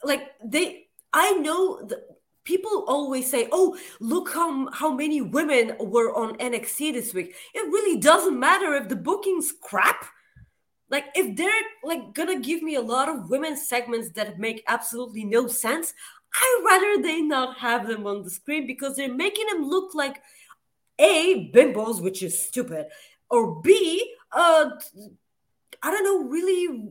like 0.03 0.33
they 0.45 0.87
i 1.13 1.33
know 1.33 1.83
that 1.87 1.99
people 2.45 2.85
always 2.89 3.31
say 3.31 3.49
oh 3.53 3.77
look 4.01 4.33
how 4.33 4.71
how 4.73 4.93
many 4.93 5.21
women 5.21 5.77
were 5.81 6.15
on 6.17 6.37
nxt 6.39 6.93
this 6.93 7.13
week 7.13 7.35
it 7.55 7.67
really 7.71 7.99
doesn't 7.99 8.39
matter 8.39 8.75
if 8.75 8.89
the 8.89 8.97
booking's 8.97 9.53
crap 9.61 10.07
like 10.91 11.07
if 11.15 11.37
they're 11.37 11.51
like 11.85 12.13
gonna 12.15 12.41
give 12.41 12.63
me 12.63 12.75
a 12.75 12.81
lot 12.81 13.09
of 13.09 13.31
women 13.31 13.57
segments 13.57 14.11
that 14.11 14.39
make 14.39 14.63
absolutely 14.67 15.25
no 15.25 15.47
sense 15.47 15.95
i'd 16.35 16.63
rather 16.65 17.03
they 17.03 17.21
not 17.21 17.59
have 17.59 17.87
them 17.87 18.07
on 18.07 18.23
the 18.23 18.31
screen 18.31 18.67
because 18.67 18.97
they're 18.97 19.15
making 19.15 19.47
them 19.47 19.65
look 19.65 19.95
like 19.95 20.23
a 20.99 21.51
bimbos 21.53 22.03
which 22.03 22.23
is 22.23 22.39
stupid 22.39 22.87
or 23.31 23.61
b 23.63 24.15
uh 24.33 24.71
I 25.83 25.91
don't 25.91 26.05
know, 26.05 26.29
really, 26.29 26.91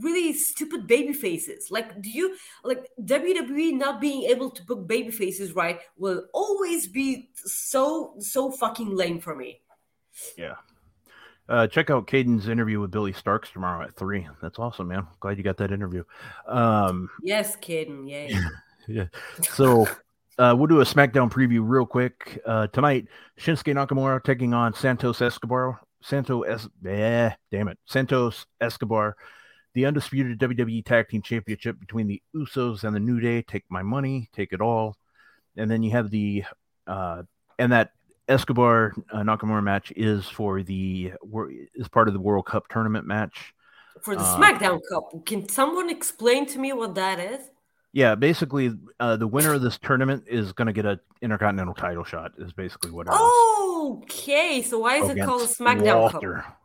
really 0.00 0.34
stupid 0.34 0.86
baby 0.86 1.14
faces. 1.14 1.70
Like, 1.70 2.02
do 2.02 2.10
you 2.10 2.36
like 2.62 2.86
WWE 3.02 3.72
not 3.72 4.00
being 4.00 4.24
able 4.24 4.50
to 4.50 4.62
book 4.64 4.86
baby 4.86 5.10
faces 5.10 5.54
right 5.54 5.80
will 5.96 6.24
always 6.34 6.86
be 6.86 7.30
so 7.34 8.14
so 8.18 8.50
fucking 8.50 8.94
lame 8.94 9.20
for 9.20 9.34
me. 9.34 9.62
Yeah. 10.36 10.56
Uh, 11.48 11.66
check 11.66 11.88
out 11.90 12.06
Caden's 12.06 12.48
interview 12.48 12.80
with 12.80 12.90
Billie 12.90 13.12
Starkz 13.12 13.52
tomorrow 13.52 13.84
at 13.84 13.94
three. 13.94 14.28
That's 14.42 14.58
awesome, 14.58 14.88
man. 14.88 15.06
Glad 15.20 15.38
you 15.38 15.44
got 15.44 15.56
that 15.58 15.72
interview. 15.72 16.04
Um, 16.46 17.08
Yes, 17.22 17.56
Caden, 17.56 18.08
yay. 18.08 18.34
yeah. 18.88 19.06
So 19.42 19.86
uh, 20.38 20.54
we'll 20.56 20.66
do 20.66 20.80
a 20.80 20.84
SmackDown 20.84 21.30
preview 21.30 21.60
real 21.62 21.86
quick. 21.86 22.40
Uh, 22.44 22.66
tonight, 22.66 23.06
Shinsuke 23.40 23.74
Nakamura 23.74 24.22
taking 24.22 24.52
on 24.52 24.74
Santos 24.74 25.22
Escobar. 25.22 25.80
Santos, 26.02 26.44
Es, 26.46 26.68
eh, 26.86 27.30
damn 27.50 27.68
it, 27.68 27.78
Santos 27.86 28.46
Escobar, 28.60 29.16
the 29.74 29.86
undisputed 29.86 30.38
WWE 30.38 30.84
Tag 30.84 31.08
Team 31.08 31.22
Championship 31.22 31.78
between 31.80 32.06
the 32.06 32.22
Usos 32.34 32.84
and 32.84 32.94
the 32.94 33.00
New 33.00 33.20
Day. 33.20 33.42
Take 33.42 33.64
my 33.68 33.82
money, 33.82 34.28
take 34.32 34.52
it 34.52 34.60
all, 34.60 34.96
and 35.56 35.70
then 35.70 35.82
you 35.82 35.90
have 35.92 36.10
the 36.10 36.44
uh, 36.86 37.22
and 37.58 37.72
that 37.72 37.90
Escobar 38.28 38.92
uh, 39.10 39.18
Nakamura 39.18 39.62
match 39.62 39.92
is 39.96 40.28
for 40.28 40.62
the 40.62 41.12
is 41.74 41.88
part 41.88 42.08
of 42.08 42.14
the 42.14 42.20
World 42.20 42.46
Cup 42.46 42.68
tournament 42.68 43.06
match. 43.06 43.54
For 44.02 44.14
the 44.14 44.22
Uh, 44.22 44.38
SmackDown 44.38 44.80
Cup, 44.90 45.26
can 45.26 45.48
someone 45.48 45.90
explain 45.90 46.46
to 46.46 46.58
me 46.58 46.72
what 46.72 46.94
that 46.94 47.18
is? 47.18 47.40
Yeah, 47.92 48.14
basically, 48.14 48.78
uh, 49.00 49.16
the 49.16 49.26
winner 49.26 49.54
of 49.54 49.62
this 49.62 49.78
tournament 49.78 50.24
is 50.28 50.52
going 50.52 50.66
to 50.66 50.72
get 50.72 50.84
a 50.84 51.00
intercontinental 51.22 51.74
title 51.74 52.04
shot. 52.04 52.32
Is 52.38 52.52
basically 52.52 52.90
what 52.90 53.06
it 53.08 53.12
is. 53.14 53.18
Okay, 53.18 54.62
so 54.62 54.78
why 54.78 54.96
is 54.96 55.08
it 55.08 55.24
called 55.24 55.42
SmackDown 55.42 56.00
Walter. 56.00 56.34
Cup? 56.44 56.60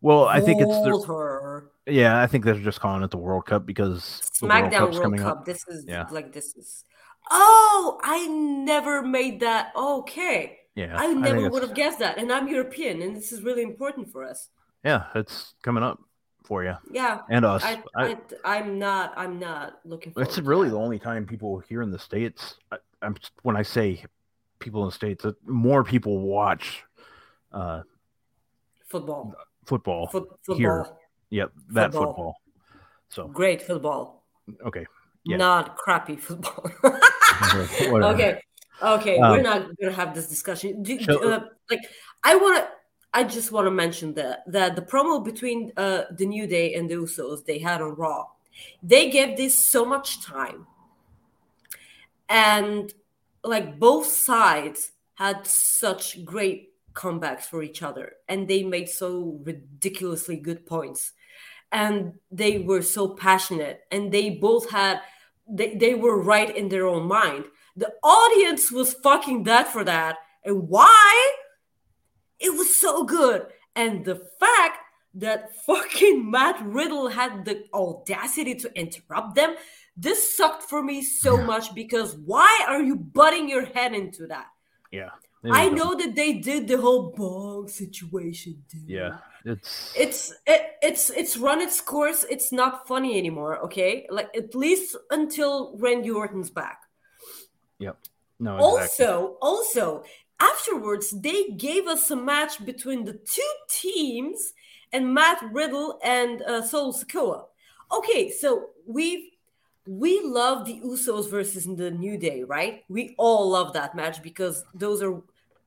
Well, 0.00 0.26
I 0.26 0.40
think 0.40 0.60
it's 0.60 0.70
the, 0.70 1.68
yeah, 1.86 2.20
I 2.20 2.28
think 2.28 2.44
they're 2.44 2.54
just 2.54 2.80
calling 2.80 3.02
it 3.02 3.10
the 3.10 3.16
World 3.16 3.46
Cup 3.46 3.66
because 3.66 4.22
World 4.40 4.52
SmackDown 4.52 4.80
World 4.92 5.02
coming 5.02 5.20
Cup. 5.20 5.38
up. 5.38 5.44
This 5.44 5.66
is 5.66 5.84
Yeah. 5.88 6.06
like 6.10 6.32
this 6.32 6.54
is. 6.54 6.84
Oh, 7.30 7.98
I 8.04 8.28
never 8.28 9.02
made 9.02 9.40
that. 9.40 9.72
Okay, 9.74 10.58
Yeah, 10.78 10.96
I 10.96 11.06
I 11.06 11.12
never 11.12 11.36
it's- 11.38 11.50
would 11.52 11.62
have 11.62 11.74
guessed 11.74 11.98
that. 11.98 12.18
And 12.18 12.30
I'm 12.32 12.46
European, 12.46 13.02
and 13.02 13.16
this 13.16 13.32
is 13.32 13.42
really 13.42 13.62
important 13.62 14.12
for 14.12 14.22
us. 14.24 14.48
Yeah, 14.84 15.06
it's 15.16 15.54
coming 15.60 15.82
up 15.82 15.98
for 16.44 16.62
you. 16.62 16.74
Yeah, 16.92 17.22
and 17.28 17.44
us. 17.44 17.64
I, 17.64 17.82
I- 17.96 18.16
I, 18.44 18.56
am 18.58 18.78
not. 18.78 19.12
I'm 19.16 19.40
not 19.40 19.80
looking. 19.84 20.12
It's 20.16 20.38
really 20.38 20.68
that. 20.68 20.74
the 20.76 20.80
only 20.80 21.00
time 21.00 21.26
people 21.26 21.58
here 21.58 21.82
in 21.82 21.90
the 21.90 21.98
states. 21.98 22.54
I, 22.70 22.76
I'm 23.02 23.16
when 23.42 23.56
I 23.56 23.62
say 23.62 24.04
people 24.60 24.82
in 24.84 24.88
the 24.90 24.92
states, 24.92 25.24
that 25.24 25.34
more 25.48 25.82
people 25.82 26.20
watch 26.20 26.84
uh, 27.52 27.82
football. 28.86 29.34
football 29.66 30.06
Foot- 30.06 30.28
here. 30.56 30.84
football. 30.84 30.98
Yep, 31.30 31.52
that 31.70 31.92
Football. 31.92 32.06
football. 32.06 32.34
So 33.10 33.26
Great 33.26 33.62
football, 33.62 34.24
okay, 34.64 34.86
yeah. 35.24 35.36
not 35.38 35.76
crappy 35.76 36.16
football. 36.16 36.70
Whatever. 37.90 38.40
Okay, 38.82 39.14
okay, 39.14 39.18
we're 39.20 39.36
Um, 39.38 39.42
not 39.42 39.76
gonna 39.80 39.92
have 39.92 40.14
this 40.14 40.28
discussion. 40.28 40.82
Do, 40.82 41.00
so- 41.00 41.22
uh, 41.32 41.44
like, 41.70 41.80
I 42.24 42.36
want 42.36 42.56
to. 42.58 42.68
I 43.14 43.24
just 43.24 43.52
want 43.52 43.66
to 43.66 43.70
mention 43.70 44.12
that 44.14 44.44
that 44.52 44.76
the 44.76 44.82
promo 44.82 45.24
between 45.24 45.72
uh, 45.78 46.02
the 46.10 46.26
New 46.26 46.46
Day 46.46 46.74
and 46.74 46.88
the 46.90 46.96
Usos 46.96 47.44
they 47.44 47.58
had 47.58 47.80
on 47.80 47.94
Raw, 47.96 48.26
they 48.82 49.08
gave 49.10 49.36
this 49.36 49.54
so 49.54 49.84
much 49.84 50.22
time, 50.22 50.66
and 52.28 52.92
like 53.42 53.78
both 53.78 54.06
sides 54.06 54.92
had 55.14 55.46
such 55.46 56.24
great 56.24 56.72
comebacks 56.92 57.44
for 57.44 57.62
each 57.62 57.82
other, 57.82 58.12
and 58.28 58.46
they 58.46 58.62
made 58.62 58.88
so 58.88 59.40
ridiculously 59.42 60.36
good 60.36 60.66
points, 60.66 61.12
and 61.72 62.12
they 62.30 62.58
were 62.58 62.82
so 62.82 63.08
passionate, 63.08 63.84
and 63.90 64.12
they 64.12 64.30
both 64.30 64.68
had 64.70 65.00
they, 65.48 65.74
they 65.76 65.94
were 65.94 66.20
right 66.20 66.54
in 66.54 66.68
their 66.68 66.86
own 66.86 67.06
mind. 67.08 67.46
The 67.78 67.92
audience 68.02 68.72
was 68.72 68.94
fucking 68.94 69.44
dead 69.44 69.68
for 69.68 69.84
that, 69.84 70.16
and 70.44 70.68
why? 70.68 71.34
It 72.40 72.50
was 72.50 72.74
so 72.74 73.04
good. 73.04 73.46
And 73.74 74.04
the 74.04 74.16
fact 74.40 74.78
that 75.14 75.54
fucking 75.64 76.30
Matt 76.30 76.60
Riddle 76.64 77.08
had 77.08 77.44
the 77.44 77.64
audacity 77.72 78.54
to 78.56 78.78
interrupt 78.78 79.34
them, 79.34 79.54
this 79.96 80.36
sucked 80.36 80.64
for 80.64 80.82
me 80.82 81.02
so 81.02 81.36
much 81.36 81.74
because 81.74 82.16
why 82.16 82.64
are 82.68 82.82
you 82.82 82.96
butting 82.96 83.48
your 83.48 83.66
head 83.66 83.94
into 83.94 84.26
that? 84.26 84.46
yeah. 85.44 85.52
I 85.52 85.68
know 85.68 85.94
that 85.94 86.16
they 86.16 86.34
did 86.34 86.66
the 86.66 86.78
whole 86.78 87.12
bong 87.16 87.68
situation, 87.68 88.64
dude. 88.68 88.88
Yeah, 88.88 89.18
it's 89.44 89.94
It's 89.96 90.34
it, 90.46 90.62
it's 90.82 91.10
it's 91.10 91.36
run 91.36 91.60
its 91.60 91.80
course. 91.80 92.24
It's 92.28 92.50
not 92.50 92.88
funny 92.88 93.16
anymore. 93.18 93.58
Okay, 93.66 94.06
like 94.10 94.34
at 94.36 94.54
least 94.54 94.96
until 95.10 95.76
Randy 95.78 96.10
Orton's 96.10 96.50
back. 96.50 96.87
Yep. 97.78 97.98
No, 98.38 98.56
exactly. 98.56 99.06
Also, 99.06 99.36
also 99.40 100.04
afterwards, 100.40 101.10
they 101.10 101.48
gave 101.50 101.86
us 101.86 102.10
a 102.10 102.16
match 102.16 102.64
between 102.64 103.04
the 103.04 103.14
two 103.14 103.52
teams 103.68 104.52
and 104.92 105.12
Matt 105.12 105.42
Riddle 105.52 105.98
and 106.04 106.42
uh, 106.42 106.62
Solo 106.62 106.92
Sikoa. 106.92 107.44
Okay, 107.92 108.30
so 108.30 108.70
we've 108.86 109.30
we 109.86 110.20
love 110.22 110.66
the 110.66 110.80
Usos 110.80 111.30
versus 111.30 111.64
the 111.64 111.90
New 111.90 112.18
Day, 112.18 112.44
right? 112.44 112.84
We 112.90 113.14
all 113.16 113.50
love 113.50 113.72
that 113.72 113.94
match 113.94 114.22
because 114.22 114.62
those 114.74 115.02
are 115.02 115.22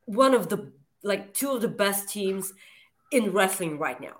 one 0.05 0.35
of 0.35 0.47
the 0.47 0.71
like 1.03 1.33
two 1.33 1.51
of 1.51 1.61
the 1.61 1.67
best 1.67 2.07
teams 2.07 2.53
in 3.11 3.31
wrestling 3.31 3.79
right 3.79 3.99
now. 3.99 4.17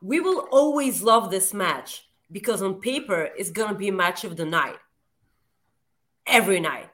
We 0.00 0.20
will 0.20 0.46
always 0.52 1.02
love 1.02 1.30
this 1.30 1.52
match 1.52 2.08
because 2.30 2.62
on 2.62 2.80
paper 2.80 3.28
it's 3.36 3.50
going 3.50 3.70
to 3.70 3.74
be 3.74 3.88
a 3.88 3.92
match 3.92 4.22
of 4.22 4.36
the 4.36 4.44
night 4.44 4.78
every 6.26 6.60
night. 6.60 6.88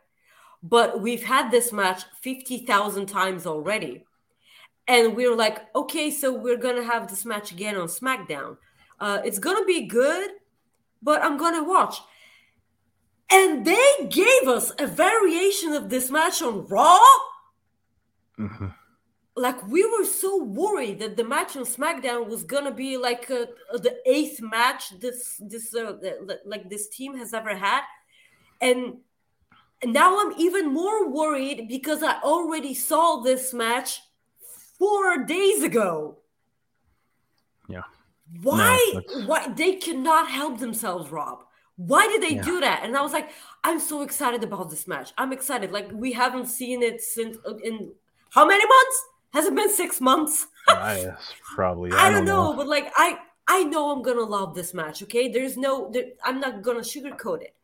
But 0.64 1.02
we've 1.02 1.22
had 1.22 1.50
this 1.50 1.72
match 1.74 2.04
50,000 2.22 3.04
times 3.06 3.46
already. 3.46 4.04
And 4.88 5.14
we're 5.14 5.36
like, 5.36 5.58
okay, 5.76 6.10
so 6.10 6.32
we're 6.32 6.56
going 6.56 6.76
to 6.76 6.84
have 6.84 7.08
this 7.08 7.26
match 7.26 7.52
again 7.52 7.76
on 7.76 7.86
SmackDown. 7.88 8.56
Uh, 8.98 9.20
it's 9.24 9.38
going 9.38 9.58
to 9.58 9.66
be 9.66 9.82
good, 9.86 10.30
but 11.02 11.22
I'm 11.22 11.36
going 11.36 11.54
to 11.54 11.62
watch. 11.62 11.98
And 13.30 13.66
they 13.66 14.08
gave 14.08 14.48
us 14.48 14.72
a 14.78 14.86
variation 14.86 15.72
of 15.72 15.90
this 15.90 16.10
match 16.10 16.40
on 16.40 16.66
Raw. 16.66 16.98
Mhm. 18.38 18.74
Like 19.36 19.66
we 19.66 19.84
were 19.84 20.04
so 20.04 20.42
worried 20.42 21.00
that 21.00 21.16
the 21.16 21.24
match 21.24 21.56
on 21.56 21.64
SmackDown 21.64 22.28
was 22.28 22.44
gonna 22.44 22.70
be 22.70 22.96
like 22.96 23.28
uh, 23.30 23.46
the 23.72 23.96
eighth 24.06 24.40
match 24.40 24.96
this 25.00 25.40
this 25.40 25.74
uh, 25.74 25.96
like 26.44 26.70
this 26.70 26.88
team 26.88 27.16
has 27.16 27.34
ever 27.34 27.56
had, 27.56 27.82
and 28.60 28.98
now 29.92 30.18
I'm 30.20 30.32
even 30.38 30.72
more 30.72 31.08
worried 31.10 31.68
because 31.68 32.02
I 32.02 32.20
already 32.22 32.74
saw 32.74 33.20
this 33.20 33.52
match 33.52 34.00
four 34.78 35.24
days 35.24 35.62
ago. 35.62 36.18
Yeah. 37.68 37.82
Why? 38.42 38.78
that's- 38.94 39.26
why 39.26 39.48
they 39.48 39.76
cannot 39.76 40.28
help 40.28 40.58
themselves, 40.58 41.10
Rob? 41.10 41.44
Why 41.76 42.06
did 42.06 42.22
they 42.22 42.36
Yeah. 42.36 42.42
do 42.42 42.60
that? 42.60 42.84
And 42.84 42.96
I 42.96 43.02
was 43.02 43.12
like, 43.12 43.30
I'm 43.64 43.80
so 43.80 44.02
excited 44.02 44.44
about 44.44 44.70
this 44.70 44.86
match. 44.86 45.12
I'm 45.18 45.32
excited. 45.32 45.72
Like 45.72 45.90
we 45.92 46.12
haven't 46.12 46.46
seen 46.46 46.82
it 46.82 47.00
since 47.02 47.36
uh, 47.46 47.56
in 47.56 47.92
how 48.30 48.46
many 48.46 48.64
months? 48.64 49.04
Has 49.32 49.46
it 49.46 49.54
been 49.54 49.70
six 49.70 50.00
months? 50.00 50.46
I 50.68 51.14
probably. 51.54 51.90
I, 51.92 52.10
don't 52.10 52.24
know, 52.24 52.52
but 52.54 52.68
like 52.68 52.92
I 52.96 53.18
I 53.48 53.64
know 53.64 53.90
I'm 53.90 54.02
gonna 54.02 54.22
love 54.22 54.54
this 54.54 54.72
match. 54.72 55.02
Okay, 55.02 55.28
there's 55.28 55.56
no 55.56 55.90
there, 55.90 56.10
I'm 56.22 56.38
not 56.40 56.62
gonna 56.62 56.80
sugarcoat 56.80 57.42
it. 57.42 57.54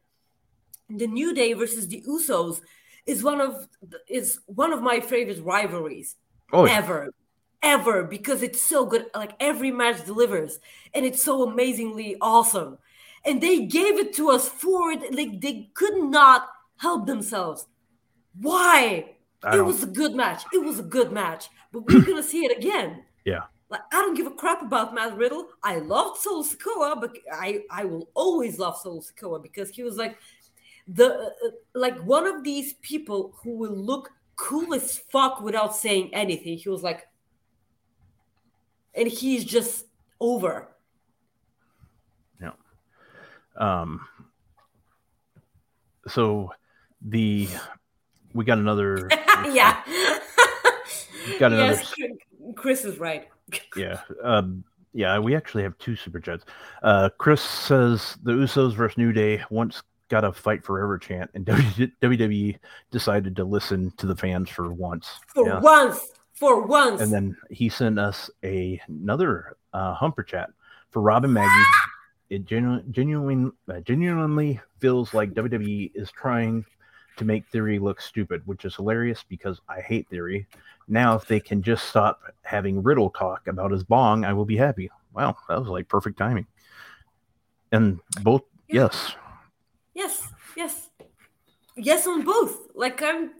The 0.91 1.07
New 1.07 1.35
Day 1.35 1.53
versus 1.53 1.89
the 1.89 2.03
Usos 2.09 2.61
is 3.07 3.23
one 3.23 3.41
of 3.41 3.67
is 4.09 4.41
one 4.47 4.73
of 4.73 4.83
my 4.83 5.01
favorite 5.01 5.43
rivalries 5.45 6.17
Oh, 6.53 6.67
yeah. 6.67 6.77
ever, 6.79 7.15
ever 7.63 8.05
because 8.05 8.43
it's 8.43 8.61
so 8.61 8.85
good. 8.87 9.07
Like 9.15 9.33
every 9.41 9.71
match 9.71 10.05
delivers, 10.05 10.59
and 10.95 11.07
it's 11.07 11.23
so 11.25 11.49
amazingly 11.49 12.17
awesome. 12.21 12.79
And 13.25 13.41
they 13.41 13.67
gave 13.67 13.99
it 13.99 14.13
to 14.15 14.31
us 14.31 14.49
for 14.49 14.91
it, 14.93 15.15
like 15.15 15.41
they 15.41 15.71
could 15.75 16.03
not 16.03 16.49
help 16.79 17.07
themselves. 17.07 17.67
Why? 18.41 19.15
It 19.53 19.65
was 19.65 19.83
a 19.83 19.87
good 19.87 20.15
match. 20.15 20.43
It 20.53 20.63
was 20.63 20.79
a 20.79 20.83
good 20.83 21.13
match, 21.13 21.49
but 21.73 21.87
we're 21.87 22.03
gonna 22.05 22.23
see 22.23 22.45
it 22.45 22.57
again. 22.57 23.05
Yeah. 23.25 23.45
Like 23.71 23.83
I 23.93 24.01
don't 24.03 24.17
give 24.17 24.27
a 24.27 24.31
crap 24.33 24.63
about 24.63 24.95
Matt 24.95 25.17
Riddle. 25.17 25.49
I 25.63 25.77
loved 25.79 26.21
Solo 26.21 26.43
Sikoa, 26.43 27.01
but 27.01 27.17
I 27.33 27.61
I 27.71 27.85
will 27.85 28.11
always 28.15 28.59
love 28.59 28.77
Solo 28.77 29.01
Sikoa 29.01 29.43
because 29.43 29.71
he 29.71 29.83
was 29.83 29.97
like 29.97 30.19
the 30.93 31.15
uh, 31.15 31.51
like 31.75 31.99
one 32.03 32.27
of 32.27 32.43
these 32.43 32.75
people 32.75 33.35
who 33.43 33.57
will 33.57 33.77
look 33.77 34.11
cool 34.37 34.75
as 34.75 34.99
fuck 34.99 35.41
without 35.41 35.75
saying 35.75 36.13
anything. 36.13 36.59
He 36.59 36.69
was 36.69 36.83
like, 36.83 37.07
and 38.95 39.07
he's 39.07 39.45
just 39.45 39.87
over. 40.21 40.69
Yeah. 42.41 42.53
Um. 43.57 44.07
So 46.09 46.53
the 47.03 47.49
we 48.35 48.45
got 48.45 48.59
another. 48.59 49.09
yeah. 49.53 49.83
Got 51.39 51.53
another 51.53 51.75
yes, 51.75 51.95
Chris 52.57 52.85
is 52.85 52.99
right. 52.99 53.29
yeah. 53.77 54.01
Um, 54.23 54.65
yeah, 54.93 55.19
we 55.21 55.37
actually 55.37 55.63
have 55.63 55.79
two 55.79 55.95
super 55.95 56.19
chats. 56.19 56.45
Uh, 56.83 57.11
Chris 57.19 57.41
says 57.41 58.17
the 58.25 58.33
Usos 58.33 58.75
versus 58.75 58.99
New 58.99 59.13
Day 59.13 59.43
once 59.51 59.83
got 60.11 60.25
a 60.25 60.33
fight 60.33 60.63
forever 60.65 60.99
chant, 60.99 61.31
and 61.35 61.47
WWE 62.03 62.59
decided 62.91 63.35
to 63.37 63.45
listen 63.45 63.93
to 63.97 64.07
the 64.07 64.17
fans 64.17 64.51
for 64.51 64.71
once. 64.73 65.09
For 65.29 65.47
Yeah. 65.47 65.61
once, 65.61 66.09
for 66.35 66.67
once. 66.67 67.01
And 67.01 67.11
then 67.13 67.37
he 67.49 67.69
sent 67.71 67.99
us 67.99 68.29
a, 68.45 68.79
another 68.89 69.57
uh, 69.73 69.95
Humper 69.95 70.23
chat 70.23 70.51
for 70.91 71.01
Rob 71.01 71.25
and 71.25 71.33
Maggie. 71.33 71.49
It 72.29 72.45
genu- 72.45 72.83
genuine, 72.93 73.51
uh, 73.69 73.81
genuinely 73.81 74.61
feels 74.79 75.13
like 75.13 75.33
WWE 75.35 75.91
is 75.97 76.13
trying 76.13 76.65
to 77.17 77.25
make 77.25 77.45
Theory 77.49 77.81
look 77.81 78.01
stupid, 78.01 78.43
which 78.47 78.65
is 78.65 78.77
hilarious 78.77 79.25
because 79.29 79.61
I 79.69 79.81
hate 79.81 80.09
Theory. 80.09 80.47
Now, 80.87 81.17
if 81.17 81.27
they 81.27 81.41
can 81.41 81.61
just 81.61 81.89
stop 81.89 82.21
having 82.43 82.85
Riddle 82.85 83.11
talk 83.11 83.49
about 83.49 83.73
his 83.73 83.83
bong, 83.83 84.25
I 84.25 84.33
will 84.33 84.45
be 84.45 84.57
happy. 84.57 84.89
Wow, 85.13 85.37
that 85.49 85.59
was 85.59 85.67
like 85.69 85.89
perfect 85.89 86.19
timing. 86.19 86.47
And 87.73 87.99
both, 88.23 88.43
yes, 88.69 89.17
Yes, 90.01 90.33
yes, 90.57 90.89
yes 91.77 92.07
on 92.07 92.25
both. 92.25 92.69
Like 92.75 93.03
I'm, 93.03 93.33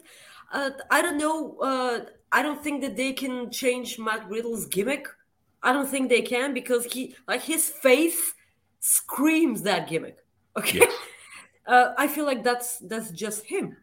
uh, 0.53 0.71
I 0.91 1.01
don't 1.01 1.17
know. 1.17 1.57
Uh, 1.59 2.01
I 2.31 2.43
don't 2.43 2.63
think 2.63 2.83
that 2.83 2.97
they 2.97 3.15
can 3.15 3.51
change 3.51 3.99
Matt 3.99 4.29
Riddle's 4.29 4.67
gimmick. 4.67 5.07
I 5.63 5.73
don't 5.73 5.89
think 5.89 6.11
they 6.11 6.21
can 6.21 6.53
because 6.53 6.85
he, 6.85 7.15
like, 7.27 7.41
his 7.41 7.71
face 7.71 8.35
screams 8.81 9.63
that 9.63 9.89
gimmick. 9.89 10.19
Okay, 10.55 10.87
uh, 11.67 11.95
I 11.97 12.07
feel 12.09 12.27
like 12.27 12.45
that's 12.45 12.77
that's 12.81 13.11
just 13.11 13.47
him, 13.47 13.77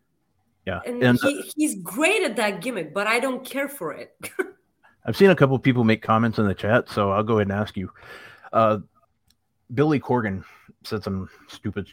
yeah. 0.68 0.82
and, 0.86 1.02
And 1.02 1.20
uh, 1.24 1.28
he, 1.28 1.52
he's 1.56 1.76
great 1.82 2.22
at 2.22 2.36
that 2.36 2.62
gimmick, 2.62 2.94
but 2.94 3.08
I 3.08 3.20
don't 3.20 3.44
care 3.44 3.70
for 3.70 3.94
it. 3.94 4.16
I've 5.06 5.18
seen 5.18 5.32
a 5.32 5.36
couple 5.36 5.58
people 5.58 5.84
make 5.84 6.04
comments 6.04 6.38
in 6.38 6.46
the 6.46 6.54
chat, 6.54 6.90
so 6.90 7.10
I'll 7.10 7.24
go 7.24 7.40
ahead 7.40 7.48
and 7.48 7.60
ask 7.60 7.76
you. 7.76 7.90
Uh, 8.54 8.80
Billy 9.74 10.00
Corgan 10.00 10.44
said 10.84 11.04
some 11.04 11.28
stupid 11.48 11.88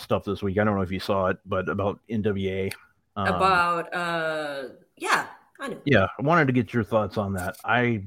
stuff 0.00 0.24
this 0.24 0.42
week. 0.42 0.58
I 0.58 0.64
don't 0.64 0.74
know 0.76 0.82
if 0.82 0.90
you 0.90 1.00
saw 1.00 1.26
it, 1.26 1.38
but 1.46 1.68
about 1.68 2.00
NWA. 2.08 2.72
Um, 3.16 3.26
About, 3.26 3.92
uh, 3.94 4.68
yeah, 4.96 5.26
I 5.58 5.68
know. 5.68 5.80
yeah, 5.84 6.06
I 6.18 6.22
wanted 6.22 6.46
to 6.46 6.52
get 6.52 6.72
your 6.72 6.84
thoughts 6.84 7.18
on 7.18 7.34
that. 7.34 7.56
I 7.64 8.04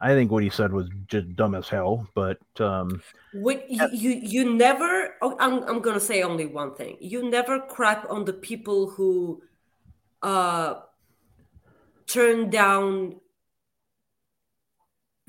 I 0.00 0.14
think 0.14 0.32
what 0.32 0.42
he 0.42 0.50
said 0.50 0.72
was 0.72 0.88
just 1.06 1.36
dumb 1.36 1.54
as 1.54 1.68
hell, 1.68 2.08
but 2.14 2.38
um, 2.58 3.00
What 3.32 3.70
you, 3.70 3.88
you 3.92 4.10
you 4.10 4.54
never 4.54 5.14
oh, 5.22 5.36
I'm 5.38 5.62
I'm 5.62 5.80
gonna 5.80 6.00
say 6.00 6.22
only 6.22 6.46
one 6.46 6.74
thing. 6.74 6.96
You 7.00 7.30
never 7.30 7.60
crap 7.60 8.10
on 8.10 8.24
the 8.24 8.32
people 8.32 8.90
who 8.90 9.42
uh 10.22 10.80
turn 12.06 12.50
down 12.50 13.20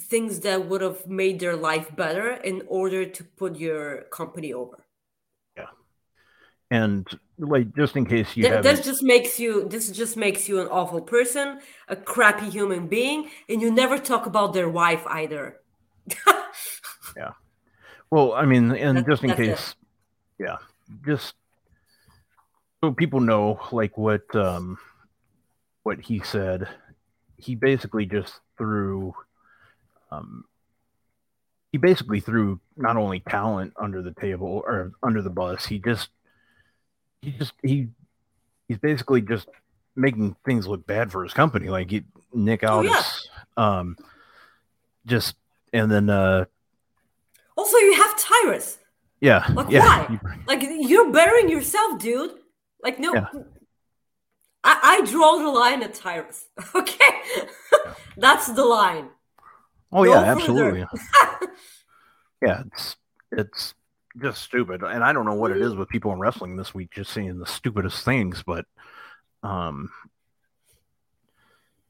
things 0.02 0.40
that 0.42 0.68
would 0.68 0.82
have 0.82 1.06
made 1.08 1.40
their 1.40 1.56
life 1.56 1.96
better 1.96 2.34
in 2.34 2.64
order 2.68 3.06
to 3.06 3.24
put 3.24 3.58
your 3.58 4.04
company 4.12 4.54
over. 4.54 4.84
And 6.74 7.08
like 7.38 7.76
just 7.76 7.96
in 7.96 8.04
case 8.04 8.36
you 8.36 8.50
Th- 8.50 8.64
this 8.64 8.84
just 8.84 9.04
makes 9.04 9.40
you 9.40 9.70
this 9.70 9.92
just 9.92 10.18
makes 10.18 10.50
you 10.50 10.60
an 10.60 10.68
awful 10.70 11.02
person, 11.02 11.60
a 11.88 11.96
crappy 11.96 12.50
human 12.50 12.88
being, 12.88 13.30
and 13.48 13.62
you 13.62 13.72
never 13.72 14.00
talk 14.00 14.26
about 14.26 14.54
their 14.54 14.68
wife 14.68 15.04
either. 15.06 15.60
yeah. 17.16 17.34
Well, 18.10 18.34
I 18.34 18.46
mean, 18.46 18.72
and 18.72 19.06
just 19.06 19.24
in 19.24 19.30
that's 19.30 19.40
it. 19.40 19.46
case, 19.46 19.76
yeah, 20.40 20.58
just 21.06 21.36
so 22.82 22.92
people 22.92 23.20
know, 23.20 23.60
like 23.72 23.96
what 23.96 24.36
um 24.36 24.80
what 25.84 26.02
he 26.02 26.22
said, 26.22 26.68
he 27.38 27.54
basically 27.54 28.08
just 28.08 28.34
threw 28.58 29.14
um 30.10 30.44
he 31.72 31.78
basically 31.78 32.20
threw 32.20 32.60
not 32.76 32.98
only 32.98 33.20
talent 33.20 33.74
under 33.78 34.02
the 34.02 34.14
table 34.14 34.64
or 34.66 34.94
under 35.04 35.22
the 35.22 35.30
bus, 35.30 35.68
he 35.68 35.78
just 35.78 36.10
he 37.24 37.32
just 37.32 37.54
he 37.64 37.88
he's 38.68 38.78
basically 38.78 39.22
just 39.22 39.48
making 39.96 40.36
things 40.46 40.68
look 40.68 40.86
bad 40.86 41.12
for 41.12 41.24
his 41.24 41.34
company. 41.34 41.70
Like 41.70 41.90
he, 41.92 42.04
Nick 42.34 42.64
Oh, 42.64 42.78
Aldis, 42.78 43.30
yeah. 43.58 43.80
um, 43.80 43.96
just 45.06 45.36
and 45.72 45.92
then 45.92 46.10
uh, 46.10 46.46
Also, 47.56 47.78
you 47.78 47.94
have 47.96 48.18
Tyrus. 48.20 48.78
yeah, 49.22 49.46
Like 49.54 49.70
yeah, 49.70 50.06
why? 50.12 50.20
Like 50.48 50.62
you're 50.64 51.12
burying 51.12 51.50
yourself, 51.50 52.00
dude. 52.00 52.32
Like 52.84 53.00
no, 53.00 53.14
Yeah. 53.14 53.28
I, 54.66 54.80
I 55.02 55.06
draw 55.12 55.38
the 55.38 55.50
line 55.50 55.84
at 55.84 55.94
Tyrus. 55.94 56.46
Okay, 56.76 57.22
that's 58.18 58.48
the 58.52 58.66
line. 58.66 59.10
Oh 59.92 60.04
yeah, 60.04 60.24
absolutely. 60.24 60.86
yeah, 62.42 62.64
it's 62.66 62.96
it's 63.32 63.74
just 64.22 64.42
stupid, 64.44 64.84
and 64.84 65.04
I 65.04 65.14
don't 65.14 65.26
know 65.26 65.34
what 65.34 65.52
it 65.52 65.62
is 65.62 65.74
with 65.76 65.90
people 65.90 66.12
in 66.14 66.20
wrestling 66.20 66.56
this 66.56 66.74
week, 66.74 66.92
just 66.92 67.12
saying 67.12 67.40
the 67.40 67.46
stupidest 67.46 68.04
things. 68.06 68.44
But, 68.44 68.66
um, 69.42 69.90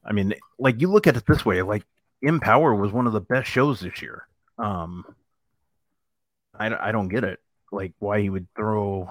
I 0.06 0.14
mean, 0.14 0.34
like 0.58 0.82
you 0.82 0.90
look 0.90 1.08
at 1.08 1.18
it 1.18 1.26
this 1.28 1.46
way, 1.46 1.62
like 1.62 1.84
EmPowerrr 2.24 2.80
was 2.80 2.92
one 2.92 3.08
of 3.08 3.14
the 3.14 3.22
best 3.22 3.50
shows 3.50 3.80
this 3.82 4.02
year. 4.02 4.28
Um, 4.58 5.06
I, 6.58 6.90
I 6.90 6.92
don't 6.92 7.10
get 7.10 7.24
it. 7.24 7.40
like 7.72 7.94
why 8.00 8.22
he 8.22 8.30
would 8.30 8.48
throw 8.56 9.10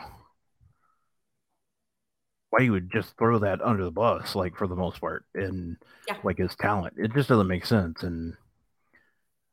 why 2.51 2.62
he 2.62 2.70
would 2.70 2.93
just 2.93 3.16
throw 3.16 3.39
that 3.40 3.62
under 3.62 3.82
the 3.84 3.90
bus, 3.90 4.34
like 4.34 4.56
for 4.56 4.66
the 4.66 4.76
most 4.76 5.01
part, 5.01 5.24
and 5.34 5.76
Yeah. 6.06 6.16
like 6.22 6.39
his 6.39 6.55
talent. 6.56 6.94
It 6.98 7.12
just 7.14 7.28
doesn't 7.28 7.47
make 7.48 7.64
sense. 7.66 8.02
And 8.02 8.36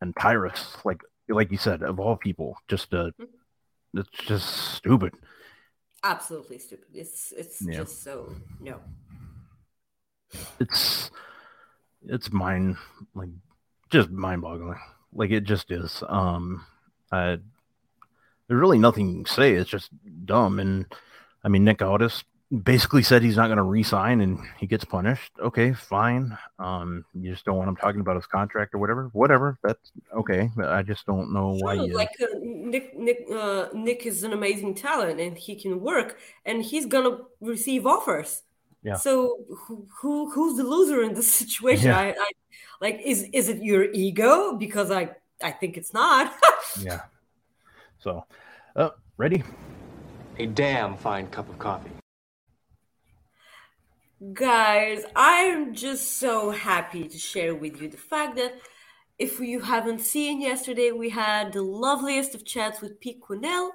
and 0.01 0.13
Tyrus, 0.19 0.75
like 0.85 1.01
like 1.29 1.51
you 1.51 1.57
said, 1.57 1.81
of 1.81 1.99
all 1.99 2.15
people, 2.17 2.57
just 2.67 2.93
uh 2.93 3.11
Mm-hmm. 3.19 3.23
It's 3.93 4.09
just 4.25 4.47
stupid. 4.75 5.13
Absolutely 6.03 6.57
stupid. 6.59 6.87
It's 6.93 7.33
it's 7.35 7.61
Yeah. 7.61 7.77
just 7.79 8.03
so 8.03 8.33
no. 8.59 8.79
It's 10.59 11.09
it's 12.07 12.31
mind 12.31 12.77
like 13.15 13.29
just 13.89 14.09
mind 14.09 14.41
boggling. 14.41 14.79
Like 15.13 15.31
it 15.31 15.43
just 15.43 15.71
is. 15.71 16.03
Um 16.07 16.65
I 17.11 17.39
there's 18.47 18.59
really 18.59 18.79
nothing 18.79 19.09
you 19.09 19.15
can 19.23 19.25
say. 19.25 19.53
It's 19.53 19.69
just 19.69 19.89
dumb. 20.25 20.59
And 20.59 20.85
I 21.43 21.49
mean 21.49 21.63
Nick 21.63 21.81
Aldis 21.81 22.23
basically 22.63 23.03
said 23.03 23.21
he's 23.21 23.35
not 23.35 23.47
going 23.47 23.57
to 23.57 23.63
resign 23.63 24.21
and 24.21 24.39
he 24.57 24.65
gets 24.65 24.83
punished. 24.83 25.31
Okay, 25.39 25.73
fine. 25.73 26.37
Um, 26.57 27.05
you 27.13 27.31
just 27.31 27.45
don't 27.45 27.57
want 27.57 27.69
him 27.69 27.75
talking 27.75 28.01
about 28.01 28.15
his 28.15 28.25
contract 28.25 28.73
or 28.73 28.79
whatever. 28.79 29.09
Whatever. 29.13 29.57
That's 29.63 29.91
okay. 30.15 30.49
But 30.55 30.69
I 30.69 30.81
just 30.81 31.05
don't 31.05 31.31
know 31.31 31.57
why. 31.59 31.75
Sure, 31.75 31.87
You, 31.87 31.95
like 31.95 32.11
uh, 32.21 32.25
Nick, 32.41 32.97
Nick, 32.97 33.25
uh, 33.31 33.67
Nick 33.73 34.05
is 34.05 34.23
an 34.23 34.33
amazing 34.33 34.75
talent, 34.75 35.19
and 35.19 35.37
he 35.37 35.55
can 35.55 35.79
work, 35.81 36.17
and 36.45 36.63
he's 36.63 36.85
gonna 36.85 37.19
receive 37.39 37.85
offers. 37.85 38.41
Yeah. 38.83 38.95
So 38.95 39.37
who, 39.47 39.87
who 40.01 40.31
who's 40.31 40.57
the 40.57 40.63
loser 40.63 41.03
in 41.03 41.13
this 41.13 41.31
situation? 41.43 41.87
Yeah. 41.87 41.99
I, 41.99 42.07
I 42.09 42.31
like 42.81 43.01
is 43.05 43.23
is 43.31 43.49
it 43.49 43.61
your 43.61 43.91
ego? 43.91 44.55
Because 44.57 44.89
I 44.89 45.11
I 45.41 45.51
think 45.51 45.77
it's 45.77 45.93
not. 45.93 46.33
yeah. 46.81 47.01
So, 47.99 48.25
uh, 48.75 48.91
ready? 49.17 49.43
A 50.37 50.45
damn 50.45 50.95
fine 50.95 51.27
cup 51.27 51.49
of 51.49 51.59
coffee. 51.59 51.91
Guys, 54.33 55.05
I'm 55.15 55.73
just 55.73 56.17
so 56.19 56.51
happy 56.51 57.07
to 57.07 57.17
share 57.17 57.55
with 57.55 57.81
you 57.81 57.87
the 57.87 57.95
fact 57.95 58.35
that 58.35 58.59
if 59.17 59.39
you 59.39 59.61
haven't 59.61 60.01
seen 60.01 60.41
yesterday, 60.41 60.91
we 60.91 61.09
had 61.09 61.53
the 61.53 61.61
loveliest 61.61 62.35
of 62.35 62.43
chats 62.43 62.81
with 62.81 62.99
Pete 62.99 63.21
Quinnell 63.21 63.69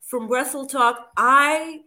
from 0.00 0.26
Wrestle 0.26 0.66
Talk. 0.66 1.12
I 1.16 1.82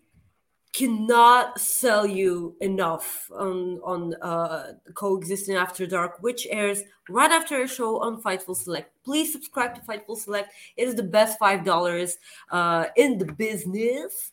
cannot 0.72 1.60
sell 1.60 2.08
you 2.08 2.56
enough 2.62 3.30
on 3.36 3.82
on 3.84 4.14
uh, 4.22 4.74
coexisting 4.94 5.58
after 5.58 5.86
dark 5.86 6.22
which 6.22 6.48
airs 6.50 6.84
right 7.10 7.32
after 7.32 7.58
our 7.58 7.68
show 7.68 8.02
on 8.02 8.22
fightful 8.22 8.56
select. 8.56 8.90
Please 9.04 9.34
subscribe 9.34 9.76
to 9.76 9.82
fightful 9.82 10.16
select. 10.16 10.54
It 10.78 10.88
is 10.88 10.96
the 10.96 11.04
best 11.04 11.38
five 11.40 11.66
dollars 11.66 12.20
uh, 12.52 12.86
in 12.96 13.18
the 13.18 13.26
business. 13.26 14.32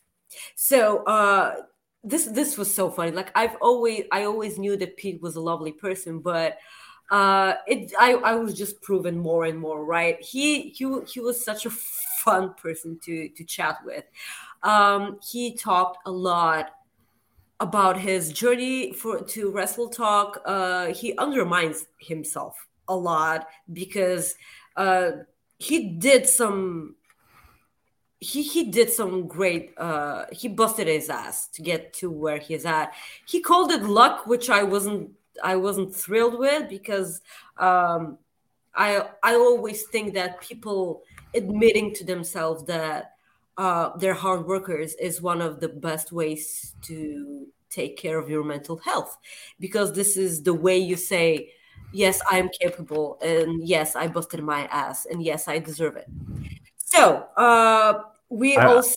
So 0.55 1.03
uh 1.03 1.55
this 2.05 2.25
this 2.25 2.57
was 2.57 2.73
so 2.73 2.89
funny 2.89 3.11
like 3.11 3.31
i've 3.35 3.55
always 3.61 4.03
i 4.11 4.23
always 4.23 4.57
knew 4.59 4.77
that 4.77 4.95
pete 4.95 5.21
was 5.21 5.35
a 5.35 5.41
lovely 5.41 5.71
person 5.71 6.19
but 6.19 6.57
uh 7.11 7.53
it 7.67 7.91
i 7.99 8.13
i 8.13 8.33
was 8.35 8.53
just 8.55 8.81
proven 8.81 9.17
more 9.17 9.45
and 9.45 9.59
more 9.59 9.85
right? 9.85 10.19
He 10.21 10.69
he, 10.69 10.99
he 11.07 11.19
was 11.19 11.43
such 11.43 11.65
a 11.65 11.69
fun 11.69 12.55
person 12.55 12.99
to 13.03 13.29
to 13.29 13.43
chat 13.43 13.77
with. 13.85 14.05
Um 14.63 15.19
he 15.21 15.55
talked 15.55 15.99
a 16.07 16.11
lot 16.11 16.71
about 17.59 17.97
his 17.97 18.33
journey 18.33 18.91
for 18.93 19.21
to 19.21 19.51
wrestle 19.51 19.89
talk. 19.89 20.41
Uh 20.45 20.87
he 20.87 21.15
undermines 21.17 21.85
himself 21.99 22.67
a 22.87 22.95
lot 22.95 23.47
because 23.71 24.35
uh 24.75 25.11
he 25.59 25.89
did 25.89 26.27
some 26.27 26.95
he 28.19 28.43
he 28.43 28.71
did 28.71 28.89
some 28.91 29.27
great 29.27 29.73
uh 29.77 30.25
he 30.31 30.47
busted 30.47 30.87
his 30.87 31.09
ass 31.09 31.47
to 31.49 31.61
get 31.61 31.93
to 31.93 32.09
where 32.09 32.37
he's 32.37 32.65
at. 32.65 32.93
He 33.25 33.41
called 33.41 33.71
it 33.71 33.83
luck 33.83 34.25
which 34.25 34.49
i 34.49 34.63
wasn't 34.63 35.11
i 35.43 35.55
wasn't 35.55 35.93
thrilled 35.93 36.39
with 36.39 36.69
because 36.69 37.21
um 37.57 38.17
i 38.75 39.05
i 39.23 39.33
always 39.35 39.83
think 39.83 40.13
that 40.13 40.39
people 40.41 41.03
admitting 41.33 41.93
to 41.93 42.05
themselves 42.05 42.63
that 42.63 43.15
uh 43.57 43.95
they're 43.97 44.13
hard 44.13 44.45
workers 44.45 44.93
is 44.95 45.21
one 45.21 45.41
of 45.41 45.59
the 45.59 45.69
best 45.69 46.11
ways 46.11 46.73
to 46.81 47.47
take 47.69 47.97
care 47.97 48.17
of 48.17 48.29
your 48.29 48.43
mental 48.43 48.77
health 48.77 49.17
because 49.59 49.91
this 49.93 50.15
is 50.15 50.41
the 50.43 50.53
way 50.53 50.77
you 50.77 50.95
say 50.95 51.51
yes 51.91 52.21
i'm 52.31 52.49
capable 52.61 53.17
and 53.21 53.67
yes 53.67 53.95
i 53.95 54.07
busted 54.07 54.41
my 54.41 54.65
ass 54.67 55.05
and 55.05 55.21
yes 55.21 55.47
i 55.49 55.59
deserve 55.59 55.97
it 55.97 56.07
so 56.85 57.27
uh 57.37 58.01
we 58.29 58.55
I- 58.57 58.65
also 58.67 58.95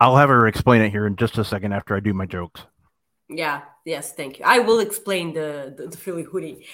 I'll 0.00 0.16
have 0.16 0.28
her 0.30 0.46
explain 0.48 0.82
it 0.82 0.90
here 0.90 1.06
in 1.06 1.16
just 1.16 1.38
a 1.38 1.44
second 1.44 1.72
after 1.72 1.94
I 1.96 2.00
do 2.00 2.12
my 2.14 2.26
jokes. 2.26 2.60
yeah. 3.28 3.62
Yes. 3.86 4.12
Thank 4.12 4.38
you. 4.38 4.44
I 4.46 4.58
will 4.60 4.80
explain 4.80 5.32
the 5.32 5.74
the, 5.76 5.86
the 5.88 5.96
philly 5.96 6.22
hoodie. 6.24 6.66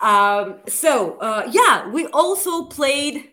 Um 0.00 0.60
so 0.68 1.16
uh 1.18 1.48
yeah 1.50 1.88
we 1.90 2.06
also 2.08 2.64
played 2.64 3.30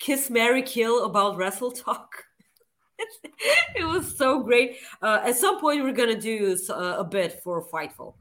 kiss 0.00 0.28
mary 0.30 0.62
kill 0.62 1.04
about 1.04 1.36
wrestle 1.36 1.70
talk. 1.72 2.24
It 3.76 3.84
was 3.84 4.16
so 4.16 4.40
great. 4.42 4.76
Uh 5.02 5.20
at 5.24 5.36
some 5.36 5.60
point 5.60 5.82
we're 5.84 5.92
gonna 6.02 6.20
do 6.20 6.52
s- 6.52 6.70
uh, 6.70 6.96
a 6.98 7.04
bit 7.04 7.40
for 7.44 7.62
fightful. 7.74 8.14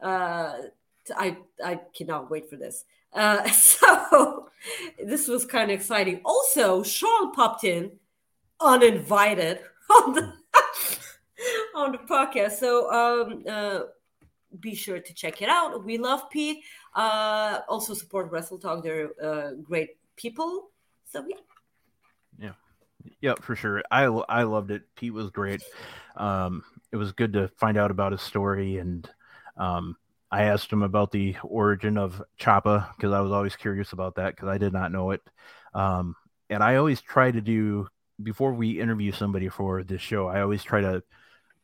Uh 0.00 0.52
i 1.16 1.36
i 1.64 1.80
cannot 1.96 2.30
wait 2.30 2.48
for 2.50 2.56
this. 2.56 2.84
Uh 3.12 3.48
so 3.70 4.37
this 5.04 5.28
was 5.28 5.44
kind 5.44 5.70
of 5.70 5.78
exciting 5.78 6.20
also 6.24 6.82
sean 6.82 7.32
popped 7.32 7.64
in 7.64 7.92
uninvited 8.60 9.60
on 9.90 10.12
the 10.14 10.32
on 11.74 11.92
the 11.92 11.98
podcast. 11.98 12.52
So 12.52 12.90
um 12.90 13.44
uh 13.48 13.80
be 14.60 14.74
sure 14.74 14.98
to 14.98 15.14
check 15.14 15.42
it 15.42 15.48
out. 15.48 15.84
We 15.84 15.98
love 15.98 16.28
Pete. 16.30 16.64
Uh 16.94 17.60
also 17.68 17.94
support 17.94 18.30
Wrestle 18.30 18.58
Talk. 18.58 18.82
They're 18.82 19.10
uh 19.22 19.52
great 19.62 19.90
people. 20.16 20.70
So 21.06 21.24
yeah. 21.28 21.36
Yeah. 22.38 22.52
Yep, 23.20 23.42
for 23.42 23.56
sure. 23.56 23.82
I 23.90 24.04
I 24.04 24.42
loved 24.42 24.70
it. 24.70 24.82
Pete 24.96 25.12
was 25.12 25.30
great. 25.30 25.62
Um, 26.16 26.64
it 26.90 26.96
was 26.96 27.12
good 27.12 27.32
to 27.34 27.48
find 27.56 27.76
out 27.76 27.90
about 27.90 28.12
his 28.12 28.22
story, 28.22 28.78
and 28.78 29.08
um, 29.56 29.96
I 30.30 30.44
asked 30.44 30.72
him 30.72 30.82
about 30.82 31.10
the 31.10 31.36
origin 31.42 31.96
of 31.96 32.22
Choppa 32.38 32.94
because 32.96 33.12
I 33.12 33.20
was 33.20 33.32
always 33.32 33.56
curious 33.56 33.92
about 33.92 34.16
that 34.16 34.34
because 34.34 34.48
I 34.48 34.58
did 34.58 34.72
not 34.72 34.92
know 34.92 35.12
it. 35.12 35.22
Um, 35.74 36.14
and 36.50 36.62
I 36.62 36.76
always 36.76 37.00
try 37.00 37.30
to 37.30 37.40
do 37.40 37.88
before 38.22 38.52
we 38.52 38.80
interview 38.80 39.12
somebody 39.12 39.48
for 39.48 39.82
this 39.82 40.02
show. 40.02 40.26
I 40.28 40.40
always 40.40 40.62
try 40.62 40.80
to 40.80 41.02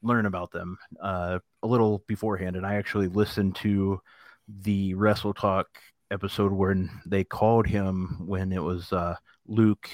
learn 0.03 0.27
about 0.27 0.51
them 0.51 0.79
uh, 1.01 1.39
a 1.63 1.67
little 1.67 2.05
beforehand, 2.07 2.57
and 2.57 2.67
I 2.67 2.75
actually 2.77 3.09
listened 3.09 3.57
to 3.57 4.01
the 4.49 4.95
Wrestle 4.95 5.35
Talk 5.35 5.67
episode 6.11 6.53
when 6.53 6.91
they 7.07 7.25
called 7.25 7.67
him 7.67 8.27
when 8.27 8.53
it 8.53 8.63
was 8.63 8.93
uh, 8.93 9.17
Luke 9.47 9.89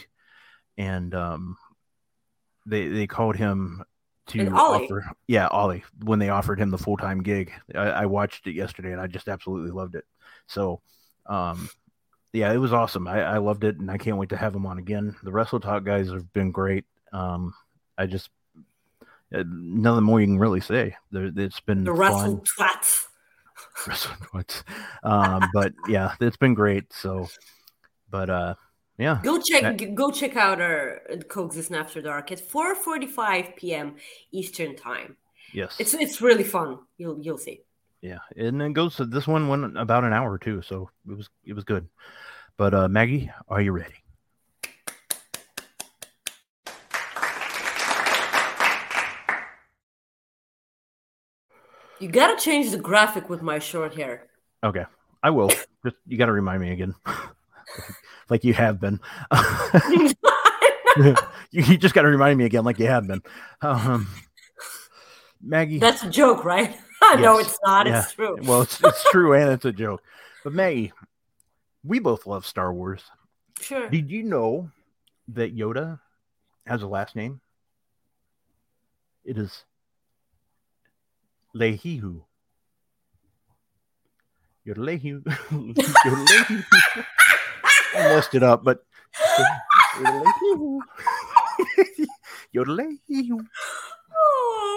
and 0.76 1.14
um, 1.14 1.56
they 2.66 2.88
they 2.88 3.06
called 3.06 3.36
him 3.36 3.82
to 4.32 4.50
offer 4.50 5.04
yeah 5.26 5.46
Ollie 5.48 5.84
when 6.04 6.18
they 6.18 6.28
offered 6.28 6.58
him 6.60 6.70
the 6.70 6.78
full 6.78 6.96
time 6.96 7.22
gig. 7.22 7.52
I, 7.74 7.78
I 7.78 8.06
watched 8.06 8.46
it 8.46 8.54
yesterday 8.54 8.92
and 8.92 9.00
I 9.00 9.06
just 9.06 9.28
absolutely 9.28 9.70
loved 9.70 9.94
it. 9.94 10.04
So 10.46 10.80
um, 11.26 11.68
yeah, 12.32 12.52
it 12.52 12.58
was 12.58 12.72
awesome. 12.72 13.08
I, 13.08 13.22
I 13.22 13.38
loved 13.38 13.64
it 13.64 13.78
and 13.78 13.90
I 13.90 13.98
can't 13.98 14.16
wait 14.16 14.28
to 14.30 14.36
have 14.36 14.54
him 14.54 14.66
on 14.66 14.78
again. 14.78 15.16
The 15.22 15.32
Wrestle 15.32 15.60
Talk 15.60 15.84
guys 15.84 16.08
have 16.08 16.32
been 16.32 16.52
great. 16.52 16.84
Um, 17.12 17.54
I 17.98 18.06
just 18.06 18.30
uh, 19.34 19.44
nothing 19.46 20.04
more 20.04 20.20
you 20.20 20.26
can 20.26 20.38
really 20.38 20.60
say. 20.60 20.96
There, 21.10 21.30
it's 21.36 21.60
been 21.60 21.84
The. 21.84 21.92
Wrestle 21.92 22.42
Twats. 22.58 23.06
Wrestle 23.86 24.14
Twats. 24.22 24.62
Um, 25.02 25.48
but 25.52 25.72
yeah, 25.88 26.14
it's 26.20 26.36
been 26.36 26.54
great. 26.54 26.92
So, 26.92 27.28
but 28.10 28.30
uh, 28.30 28.54
yeah, 29.00 29.18
Go 29.24 29.40
check 29.40 29.62
That- 29.78 29.94
go 29.94 30.10
check 30.10 30.36
out 30.36 30.60
our 30.60 31.00
Coexist 31.28 31.72
After 31.72 32.00
Dark 32.02 32.30
at 32.32 32.38
4:45 32.40 33.56
p.m. 33.56 33.96
Eastern 34.30 34.76
time. 34.76 35.16
yes, 35.54 35.76
It's 35.80 35.94
it's 35.94 36.20
really 36.20 36.44
fun. 36.44 36.78
You'll 36.98 37.18
you'll 37.20 37.38
see. 37.38 37.62
Yeah, 38.02 38.18
and 38.36 38.60
then 38.60 38.72
goes 38.72 38.96
to 38.96 39.04
this 39.06 39.26
one 39.26 39.48
went 39.48 39.76
about 39.76 40.04
an 40.04 40.12
hour 40.12 40.38
too, 40.38 40.62
so 40.62 40.90
it 41.08 41.16
was 41.16 41.28
it 41.44 41.54
was 41.54 41.64
good. 41.64 41.88
But 42.56 42.74
uh 42.74 42.88
Maggie, 42.88 43.30
are 43.48 43.60
you 43.62 43.72
ready? 43.72 43.96
You 51.98 52.08
gotta 52.08 52.40
change 52.40 52.70
the 52.70 52.78
graphic 52.78 53.28
with 53.28 53.42
my 53.42 53.58
short 53.58 53.94
hair. 53.94 54.28
Okay, 54.64 54.84
I 55.22 55.30
will. 55.30 55.50
Just 55.84 55.96
you 56.06 56.16
got 56.18 56.26
to 56.26 56.32
remind 56.32 56.60
me 56.62 56.72
again, 56.72 56.94
like 58.28 58.44
you 58.44 58.54
have 58.54 58.80
been. 58.80 59.00
you, 61.50 61.78
just 61.78 61.94
got 61.94 62.02
to 62.02 62.08
remind 62.08 62.38
me 62.38 62.44
again, 62.44 62.64
like 62.64 62.78
you 62.78 62.86
have 62.86 63.06
been. 63.06 63.22
Um, 63.62 64.08
Maggie, 65.42 65.78
That's 65.78 66.02
a 66.02 66.10
joke, 66.10 66.44
right? 66.44 66.76
no, 67.18 67.38
it's 67.38 67.58
not. 67.64 67.86
Yeah. 67.86 68.02
It's 68.02 68.12
true. 68.12 68.36
Well, 68.42 68.62
it's 68.62 68.82
it's 68.82 69.10
true 69.10 69.32
and 69.32 69.50
it's 69.50 69.64
a 69.64 69.72
joke. 69.72 70.02
But 70.44 70.52
Maggie, 70.52 70.92
we 71.84 71.98
both 71.98 72.26
love 72.26 72.46
Star 72.46 72.72
Wars. 72.72 73.02
Sure. 73.60 73.88
Did 73.88 74.10
you 74.10 74.22
know 74.22 74.70
that 75.28 75.56
Yoda 75.56 76.00
has 76.66 76.82
a 76.82 76.86
last 76.86 77.16
name? 77.16 77.40
It 79.24 79.38
is 79.38 79.64
Lehihu. 81.54 82.22
Yodelehu. 84.66 85.22
Yodelehu. 85.22 87.06
I 87.94 87.98
messed 88.08 88.34
it 88.34 88.42
up, 88.42 88.64
but 88.64 88.84
Yodelehu. 89.96 90.80
Yodelehu. 92.54 93.46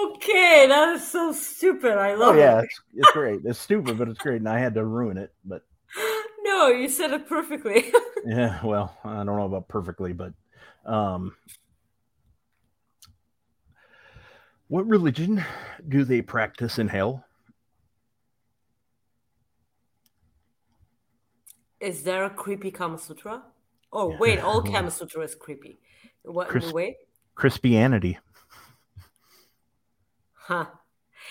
Okay, 0.06 0.66
that 0.68 0.96
is 0.96 1.08
so 1.08 1.32
stupid. 1.32 1.98
I 1.98 2.16
love 2.16 2.36
Oh 2.36 2.38
love 2.38 2.38
yeah, 2.38 2.60
it. 2.60 2.66
it's, 2.66 2.82
it's 2.96 3.12
great. 3.12 3.42
It's 3.46 3.60
stupid, 3.60 3.98
but 3.98 4.08
it's 4.10 4.20
great, 4.20 4.38
and 4.38 4.50
I 4.50 4.60
had 4.60 4.74
to 4.76 4.86
ruin 4.86 5.18
it. 5.18 5.34
But 5.46 5.64
No, 6.44 6.68
you 6.68 6.90
said 6.90 7.12
it 7.12 7.28
perfectly. 7.28 7.92
yeah, 8.26 8.64
well, 8.66 8.98
I 9.04 9.16
don't 9.24 9.26
know 9.28 9.44
about 9.46 9.68
perfectly, 9.68 10.14
but 10.14 10.34
um, 10.86 11.36
what 14.68 14.88
religion 14.88 15.44
do 15.88 16.04
they 16.04 16.22
practice 16.22 16.80
in 16.80 16.88
hell? 16.88 17.26
Is 21.84 22.04
there 22.04 22.24
a 22.24 22.30
creepy 22.30 22.72
Kama 22.72 22.98
Sutra? 22.98 23.44
Oh 23.92 24.16
wait, 24.18 24.40
all 24.40 24.62
Kama 24.72 24.90
Sutra 24.90 25.24
is 25.24 25.36
creepy. 25.36 25.80
What 26.24 26.48
in 26.48 26.52
Chris- 26.52 26.72
way? 26.72 26.98
Christianity. 27.36 28.18
Huh. 30.34 30.66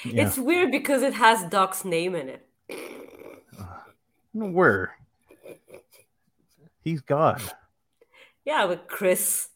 Yeah. 0.05 0.27
It's 0.27 0.39
weird 0.39 0.71
because 0.71 1.03
it 1.03 1.15
has 1.15 1.45
Doc's 1.49 1.85
name 1.85 2.15
in 2.15 2.29
it. 2.29 2.49
Where? 4.33 4.97
He's 6.81 7.01
God. 7.03 7.43
Yeah, 8.45 8.65
with 8.65 8.87
Chris. 8.89 9.49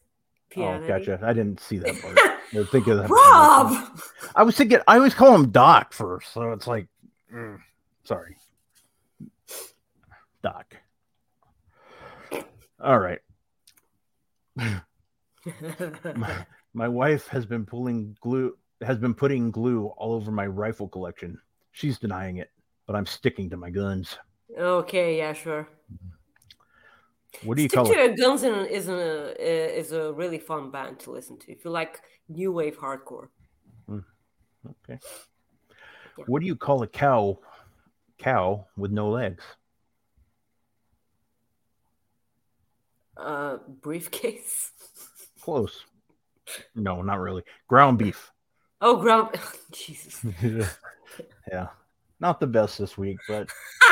Oh, 0.57 0.87
gotcha. 0.87 1.19
I 1.23 1.33
didn't 1.33 1.61
see 1.61 1.79
that 1.79 2.01
part. 2.01 2.19
I 2.55 2.59
was 2.59 2.69
thinking 2.71 2.97
that. 2.97 3.11
Rob! 3.11 4.01
I 4.35 4.43
was 4.43 4.57
thinking. 4.57 4.79
I 4.87 4.97
always 4.97 5.15
call 5.15 5.35
him 5.35 5.51
Doc 5.51 5.93
first, 5.93 6.33
so 6.33 6.53
it's 6.53 6.67
like, 6.67 6.87
mm, 7.35 7.59
sorry, 8.05 8.37
Doc. 10.43 10.77
All 12.81 12.99
right. 12.99 13.21
my, 16.17 16.47
my 16.75 16.89
wife 16.89 17.27
has 17.29 17.47
been 17.47 17.65
pulling 17.65 18.17
glue, 18.21 18.57
has 18.83 18.99
been 18.99 19.15
putting 19.15 19.51
glue 19.51 19.87
all 19.97 20.15
over 20.15 20.31
my 20.31 20.47
rifle 20.47 20.89
collection. 20.89 21.39
She's 21.73 21.99
denying 21.99 22.39
it, 22.39 22.51
but 22.87 22.97
I'm 22.97 23.07
sticking 23.07 23.51
to 23.51 23.57
my 23.57 23.71
guns. 23.71 24.19
Okay, 24.59 25.19
yeah, 25.19 25.33
sure. 25.33 25.69
What 27.43 27.57
do 27.57 27.63
you 27.63 27.69
Stick 27.69 27.77
call 27.77 27.87
to 27.87 27.93
it? 27.93 28.19
Guns 28.19 28.43
is 28.45 28.89
a 28.89 29.33
uh, 29.33 29.35
is 29.39 29.93
a 29.93 30.13
really 30.13 30.39
fun 30.39 30.71
band 30.71 31.01
to 31.01 31.11
listen 31.11 31.39
to 31.41 31.53
if 31.53 31.65
you 31.65 31.71
like 31.71 32.01
new 32.29 32.51
wave 32.53 32.79
hardcore. 32.79 33.29
Hmm, 33.87 33.99
okay. 34.67 34.99
What 36.27 36.41
do 36.41 36.47
you 36.47 36.57
call 36.57 36.83
a 36.83 36.87
cow? 36.87 37.39
Cow 38.19 38.67
with 38.77 38.91
no 38.91 39.11
legs? 39.11 39.45
Uh, 43.17 43.59
briefcase. 43.81 44.73
Close. 45.41 45.85
No, 46.75 47.03
not 47.03 47.21
really. 47.21 47.43
Ground 47.69 47.99
beef. 47.99 48.31
Oh, 48.81 48.97
ground. 48.97 49.35
Jesus. 49.73 50.25
yeah, 51.51 51.69
not 52.21 52.41
the 52.41 52.47
best 52.47 52.79
this 52.79 52.99
week, 52.99 53.19
but 53.29 53.49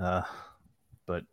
uh, 0.00 0.22
but 1.06 1.24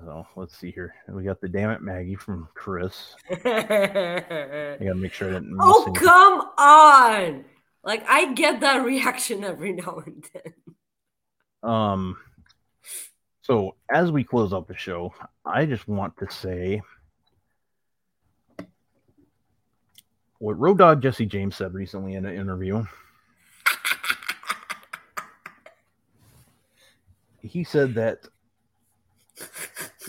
so 0.00 0.26
let's 0.36 0.56
see 0.56 0.70
here. 0.70 0.94
We 1.08 1.24
got 1.24 1.40
the 1.40 1.48
damn 1.48 1.70
it 1.70 1.82
Maggie 1.82 2.16
from 2.16 2.48
Chris. 2.54 3.14
I 3.30 4.76
gotta 4.80 4.94
make 4.94 5.12
sure 5.12 5.28
I 5.28 5.32
didn't 5.32 5.56
miss 5.56 5.66
oh, 5.66 5.92
come 5.94 6.40
on! 6.58 7.44
Like 7.84 8.04
I 8.08 8.32
get 8.32 8.60
that 8.60 8.84
reaction 8.84 9.44
every 9.44 9.72
now 9.72 10.02
and 10.04 10.24
then. 10.32 10.54
Um, 11.62 12.16
so 13.46 13.76
as 13.88 14.10
we 14.10 14.24
close 14.24 14.52
up 14.52 14.66
the 14.66 14.76
show, 14.76 15.14
I 15.44 15.66
just 15.66 15.86
want 15.86 16.16
to 16.16 16.28
say 16.28 16.82
what 20.38 20.58
Road 20.58 20.78
Dogg 20.78 21.00
Jesse 21.00 21.26
James 21.26 21.54
said 21.54 21.72
recently 21.72 22.14
in 22.14 22.26
an 22.26 22.34
interview. 22.34 22.84
He 27.40 27.62
said 27.62 27.94
that 27.94 28.26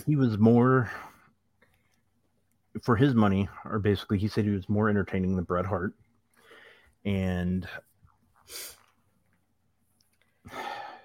he 0.08 0.16
was 0.16 0.40
more 0.40 0.90
for 2.82 2.96
his 2.96 3.14
money, 3.14 3.48
or 3.66 3.78
basically, 3.78 4.18
he 4.18 4.28
said 4.28 4.46
he 4.46 4.50
was 4.50 4.68
more 4.68 4.90
entertaining 4.90 5.36
than 5.36 5.46
Bret 5.46 5.68
Hart, 5.68 5.94
and 7.06 7.68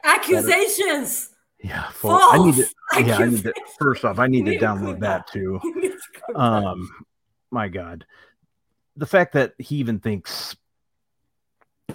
Accusations. 0.02 1.31
Yeah, 1.62 1.88
full, 1.90 2.10
I 2.10 2.38
need 2.38 2.54
to. 2.56 2.66
Yeah, 3.04 3.18
I 3.18 3.26
need 3.26 3.42
to. 3.44 3.54
First 3.78 4.04
off, 4.04 4.18
I 4.18 4.26
need 4.26 4.46
to 4.46 4.58
download 4.58 5.00
that 5.00 5.26
too. 5.28 5.60
To 5.62 5.72
click 5.72 5.92
that. 6.28 6.36
Um, 6.36 6.88
my 7.50 7.68
God, 7.68 8.04
the 8.96 9.06
fact 9.06 9.34
that 9.34 9.54
he 9.58 9.76
even 9.76 10.00
thinks. 10.00 10.56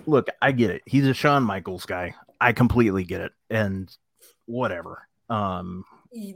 Look, 0.06 0.28
I 0.42 0.52
get 0.54 0.70
it. 0.70 0.84
He's 0.86 1.06
a 1.08 1.14
Shawn 1.14 1.44
Michaels 1.44 1.86
guy. 1.86 2.14
I 2.40 2.54
completely 2.54 3.04
get 3.04 3.22
it, 3.22 3.32
and 3.50 3.94
whatever. 4.46 5.08
Um, 5.30 5.84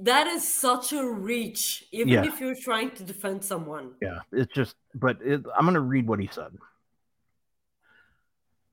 That 0.02 0.28
is 0.28 0.52
such 0.52 0.92
a 0.92 1.06
reach, 1.10 1.86
even 1.92 2.10
Yeah. 2.10 2.26
if 2.26 2.42
you're 2.42 2.56
trying 2.56 2.92
to 2.92 3.04
defend 3.04 3.46
someone. 3.46 3.92
yeah, 4.02 4.20
it's 4.34 4.54
just. 4.54 4.76
But 4.94 5.22
it, 5.22 5.42
I'm 5.56 5.64
going 5.66 5.76
to 5.76 5.80
read 5.80 6.08
what 6.08 6.20
he 6.20 6.28
said. 6.32 6.52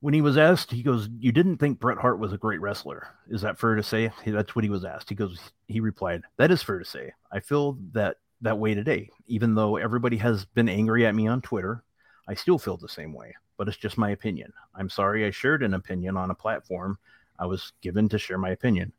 When 0.00 0.14
he 0.14 0.20
was 0.20 0.38
asked, 0.38 0.70
he 0.70 0.82
goes, 0.82 1.08
"You 1.18 1.32
didn't 1.32 1.56
think 1.56 1.80
Bret 1.80 1.98
Hart 1.98 2.20
was 2.20 2.32
a 2.32 2.38
great 2.38 2.60
wrestler? 2.60 3.08
Is 3.28 3.42
that 3.42 3.58
fair 3.58 3.74
to 3.74 3.82
say?" 3.82 4.12
That's 4.24 4.54
what 4.54 4.64
he 4.64 4.70
was 4.70 4.84
asked. 4.84 5.08
He 5.08 5.14
goes, 5.16 5.40
he 5.66 5.80
replied, 5.80 6.22
"That 6.36 6.52
is 6.52 6.62
fair 6.62 6.78
to 6.78 6.84
say. 6.84 7.12
I 7.32 7.40
feel 7.40 7.78
that 7.92 8.18
that 8.40 8.58
way 8.58 8.74
today. 8.74 9.10
Even 9.26 9.56
though 9.56 9.76
everybody 9.76 10.16
has 10.18 10.44
been 10.44 10.68
angry 10.68 11.04
at 11.04 11.14
me 11.16 11.26
on 11.26 11.42
Twitter, 11.42 11.82
I 12.28 12.34
still 12.34 12.58
feel 12.58 12.76
the 12.76 12.88
same 12.88 13.12
way. 13.12 13.34
But 13.56 13.66
it's 13.66 13.76
just 13.76 13.98
my 13.98 14.10
opinion. 14.10 14.52
I'm 14.76 14.88
sorry 14.88 15.26
I 15.26 15.30
shared 15.30 15.64
an 15.64 15.74
opinion 15.74 16.16
on 16.16 16.30
a 16.30 16.34
platform 16.34 16.98
I 17.40 17.46
was 17.46 17.72
given 17.80 18.08
to 18.10 18.18
share 18.18 18.38
my 18.38 18.50
opinion." 18.50 18.92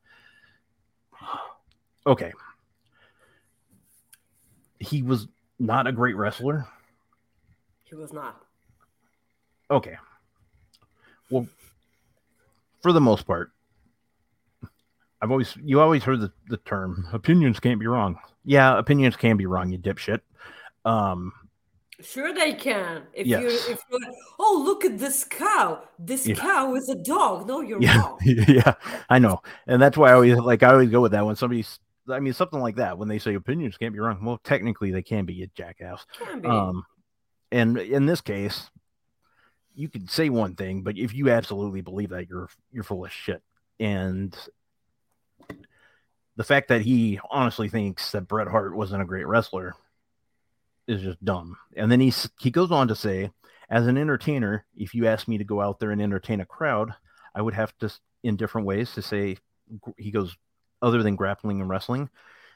Okay. 2.08 2.32
He 4.80 5.04
was 5.04 5.28
not 5.60 5.86
a 5.86 5.92
great 5.92 6.16
wrestler. 6.16 6.66
He 7.84 7.94
was 7.94 8.14
not. 8.14 8.42
Okay. 9.70 9.98
Well, 11.30 11.48
for 12.82 12.92
the 12.92 13.02
most 13.02 13.26
part, 13.26 13.52
I've 15.22 15.32
always 15.32 15.56
you 15.64 15.80
always 15.82 16.04
heard 16.04 16.22
the, 16.22 16.32
the 16.48 16.58
term 16.58 17.08
opinions 17.14 17.60
can't 17.60 17.80
be 17.80 17.88
wrong. 17.88 18.18
Yeah, 18.46 18.78
opinions 18.78 19.16
can 19.16 19.38
be 19.38 19.46
wrong, 19.46 19.72
you 19.72 19.78
dipshit. 19.78 20.22
Um, 20.86 21.34
Sure, 22.02 22.34
they 22.34 22.54
can. 22.54 23.04
If 23.14 23.28
you 23.28 23.48
if 23.48 23.78
you're 23.92 24.00
like, 24.00 24.16
oh, 24.40 24.64
look 24.66 24.86
at 24.86 24.98
this 24.98 25.26
cow. 25.26 25.84
This 25.98 26.26
Yeah. 26.26 26.36
cow 26.36 26.74
is 26.76 26.88
a 26.90 26.96
dog. 27.04 27.46
No, 27.46 27.60
you're 27.60 27.82
yeah, 27.82 27.98
wrong. 28.00 28.20
yeah, 28.24 28.74
I 29.10 29.20
know, 29.20 29.42
and 29.68 29.82
that's 29.82 29.98
why 29.98 30.12
I 30.12 30.14
always 30.14 30.38
like 30.38 30.64
I 30.64 30.72
always 30.72 30.90
go 30.90 31.02
with 31.02 31.12
that 31.12 31.26
when 31.26 31.36
somebody's. 31.36 31.80
I 32.10 32.20
mean, 32.20 32.34
something 32.34 32.60
like 32.60 32.78
that 32.78 32.98
when 32.98 33.08
they 33.08 33.20
say 33.20 33.36
opinions 33.36 33.78
can't 33.78 33.94
be 33.94 34.00
wrong. 34.00 34.24
Well, 34.24 34.40
technically 34.44 34.92
they 34.92 35.04
can 35.04 35.26
be, 35.26 35.34
you 35.34 35.48
jackass. 35.54 36.06
Can 36.18 36.40
be. 36.40 36.48
Um, 36.48 36.84
and 37.52 37.78
in 37.78 38.06
this 38.08 38.22
case, 38.22 38.72
you 39.80 39.88
can 39.88 40.10
say 40.10 40.28
one 40.28 40.56
thing, 40.56 40.82
but 40.82 40.98
if 40.98 41.14
you 41.14 41.30
absolutely 41.30 41.80
believe 41.80 42.10
that, 42.10 42.28
you're 42.28 42.50
you're 42.70 42.84
full 42.84 43.06
of 43.06 43.14
shit. 43.14 43.42
And 43.80 44.38
the 46.36 46.44
fact 46.44 46.68
that 46.68 46.82
he 46.82 47.18
honestly 47.32 47.70
thinks 47.70 48.12
that 48.12 48.28
Bret 48.28 48.50
Hart 48.50 48.76
wasn't 48.76 49.02
a 49.02 49.06
great 49.06 49.26
wrestler 49.26 49.76
is 50.86 51.02
just 51.02 51.24
dumb. 51.24 51.56
And 51.78 51.90
then 51.90 52.02
he 52.02 52.12
he 52.42 52.52
goes 52.52 52.74
on 52.74 52.90
to 52.90 52.96
say, 52.96 53.32
as 53.70 53.88
an 53.88 53.98
entertainer, 53.98 54.66
if 54.76 54.94
you 54.94 55.08
ask 55.08 55.30
me 55.30 55.38
to 55.38 55.46
go 55.46 55.62
out 55.62 55.80
there 55.80 55.92
and 55.92 56.02
entertain 56.02 56.42
a 56.42 56.46
crowd, 56.46 56.94
I 57.34 57.42
would 57.42 57.54
have 57.54 57.72
to 57.78 57.90
in 58.22 58.36
different 58.36 58.68
ways 58.68 58.94
to 58.96 59.02
say. 59.02 59.38
He 59.98 60.12
goes 60.12 60.36
other 60.82 61.04
than 61.04 61.16
grappling 61.16 61.62
and 61.62 61.70
wrestling, 61.70 62.10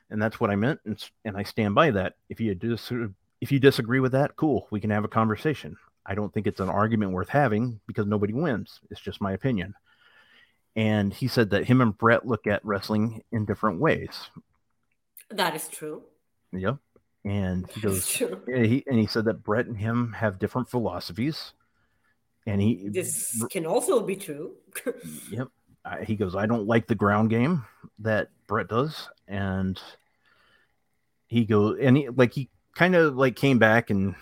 and 0.10 0.22
that's 0.22 0.42
what 0.42 0.50
I 0.50 0.58
meant, 0.58 0.82
and, 0.84 1.02
and 1.24 1.38
I 1.38 1.44
stand 1.44 1.74
by 1.74 1.92
that. 1.92 2.16
If 2.28 2.42
you 2.42 2.54
dis- 2.54 2.92
if 3.40 3.52
you 3.52 3.60
disagree 3.60 4.02
with 4.02 4.12
that, 4.12 4.36
cool, 4.36 4.68
we 4.72 4.82
can 4.82 4.90
have 4.90 5.06
a 5.06 5.10
conversation. 5.10 5.78
I 6.06 6.16
don't 6.16 6.34
think 6.34 6.48
it's 6.48 6.60
an 6.60 6.70
argument 6.70 7.12
worth 7.12 7.30
having 7.30 7.80
because 7.88 8.06
nobody 8.06 8.34
wins. 8.34 8.80
It's 8.90 9.02
just 9.02 9.22
my 9.22 9.32
opinion. 9.34 9.74
And 10.76 11.14
he 11.14 11.28
said 11.28 11.52
that 11.52 11.66
him 11.66 11.82
and 11.82 11.98
Bret 11.98 12.28
look 12.28 12.48
at 12.48 12.66
wrestling 12.66 13.24
in 13.32 13.46
different 13.46 13.80
ways. 13.80 14.30
that 15.30 15.56
is 15.56 15.68
true. 15.68 16.04
Yep. 16.52 16.78
And 17.26 17.70
he 17.72 17.82
goes, 17.82 18.08
true. 18.08 18.42
he, 18.48 18.84
and 18.88 19.00
he 19.00 19.08
said 19.08 19.26
that 19.26 19.44
Bret 19.44 19.68
and 19.68 19.78
him 19.78 20.14
have 20.14 20.40
different 20.40 20.70
philosophies. 20.70 21.54
And 22.46 22.62
he, 22.62 22.90
This 22.90 23.44
can 23.50 23.66
also 23.66 24.02
be 24.02 24.16
true. 24.16 24.56
yep. 25.32 25.48
I, 25.86 26.04
he 26.04 26.16
goes, 26.16 26.36
I 26.36 26.46
don't 26.46 26.68
like 26.68 26.88
the 26.88 26.96
ground 26.96 27.30
game 27.30 27.66
that 28.00 28.30
Bret 28.48 28.68
does. 28.68 29.10
And 29.28 29.80
he 31.28 31.46
goes, 31.46 31.78
and 31.82 31.96
he, 31.96 32.10
like, 32.10 32.34
he 32.34 32.50
kind 32.76 32.96
of 32.96 33.16
like 33.16 33.36
came 33.36 33.60
back 33.60 33.90
and 33.90 34.16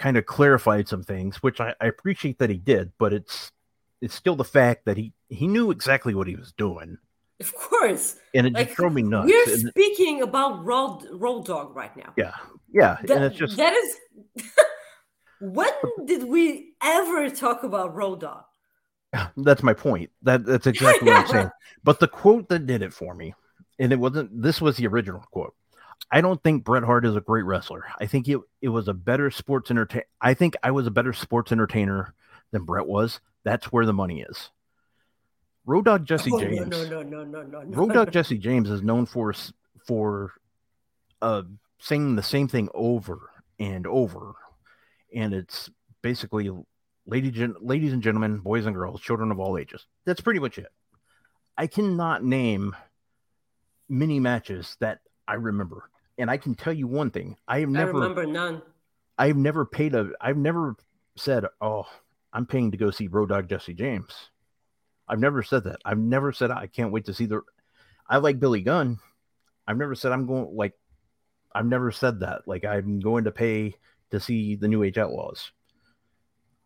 kind 0.00 0.16
of 0.16 0.24
clarified 0.26 0.88
some 0.88 1.02
things, 1.04 1.36
which 1.42 1.60
I, 1.60 1.74
I 1.80 1.86
appreciate 1.86 2.38
that 2.38 2.48
he 2.50 2.56
did, 2.56 2.90
but 2.98 3.12
it's 3.12 3.52
it's 4.00 4.14
still 4.14 4.34
the 4.34 4.44
fact 4.44 4.86
that 4.86 4.96
he 4.96 5.12
he 5.28 5.46
knew 5.46 5.70
exactly 5.70 6.14
what 6.14 6.26
he 6.26 6.34
was 6.34 6.52
doing, 6.56 6.96
Of 7.38 7.54
course. 7.54 8.16
and 8.34 8.46
it 8.46 8.54
Like, 8.54 8.68
just 8.68 8.76
drove 8.78 8.94
me 8.94 9.02
nuts. 9.02 9.30
We're 9.30 9.52
And- 9.54 9.68
speaking 9.68 10.22
about 10.22 10.64
Road 10.64 11.06
Road 11.12 11.44
Dogg 11.44 11.76
right 11.76 11.94
now. 11.96 12.12
yeah, 12.16 12.32
yeah, 12.72 12.96
and 12.98 13.24
it's 13.24 13.36
just 13.36 13.56
that 13.58 13.74
is 13.74 13.96
when 15.40 15.70
did 16.06 16.24
we 16.24 16.74
ever 16.82 17.28
talk 17.30 17.62
about 17.62 17.94
Road 17.94 18.20
Dogg? 18.20 18.44
that's 19.36 19.62
my 19.62 19.74
point. 19.74 20.10
That 20.22 20.44
that's 20.46 20.66
exactly 20.74 21.08
what 21.10 21.18
I'm 21.20 21.26
saying. 21.28 21.50
But 21.84 22.00
the 22.00 22.08
quote 22.08 22.48
that 22.48 22.66
did 22.66 22.80
it 22.82 22.92
for 22.92 23.14
me, 23.14 23.34
and 23.78 23.92
it 23.92 23.98
wasn't. 23.98 24.42
This 24.42 24.60
was 24.60 24.76
the 24.78 24.86
original 24.86 25.20
quote. 25.30 25.54
I 26.10 26.20
don't 26.20 26.42
think 26.42 26.64
Bret 26.64 26.82
Hart 26.84 27.04
is 27.04 27.16
a 27.16 27.20
great 27.20 27.44
wrestler. 27.44 27.84
I 28.00 28.06
think 28.06 28.28
it 28.28 28.38
it 28.60 28.68
was 28.68 28.88
a 28.88 28.94
better 28.94 29.30
sports 29.30 29.70
entertain. 29.70 30.02
I 30.20 30.34
think 30.34 30.54
I 30.62 30.70
was 30.70 30.86
a 30.86 30.90
better 30.90 31.12
sports 31.12 31.52
entertainer 31.52 32.14
than 32.50 32.64
Bret 32.64 32.86
was. 32.86 33.20
That's 33.44 33.66
where 33.72 33.86
the 33.86 33.92
money 33.92 34.22
is. 34.22 34.50
Road 35.66 35.84
Dogg 35.84 36.04
Jesse 36.06 36.30
Oh, 36.32 36.40
James. 36.40 36.68
No, 36.68 36.84
no, 36.84 37.02
no, 37.02 37.24
no, 37.24 37.42
no, 37.42 37.62
no. 37.62 37.76
Road 37.76 37.92
Dogg 37.92 38.10
Jesse 38.12 38.38
James 38.38 38.70
is 38.70 38.82
known 38.82 39.06
for 39.06 39.32
for 39.86 40.32
uh, 41.22 41.42
saying 41.78 42.16
the 42.16 42.22
same 42.22 42.48
thing 42.48 42.68
over 42.74 43.30
and 43.58 43.86
over, 43.86 44.34
and 45.14 45.34
it's 45.34 45.70
basically, 46.02 46.50
gen- 47.30 47.54
ladies 47.60 47.92
and 47.92 48.02
gentlemen, 48.02 48.38
boys 48.38 48.66
and 48.66 48.74
girls, 48.74 49.00
children 49.00 49.30
of 49.30 49.38
all 49.38 49.58
ages. 49.58 49.86
That's 50.06 50.20
pretty 50.20 50.40
much 50.40 50.58
it. 50.58 50.68
I 51.58 51.66
cannot 51.66 52.24
name 52.24 52.74
many 53.88 54.18
matches 54.18 54.76
that 54.80 55.00
I 55.30 55.34
remember, 55.34 55.88
and 56.18 56.28
I 56.28 56.36
can 56.38 56.56
tell 56.56 56.72
you 56.72 56.88
one 56.88 57.12
thing: 57.12 57.36
I 57.46 57.60
have 57.60 57.68
I 57.68 57.72
never, 57.72 57.92
remember 57.92 58.26
none. 58.26 58.62
I've 59.16 59.36
never 59.36 59.64
paid 59.64 59.94
a, 59.94 60.10
I've 60.20 60.36
never 60.36 60.74
said, 61.16 61.44
"Oh, 61.60 61.86
I'm 62.32 62.46
paying 62.46 62.72
to 62.72 62.76
go 62.76 62.90
see 62.90 63.06
Road 63.06 63.28
Dogg 63.28 63.48
Jesse 63.48 63.74
James." 63.74 64.12
I've 65.06 65.20
never 65.20 65.44
said 65.44 65.64
that. 65.64 65.78
I've 65.84 65.98
never 65.98 66.32
said 66.32 66.50
I 66.50 66.66
can't 66.66 66.90
wait 66.90 67.04
to 67.04 67.14
see 67.14 67.26
the. 67.26 67.42
I 68.08 68.16
like 68.16 68.40
Billy 68.40 68.60
Gunn. 68.60 68.98
I've 69.68 69.76
never 69.76 69.94
said 69.94 70.10
I'm 70.10 70.26
going 70.26 70.48
like. 70.52 70.72
I've 71.54 71.66
never 71.66 71.92
said 71.92 72.20
that. 72.20 72.48
Like 72.48 72.64
I'm 72.64 72.98
going 72.98 73.24
to 73.24 73.30
pay 73.30 73.76
to 74.10 74.18
see 74.18 74.56
the 74.56 74.66
New 74.66 74.82
Age 74.82 74.98
Outlaws. 74.98 75.52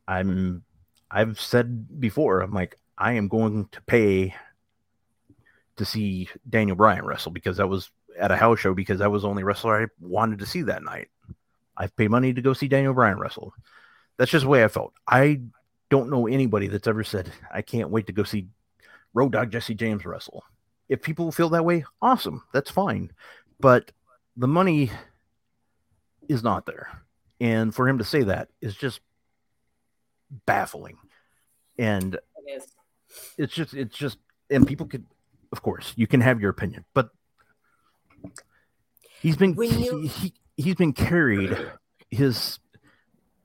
I'm. 0.09 0.63
I've 1.11 1.39
said 1.39 2.01
before. 2.01 2.41
I'm 2.41 2.53
like 2.55 2.79
I 2.97 3.13
am 3.13 3.29
going 3.29 3.69
to 3.73 3.83
pay. 3.83 4.35
To 5.79 5.85
see 5.85 6.29
Daniel 6.49 6.77
Bryan 6.77 7.05
wrestle 7.05 7.33
because 7.33 7.57
that 7.57 7.69
was 7.69 7.91
at 8.19 8.31
a 8.31 8.37
house 8.37 8.61
show 8.61 8.75
because 8.75 8.99
that 8.99 9.11
was 9.11 9.23
the 9.23 9.29
only 9.29 9.43
wrestler 9.43 9.83
I 9.83 9.87
wanted 10.01 10.39
to 10.41 10.47
see 10.47 10.63
that 10.63 10.83
night. 10.83 11.09
I've 11.77 11.97
paid 11.97 12.11
money 12.11 12.33
to 12.33 12.43
go 12.43 12.53
see 12.53 12.69
Daniel 12.69 12.95
Bryan 12.95 13.19
wrestle. 13.19 13.53
That's 14.17 14.31
just 14.31 14.45
the 14.45 14.49
way 14.49 14.65
I 14.65 14.69
felt. 14.69 14.93
I 15.07 15.41
don't 15.91 16.11
know 16.11 16.27
anybody 16.27 16.69
that's 16.69 16.87
ever 16.87 17.05
said, 17.05 17.33
I 17.53 17.63
can't 17.63 17.91
wait 17.91 18.07
to 18.07 18.13
go 18.13 18.23
see 18.23 18.47
Road 19.13 19.33
Dogg 19.33 19.51
Jesse 19.51 19.75
James 19.75 20.05
wrestle. 20.05 20.45
If 20.89 21.03
people 21.03 21.33
feel 21.33 21.49
that 21.51 21.65
way, 21.65 21.85
awesome. 22.01 22.45
That's 22.53 22.71
fine. 22.71 23.11
But 23.59 23.91
the 24.37 24.49
money 24.49 24.91
is 26.29 26.43
not 26.43 26.67
there. 26.67 26.89
And 27.41 27.75
for 27.75 27.89
him 27.89 27.99
to 27.99 28.05
say 28.05 28.23
that 28.25 28.49
is 28.61 28.75
just 28.75 29.01
baffling. 30.47 30.99
And 31.79 32.15
It 32.47 32.65
it's 33.39 33.53
just, 33.53 33.75
it's 33.75 33.97
just, 33.97 34.19
and 34.51 34.67
people 34.67 34.87
could, 34.87 35.05
of 35.53 35.63
course, 35.63 35.93
you 35.97 36.07
can 36.07 36.21
have 36.21 36.41
your 36.41 36.51
opinion, 36.51 36.85
but 36.95 37.11
he's 39.21 39.37
been, 39.37 39.55
you- 39.55 39.99
he, 40.01 40.07
he, 40.07 40.33
he's 40.57 40.75
been 40.75 40.93
carried 40.93 41.57
his 42.11 42.59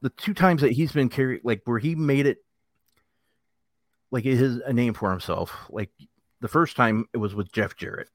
the 0.01 0.10
two 0.11 0.34
times 0.34 0.61
that 0.61 0.72
he's 0.72 0.91
been 0.91 1.10
carried 1.10 1.41
like 1.43 1.61
where 1.65 1.80
he 1.80 1.95
made 1.95 2.26
it 2.26 2.38
like 4.11 4.23
his 4.23 4.57
a 4.65 4.73
name 4.73 4.93
for 4.93 5.11
himself. 5.11 5.53
Like 5.69 5.89
the 6.41 6.47
first 6.47 6.76
time 6.76 7.06
it 7.14 7.18
was 7.18 7.35
with 7.35 7.51
jeff 7.51 7.76
jarrett. 7.76 8.10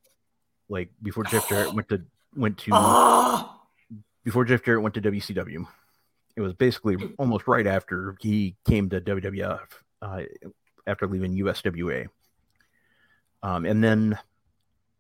Like 0.69 0.91
before 1.03 1.25
jeff 1.25 1.49
jarrett 1.49 1.75
went 1.75 1.89
to 1.91 2.03
went 2.35 2.59
to 2.59 2.71
Oh, 2.73 3.61
before 4.25 4.45
jeff 4.45 4.63
jarrett 4.63 4.83
went 4.83 4.95
to 4.95 5.03
wcw 5.03 5.67
it 6.37 6.41
was 6.41 6.53
basically 6.55 6.97
almost 7.19 7.47
right 7.47 7.67
after 7.67 8.17
he 8.21 8.57
came 8.67 8.89
to 8.91 9.01
wwf 9.01 9.61
uh, 10.03 10.23
after 10.87 11.07
leaving 11.07 11.37
uswa 11.37 12.09
um, 13.43 13.67
and 13.67 13.85
then 13.85 14.19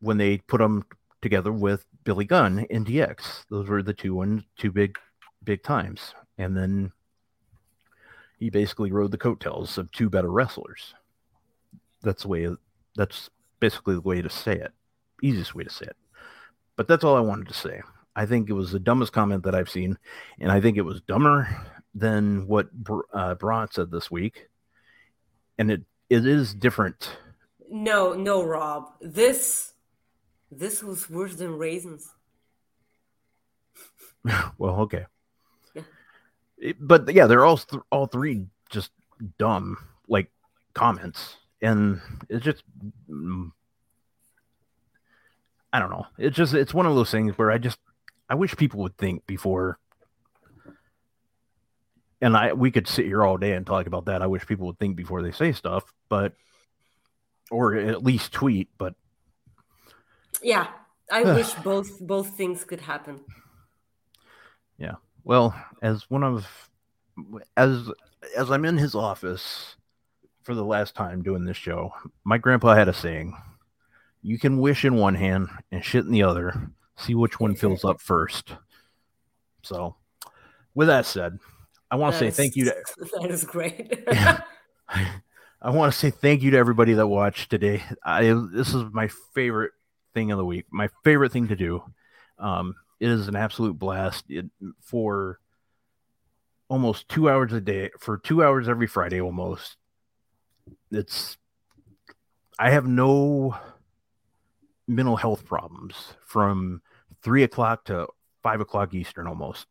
when 0.00 0.16
they 0.18 0.38
put 0.38 0.60
him 0.60 0.84
together 1.24 1.52
with 1.52 1.84
billy 2.04 2.24
gunn 2.24 2.60
in 2.70 2.84
dx 2.84 3.44
those 3.50 3.68
were 3.68 3.82
the 3.82 3.92
two 3.92 4.14
one 4.14 4.44
two 4.56 4.70
big 4.70 4.96
big 5.42 5.62
times 5.64 6.14
and 6.38 6.56
then 6.56 6.92
he 8.38 8.50
basically 8.50 8.92
rode 8.92 9.10
the 9.10 9.18
coattails 9.18 9.78
of 9.78 9.90
two 9.90 10.10
better 10.10 10.30
wrestlers. 10.30 10.94
That's 12.02 12.22
the 12.22 12.28
way. 12.28 12.48
That's 12.96 13.30
basically 13.60 13.94
the 13.94 14.00
way 14.00 14.22
to 14.22 14.28
say 14.28 14.54
it. 14.54 14.72
Easiest 15.22 15.54
way 15.54 15.64
to 15.64 15.70
say 15.70 15.86
it. 15.86 15.96
But 16.76 16.88
that's 16.88 17.04
all 17.04 17.16
I 17.16 17.20
wanted 17.20 17.48
to 17.48 17.54
say. 17.54 17.80
I 18.16 18.26
think 18.26 18.48
it 18.48 18.54
was 18.54 18.70
the 18.70 18.80
dumbest 18.80 19.12
comment 19.12 19.44
that 19.44 19.54
I've 19.54 19.70
seen, 19.70 19.98
and 20.40 20.50
I 20.52 20.60
think 20.60 20.76
it 20.76 20.82
was 20.82 21.00
dumber 21.00 21.48
than 21.94 22.46
what 22.46 22.68
uh, 23.12 23.34
Braun 23.36 23.68
said 23.70 23.90
this 23.90 24.10
week. 24.10 24.48
And 25.58 25.70
it 25.70 25.82
it 26.10 26.26
is 26.26 26.54
different. 26.54 27.16
no, 27.70 28.12
no, 28.12 28.44
Rob. 28.44 28.90
This 29.00 29.73
this 30.58 30.82
was 30.82 31.08
worse 31.10 31.36
than 31.36 31.58
raisins. 31.58 32.08
well, 34.58 34.80
okay. 34.80 35.06
Yeah. 35.74 35.82
It- 36.58 36.76
but 36.80 37.12
yeah, 37.12 37.26
they're 37.26 37.44
all 37.44 37.58
th- 37.58 37.82
all 37.90 38.06
three 38.06 38.46
just 38.70 38.90
dumb 39.38 39.76
like 40.08 40.30
comments, 40.74 41.36
and 41.62 42.00
it's 42.28 42.44
just 42.44 42.62
mm, 43.08 43.50
I 45.72 45.78
don't 45.78 45.90
know. 45.90 46.06
It's 46.18 46.36
just 46.36 46.54
it's 46.54 46.72
one 46.74 46.86
of 46.86 46.94
those 46.94 47.10
things 47.10 47.36
where 47.36 47.50
I 47.50 47.58
just 47.58 47.78
I 48.28 48.34
wish 48.34 48.56
people 48.56 48.80
would 48.80 48.96
think 48.96 49.26
before. 49.26 49.78
And 52.20 52.36
I 52.36 52.52
we 52.54 52.70
could 52.70 52.88
sit 52.88 53.06
here 53.06 53.22
all 53.22 53.36
day 53.36 53.52
and 53.52 53.66
talk 53.66 53.86
about 53.86 54.06
that. 54.06 54.22
I 54.22 54.26
wish 54.26 54.46
people 54.46 54.66
would 54.68 54.78
think 54.78 54.96
before 54.96 55.20
they 55.22 55.32
say 55.32 55.52
stuff, 55.52 55.92
but 56.08 56.32
or 57.50 57.74
at 57.74 58.02
least 58.02 58.32
tweet. 58.32 58.68
But 58.78 58.94
Yeah, 60.42 60.68
I 61.10 61.22
wish 61.22 61.52
both 61.54 62.00
both 62.00 62.36
things 62.36 62.64
could 62.64 62.80
happen. 62.80 63.20
Yeah. 64.78 64.94
Well, 65.22 65.54
as 65.82 66.08
one 66.10 66.22
of 66.22 66.46
as 67.56 67.90
as 68.36 68.50
I'm 68.50 68.64
in 68.64 68.78
his 68.78 68.94
office 68.94 69.76
for 70.42 70.54
the 70.54 70.64
last 70.64 70.94
time 70.94 71.22
doing 71.22 71.44
this 71.44 71.56
show, 71.56 71.92
my 72.24 72.38
grandpa 72.38 72.74
had 72.74 72.88
a 72.88 72.94
saying: 72.94 73.36
"You 74.22 74.38
can 74.38 74.58
wish 74.58 74.84
in 74.84 74.96
one 74.96 75.14
hand 75.14 75.48
and 75.70 75.84
shit 75.84 76.04
in 76.04 76.12
the 76.12 76.22
other. 76.22 76.70
See 76.96 77.14
which 77.14 77.40
one 77.40 77.56
fills 77.56 77.84
up 77.84 78.00
first. 78.00 78.52
So, 79.62 79.96
with 80.74 80.88
that 80.88 81.06
said, 81.06 81.38
I 81.90 81.96
want 81.96 82.12
to 82.14 82.18
say 82.18 82.30
thank 82.30 82.54
you 82.56 82.66
to 82.66 82.74
That 83.20 83.30
is 83.30 83.44
great. 83.44 84.04
yeah 84.10 84.40
I 85.64 85.70
want 85.70 85.92
to 85.92 85.98
say 85.98 86.10
thank 86.10 86.42
you 86.42 86.50
to 86.50 86.58
everybody 86.58 86.92
that 86.92 87.06
watched 87.06 87.50
today. 87.50 87.82
I 88.04 88.24
this 88.52 88.74
is 88.74 88.84
my 88.92 89.08
favorite 89.34 89.72
thing 90.14 90.30
of 90.30 90.38
the 90.38 90.44
week. 90.44 90.66
My 90.70 90.88
favorite 91.02 91.32
thing 91.32 91.48
to 91.48 91.56
do. 91.56 91.82
Um, 92.38 92.74
it 93.00 93.10
is 93.10 93.28
an 93.28 93.36
absolute 93.36 93.78
blast 93.78 94.24
it, 94.28 94.46
for 94.80 95.38
almost 96.68 97.08
two 97.08 97.28
hours 97.28 97.52
a 97.52 97.60
day 97.60 97.90
for 97.98 98.18
two 98.18 98.42
hours 98.42 98.68
every 98.68 98.86
Friday 98.86 99.20
almost. 99.20 99.76
It's 100.90 101.36
I 102.58 102.70
have 102.70 102.86
no 102.86 103.56
mental 104.86 105.16
health 105.16 105.44
problems 105.44 106.14
from 106.26 106.82
three 107.22 107.42
o'clock 107.42 107.84
to 107.86 108.06
five 108.42 108.60
o'clock 108.60 108.94
Eastern 108.94 109.26
almost. 109.26 109.66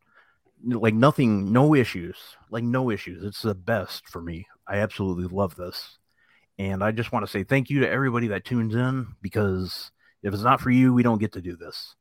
Like 0.66 0.94
nothing, 0.94 1.52
no 1.52 1.76
issues. 1.76 2.18
Like 2.50 2.64
no 2.64 2.90
issues. 2.90 3.24
It's 3.24 3.42
the 3.42 3.56
best 3.56 4.08
for 4.08 4.22
me. 4.22 4.48
I 4.68 4.78
absolutely 4.78 5.26
love 5.26 5.56
this. 5.56 5.98
And 6.58 6.84
I 6.84 6.92
just 6.92 7.12
want 7.12 7.26
to 7.26 7.32
say 7.32 7.44
thank 7.44 7.70
you 7.70 7.82
to 7.82 7.90
everybody 7.90 8.28
that 8.28 8.46
tunes 8.46 8.76
in 8.76 9.08
because 9.22 9.92
if 10.24 10.34
it's 10.34 10.44
not 10.44 10.62
for 10.62 10.72
you, 10.72 10.94
we 10.94 11.04
don't 11.04 11.20
get 11.20 11.34
to 11.34 11.42
do 11.42 11.56
this. 11.56 11.96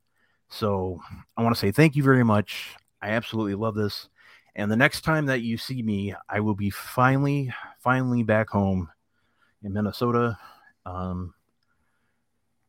So 0.48 1.00
I 1.36 1.42
want 1.42 1.54
to 1.54 1.60
say 1.60 1.72
thank 1.72 1.96
you 1.96 2.02
very 2.02 2.24
much. 2.24 2.76
I 3.00 3.10
absolutely 3.10 3.54
love 3.54 3.74
this. 3.74 4.08
And 4.54 4.70
the 4.70 4.76
next 4.76 5.00
time 5.00 5.26
that 5.26 5.40
you 5.40 5.56
see 5.56 5.82
me, 5.82 6.14
I 6.28 6.40
will 6.40 6.54
be 6.54 6.70
finally, 6.70 7.52
finally 7.80 8.22
back 8.22 8.50
home 8.50 8.88
in 9.62 9.72
Minnesota. 9.72 10.38
Um, 10.84 11.34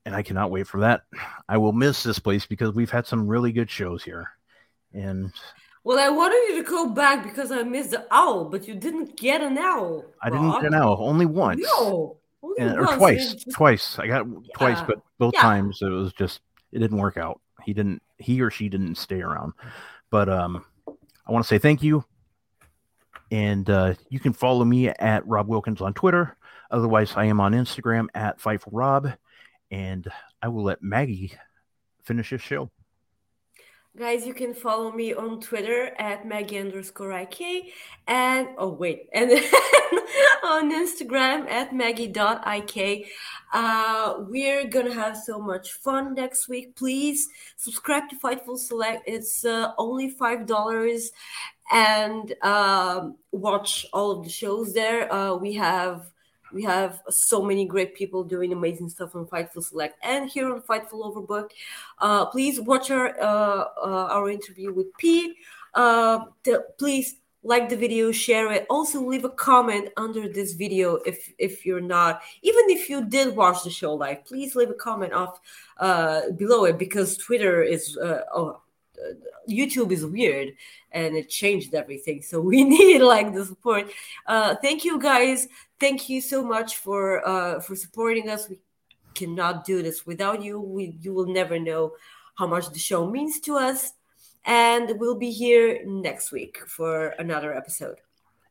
and 0.05 0.15
I 0.15 0.23
cannot 0.23 0.51
wait 0.51 0.67
for 0.67 0.79
that. 0.81 1.03
I 1.47 1.57
will 1.57 1.73
miss 1.73 2.03
this 2.03 2.19
place 2.19 2.45
because 2.45 2.73
we've 2.73 2.91
had 2.91 3.05
some 3.05 3.27
really 3.27 3.51
good 3.51 3.69
shows 3.69 4.03
here. 4.03 4.29
And 4.93 5.31
well, 5.83 5.99
I 5.99 6.09
wanted 6.09 6.55
you 6.55 6.63
to 6.63 6.69
go 6.69 6.89
back 6.89 7.23
because 7.23 7.51
I 7.51 7.63
missed 7.63 7.91
the 7.91 8.05
owl, 8.11 8.45
but 8.45 8.67
you 8.67 8.75
didn't 8.75 9.17
get 9.17 9.41
an 9.41 9.57
owl. 9.57 10.05
I 10.21 10.29
didn't 10.29 10.51
get 10.53 10.65
an 10.65 10.73
owl, 10.73 10.97
only 11.01 11.25
once. 11.25 11.61
No, 11.61 12.17
And- 12.59 12.79
or 12.79 12.85
twice. 12.97 13.33
just- 13.33 13.51
Twice. 13.51 13.99
I 13.99 14.07
got 14.07 14.25
twice, 14.55 14.77
Yeah. 14.79 14.85
but 14.85 15.01
both 15.17 15.33
Yeah. 15.35 15.41
times 15.41 15.79
it 15.81 15.89
was 15.89 16.13
just 16.13 16.41
it 16.71 16.79
didn't 16.79 16.97
work 16.97 17.17
out. 17.17 17.39
He 17.63 17.73
didn't 17.73 18.01
he 18.17 18.41
or 18.41 18.49
she 18.49 18.69
didn't 18.69 18.95
stay 18.95 19.21
around. 19.21 19.53
But 20.09 20.29
um 20.29 20.65
I 21.25 21.31
want 21.31 21.43
to 21.43 21.47
say 21.47 21.57
thank 21.57 21.81
you. 21.83 22.03
And 23.31 23.67
uh, 23.69 23.95
you 24.09 24.19
can 24.19 24.33
follow 24.33 24.63
me 24.65 24.89
at 24.89 25.25
Rob 25.27 25.47
Wilkins 25.47 25.81
on 25.81 25.93
Twitter. 25.93 26.37
Otherwise, 26.69 27.13
I 27.15 27.25
am 27.25 27.39
on 27.39 27.53
Instagram 27.53 28.07
at 28.13 28.39
Fight 28.39 28.61
for 28.61 28.69
Rob. 28.71 29.11
And 29.71 30.07
I 30.41 30.49
will 30.49 30.63
let 30.63 30.83
Maggie 30.83 31.33
finish 32.03 32.29
this 32.29 32.41
show. 32.41 32.69
Guys, 33.95 34.25
you 34.25 34.33
can 34.33 34.55
follow 34.55 34.91
me 34.91 35.13
on 35.13 35.39
Twitter 35.39 35.93
at 35.99 36.25
Maggie 36.25 36.57
underscore 36.57 37.11
IK 37.11 37.71
and 38.07 38.47
oh 38.57 38.69
wait, 38.69 39.07
and 39.13 39.29
on 40.43 40.71
Instagram 40.71 41.47
at 41.47 41.75
Maggie.ik. 41.75 43.05
Uh, 43.53 44.15
we're 44.21 44.65
gonna 44.65 44.91
have 44.95 45.15
so 45.15 45.37
much 45.37 45.73
fun 45.73 46.15
next 46.15 46.49
week. 46.49 46.75
Please 46.75 47.27
subscribe 47.55 48.09
to 48.09 48.15
Fightful 48.15 48.57
Select. 48.57 49.03
It's 49.05 49.45
uh, 49.45 49.73
only 49.77 50.09
five 50.09 50.47
dollars, 50.47 51.11
and 51.71 52.33
um, 52.41 53.17
watch 53.31 53.85
all 53.93 54.09
of 54.09 54.23
the 54.23 54.31
shows 54.31 54.73
there. 54.73 55.13
Uh, 55.13 55.35
we 55.35 55.53
have 55.53 56.11
we 56.53 56.63
have 56.63 57.01
so 57.09 57.41
many 57.41 57.65
great 57.65 57.95
people 57.95 58.23
doing 58.23 58.53
amazing 58.53 58.89
stuff 58.89 59.15
on 59.15 59.25
Fightful 59.25 59.63
Select 59.63 59.97
and 60.03 60.29
here 60.29 60.53
on 60.53 60.61
Fightful 60.61 61.03
Overbook. 61.03 61.49
Uh, 61.99 62.25
please 62.27 62.61
watch 62.61 62.91
our 62.91 63.19
uh, 63.19 63.65
uh, 63.83 64.07
our 64.11 64.29
interview 64.29 64.71
with 64.71 64.95
Pete. 64.97 65.35
Uh, 65.73 66.25
please 66.77 67.15
like 67.43 67.67
the 67.67 67.75
video, 67.75 68.11
share 68.11 68.51
it. 68.53 68.65
Also, 68.69 69.01
leave 69.01 69.25
a 69.25 69.29
comment 69.29 69.89
under 69.97 70.29
this 70.29 70.53
video 70.53 70.95
if 71.05 71.33
if 71.37 71.65
you're 71.65 71.81
not, 71.81 72.21
even 72.41 72.63
if 72.69 72.89
you 72.89 73.05
did 73.05 73.35
watch 73.35 73.63
the 73.63 73.69
show 73.69 73.93
live. 73.93 74.23
Please 74.25 74.55
leave 74.55 74.69
a 74.69 74.75
comment 74.75 75.13
off 75.13 75.39
uh, 75.77 76.31
below 76.37 76.65
it 76.65 76.77
because 76.77 77.17
Twitter 77.17 77.61
is 77.61 77.97
uh, 77.97 78.21
oh 78.33 78.61
YouTube 79.49 79.91
is 79.91 80.05
weird 80.05 80.53
and 80.91 81.15
it 81.15 81.29
changed 81.29 81.73
everything. 81.73 82.21
So 82.21 82.39
we 82.51 82.63
need 82.63 82.99
like 82.99 83.33
the 83.33 83.45
support. 83.45 83.91
Uh, 84.25 84.55
thank 84.61 84.85
you 84.85 84.99
guys. 84.99 85.47
Thank 85.79 86.09
you 86.09 86.21
so 86.21 86.43
much 86.43 86.77
for 86.77 87.27
uh, 87.27 87.59
for 87.59 87.75
supporting 87.75 88.29
us. 88.29 88.49
We 88.49 88.59
cannot 89.15 89.65
do 89.65 89.81
this 89.83 90.05
without 90.05 90.41
you. 90.43 90.59
We 90.59 90.97
you 91.01 91.13
will 91.13 91.27
never 91.27 91.59
know 91.59 91.93
how 92.35 92.47
much 92.47 92.69
the 92.69 92.79
show 92.79 93.09
means 93.09 93.39
to 93.41 93.57
us. 93.57 93.91
And 94.45 94.99
we'll 94.99 95.17
be 95.17 95.31
here 95.31 95.85
next 95.85 96.31
week 96.31 96.57
for 96.67 97.09
another 97.19 97.55
episode. 97.55 97.99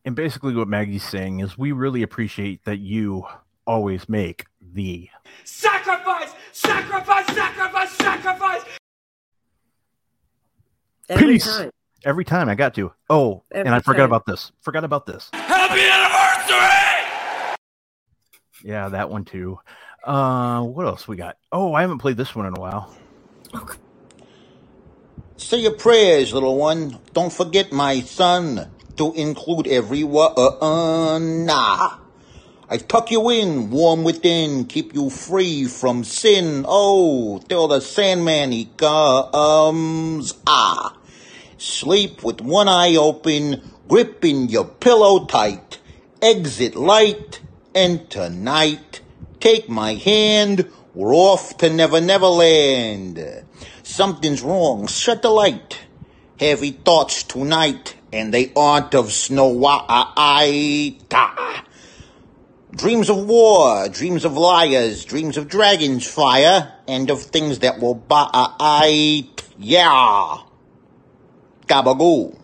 And 0.05 0.17
basically, 0.17 0.55
what 0.55 0.69
Maggie's 0.69 1.05
saying 1.05 1.41
is 1.41 1.59
we 1.59 1.73
really 1.73 2.03
appreciate 2.03 2.65
that 2.65 2.79
you 2.79 3.25
always 3.67 4.09
make 4.09 4.47
the 4.73 5.09
Sacrifice! 5.45 6.31
Sacrifice! 6.53 7.27
Sacrifice! 7.27 7.91
Sacrifice! 7.93 8.82
Every 11.13 11.35
peace. 11.35 11.45
time. 11.45 11.71
Every 12.05 12.25
time 12.25 12.49
I 12.49 12.55
got 12.55 12.75
to. 12.75 12.93
Oh, 13.11 13.43
and 13.51 13.69
Every 13.69 13.77
I 13.77 13.81
forgot 13.81 13.99
time. 13.99 14.11
about 14.11 14.27
this. 14.27 14.51
Forgot 14.63 14.85
about 14.85 15.07
this. 15.07 15.31
Happy 15.33 15.81
anniversary! 15.81 17.57
Yeah, 18.65 18.89
that 18.89 19.11
one 19.11 19.25
too. 19.25 19.59
Uh, 20.03 20.63
what 20.63 20.87
else 20.87 21.07
we 21.07 21.17
got? 21.17 21.37
Oh, 21.53 21.75
I 21.75 21.83
haven't 21.83 21.99
played 21.99 22.17
this 22.17 22.35
one 22.35 22.47
in 22.47 22.57
a 22.57 22.61
while. 22.61 22.93
Say 25.37 25.59
your 25.59 25.73
prayers, 25.75 26.33
little 26.33 26.57
one. 26.57 26.99
Don't 27.13 27.33
forget, 27.33 27.73
my 27.73 28.01
son, 28.01 28.71
to 28.97 29.13
include 29.15 29.67
every 29.69 30.03
one. 30.05 31.45
Nah. 31.47 31.99
I 32.69 32.79
tuck 32.79 33.11
you 33.11 33.29
in, 33.31 33.71
warm 33.71 34.03
within, 34.03 34.65
keep 34.65 34.95
you 34.95 35.11
free 35.11 35.67
from 35.67 36.05
sin. 36.05 36.65
Oh, 36.67 37.39
till 37.49 37.69
the 37.69 37.81
Sandman 37.81 38.51
he 38.51 38.65
comes. 38.77 40.33
Ah. 40.47 40.97
Sleep 41.63 42.25
with 42.25 42.41
one 42.41 42.67
eye 42.67 42.97
open, 42.97 43.63
gripping 43.87 44.49
your 44.49 44.65
pillow 44.65 45.27
tight. 45.27 45.79
Exit 46.21 46.75
light, 46.75 47.41
enter 47.73 48.29
night. 48.29 49.01
Take 49.39 49.69
my 49.69 49.95
hand, 49.95 50.69
we're 50.93 51.15
off 51.15 51.57
to 51.59 51.71
Never 51.71 52.01
Never 52.01 52.27
Land. 52.27 53.45
Something's 53.85 54.43
wrong, 54.43 54.89
shut 54.89 55.23
the 55.23 55.31
light. 55.31 55.79
Heavy 56.41 56.73
thoughts 56.73 57.23
tonight, 57.23 57.95
and 58.13 58.35
they 58.35 58.53
aren't 58.57 58.93
of 58.97 59.13
Snow 59.13 59.47
White. 59.47 60.99
Dreams 62.73 63.09
of 63.09 63.25
war, 63.25 63.89
dreams 63.89 64.25
of 64.25 64.37
liars, 64.37 65.05
dreams 65.05 65.37
of 65.37 65.47
dragons 65.47 66.09
fire, 66.09 66.73
and 66.89 67.09
of 67.09 67.23
things 67.23 67.61
that 67.61 67.79
will 67.79 67.95
bite. 67.95 69.45
Yeah. 69.57 70.39
Gabagoo. 71.73 72.37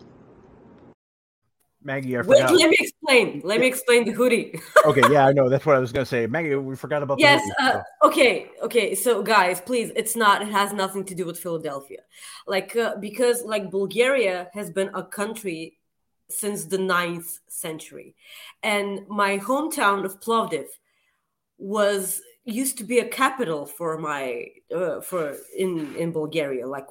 Maggie, 1.81 2.17
I 2.17 2.21
Wait, 2.21 2.39
forgot. 2.39 2.53
let 2.53 2.69
me 2.69 2.77
explain. 2.79 3.41
Let 3.43 3.59
me 3.61 3.67
explain 3.67 4.03
the 4.03 4.11
hoodie. 4.11 4.59
okay, 4.85 5.01
yeah, 5.11 5.25
I 5.27 5.31
know. 5.31 5.47
That's 5.49 5.65
what 5.65 5.75
I 5.75 5.79
was 5.79 5.91
gonna 5.91 6.05
say. 6.05 6.27
Maggie, 6.27 6.55
we 6.55 6.75
forgot 6.75 7.03
about 7.03 7.17
the 7.17 7.23
yes 7.23 7.41
uh, 7.59 7.79
okay 8.03 8.49
okay 8.61 8.95
so 8.95 9.21
guys 9.23 9.61
please 9.61 9.91
it's 9.95 10.15
not 10.15 10.41
it 10.41 10.47
has 10.49 10.73
nothing 10.73 11.03
to 11.03 11.15
do 11.15 11.25
with 11.25 11.39
philadelphia 11.39 12.01
like 12.47 12.75
uh, 12.75 12.95
because 12.99 13.43
like 13.43 13.71
bulgaria 13.71 14.49
has 14.53 14.69
been 14.69 14.89
a 14.93 15.03
country 15.03 15.77
since 16.29 16.65
the 16.65 16.77
ninth 16.77 17.39
century 17.47 18.15
and 18.63 19.07
my 19.07 19.37
hometown 19.39 20.05
of 20.05 20.19
plovdiv 20.19 20.67
was 21.57 22.21
used 22.45 22.77
to 22.77 22.83
be 22.83 22.99
a 22.99 23.07
capital 23.07 23.65
for 23.65 23.97
my 23.97 24.45
uh, 24.75 25.01
for 25.01 25.35
in 25.57 25.95
in 25.95 26.11
bulgaria 26.11 26.67
like 26.67 26.87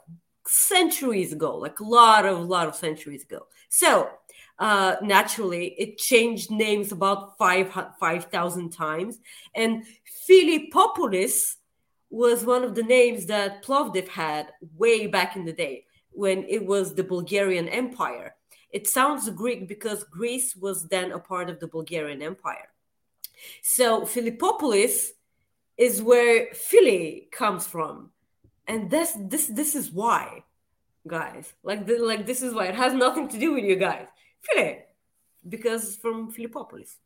centuries 0.48 1.32
ago 1.32 1.56
like 1.56 1.80
a 1.80 1.84
lot 1.84 2.24
of 2.24 2.48
lot 2.48 2.66
of 2.66 2.74
centuries 2.74 3.22
ago 3.22 3.46
so 3.68 4.08
uh, 4.58 4.96
naturally 5.02 5.74
it 5.78 5.98
changed 5.98 6.50
names 6.50 6.90
about 6.90 7.38
five 7.38 7.72
five 8.00 8.24
thousand 8.24 8.70
times, 8.70 9.20
and 9.54 9.84
Philippopolis 10.26 11.56
was 12.10 12.44
one 12.44 12.64
of 12.64 12.74
the 12.74 12.82
names 12.82 13.26
that 13.26 13.64
Plovdiv 13.64 14.08
had 14.08 14.48
way 14.76 15.06
back 15.06 15.36
in 15.36 15.44
the 15.44 15.52
day 15.52 15.84
when 16.10 16.44
it 16.48 16.64
was 16.64 16.94
the 16.94 17.04
Bulgarian 17.04 17.68
Empire. 17.68 18.34
It 18.70 18.88
sounds 18.88 19.28
Greek 19.30 19.68
because 19.68 20.04
Greece 20.04 20.56
was 20.56 20.88
then 20.88 21.12
a 21.12 21.18
part 21.18 21.48
of 21.48 21.60
the 21.60 21.68
Bulgarian 21.68 22.22
Empire. 22.22 22.70
So 23.62 24.04
Philippopolis 24.04 25.12
is 25.76 26.02
where 26.02 26.52
Philly 26.52 27.28
comes 27.30 27.66
from, 27.66 28.10
and 28.68 28.90
this 28.90 29.16
this 29.18 29.46
this 29.46 29.74
is 29.74 29.90
why, 29.90 30.44
guys. 31.06 31.52
Like 31.62 31.86
the, 31.86 31.98
like 31.98 32.26
this 32.26 32.42
is 32.42 32.54
why 32.54 32.66
it 32.66 32.74
has 32.74 32.92
nothing 32.92 33.28
to 33.28 33.38
do 33.38 33.54
with 33.54 33.64
you 33.64 33.76
guys. 33.76 34.06
Philly, 34.42 34.80
because 35.48 35.96
from 35.96 36.30
Philippopolis. 36.30 36.98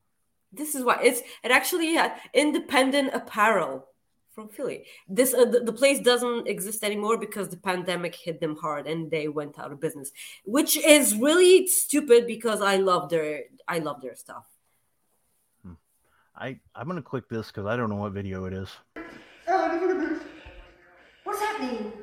This 0.53 0.75
is 0.75 0.85
why 0.85 1.01
it's 1.03 1.23
it 1.43 1.51
actually 1.51 1.95
had 1.95 2.13
independent 2.35 3.15
apparel 3.15 3.87
from 4.35 4.49
Philly. 4.49 4.85
This 5.09 5.33
uh, 5.33 5.47
the, 5.47 5.61
the 5.61 5.73
place 5.73 6.01
doesn't 6.01 6.47
exist 6.47 6.85
anymore 6.85 7.17
because 7.17 7.49
the 7.49 7.57
pandemic 7.57 8.15
hit 8.15 8.41
them 8.41 8.57
hard 8.57 8.87
and 8.87 9.11
they 9.11 9.29
went 9.29 9.59
out 9.59 9.73
of 9.73 9.81
business, 9.81 10.13
which 10.45 10.77
is 10.77 11.17
really 11.17 11.67
stupid 11.69 12.27
because 12.27 12.61
I 12.61 12.77
love 12.77 13.09
their 13.09 13.45
I 13.67 13.79
love 13.79 14.03
their 14.03 14.17
stuff. 14.17 14.47
I 16.37 16.59
I'm 16.75 16.87
gonna 16.87 17.03
click 17.03 17.29
this 17.29 17.47
because 17.47 17.67
I 17.67 17.77
don't 17.77 17.89
know 17.89 17.97
what 17.97 18.13
video 18.13 18.45
it 18.47 18.53
is. 18.53 18.69
What's 21.33 21.45
happening? 21.45 21.85
Wait, 21.85 22.02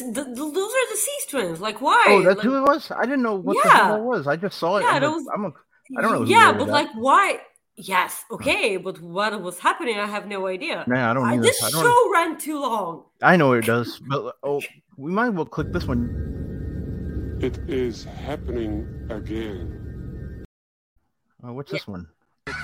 the? 0.00 0.12
The, 0.12 0.24
the- 0.24 0.34
those 0.34 0.72
are 0.72 0.88
the 0.90 0.96
Cis 0.96 1.26
twins. 1.30 1.60
Like 1.60 1.80
why? 1.80 2.04
Oh, 2.08 2.22
that's 2.22 2.36
Like- 2.38 2.44
who 2.44 2.56
it 2.58 2.62
was. 2.62 2.90
I 2.90 3.02
didn't 3.04 3.22
know 3.22 3.36
what 3.36 3.54
the 3.62 3.68
Yeah. 3.68 3.76
hell 3.76 3.94
that 3.96 4.02
was. 4.02 4.26
I 4.26 4.36
just 4.36 4.58
saw 4.58 4.76
it. 4.78 4.82
Yeah, 4.82 4.88
I'm 4.88 5.00
that 5.00 5.06
a- 5.06 5.10
was- 5.10 5.28
I'm 5.34 5.44
a, 5.44 5.52
I 5.98 6.00
don't 6.02 6.12
know. 6.12 6.24
yeah, 6.24 6.52
but 6.52 6.68
like 6.68 6.88
why? 6.94 7.40
Yes, 7.76 8.24
okay, 8.30 8.76
but 8.76 9.00
what 9.00 9.40
was 9.40 9.58
happening? 9.58 9.98
I 9.98 10.06
have 10.06 10.26
no 10.26 10.46
idea. 10.46 10.84
Nah, 10.86 11.10
I 11.10 11.14
don't 11.14 11.24
either. 11.26 11.42
This 11.42 11.62
I 11.64 11.70
don't- 11.70 11.82
show 11.82 12.10
ran 12.12 12.36
too 12.38 12.60
long. 12.60 13.04
I 13.22 13.36
know 13.36 13.52
it 13.52 13.64
does, 13.64 13.98
but 14.08 14.34
oh, 14.42 14.60
we 14.98 15.10
might 15.10 15.28
as 15.28 15.34
well 15.34 15.46
click 15.46 15.72
this 15.72 15.86
one. 15.86 17.38
It 17.40 17.56
is 17.68 18.04
happening 18.04 18.86
again. 19.10 20.44
Oh, 21.42 21.54
what's 21.54 21.70
this 21.72 21.86
one? 21.88 22.06
Look 22.46 22.56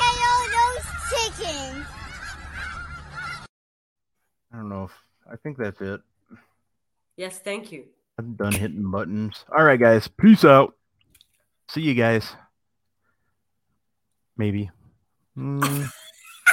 at 0.00 0.82
chicken. 1.10 1.84
I 4.52 4.56
don't 4.56 4.68
know 4.68 4.84
if 4.84 4.92
I 5.30 5.36
think 5.36 5.58
that's 5.58 5.80
it. 5.80 6.00
Yes, 7.16 7.38
thank 7.38 7.72
you. 7.72 7.84
I'm 8.18 8.34
done 8.34 8.52
hitting 8.52 8.90
buttons. 8.90 9.44
All 9.56 9.64
right, 9.64 9.80
guys. 9.80 10.08
Peace 10.08 10.44
out. 10.44 10.74
See 11.68 11.82
you 11.82 11.94
guys. 11.94 12.34
Maybe. 14.36 14.70
Mm, 15.36 15.90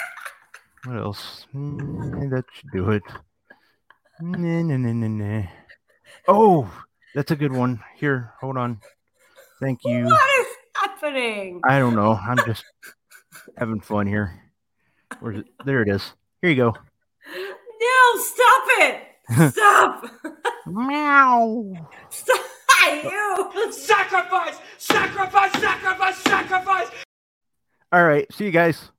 what 0.85 0.97
else? 0.97 1.45
Mm, 1.53 2.29
that 2.31 2.45
should 2.53 2.71
do 2.71 2.91
it. 2.91 3.03
Nah, 4.19 4.61
nah, 4.61 4.77
nah, 4.77 5.07
nah. 5.07 5.47
Oh, 6.27 6.71
that's 7.15 7.31
a 7.31 7.35
good 7.35 7.51
one. 7.51 7.81
Here, 7.95 8.33
hold 8.39 8.57
on. 8.57 8.79
Thank 9.61 9.81
you. 9.85 10.05
What 10.05 10.39
is 10.39 10.47
happening? 10.75 11.61
I 11.63 11.79
don't 11.79 11.95
know. 11.95 12.13
I'm 12.13 12.37
just 12.45 12.63
having 13.57 13.81
fun 13.81 14.07
here. 14.07 14.41
Where's 15.19 15.39
it? 15.39 15.45
There 15.65 15.81
it 15.81 15.89
is. 15.89 16.13
Here 16.41 16.51
you 16.51 16.55
go. 16.55 16.73
No, 17.83 18.21
stop 18.21 18.63
it! 18.79 19.01
Stop! 19.51 20.05
Meow. 20.65 21.73
Stop! 22.09 22.39
You! 23.03 23.71
Sacrifice! 23.71 24.57
Sacrifice! 24.77 25.51
Sacrifice! 25.53 26.17
Sacrifice! 26.17 26.87
All 27.91 28.03
right. 28.05 28.31
See 28.33 28.45
you 28.45 28.51
guys. 28.51 28.89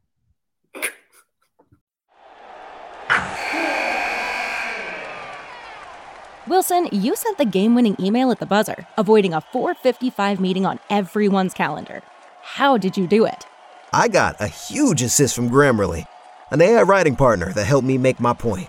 Wilson, 6.47 6.89
you 6.93 7.17
sent 7.17 7.39
the 7.39 7.45
game-winning 7.47 7.97
email 7.99 8.31
at 8.31 8.39
the 8.39 8.47
buzzer, 8.47 8.87
avoiding 8.99 9.33
a 9.33 9.41
4:55 9.41 10.41
meeting 10.41 10.67
on 10.67 10.79
everyone's 10.91 11.55
calendar. 11.55 12.03
How 12.43 12.77
did 12.77 12.99
you 12.99 13.07
do 13.07 13.25
it? 13.25 13.47
I 13.93 14.09
got 14.09 14.41
a 14.41 14.47
huge 14.47 15.01
assist 15.03 15.35
from 15.35 15.49
Grammarly, 15.49 16.07
an 16.51 16.61
AI 16.61 16.83
writing 16.83 17.17
partner 17.17 17.53
that 17.55 17.65
helped 17.65 17.87
me 17.87 17.97
make 17.97 18.21
my 18.21 18.35
point. 18.35 18.69